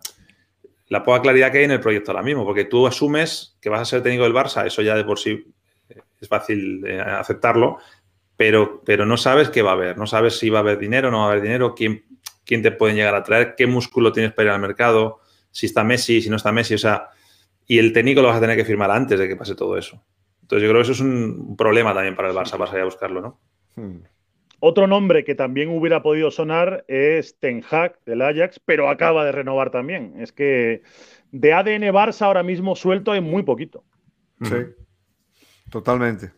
la, 0.87 1.03
poca 1.03 1.21
claridad 1.21 1.51
que 1.51 1.59
hay 1.59 1.63
en 1.63 1.71
el 1.71 1.79
proyecto 1.79 2.11
ahora 2.11 2.23
mismo, 2.23 2.45
porque 2.45 2.65
tú 2.65 2.85
asumes 2.85 3.57
que 3.59 3.69
vas 3.69 3.81
a 3.81 3.85
ser 3.85 4.03
técnico 4.03 4.23
del 4.23 4.33
Barça, 4.33 4.65
eso 4.65 4.81
ya 4.81 4.95
de 4.95 5.03
por 5.03 5.17
sí 5.17 5.51
es 6.21 6.27
fácil 6.27 6.85
eh, 6.85 6.99
aceptarlo, 6.99 7.79
pero, 8.37 8.81
pero 8.85 9.05
no 9.05 9.17
sabes 9.17 9.49
qué 9.49 9.61
va 9.61 9.71
a 9.71 9.73
haber, 9.73 9.97
no 9.97 10.07
sabes 10.07 10.37
si 10.37 10.49
va 10.49 10.59
a 10.59 10.61
haber 10.61 10.77
dinero, 10.77 11.09
no 11.11 11.19
va 11.19 11.25
a 11.25 11.31
haber 11.31 11.41
dinero, 11.41 11.73
quién, 11.75 12.05
quién 12.45 12.61
te 12.61 12.71
pueden 12.71 12.95
llegar 12.95 13.15
a 13.15 13.23
traer, 13.23 13.55
qué 13.57 13.67
músculo 13.67 14.11
tienes 14.11 14.33
para 14.33 14.49
ir 14.49 14.53
al 14.53 14.61
mercado 14.61 15.19
si 15.51 15.65
está 15.65 15.83
Messi, 15.83 16.21
si 16.21 16.29
no 16.29 16.35
está 16.35 16.51
Messi, 16.51 16.75
o 16.75 16.77
sea, 16.77 17.09
y 17.65 17.77
el 17.79 17.93
técnico 17.93 18.21
lo 18.21 18.29
vas 18.29 18.37
a 18.37 18.41
tener 18.41 18.57
que 18.57 18.65
firmar 18.65 18.91
antes 18.91 19.19
de 19.19 19.27
que 19.27 19.35
pase 19.35 19.55
todo 19.55 19.77
eso. 19.77 20.03
Entonces 20.41 20.63
yo 20.63 20.69
creo 20.69 20.81
que 20.81 20.91
eso 20.91 20.91
es 20.93 21.01
un 21.01 21.55
problema 21.55 21.93
también 21.93 22.15
para 22.15 22.29
el 22.29 22.35
Barça, 22.35 22.57
para 22.57 22.67
salir 22.67 22.81
a 22.81 22.85
buscarlo, 22.85 23.21
¿no? 23.21 23.39
Hmm. 23.75 24.01
Otro 24.61 24.87
nombre 24.87 25.23
que 25.23 25.35
también 25.35 25.69
hubiera 25.69 26.01
podido 26.01 26.31
sonar 26.31 26.83
es 26.87 27.37
Ten 27.39 27.63
Hag 27.69 27.99
del 28.05 28.21
Ajax, 28.21 28.59
pero 28.59 28.89
acaba 28.89 29.23
de 29.23 29.31
renovar 29.31 29.71
también. 29.71 30.15
Es 30.19 30.33
que 30.33 30.81
de 31.31 31.53
ADN 31.53 31.83
Barça 31.93 32.23
ahora 32.23 32.43
mismo 32.43 32.75
suelto 32.75 33.11
hay 33.11 33.21
muy 33.21 33.43
poquito. 33.43 33.85
Sí, 34.41 34.55
totalmente. 35.69 36.31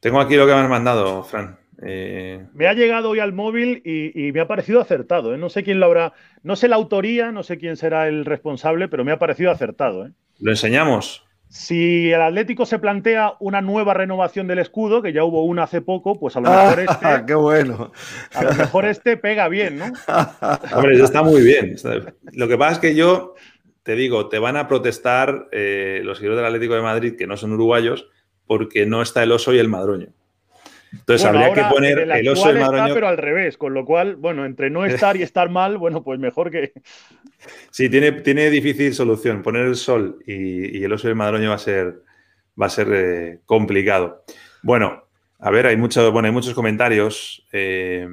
Tengo 0.00 0.20
aquí 0.20 0.36
lo 0.36 0.46
que 0.46 0.52
me 0.52 0.58
has 0.58 0.68
mandado, 0.68 1.22
Fran. 1.22 1.57
Eh, 1.82 2.44
me 2.54 2.66
ha 2.66 2.74
llegado 2.74 3.10
hoy 3.10 3.20
al 3.20 3.32
móvil 3.32 3.82
y, 3.84 4.32
me 4.32 4.40
ha 4.40 4.48
parecido 4.48 4.80
acertado. 4.80 5.34
¿eh? 5.34 5.38
No 5.38 5.48
sé 5.48 5.62
quién 5.62 5.80
lo 5.80 5.86
habrá, 5.86 6.12
no 6.42 6.56
sé 6.56 6.68
la 6.68 6.76
autoría, 6.76 7.30
no 7.30 7.42
sé 7.42 7.58
quién 7.58 7.76
será 7.76 8.08
el 8.08 8.24
responsable, 8.24 8.88
pero 8.88 9.04
me 9.04 9.12
ha 9.12 9.18
parecido 9.18 9.50
acertado. 9.50 10.06
¿eh? 10.06 10.12
¿Lo 10.40 10.50
enseñamos? 10.50 11.24
Si 11.48 12.12
el 12.12 12.20
Atlético 12.20 12.66
se 12.66 12.78
plantea 12.78 13.34
una 13.40 13.62
nueva 13.62 13.94
renovación 13.94 14.48
del 14.48 14.58
escudo, 14.58 15.00
que 15.00 15.14
ya 15.14 15.24
hubo 15.24 15.44
una 15.44 15.62
hace 15.62 15.80
poco, 15.80 16.18
pues 16.18 16.36
a 16.36 16.40
lo 16.40 16.50
mejor 16.50 16.80
este. 16.88 17.26
¡Qué 17.26 17.34
bueno! 17.34 17.92
A 18.34 18.44
lo 18.44 18.54
mejor 18.54 18.84
este 18.84 19.16
pega 19.16 19.48
bien, 19.48 19.78
¿no? 19.78 19.86
Hombre, 20.74 20.94
eso 20.94 21.04
está 21.04 21.22
muy 21.22 21.40
bien. 21.40 21.76
Lo 22.32 22.48
que 22.48 22.58
pasa 22.58 22.72
es 22.72 22.78
que 22.80 22.94
yo 22.94 23.34
te 23.82 23.94
digo, 23.94 24.28
te 24.28 24.38
van 24.38 24.58
a 24.58 24.68
protestar 24.68 25.48
los 25.50 26.18
seguidores 26.18 26.36
del 26.36 26.44
Atlético 26.44 26.74
de 26.74 26.82
Madrid, 26.82 27.14
que 27.16 27.26
no 27.26 27.38
son 27.38 27.52
uruguayos, 27.52 28.10
porque 28.46 28.84
no 28.84 29.00
está 29.00 29.22
el 29.22 29.32
oso 29.32 29.54
y 29.54 29.58
el 29.58 29.68
madroño. 29.68 30.08
Entonces 30.92 31.26
habría 31.26 31.52
que 31.52 31.64
poner 31.64 31.98
el, 31.98 32.28
oso 32.28 32.50
y 32.50 32.58
madroño. 32.58 32.94
pero 32.94 33.08
al 33.08 33.18
revés, 33.18 33.58
con 33.58 33.74
lo 33.74 33.84
cual, 33.84 34.16
bueno, 34.16 34.44
entre 34.44 34.70
no 34.70 34.84
estar 34.84 35.16
y 35.16 35.22
estar 35.22 35.50
mal, 35.50 35.78
bueno, 35.78 36.02
pues 36.02 36.18
mejor 36.18 36.50
que. 36.50 36.72
Sí, 37.70 37.88
tiene, 37.88 38.10
tiene 38.12 38.50
difícil 38.50 38.92
solución. 38.92 39.42
Poner 39.42 39.66
el 39.66 39.76
sol 39.76 40.18
y, 40.26 40.82
el 40.82 40.92
oso 40.92 41.06
y 41.06 41.10
el 41.10 41.16
madroño 41.16 41.50
va 41.50 41.54
a 41.54 41.58
ser, 41.58 42.02
va 42.60 42.66
a 42.66 42.70
ser 42.70 42.88
eh, 42.92 43.40
complicado. 43.46 44.24
Bueno, 44.62 45.04
a 45.38 45.50
ver, 45.50 45.66
hay, 45.68 45.76
mucho, 45.76 46.10
bueno, 46.10 46.26
hay 46.26 46.32
muchos 46.32 46.52
comentarios. 46.52 47.46
Eh, 47.52 48.08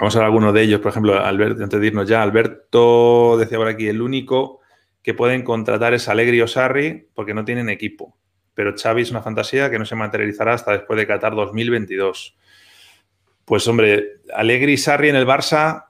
vamos 0.00 0.16
a 0.16 0.18
ver 0.18 0.26
algunos 0.26 0.52
de 0.52 0.62
ellos. 0.62 0.80
Por 0.80 0.90
ejemplo, 0.90 1.24
Alberto, 1.24 1.62
antes 1.62 1.80
de 1.80 1.86
irnos 1.86 2.08
ya, 2.08 2.22
Alberto 2.22 3.36
decía 3.38 3.56
por 3.56 3.68
aquí: 3.68 3.86
el 3.86 4.02
único 4.02 4.60
que 5.00 5.14
pueden 5.14 5.42
contratar 5.42 5.94
es 5.94 6.08
Alegri 6.08 6.40
o 6.40 6.48
Sarri 6.48 7.08
porque 7.14 7.34
no 7.34 7.44
tienen 7.44 7.68
equipo 7.68 8.19
pero 8.60 8.74
Xavi 8.76 9.00
es 9.00 9.10
una 9.10 9.22
fantasía 9.22 9.70
que 9.70 9.78
no 9.78 9.86
se 9.86 9.96
materializará 9.96 10.52
hasta 10.52 10.72
después 10.72 10.98
de 10.98 11.06
Qatar 11.06 11.34
2022. 11.34 12.36
Pues 13.46 13.66
hombre, 13.66 14.20
Alegri 14.34 14.74
y 14.74 14.76
Sarri 14.76 15.08
en 15.08 15.16
el 15.16 15.26
Barça 15.26 15.86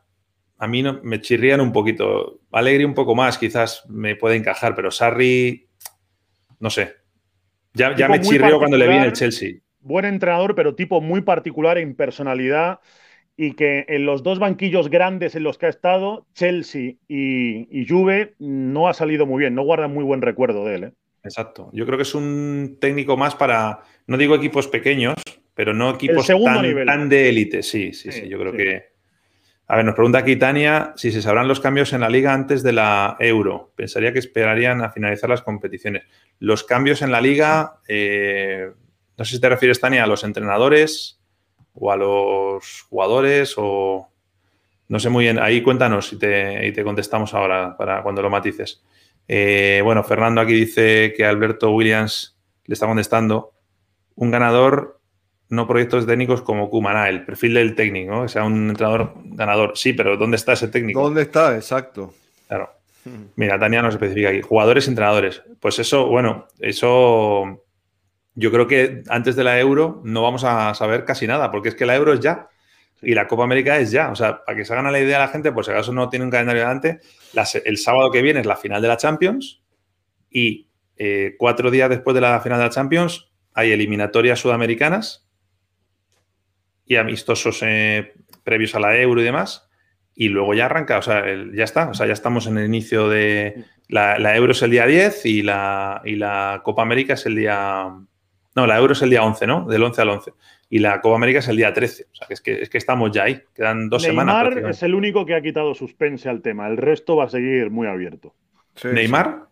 a 0.57 0.69
mí 0.69 0.81
no, 0.81 1.01
me 1.03 1.21
chirrían 1.21 1.61
un 1.61 1.73
poquito. 1.73 2.39
Alegri 2.53 2.85
un 2.85 2.95
poco 2.95 3.17
más, 3.17 3.39
quizás 3.39 3.83
me 3.89 4.15
puede 4.15 4.37
encajar, 4.37 4.77
pero 4.77 4.93
Sarri, 4.93 5.67
no 6.61 6.71
sé. 6.71 6.95
Ya, 7.75 7.97
ya 7.97 8.09
me 8.09 8.21
chirrió 8.21 8.59
cuando 8.59 8.77
le 8.77 8.87
vi 8.87 8.95
en 8.95 9.03
el 9.03 9.15
Chelsea. 9.15 9.55
Buen 9.81 10.05
entrenador, 10.05 10.55
pero 10.55 10.77
tipo 10.77 11.01
muy 11.01 11.23
particular 11.23 11.77
en 11.77 11.97
personalidad 11.97 12.79
y 13.37 13.55
que 13.55 13.85
en 13.89 14.07
los 14.07 14.23
dos 14.23 14.39
banquillos 14.39 14.91
grandes 14.91 15.35
en 15.35 15.43
los 15.43 15.59
que 15.59 15.67
ha 15.67 15.71
estado, 15.71 16.25
Chelsea 16.35 16.93
y, 17.09 17.67
y 17.77 17.89
Juve, 17.89 18.37
no 18.39 18.87
ha 18.87 18.95
salido 18.95 19.27
muy 19.27 19.41
bien, 19.41 19.57
no 19.57 19.65
guardan 19.65 19.93
muy 19.93 20.05
buen 20.05 20.23
recuerdo 20.23 20.65
de 20.67 20.75
él. 20.77 20.85
¿eh? 20.85 20.93
Exacto. 21.23 21.71
Yo 21.73 21.85
creo 21.87 21.99
que 21.99 22.03
es 22.03 22.15
un 22.15 22.79
técnico 22.81 23.17
más 23.17 23.35
para, 23.35 23.81
no 24.07 24.17
digo 24.17 24.35
equipos 24.35 24.69
pequeños, 24.69 25.15
pero 25.55 25.75
no 25.75 25.91
equipos 25.91 26.27
tan, 26.27 27.09
de 27.09 27.29
élite. 27.29 27.63
Sí, 27.63 27.93
sí, 27.93 28.11
sí, 28.13 28.29
yo 28.29 28.39
creo 28.39 28.53
que... 28.53 28.91
A 29.67 29.77
ver, 29.77 29.85
nos 29.85 29.95
pregunta 29.95 30.19
aquí 30.19 30.35
Tania 30.35 30.95
si 30.97 31.13
se 31.13 31.23
sabrán 31.23 31.47
los 31.47 31.61
cambios 31.61 31.93
en 31.93 32.01
la 32.01 32.09
liga 32.09 32.33
antes 32.33 32.65
de 32.65 32.73
la 32.73 33.17
Euro. 33.21 33.73
Pensaría 33.77 34.13
que 34.13 34.19
esperarían 34.19 34.83
a 34.83 34.91
finalizar 34.91 35.31
las 35.31 35.43
competiciones. 35.43 36.05
Los 36.41 36.65
cambios 36.65 37.03
en 37.03 37.13
la 37.13 37.21
liga, 37.21 37.79
eh, 37.87 38.71
no 39.17 39.25
sé 39.25 39.37
si 39.37 39.41
te 39.41 39.49
refieres, 39.49 39.79
Tania, 39.79 40.03
a 40.03 40.07
los 40.09 40.25
entrenadores 40.25 41.21
o 41.75 41.93
a 41.93 41.97
los 41.97 42.83
jugadores 42.89 43.55
o... 43.59 44.09
No 44.89 44.99
sé 44.99 45.09
muy 45.09 45.23
bien, 45.23 45.39
ahí 45.39 45.63
cuéntanos 45.63 46.13
y 46.13 46.19
te, 46.19 46.73
te 46.73 46.83
contestamos 46.83 47.33
ahora 47.33 47.77
para 47.77 48.03
cuando 48.03 48.23
lo 48.23 48.31
matices. 48.31 48.83
Eh, 49.33 49.81
bueno, 49.85 50.03
Fernando 50.03 50.41
aquí 50.41 50.55
dice 50.55 51.15
que 51.17 51.25
Alberto 51.25 51.71
Williams 51.71 52.37
le 52.65 52.73
está 52.73 52.87
contestando. 52.87 53.53
Un 54.17 54.33
ganador 54.33 55.01
no 55.49 55.69
proyectos 55.69 56.05
técnicos 56.05 56.43
como 56.43 56.69
Kumana, 56.69 57.09
el 57.09 57.25
perfil 57.25 57.55
del 57.55 57.77
técnico, 57.77 58.23
que 58.23 58.29
sea 58.29 58.43
un 58.43 58.71
entrenador 58.71 59.15
ganador. 59.27 59.75
Sí, 59.77 59.93
pero 59.93 60.17
¿dónde 60.17 60.37
está 60.37 60.55
ese 60.55 60.67
técnico? 60.67 61.01
¿Dónde 61.01 61.23
está? 61.23 61.55
Exacto. 61.55 62.13
Claro. 62.49 62.71
Mira, 63.37 63.57
Tania 63.57 63.83
nos 63.83 63.95
especifica 63.95 64.31
aquí. 64.31 64.43
Jugadores 64.43 64.89
entrenadores. 64.89 65.43
Pues 65.61 65.79
eso, 65.79 66.09
bueno, 66.09 66.49
eso 66.59 67.63
yo 68.35 68.51
creo 68.51 68.67
que 68.67 69.05
antes 69.11 69.37
de 69.37 69.45
la 69.45 69.61
Euro 69.61 70.01
no 70.03 70.25
vamos 70.25 70.43
a 70.43 70.75
saber 70.75 71.05
casi 71.05 71.29
nada, 71.29 71.53
porque 71.53 71.69
es 71.69 71.77
que 71.77 71.87
la 71.87 71.95
Euro 71.95 72.15
es 72.15 72.19
ya 72.19 72.49
y 73.03 73.15
la 73.15 73.27
Copa 73.27 73.45
América 73.45 73.79
es 73.79 73.91
ya. 73.91 74.11
O 74.11 74.17
sea, 74.17 74.45
para 74.45 74.57
que 74.57 74.65
se 74.65 74.73
hagan 74.73 74.91
la 74.91 75.01
idea 75.01 75.19
la 75.19 75.29
gente, 75.29 75.53
pues 75.53 75.67
si 75.67 75.73
acaso 75.73 75.93
no 75.93 76.09
tiene 76.09 76.25
un 76.25 76.31
calendario 76.31 76.63
delante, 76.63 77.01
el 77.65 77.79
sábado 77.79 78.11
que 78.11 78.23
viene 78.23 78.41
es 78.41 78.47
la 78.47 78.57
final 78.57 78.83
de 78.83 78.89
la 78.89 78.97
Champions 78.97 79.63
y 80.31 80.69
eh, 80.97 81.35
cuatro 81.39 81.71
días 81.71 81.89
después 81.89 82.15
de 82.15 82.21
la 82.21 82.41
final 82.41 82.59
de 82.59 82.65
la 82.67 82.71
Champions 82.71 83.31
hay 83.55 83.73
eliminatorias 83.73 84.39
sudamericanas 84.39 85.27
y 86.87 86.97
amistosos 86.97 87.61
eh, 87.63 88.15
previos 88.45 88.75
a 88.75 88.81
la 88.81 88.97
Euro 88.99 89.21
y 89.21 89.25
demás. 89.25 89.69
Y 90.15 90.29
luego 90.29 90.55
ya 90.55 90.67
arranca, 90.67 90.99
o 90.99 91.03
sea, 91.03 91.25
ya 91.55 91.65
está, 91.65 91.89
o 91.89 91.95
sea, 91.95 92.07
ya 92.07 92.13
estamos 92.13 92.47
en 92.47 92.59
el 92.59 92.67
inicio 92.67 93.09
de... 93.09 93.65
La, 93.89 94.37
Euro 94.37 94.53
es 94.53 94.63
el 94.63 94.71
día 94.71 94.87
10 94.87 95.27
y 95.27 95.43
la, 95.43 96.03
y 96.05 96.17
la 96.17 96.61
Copa 96.63 96.83
América 96.83 97.15
es 97.15 97.27
el 97.27 97.37
día... 97.37 97.89
No, 98.55 98.67
la 98.67 98.77
Euro 98.77 98.93
es 98.93 99.03
el 99.03 99.11
día 99.11 99.23
11, 99.23 99.47
¿no? 99.47 99.67
Del 99.67 99.83
11 99.83 100.03
al 100.03 100.09
11. 100.11 100.33
Y 100.73 100.79
la 100.79 101.01
Copa 101.01 101.17
América 101.17 101.41
es 101.41 101.49
el 101.49 101.57
día 101.57 101.73
13. 101.73 102.07
O 102.13 102.15
sea, 102.15 102.29
que 102.29 102.35
es 102.35 102.41
que, 102.41 102.63
es 102.63 102.71
que 102.71 102.79
estamos 102.79 103.11
ya 103.11 103.25
ahí. 103.25 103.43
Quedan 103.55 103.91
dos 103.91 104.05
semanas. 104.05 104.45
Neymar 104.45 104.71
es 104.71 104.83
el 104.85 104.95
único 104.95 105.27
que 105.27 105.35
ha 105.35 105.43
quitado 105.43 105.75
suspense 105.75 106.29
al 106.29 106.43
tema. 106.43 106.69
El 106.69 106.77
resto 106.77 107.17
va 107.17 107.25
a 107.25 107.29
seguir 107.29 107.71
muy 107.71 107.89
abierto. 107.89 108.35
¿Neymar? 108.85 109.49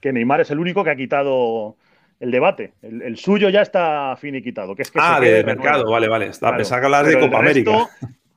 Que 0.00 0.10
Neymar 0.10 0.40
es 0.40 0.50
el 0.50 0.58
único 0.58 0.82
que 0.82 0.90
ha 0.90 0.96
quitado 0.96 1.76
el 2.18 2.30
debate. 2.30 2.72
El, 2.80 3.18
suyo 3.18 3.50
ya 3.50 3.60
está 3.60 4.16
finiquitado. 4.16 4.74
Que 4.74 4.82
es 4.82 4.90
que 4.90 4.98
ah, 5.02 5.20
de 5.20 5.44
mercado, 5.44 5.90
vale, 5.90 6.08
vale. 6.08 6.28
Está, 6.28 6.56
pensaba 6.56 6.80
que 6.80 6.86
hablar 6.86 7.06
de 7.06 7.20
Copa 7.20 7.40
América. 7.40 7.88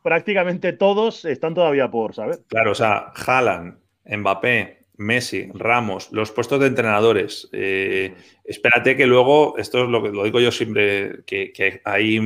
Prácticamente 0.04 0.74
todos 0.74 1.24
están 1.24 1.54
todavía 1.54 1.90
por 1.90 2.14
saber. 2.14 2.40
Claro, 2.48 2.72
o 2.72 2.76
sea, 2.76 3.14
Haaland, 3.26 3.78
Mbappé, 4.06 4.81
Messi, 5.02 5.50
Ramos, 5.54 6.12
los 6.12 6.32
puestos 6.32 6.60
de 6.60 6.68
entrenadores. 6.68 7.50
Eh, 7.52 8.14
espérate 8.44 8.96
que 8.96 9.08
luego, 9.08 9.58
esto 9.58 9.84
es 9.84 9.90
lo 9.90 10.02
que 10.04 10.10
lo 10.10 10.24
digo 10.24 10.40
yo 10.40 10.52
siempre, 10.52 11.24
que, 11.26 11.52
que 11.52 11.82
hay, 11.84 12.20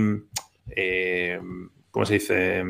eh, 0.75 1.39
¿cómo 1.91 2.05
se 2.05 2.15
dice? 2.15 2.63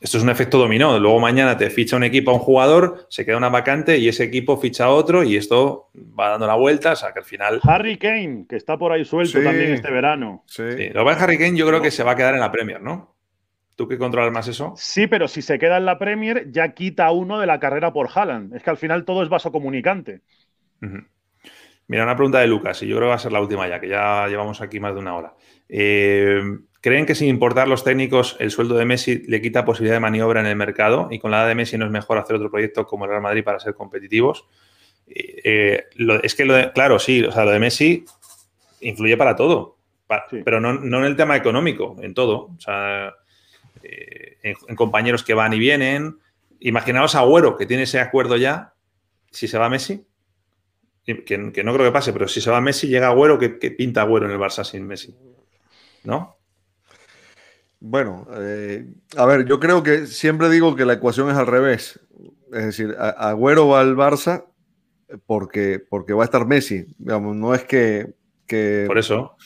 esto 0.00 0.16
es 0.16 0.24
un 0.24 0.30
efecto 0.30 0.58
dominó. 0.58 0.98
Luego 0.98 1.20
mañana 1.20 1.56
te 1.56 1.68
ficha 1.68 1.96
un 1.96 2.04
equipo 2.04 2.30
a 2.30 2.34
un 2.34 2.40
jugador, 2.40 3.06
se 3.10 3.26
queda 3.26 3.36
una 3.36 3.50
vacante 3.50 3.98
y 3.98 4.08
ese 4.08 4.24
equipo 4.24 4.56
ficha 4.56 4.86
a 4.86 4.90
otro 4.90 5.22
y 5.22 5.36
esto 5.36 5.90
va 6.18 6.30
dando 6.30 6.46
la 6.46 6.54
vuelta. 6.54 6.92
O 6.92 6.96
sea 6.96 7.12
que 7.12 7.18
al 7.18 7.24
final. 7.24 7.60
Harry 7.64 7.98
Kane, 7.98 8.46
que 8.48 8.56
está 8.56 8.78
por 8.78 8.92
ahí 8.92 9.04
suelto 9.04 9.42
también 9.42 9.74
este 9.74 9.90
verano. 9.90 10.44
Sí. 10.46 10.88
Lo 10.94 11.04
va 11.04 11.12
Harry 11.12 11.36
Kane, 11.36 11.56
yo 11.56 11.66
creo 11.66 11.82
que 11.82 11.90
se 11.90 12.02
va 12.02 12.12
a 12.12 12.16
quedar 12.16 12.34
en 12.34 12.40
la 12.40 12.50
Premier, 12.50 12.80
¿no? 12.80 13.14
¿Tú 13.80 13.88
que 13.88 13.96
controlas 13.96 14.30
más 14.30 14.46
eso? 14.46 14.74
Sí, 14.76 15.06
pero 15.06 15.26
si 15.26 15.40
se 15.40 15.58
queda 15.58 15.78
en 15.78 15.86
la 15.86 15.98
Premier, 15.98 16.50
ya 16.50 16.74
quita 16.74 17.10
uno 17.12 17.40
de 17.40 17.46
la 17.46 17.58
carrera 17.58 17.94
por 17.94 18.10
Haaland. 18.14 18.54
Es 18.54 18.62
que 18.62 18.68
al 18.68 18.76
final 18.76 19.06
todo 19.06 19.22
es 19.22 19.30
vaso 19.30 19.50
comunicante. 19.50 20.20
Mira, 21.86 22.04
una 22.04 22.14
pregunta 22.14 22.40
de 22.40 22.46
Lucas, 22.46 22.82
y 22.82 22.86
yo 22.88 22.96
creo 22.96 23.06
que 23.06 23.08
va 23.08 23.14
a 23.14 23.18
ser 23.18 23.32
la 23.32 23.40
última 23.40 23.66
ya, 23.68 23.80
que 23.80 23.88
ya 23.88 24.28
llevamos 24.28 24.60
aquí 24.60 24.80
más 24.80 24.92
de 24.92 25.00
una 25.00 25.16
hora. 25.16 25.34
Eh, 25.66 26.42
¿Creen 26.82 27.06
que 27.06 27.14
sin 27.14 27.28
importar 27.28 27.68
los 27.68 27.82
técnicos, 27.82 28.36
el 28.38 28.50
sueldo 28.50 28.76
de 28.76 28.84
Messi 28.84 29.22
le 29.26 29.40
quita 29.40 29.64
posibilidad 29.64 29.96
de 29.96 30.00
maniobra 30.00 30.40
en 30.40 30.46
el 30.46 30.56
mercado 30.56 31.08
y 31.10 31.18
con 31.18 31.30
la 31.30 31.38
edad 31.38 31.48
de 31.48 31.54
Messi 31.54 31.78
no 31.78 31.86
es 31.86 31.90
mejor 31.90 32.18
hacer 32.18 32.36
otro 32.36 32.50
proyecto 32.50 32.84
como 32.84 33.06
el 33.06 33.12
Real 33.12 33.22
Madrid 33.22 33.44
para 33.44 33.60
ser 33.60 33.72
competitivos? 33.72 34.44
Eh, 35.06 35.86
es 36.22 36.34
que, 36.34 36.44
lo 36.44 36.70
claro, 36.74 36.98
sí, 36.98 37.24
o 37.24 37.32
sea, 37.32 37.46
lo 37.46 37.52
de 37.52 37.60
Messi 37.60 38.04
influye 38.82 39.16
para 39.16 39.34
todo, 39.34 39.78
pero 40.44 40.60
no, 40.60 40.98
en 40.98 41.04
el 41.04 41.16
tema 41.16 41.34
económico, 41.34 41.96
en 42.02 42.12
todo. 42.12 42.50
O 42.54 42.60
sea, 42.60 43.14
eh, 43.90 44.54
en, 44.68 44.76
compañeros 44.76 45.24
que 45.24 45.34
van 45.34 45.52
y 45.52 45.58
vienen. 45.58 46.18
Imaginaos 46.60 47.14
a 47.14 47.20
Agüero, 47.20 47.56
que 47.56 47.66
tiene 47.66 47.84
ese 47.84 48.00
acuerdo 48.00 48.36
ya, 48.36 48.74
si 49.30 49.48
se 49.48 49.58
va 49.58 49.68
Messi, 49.68 50.06
que, 51.04 51.38
no 51.38 51.52
creo 51.52 51.78
que 51.78 51.92
pase, 51.92 52.12
pero 52.12 52.28
si 52.28 52.40
se 52.40 52.50
va 52.50 52.60
Messi, 52.60 52.86
llega 52.86 53.08
Agüero, 53.08 53.38
que, 53.38 53.58
que 53.58 53.70
pinta 53.70 54.02
Agüero 54.02 54.26
en 54.26 54.32
el 54.32 54.38
Barça 54.38 54.64
sin 54.64 54.86
Messi? 54.86 55.16
¿No? 56.04 56.36
Bueno, 57.80 58.26
eh, 58.36 58.86
a 59.16 59.24
ver, 59.24 59.46
yo 59.46 59.58
creo 59.58 59.82
que 59.82 60.06
siempre 60.06 60.50
digo 60.50 60.76
que 60.76 60.84
la 60.84 60.92
ecuación 60.92 61.30
es 61.30 61.36
al 61.36 61.46
revés. 61.46 61.98
Es 62.52 62.64
decir, 62.66 62.94
Agüero 62.98 63.68
va 63.68 63.80
al 63.80 63.96
Barça 63.96 64.44
porque, 65.26 65.82
porque 65.88 66.12
va 66.12 66.24
a 66.24 66.26
estar 66.26 66.46
Messi. 66.46 66.84
Digamos, 66.98 67.34
no 67.36 67.54
es 67.54 67.64
que, 67.64 68.14
Por 68.86 68.98
eso. 68.98 69.36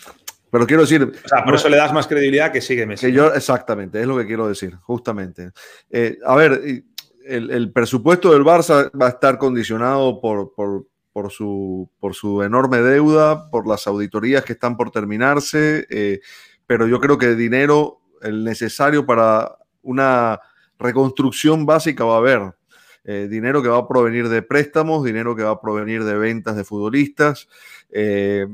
Pero 0.54 0.68
quiero 0.68 0.82
decir. 0.82 1.02
O 1.02 1.28
sea, 1.28 1.44
por 1.44 1.56
eso 1.56 1.68
le 1.68 1.76
das 1.76 1.92
más 1.92 2.06
credibilidad 2.06 2.52
que 2.52 2.60
sigue 2.60 2.86
Messi. 2.86 3.06
Que 3.06 3.12
yo, 3.12 3.34
exactamente, 3.34 4.00
es 4.00 4.06
lo 4.06 4.16
que 4.16 4.24
quiero 4.24 4.46
decir, 4.46 4.76
justamente. 4.76 5.50
Eh, 5.90 6.16
a 6.24 6.36
ver, 6.36 6.84
el, 7.26 7.72
presupuesto 7.72 8.32
del 8.32 8.44
Barça 8.44 8.88
va 8.96 9.06
a 9.06 9.08
estar 9.08 9.36
condicionado 9.36 10.20
por, 10.20 10.54
por, 10.54 11.32
su, 11.32 11.90
por 11.98 12.14
su 12.14 12.40
enorme 12.44 12.82
deuda, 12.82 13.50
por 13.50 13.66
las 13.66 13.88
auditorías 13.88 14.44
que 14.44 14.52
están 14.52 14.76
por 14.76 14.92
terminarse. 14.92 15.88
Eh, 15.90 16.20
pero 16.68 16.86
yo 16.86 17.00
creo 17.00 17.18
que 17.18 17.34
dinero 17.34 18.02
el 18.22 18.44
necesario 18.44 19.04
para 19.04 19.56
una 19.82 20.38
reconstrucción 20.78 21.66
básica 21.66 22.04
va 22.04 22.14
a 22.14 22.18
haber. 22.18 22.54
Eh, 23.02 23.26
dinero 23.28 23.60
que 23.60 23.68
va 23.68 23.78
a 23.78 23.88
provenir 23.88 24.28
de 24.28 24.42
préstamos, 24.42 25.04
dinero 25.04 25.34
que 25.34 25.42
va 25.42 25.50
a 25.50 25.60
provenir 25.60 26.04
de 26.04 26.16
ventas 26.16 26.54
de 26.54 26.62
futbolistas. 26.62 27.48
Eh, 27.90 28.46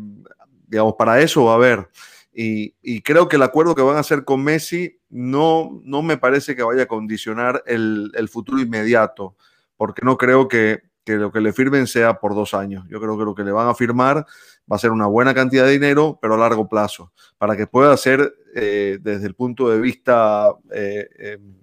digamos, 0.71 0.95
para 0.97 1.21
eso 1.21 1.45
va 1.45 1.53
a 1.53 1.57
haber. 1.57 1.89
Y, 2.33 3.03
creo 3.03 3.29
que 3.29 3.37
el 3.37 3.43
acuerdo 3.43 3.75
que 3.75 3.83
van 3.83 3.97
a 3.97 4.01
hacer 4.01 4.25
con 4.25 4.43
Messi 4.43 4.99
no, 5.11 5.81
no 5.85 6.01
me 6.01 6.17
parece 6.17 6.55
que 6.55 6.63
vaya 6.63 6.85
a 6.85 6.87
condicionar 6.87 7.63
el, 7.67 8.29
futuro 8.31 8.61
inmediato, 8.61 9.37
porque 9.77 10.03
no 10.05 10.17
creo 10.17 10.47
que, 10.49 10.83
que 11.05 11.17
lo 11.17 11.33
que 11.33 11.41
le 11.41 11.53
firmen 11.53 11.87
sea 11.87 12.21
por 12.21 12.35
dos 12.35 12.55
años. 12.55 12.87
Yo 12.89 13.01
creo 13.01 13.19
que 13.19 13.25
lo 13.25 13.35
que 13.35 13.43
le 13.43 13.53
van 13.53 13.69
a 13.69 13.75
firmar 13.75 14.25
va 14.71 14.77
a 14.77 14.79
ser 14.79 14.93
una 14.93 15.07
buena 15.07 15.35
cantidad 15.35 15.65
de 15.65 15.73
dinero, 15.73 16.19
pero 16.23 16.35
a 16.35 16.39
largo 16.39 16.69
plazo, 16.69 17.13
para 17.37 17.57
que 17.57 17.67
pueda 17.67 17.97
ser 17.97 18.33
eh, 18.55 18.99
desde 19.01 19.27
el 19.27 19.35
punto 19.35 19.69
de 19.69 19.81
vista 19.81 20.55
eh, 20.73 21.09
em, 21.19 21.57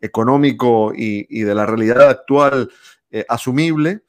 económico 0.00 0.92
y, 0.94 1.42
de 1.42 1.54
la 1.54 1.66
realidad 1.66 2.08
actual 2.08 2.70
eh, 3.10 3.24
asumible. 3.28 4.04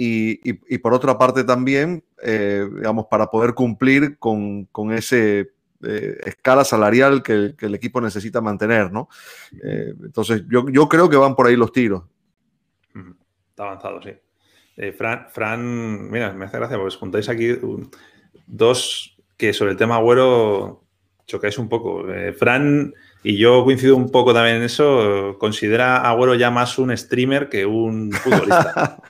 Y, 0.00 0.78
por 0.78 0.94
otra 0.94 1.18
parte 1.18 1.42
también, 1.42 2.04
digamos, 2.24 3.06
para 3.10 3.26
poder 3.26 3.54
cumplir 3.54 4.16
con, 4.18 4.66
con 4.66 4.92
ese 4.92 5.50
escala 5.80 6.64
salarial 6.64 7.22
que 7.22 7.54
el, 7.58 7.74
equipo 7.74 8.00
necesita 8.00 8.40
mantener, 8.40 8.92
¿no? 8.92 9.08
entonces, 9.60 10.44
yo, 10.48 10.68
yo 10.68 10.88
creo 10.88 11.08
que 11.10 11.16
van 11.16 11.34
por 11.34 11.48
ahí 11.48 11.56
los 11.56 11.72
tiros. 11.72 12.04
Está 13.50 13.64
avanzado, 13.64 14.00
sí. 14.02 14.10
Eh, 14.80 14.92
Fran, 14.92 16.08
mira, 16.08 16.32
me 16.32 16.44
hace 16.44 16.56
gracia 16.56 16.76
porque 16.76 16.94
os 16.94 16.96
juntáis 16.96 17.28
aquí 17.28 17.48
dos 18.46 19.18
que 19.36 19.52
sobre 19.52 19.72
el 19.72 19.76
tema 19.76 19.96
Agüero 19.96 20.84
chocáis 21.26 21.58
un 21.58 21.68
poco. 21.68 22.08
Eh, 22.08 22.32
Fran 22.32 22.94
y 23.22 23.36
yo 23.36 23.64
coincido 23.64 23.96
un 23.96 24.10
poco 24.10 24.32
también 24.32 24.56
en 24.56 24.62
eso, 24.62 25.36
considera 25.38 25.98
a 25.98 26.10
Agüero 26.10 26.34
ya 26.34 26.50
más 26.50 26.78
un 26.78 26.96
streamer 26.96 27.48
que 27.48 27.66
un 27.66 28.12
futbolista. 28.12 29.00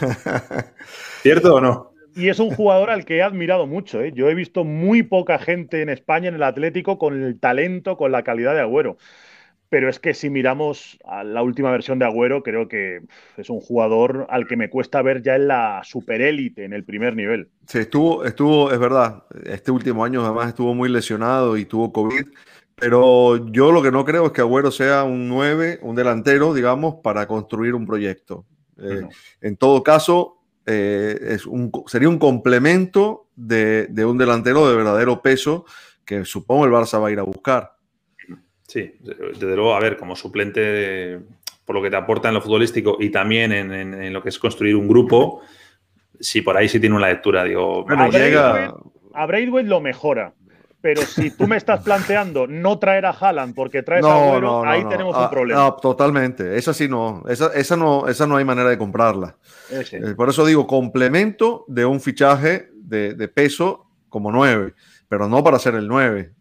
¿Cierto 1.22 1.54
o 1.54 1.60
no? 1.60 1.92
Y 2.14 2.28
es 2.28 2.38
un 2.38 2.50
jugador 2.50 2.90
al 2.90 3.04
que 3.04 3.18
he 3.18 3.22
admirado 3.22 3.66
mucho. 3.66 4.02
¿eh? 4.02 4.12
Yo 4.14 4.28
he 4.28 4.34
visto 4.34 4.64
muy 4.64 5.02
poca 5.02 5.38
gente 5.38 5.80
en 5.80 5.88
España 5.88 6.28
en 6.28 6.34
el 6.34 6.42
Atlético 6.42 6.98
con 6.98 7.22
el 7.22 7.40
talento, 7.40 7.96
con 7.96 8.12
la 8.12 8.22
calidad 8.22 8.54
de 8.54 8.60
Agüero 8.60 8.98
pero 9.72 9.88
es 9.88 9.98
que 9.98 10.12
si 10.12 10.28
miramos 10.28 10.98
a 11.02 11.24
la 11.24 11.42
última 11.42 11.70
versión 11.70 11.98
de 11.98 12.04
Agüero, 12.04 12.42
creo 12.42 12.68
que 12.68 13.00
es 13.38 13.48
un 13.48 13.58
jugador 13.58 14.26
al 14.28 14.46
que 14.46 14.54
me 14.54 14.68
cuesta 14.68 15.00
ver 15.00 15.22
ya 15.22 15.34
en 15.34 15.48
la 15.48 15.80
superélite, 15.82 16.66
en 16.66 16.74
el 16.74 16.84
primer 16.84 17.16
nivel. 17.16 17.48
Sí, 17.66 17.78
estuvo, 17.78 18.22
estuvo, 18.26 18.70
es 18.70 18.78
verdad, 18.78 19.24
este 19.46 19.70
último 19.70 20.04
año 20.04 20.22
además 20.26 20.48
estuvo 20.48 20.74
muy 20.74 20.90
lesionado 20.90 21.56
y 21.56 21.64
tuvo 21.64 21.90
COVID, 21.90 22.26
pero 22.82 23.46
yo 23.52 23.70
lo 23.70 23.80
que 23.80 23.92
no 23.92 24.04
creo 24.04 24.26
es 24.26 24.32
que 24.32 24.40
Agüero 24.40 24.72
sea 24.72 25.04
un 25.04 25.28
9, 25.28 25.78
un 25.82 25.94
delantero, 25.94 26.52
digamos, 26.52 26.96
para 26.96 27.28
construir 27.28 27.76
un 27.76 27.86
proyecto. 27.86 28.44
Eh, 28.76 29.06
en 29.40 29.56
todo 29.56 29.84
caso, 29.84 30.38
eh, 30.66 31.16
es 31.28 31.46
un, 31.46 31.70
sería 31.86 32.08
un 32.08 32.18
complemento 32.18 33.28
de, 33.36 33.86
de 33.86 34.04
un 34.04 34.18
delantero 34.18 34.68
de 34.68 34.74
verdadero 34.74 35.22
peso 35.22 35.64
que 36.04 36.24
supongo 36.24 36.64
el 36.64 36.72
Barça 36.72 37.00
va 37.00 37.06
a 37.06 37.12
ir 37.12 37.20
a 37.20 37.22
buscar. 37.22 37.76
Sí, 38.66 38.92
desde 39.00 39.54
luego, 39.54 39.76
a 39.76 39.78
ver, 39.78 39.96
como 39.96 40.16
suplente, 40.16 41.20
por 41.64 41.76
lo 41.76 41.82
que 41.82 41.90
te 41.90 41.96
aporta 41.96 42.30
en 42.30 42.34
lo 42.34 42.42
futbolístico 42.42 42.96
y 42.98 43.10
también 43.10 43.52
en, 43.52 44.12
lo 44.12 44.20
que 44.24 44.30
es 44.30 44.40
construir 44.40 44.74
un 44.74 44.88
grupo, 44.88 45.42
sí, 46.18 46.42
por 46.42 46.56
ahí 46.56 46.68
sí 46.68 46.80
tiene 46.80 46.96
una 46.96 47.06
lectura. 47.06 47.44
Digo, 47.44 47.84
bueno, 47.84 48.02
a 48.02 48.08
llega... 48.08 48.74
a 49.14 49.26
Braithwaite 49.26 49.68
lo 49.68 49.80
mejora 49.80 50.34
pero 50.82 51.02
si 51.02 51.30
tú 51.30 51.46
me 51.46 51.56
estás 51.56 51.82
planteando 51.82 52.48
no 52.48 52.78
traer 52.78 53.06
a 53.06 53.10
Haaland 53.10 53.54
porque 53.54 53.84
traes 53.84 54.04
a 54.04 54.12
Agüero, 54.12 54.64
ahí 54.64 54.84
tenemos 54.88 55.16
un 55.16 55.22
ah, 55.22 55.30
problema. 55.30 55.60
No, 55.60 55.74
totalmente. 55.76 56.58
Esa 56.58 56.74
sí 56.74 56.88
no. 56.88 57.22
Esa, 57.28 57.52
esa, 57.54 57.76
no. 57.76 58.08
esa 58.08 58.26
no 58.26 58.36
hay 58.36 58.44
manera 58.44 58.68
de 58.68 58.76
comprarla. 58.76 59.36
Eh, 59.70 60.14
por 60.16 60.28
eso 60.28 60.44
digo, 60.44 60.66
complemento 60.66 61.64
de 61.68 61.86
un 61.86 62.00
fichaje 62.00 62.68
de, 62.74 63.14
de 63.14 63.28
peso 63.28 63.86
como 64.08 64.32
9, 64.32 64.74
pero 65.08 65.28
no 65.28 65.44
para 65.44 65.60
ser 65.60 65.76
el 65.76 65.86
9. 65.86 66.32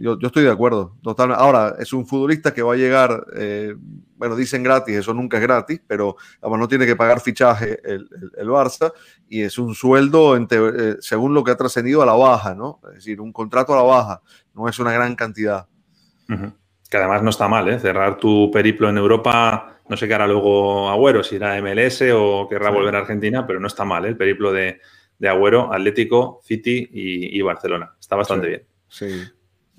Yo, 0.00 0.18
estoy 0.20 0.44
de 0.44 0.50
acuerdo, 0.50 0.96
totalmente. 1.02 1.42
Ahora, 1.42 1.76
es 1.78 1.92
un 1.92 2.06
futbolista 2.06 2.54
que 2.54 2.62
va 2.62 2.74
a 2.74 2.76
llegar, 2.76 3.26
eh, 3.34 3.74
bueno, 4.16 4.36
dicen 4.36 4.62
gratis, 4.62 4.96
eso 4.96 5.12
nunca 5.12 5.36
es 5.36 5.42
gratis, 5.42 5.80
pero 5.86 6.16
no 6.42 6.68
tiene 6.68 6.86
que 6.86 6.96
pagar 6.96 7.20
fichaje 7.20 7.78
el, 7.84 8.08
el, 8.36 8.48
Barça 8.48 8.92
y 9.28 9.42
es 9.42 9.58
un 9.58 9.74
sueldo 9.74 10.36
eh, 10.36 10.96
según 11.00 11.34
lo 11.34 11.44
que 11.44 11.50
ha 11.50 11.56
trascendido 11.56 12.02
a 12.02 12.06
la 12.06 12.14
baja, 12.14 12.54
¿no? 12.54 12.80
Es 12.88 12.96
decir, 12.96 13.20
un 13.20 13.32
contrato 13.32 13.74
a 13.74 13.76
la 13.76 13.82
baja, 13.82 14.22
no 14.54 14.68
es 14.68 14.78
una 14.78 14.92
gran 14.92 15.14
cantidad. 15.14 15.66
Que 16.26 16.96
además 16.96 17.22
no 17.22 17.30
está 17.30 17.48
mal, 17.48 17.68
¿eh? 17.68 17.78
Cerrar 17.78 18.18
tu 18.18 18.50
periplo 18.50 18.88
en 18.88 18.98
Europa, 18.98 19.80
no 19.88 19.96
sé 19.96 20.06
qué 20.06 20.14
hará 20.14 20.26
luego 20.26 20.88
Agüero, 20.88 21.22
si 21.22 21.36
irá 21.36 21.54
a 21.54 21.60
MLS 21.60 22.02
o 22.14 22.46
querrá 22.48 22.70
volver 22.70 22.94
a 22.96 23.00
Argentina, 23.00 23.46
pero 23.46 23.60
no 23.60 23.66
está 23.66 23.84
mal, 23.84 24.04
¿eh? 24.04 24.08
El 24.08 24.16
periplo 24.16 24.52
de, 24.52 24.80
de 25.20 25.28
Agüero, 25.28 25.72
Atlético, 25.72 26.40
City 26.42 26.88
y, 26.92 27.40
Barcelona. 27.42 27.94
Está 28.00 28.16
bastante 28.16 28.48
bien. 28.48 28.62
Sí. 28.88 29.22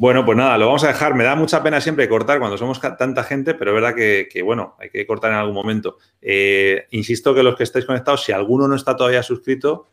Bueno, 0.02 0.26
pues 0.26 0.36
nada, 0.36 0.58
lo 0.58 0.66
vamos 0.66 0.84
a 0.84 0.88
dejar. 0.88 1.14
Me 1.14 1.24
da 1.24 1.36
mucha 1.36 1.62
pena 1.62 1.80
siempre 1.80 2.10
cortar 2.10 2.40
cuando 2.40 2.58
somos 2.58 2.82
tanta 2.82 3.24
gente, 3.24 3.54
pero 3.54 3.70
es 3.70 3.76
verdad 3.76 3.94
que, 3.94 4.42
bueno, 4.42 4.76
hay 4.80 4.90
que 4.90 5.06
cortar 5.06 5.30
en 5.30 5.38
algún 5.38 5.54
momento. 5.54 6.00
Eh, 6.20 6.88
insisto 6.90 7.36
que 7.36 7.44
los 7.44 7.56
que 7.56 7.62
estáis 7.62 7.86
conectados, 7.86 8.24
si 8.24 8.32
alguno 8.32 8.68
no 8.68 8.74
está 8.74 8.96
todavía 8.96 9.22
suscrito, 9.22 9.92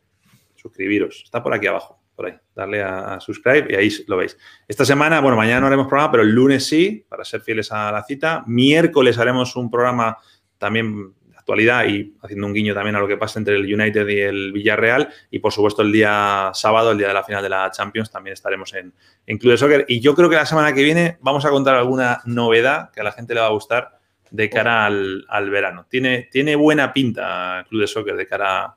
suscribiros. 0.54 1.24
Está 1.24 1.42
por 1.42 1.52
aquí 1.52 1.66
abajo, 1.66 2.00
por 2.16 2.24
ahí. 2.24 2.32
Darle 2.54 2.82
a, 2.82 3.16
a 3.16 3.20
subscribe 3.20 3.66
y 3.68 3.74
ahí 3.74 3.90
lo 4.06 4.16
veis. 4.16 4.38
Esta 4.66 4.86
semana, 4.86 5.20
bueno, 5.20 5.36
mañana 5.36 5.60
no 5.60 5.66
haremos 5.66 5.88
programa, 5.88 6.10
pero 6.10 6.22
el 6.22 6.30
lunes 6.30 6.64
sí, 6.64 7.04
para 7.06 7.22
ser 7.22 7.42
fieles 7.42 7.70
a 7.70 7.92
la 7.92 8.02
cita. 8.02 8.44
Miércoles 8.46 9.18
haremos 9.18 9.56
un 9.56 9.70
programa 9.70 10.16
también 10.56 11.12
actualidad 11.48 11.86
y 11.86 12.14
haciendo 12.22 12.46
un 12.46 12.52
guiño 12.52 12.74
también 12.74 12.94
a 12.96 13.00
lo 13.00 13.08
que 13.08 13.16
pasa 13.16 13.38
entre 13.38 13.56
el 13.56 13.72
United 13.72 14.06
y 14.06 14.20
el 14.20 14.52
Villarreal. 14.52 15.08
Y 15.30 15.38
por 15.38 15.52
supuesto, 15.52 15.80
el 15.80 15.90
día 15.90 16.50
sábado, 16.52 16.92
el 16.92 16.98
día 16.98 17.08
de 17.08 17.14
la 17.14 17.24
final 17.24 17.42
de 17.42 17.48
la 17.48 17.70
Champions, 17.70 18.10
también 18.10 18.34
estaremos 18.34 18.74
en, 18.74 18.92
en 19.26 19.38
Club 19.38 19.52
de 19.52 19.58
Soccer. 19.58 19.84
Y 19.88 20.00
yo 20.00 20.14
creo 20.14 20.28
que 20.28 20.36
la 20.36 20.44
semana 20.44 20.74
que 20.74 20.82
viene 20.82 21.16
vamos 21.20 21.46
a 21.46 21.50
contar 21.50 21.76
alguna 21.76 22.20
novedad 22.26 22.90
que 22.90 23.00
a 23.00 23.04
la 23.04 23.12
gente 23.12 23.34
le 23.34 23.40
va 23.40 23.46
a 23.46 23.50
gustar 23.50 23.98
de 24.30 24.50
cara 24.50 24.84
al, 24.84 25.50
verano. 25.50 25.86
Tiene, 25.88 26.28
tiene 26.30 26.54
buena 26.54 26.92
pinta 26.92 27.64
Club 27.68 27.80
de 27.80 27.86
Soccer 27.86 28.16
de 28.16 28.26
cara 28.26 28.74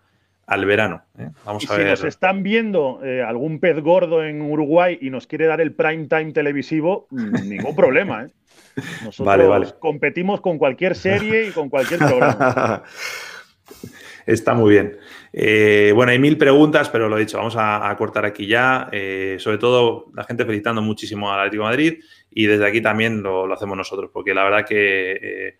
al 0.51 0.65
verano. 0.65 1.01
¿eh? 1.17 1.29
Vamos 1.45 1.69
a 1.69 1.77
si 1.77 1.83
nos 1.83 2.03
están 2.03 2.43
viendo 2.43 2.99
eh, 3.03 3.23
algún 3.23 3.61
pez 3.61 3.79
gordo 3.79 4.21
en 4.21 4.41
Uruguay 4.41 4.97
y 4.99 5.09
nos 5.09 5.25
quiere 5.25 5.45
dar 5.45 5.61
el 5.61 5.73
prime 5.73 6.07
time 6.07 6.33
televisivo, 6.33 7.07
mm, 7.09 7.47
ningún 7.47 7.73
problema. 7.73 8.25
¿eh? 8.25 8.29
Nosotros 9.05 9.73
competimos 9.79 10.41
con 10.41 10.57
cualquier 10.57 10.95
serie 10.95 11.47
y 11.47 11.51
con 11.51 11.69
cualquier 11.69 11.99
programa. 11.99 12.83
Está 14.25 14.53
muy 14.53 14.71
bien. 14.71 14.97
Eh, 15.33 15.91
bueno, 15.95 16.11
hay 16.11 16.19
mil 16.19 16.37
preguntas, 16.37 16.89
pero 16.89 17.07
lo 17.07 17.17
he 17.17 17.21
dicho, 17.21 17.37
vamos 17.37 17.55
a, 17.57 17.93
cortar 17.97 18.25
aquí 18.25 18.45
ya. 18.45 18.89
Eh, 18.91 19.37
sobre 19.39 19.57
todo, 19.57 20.07
la 20.13 20.23
gente 20.23 20.45
felicitando 20.45 20.81
muchísimo 20.81 21.31
al 21.31 21.39
Atlético 21.39 21.63
de 21.63 21.69
Madrid 21.69 22.03
y 22.29 22.45
desde 22.45 22.65
aquí 22.67 22.81
también 22.81 23.23
lo, 23.23 23.51
hacemos 23.51 23.77
nosotros, 23.77 24.11
porque 24.13 24.33
la 24.33 24.43
verdad 24.43 24.65
que 24.65 25.11
eh, 25.13 25.57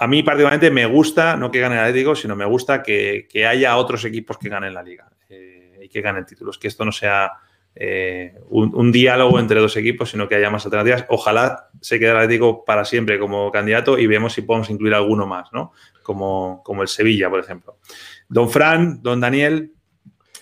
a 0.00 0.06
mí 0.06 0.22
particularmente 0.22 0.70
me 0.70 0.86
gusta, 0.86 1.36
no 1.36 1.50
que 1.50 1.60
gane 1.60 1.74
el 1.74 1.82
Atlético, 1.82 2.16
sino 2.16 2.34
me 2.34 2.46
gusta 2.46 2.82
que, 2.82 3.28
haya 3.46 3.76
otros 3.76 4.02
equipos 4.06 4.38
que 4.38 4.48
ganen 4.48 4.72
la 4.72 4.82
liga 4.82 5.10
y 5.28 5.90
que 5.90 6.00
ganen 6.00 6.24
títulos, 6.24 6.58
que 6.58 6.68
esto 6.68 6.86
no 6.86 6.92
sea 6.92 7.32
eh, 7.74 8.34
un, 8.48 8.90
diálogo 8.92 9.38
entre 9.38 9.60
dos 9.60 9.76
equipos, 9.76 10.10
sino 10.10 10.26
que 10.26 10.36
haya 10.36 10.48
más 10.48 10.64
alternativas. 10.64 11.04
Ojalá 11.10 11.68
se 11.82 11.98
quede 11.98 12.12
el 12.12 12.16
Atlético 12.16 12.64
para 12.64 12.86
siempre 12.86 13.18
como 13.18 13.52
candidato 13.52 13.98
y 13.98 14.06
vemos 14.06 14.32
si 14.32 14.40
podemos 14.40 14.70
incluir 14.70 14.94
alguno 14.94 15.26
más, 15.26 15.52
¿no? 15.52 15.72
Como, 16.02 16.62
como 16.64 16.80
el 16.80 16.88
Sevilla, 16.88 17.28
por 17.28 17.40
ejemplo. 17.40 17.76
Don 18.26 18.48
Fran, 18.48 19.02
don 19.02 19.20
Daniel, 19.20 19.74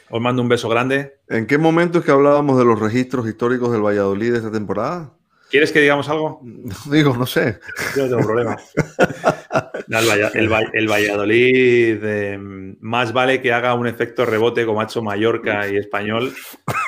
os 0.09 0.21
mando 0.21 0.41
un 0.41 0.49
beso 0.49 0.69
grande. 0.69 1.19
¿En 1.29 1.49
qué 1.49 1.59
momento 1.59 1.99
es 1.99 2.05
que 2.05 2.13
hablábamos 2.13 2.59
de 2.59 2.65
los 2.65 2.79
registros 2.79 3.27
históricos 3.27 3.73
del 3.73 3.85
Valladolid 3.85 4.31
de 4.31 4.39
esta 4.39 4.53
temporada? 4.53 5.18
¿Quieres 5.51 5.73
que 5.73 5.81
digamos 5.81 6.09
algo? 6.09 6.41
Digo, 6.91 7.17
no 7.17 7.27
sé. 7.27 7.59
Yo 7.97 8.07
no 8.07 8.17
tengo 8.17 8.27
problema. 8.27 8.57
el, 10.75 10.89
Valladolid 10.89 12.05
em, 12.05 12.77
más 12.81 13.13
vale 13.13 13.41
que 13.41 13.53
haga 13.53 13.75
un 13.75 13.87
efecto 13.87 14.27
rebote 14.27 14.67
como 14.67 14.81
ha 14.81 14.85
hecho 14.85 15.03
Mallorca 15.03 15.69
y 15.69 15.77
Español, 15.77 16.35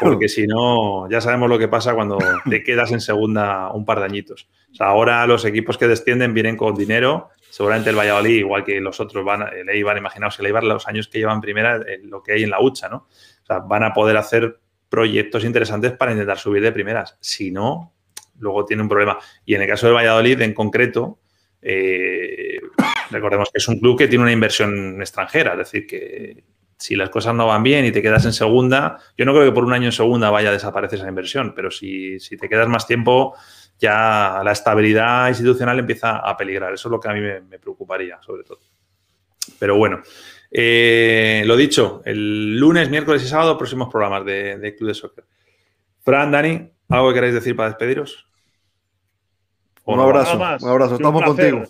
porque 0.01 0.28
si 0.28 0.47
no, 0.47 1.09
ya 1.09 1.20
sabemos 1.20 1.49
lo 1.49 1.59
que 1.59 1.69
pasa 1.69 1.95
cuando 1.95 2.19
te 2.49 2.62
quedas 2.62 2.93
en 2.93 3.01
segunda 3.01 3.73
un 3.73 3.85
par 3.85 4.01
de 4.01 4.05
añitos. 4.05 4.49
ahora 4.78 5.27
los 5.27 5.45
equipos 5.45 5.78
que 5.78 5.89
descienden 5.89 6.35
vienen 6.35 6.57
con 6.57 6.74
dinero. 6.74 7.31
Seguramente 7.49 7.91
el 7.91 7.97
Valladolid, 7.97 8.39
igual 8.39 8.65
que 8.65 8.81
los 8.81 9.01
otros, 9.01 9.24
van, 9.24 9.43
el 9.53 9.69
Eibar, 9.69 9.99
imaginaos 9.99 10.39
el 10.39 10.47
Eibar, 10.47 10.62
los 10.62 10.87
años 10.87 11.09
que 11.09 11.19
llevan 11.19 11.41
primera, 11.41 11.78
eh, 11.78 12.01
lo 12.05 12.23
que 12.23 12.35
hay 12.35 12.45
en 12.45 12.51
la 12.51 12.61
hucha, 12.61 12.89
¿no? 12.89 13.09
O 13.43 13.47
sea, 13.47 13.59
van 13.59 13.82
a 13.82 13.93
poder 13.93 14.16
hacer 14.16 14.61
proyectos 14.89 15.45
interesantes 15.45 15.93
para 15.93 16.12
intentar 16.12 16.39
subir 16.39 16.62
de 16.62 16.70
primeras. 16.70 17.19
Si 17.20 17.51
no, 17.51 17.93
luego 18.41 18.65
tiene 18.65 18.83
un 18.83 18.89
problema. 18.89 19.19
Y 19.45 19.55
en 19.55 19.62
el 19.62 19.69
caso 19.69 19.87
del 19.87 19.95
Valladolid, 19.95 20.41
en 20.41 20.55
concreto, 20.55 21.19
eh, 21.62 22.59
recordemos 23.11 23.51
que 23.53 23.59
es 23.59 23.69
un 23.69 23.79
club 23.79 23.99
que 23.99 24.09
tiene 24.09 24.23
una 24.23 24.33
inversión 24.33 25.01
extranjera, 25.01 25.53
es 25.53 25.59
decir, 25.59 25.87
que 25.87 26.45
si 26.81 26.97
las 26.97 27.11
cosas 27.11 27.35
no 27.35 27.47
van 27.47 27.62
bien 27.62 27.85
y 27.85 27.93
te 27.93 28.01
quedas 28.01 28.25
en 28.25 28.33
segunda, 28.33 28.99
yo 29.17 29.27
no 29.27 29.33
creo 29.35 29.45
que 29.45 29.53
por 29.53 29.65
un 29.65 29.75
año 29.75 29.87
en 29.87 29.93
segunda 29.93 30.31
vaya 30.31 30.49
a 30.49 30.53
desaparecer 30.53 30.99
esa 30.99 31.09
inversión, 31.09 31.53
pero 31.55 31.71
si, 31.71 32.19
te 32.19 32.49
quedas 32.49 32.69
más 32.69 32.87
tiempo, 32.87 33.37
ya 33.79 34.41
la 34.43 34.53
estabilidad 34.53 35.29
institucional 35.29 35.79
empieza 35.79 36.17
a 36.17 36.37
peligrar. 36.39 36.73
Eso 36.73 36.89
es 36.89 36.93
lo 36.93 36.99
que 36.99 37.09
a 37.09 37.12
mí 37.12 37.21
me, 37.21 37.59
preocuparía, 37.59 38.19
sobre 38.23 38.45
todo. 38.45 38.61
Pero 39.59 39.77
bueno, 39.77 40.01
eh, 40.51 41.43
lo 41.45 41.55
dicho, 41.55 42.01
el 42.07 42.59
lunes, 42.59 42.89
miércoles 42.89 43.23
y 43.25 43.27
sábado, 43.27 43.59
próximos 43.59 43.91
programas 43.91 44.25
de, 44.25 44.57
de 44.57 44.75
Club 44.75 44.89
de 44.89 44.95
Soccer. 44.95 45.25
Fran, 46.03 46.31
Dani, 46.31 46.71
¿algo 46.89 47.09
que 47.09 47.15
queráis 47.15 47.35
decir 47.35 47.55
para 47.55 47.69
despediros? 47.69 48.30
Un 49.95 50.01
abrazo, 50.01 50.37
un 50.37 50.69
abrazo, 50.69 50.95
estamos 50.95 51.23
contigo. 51.23 51.65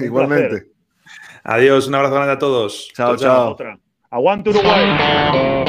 Igualmente. 0.00 0.66
Adiós, 1.44 1.86
un 1.88 1.94
abrazo 1.94 2.14
grande 2.14 2.32
a 2.32 2.38
todos. 2.38 2.90
chao. 2.94 3.16
chao. 3.16 3.56
chao. 3.56 3.78
Aguante 4.10 4.50
Uruguay. 4.50 5.64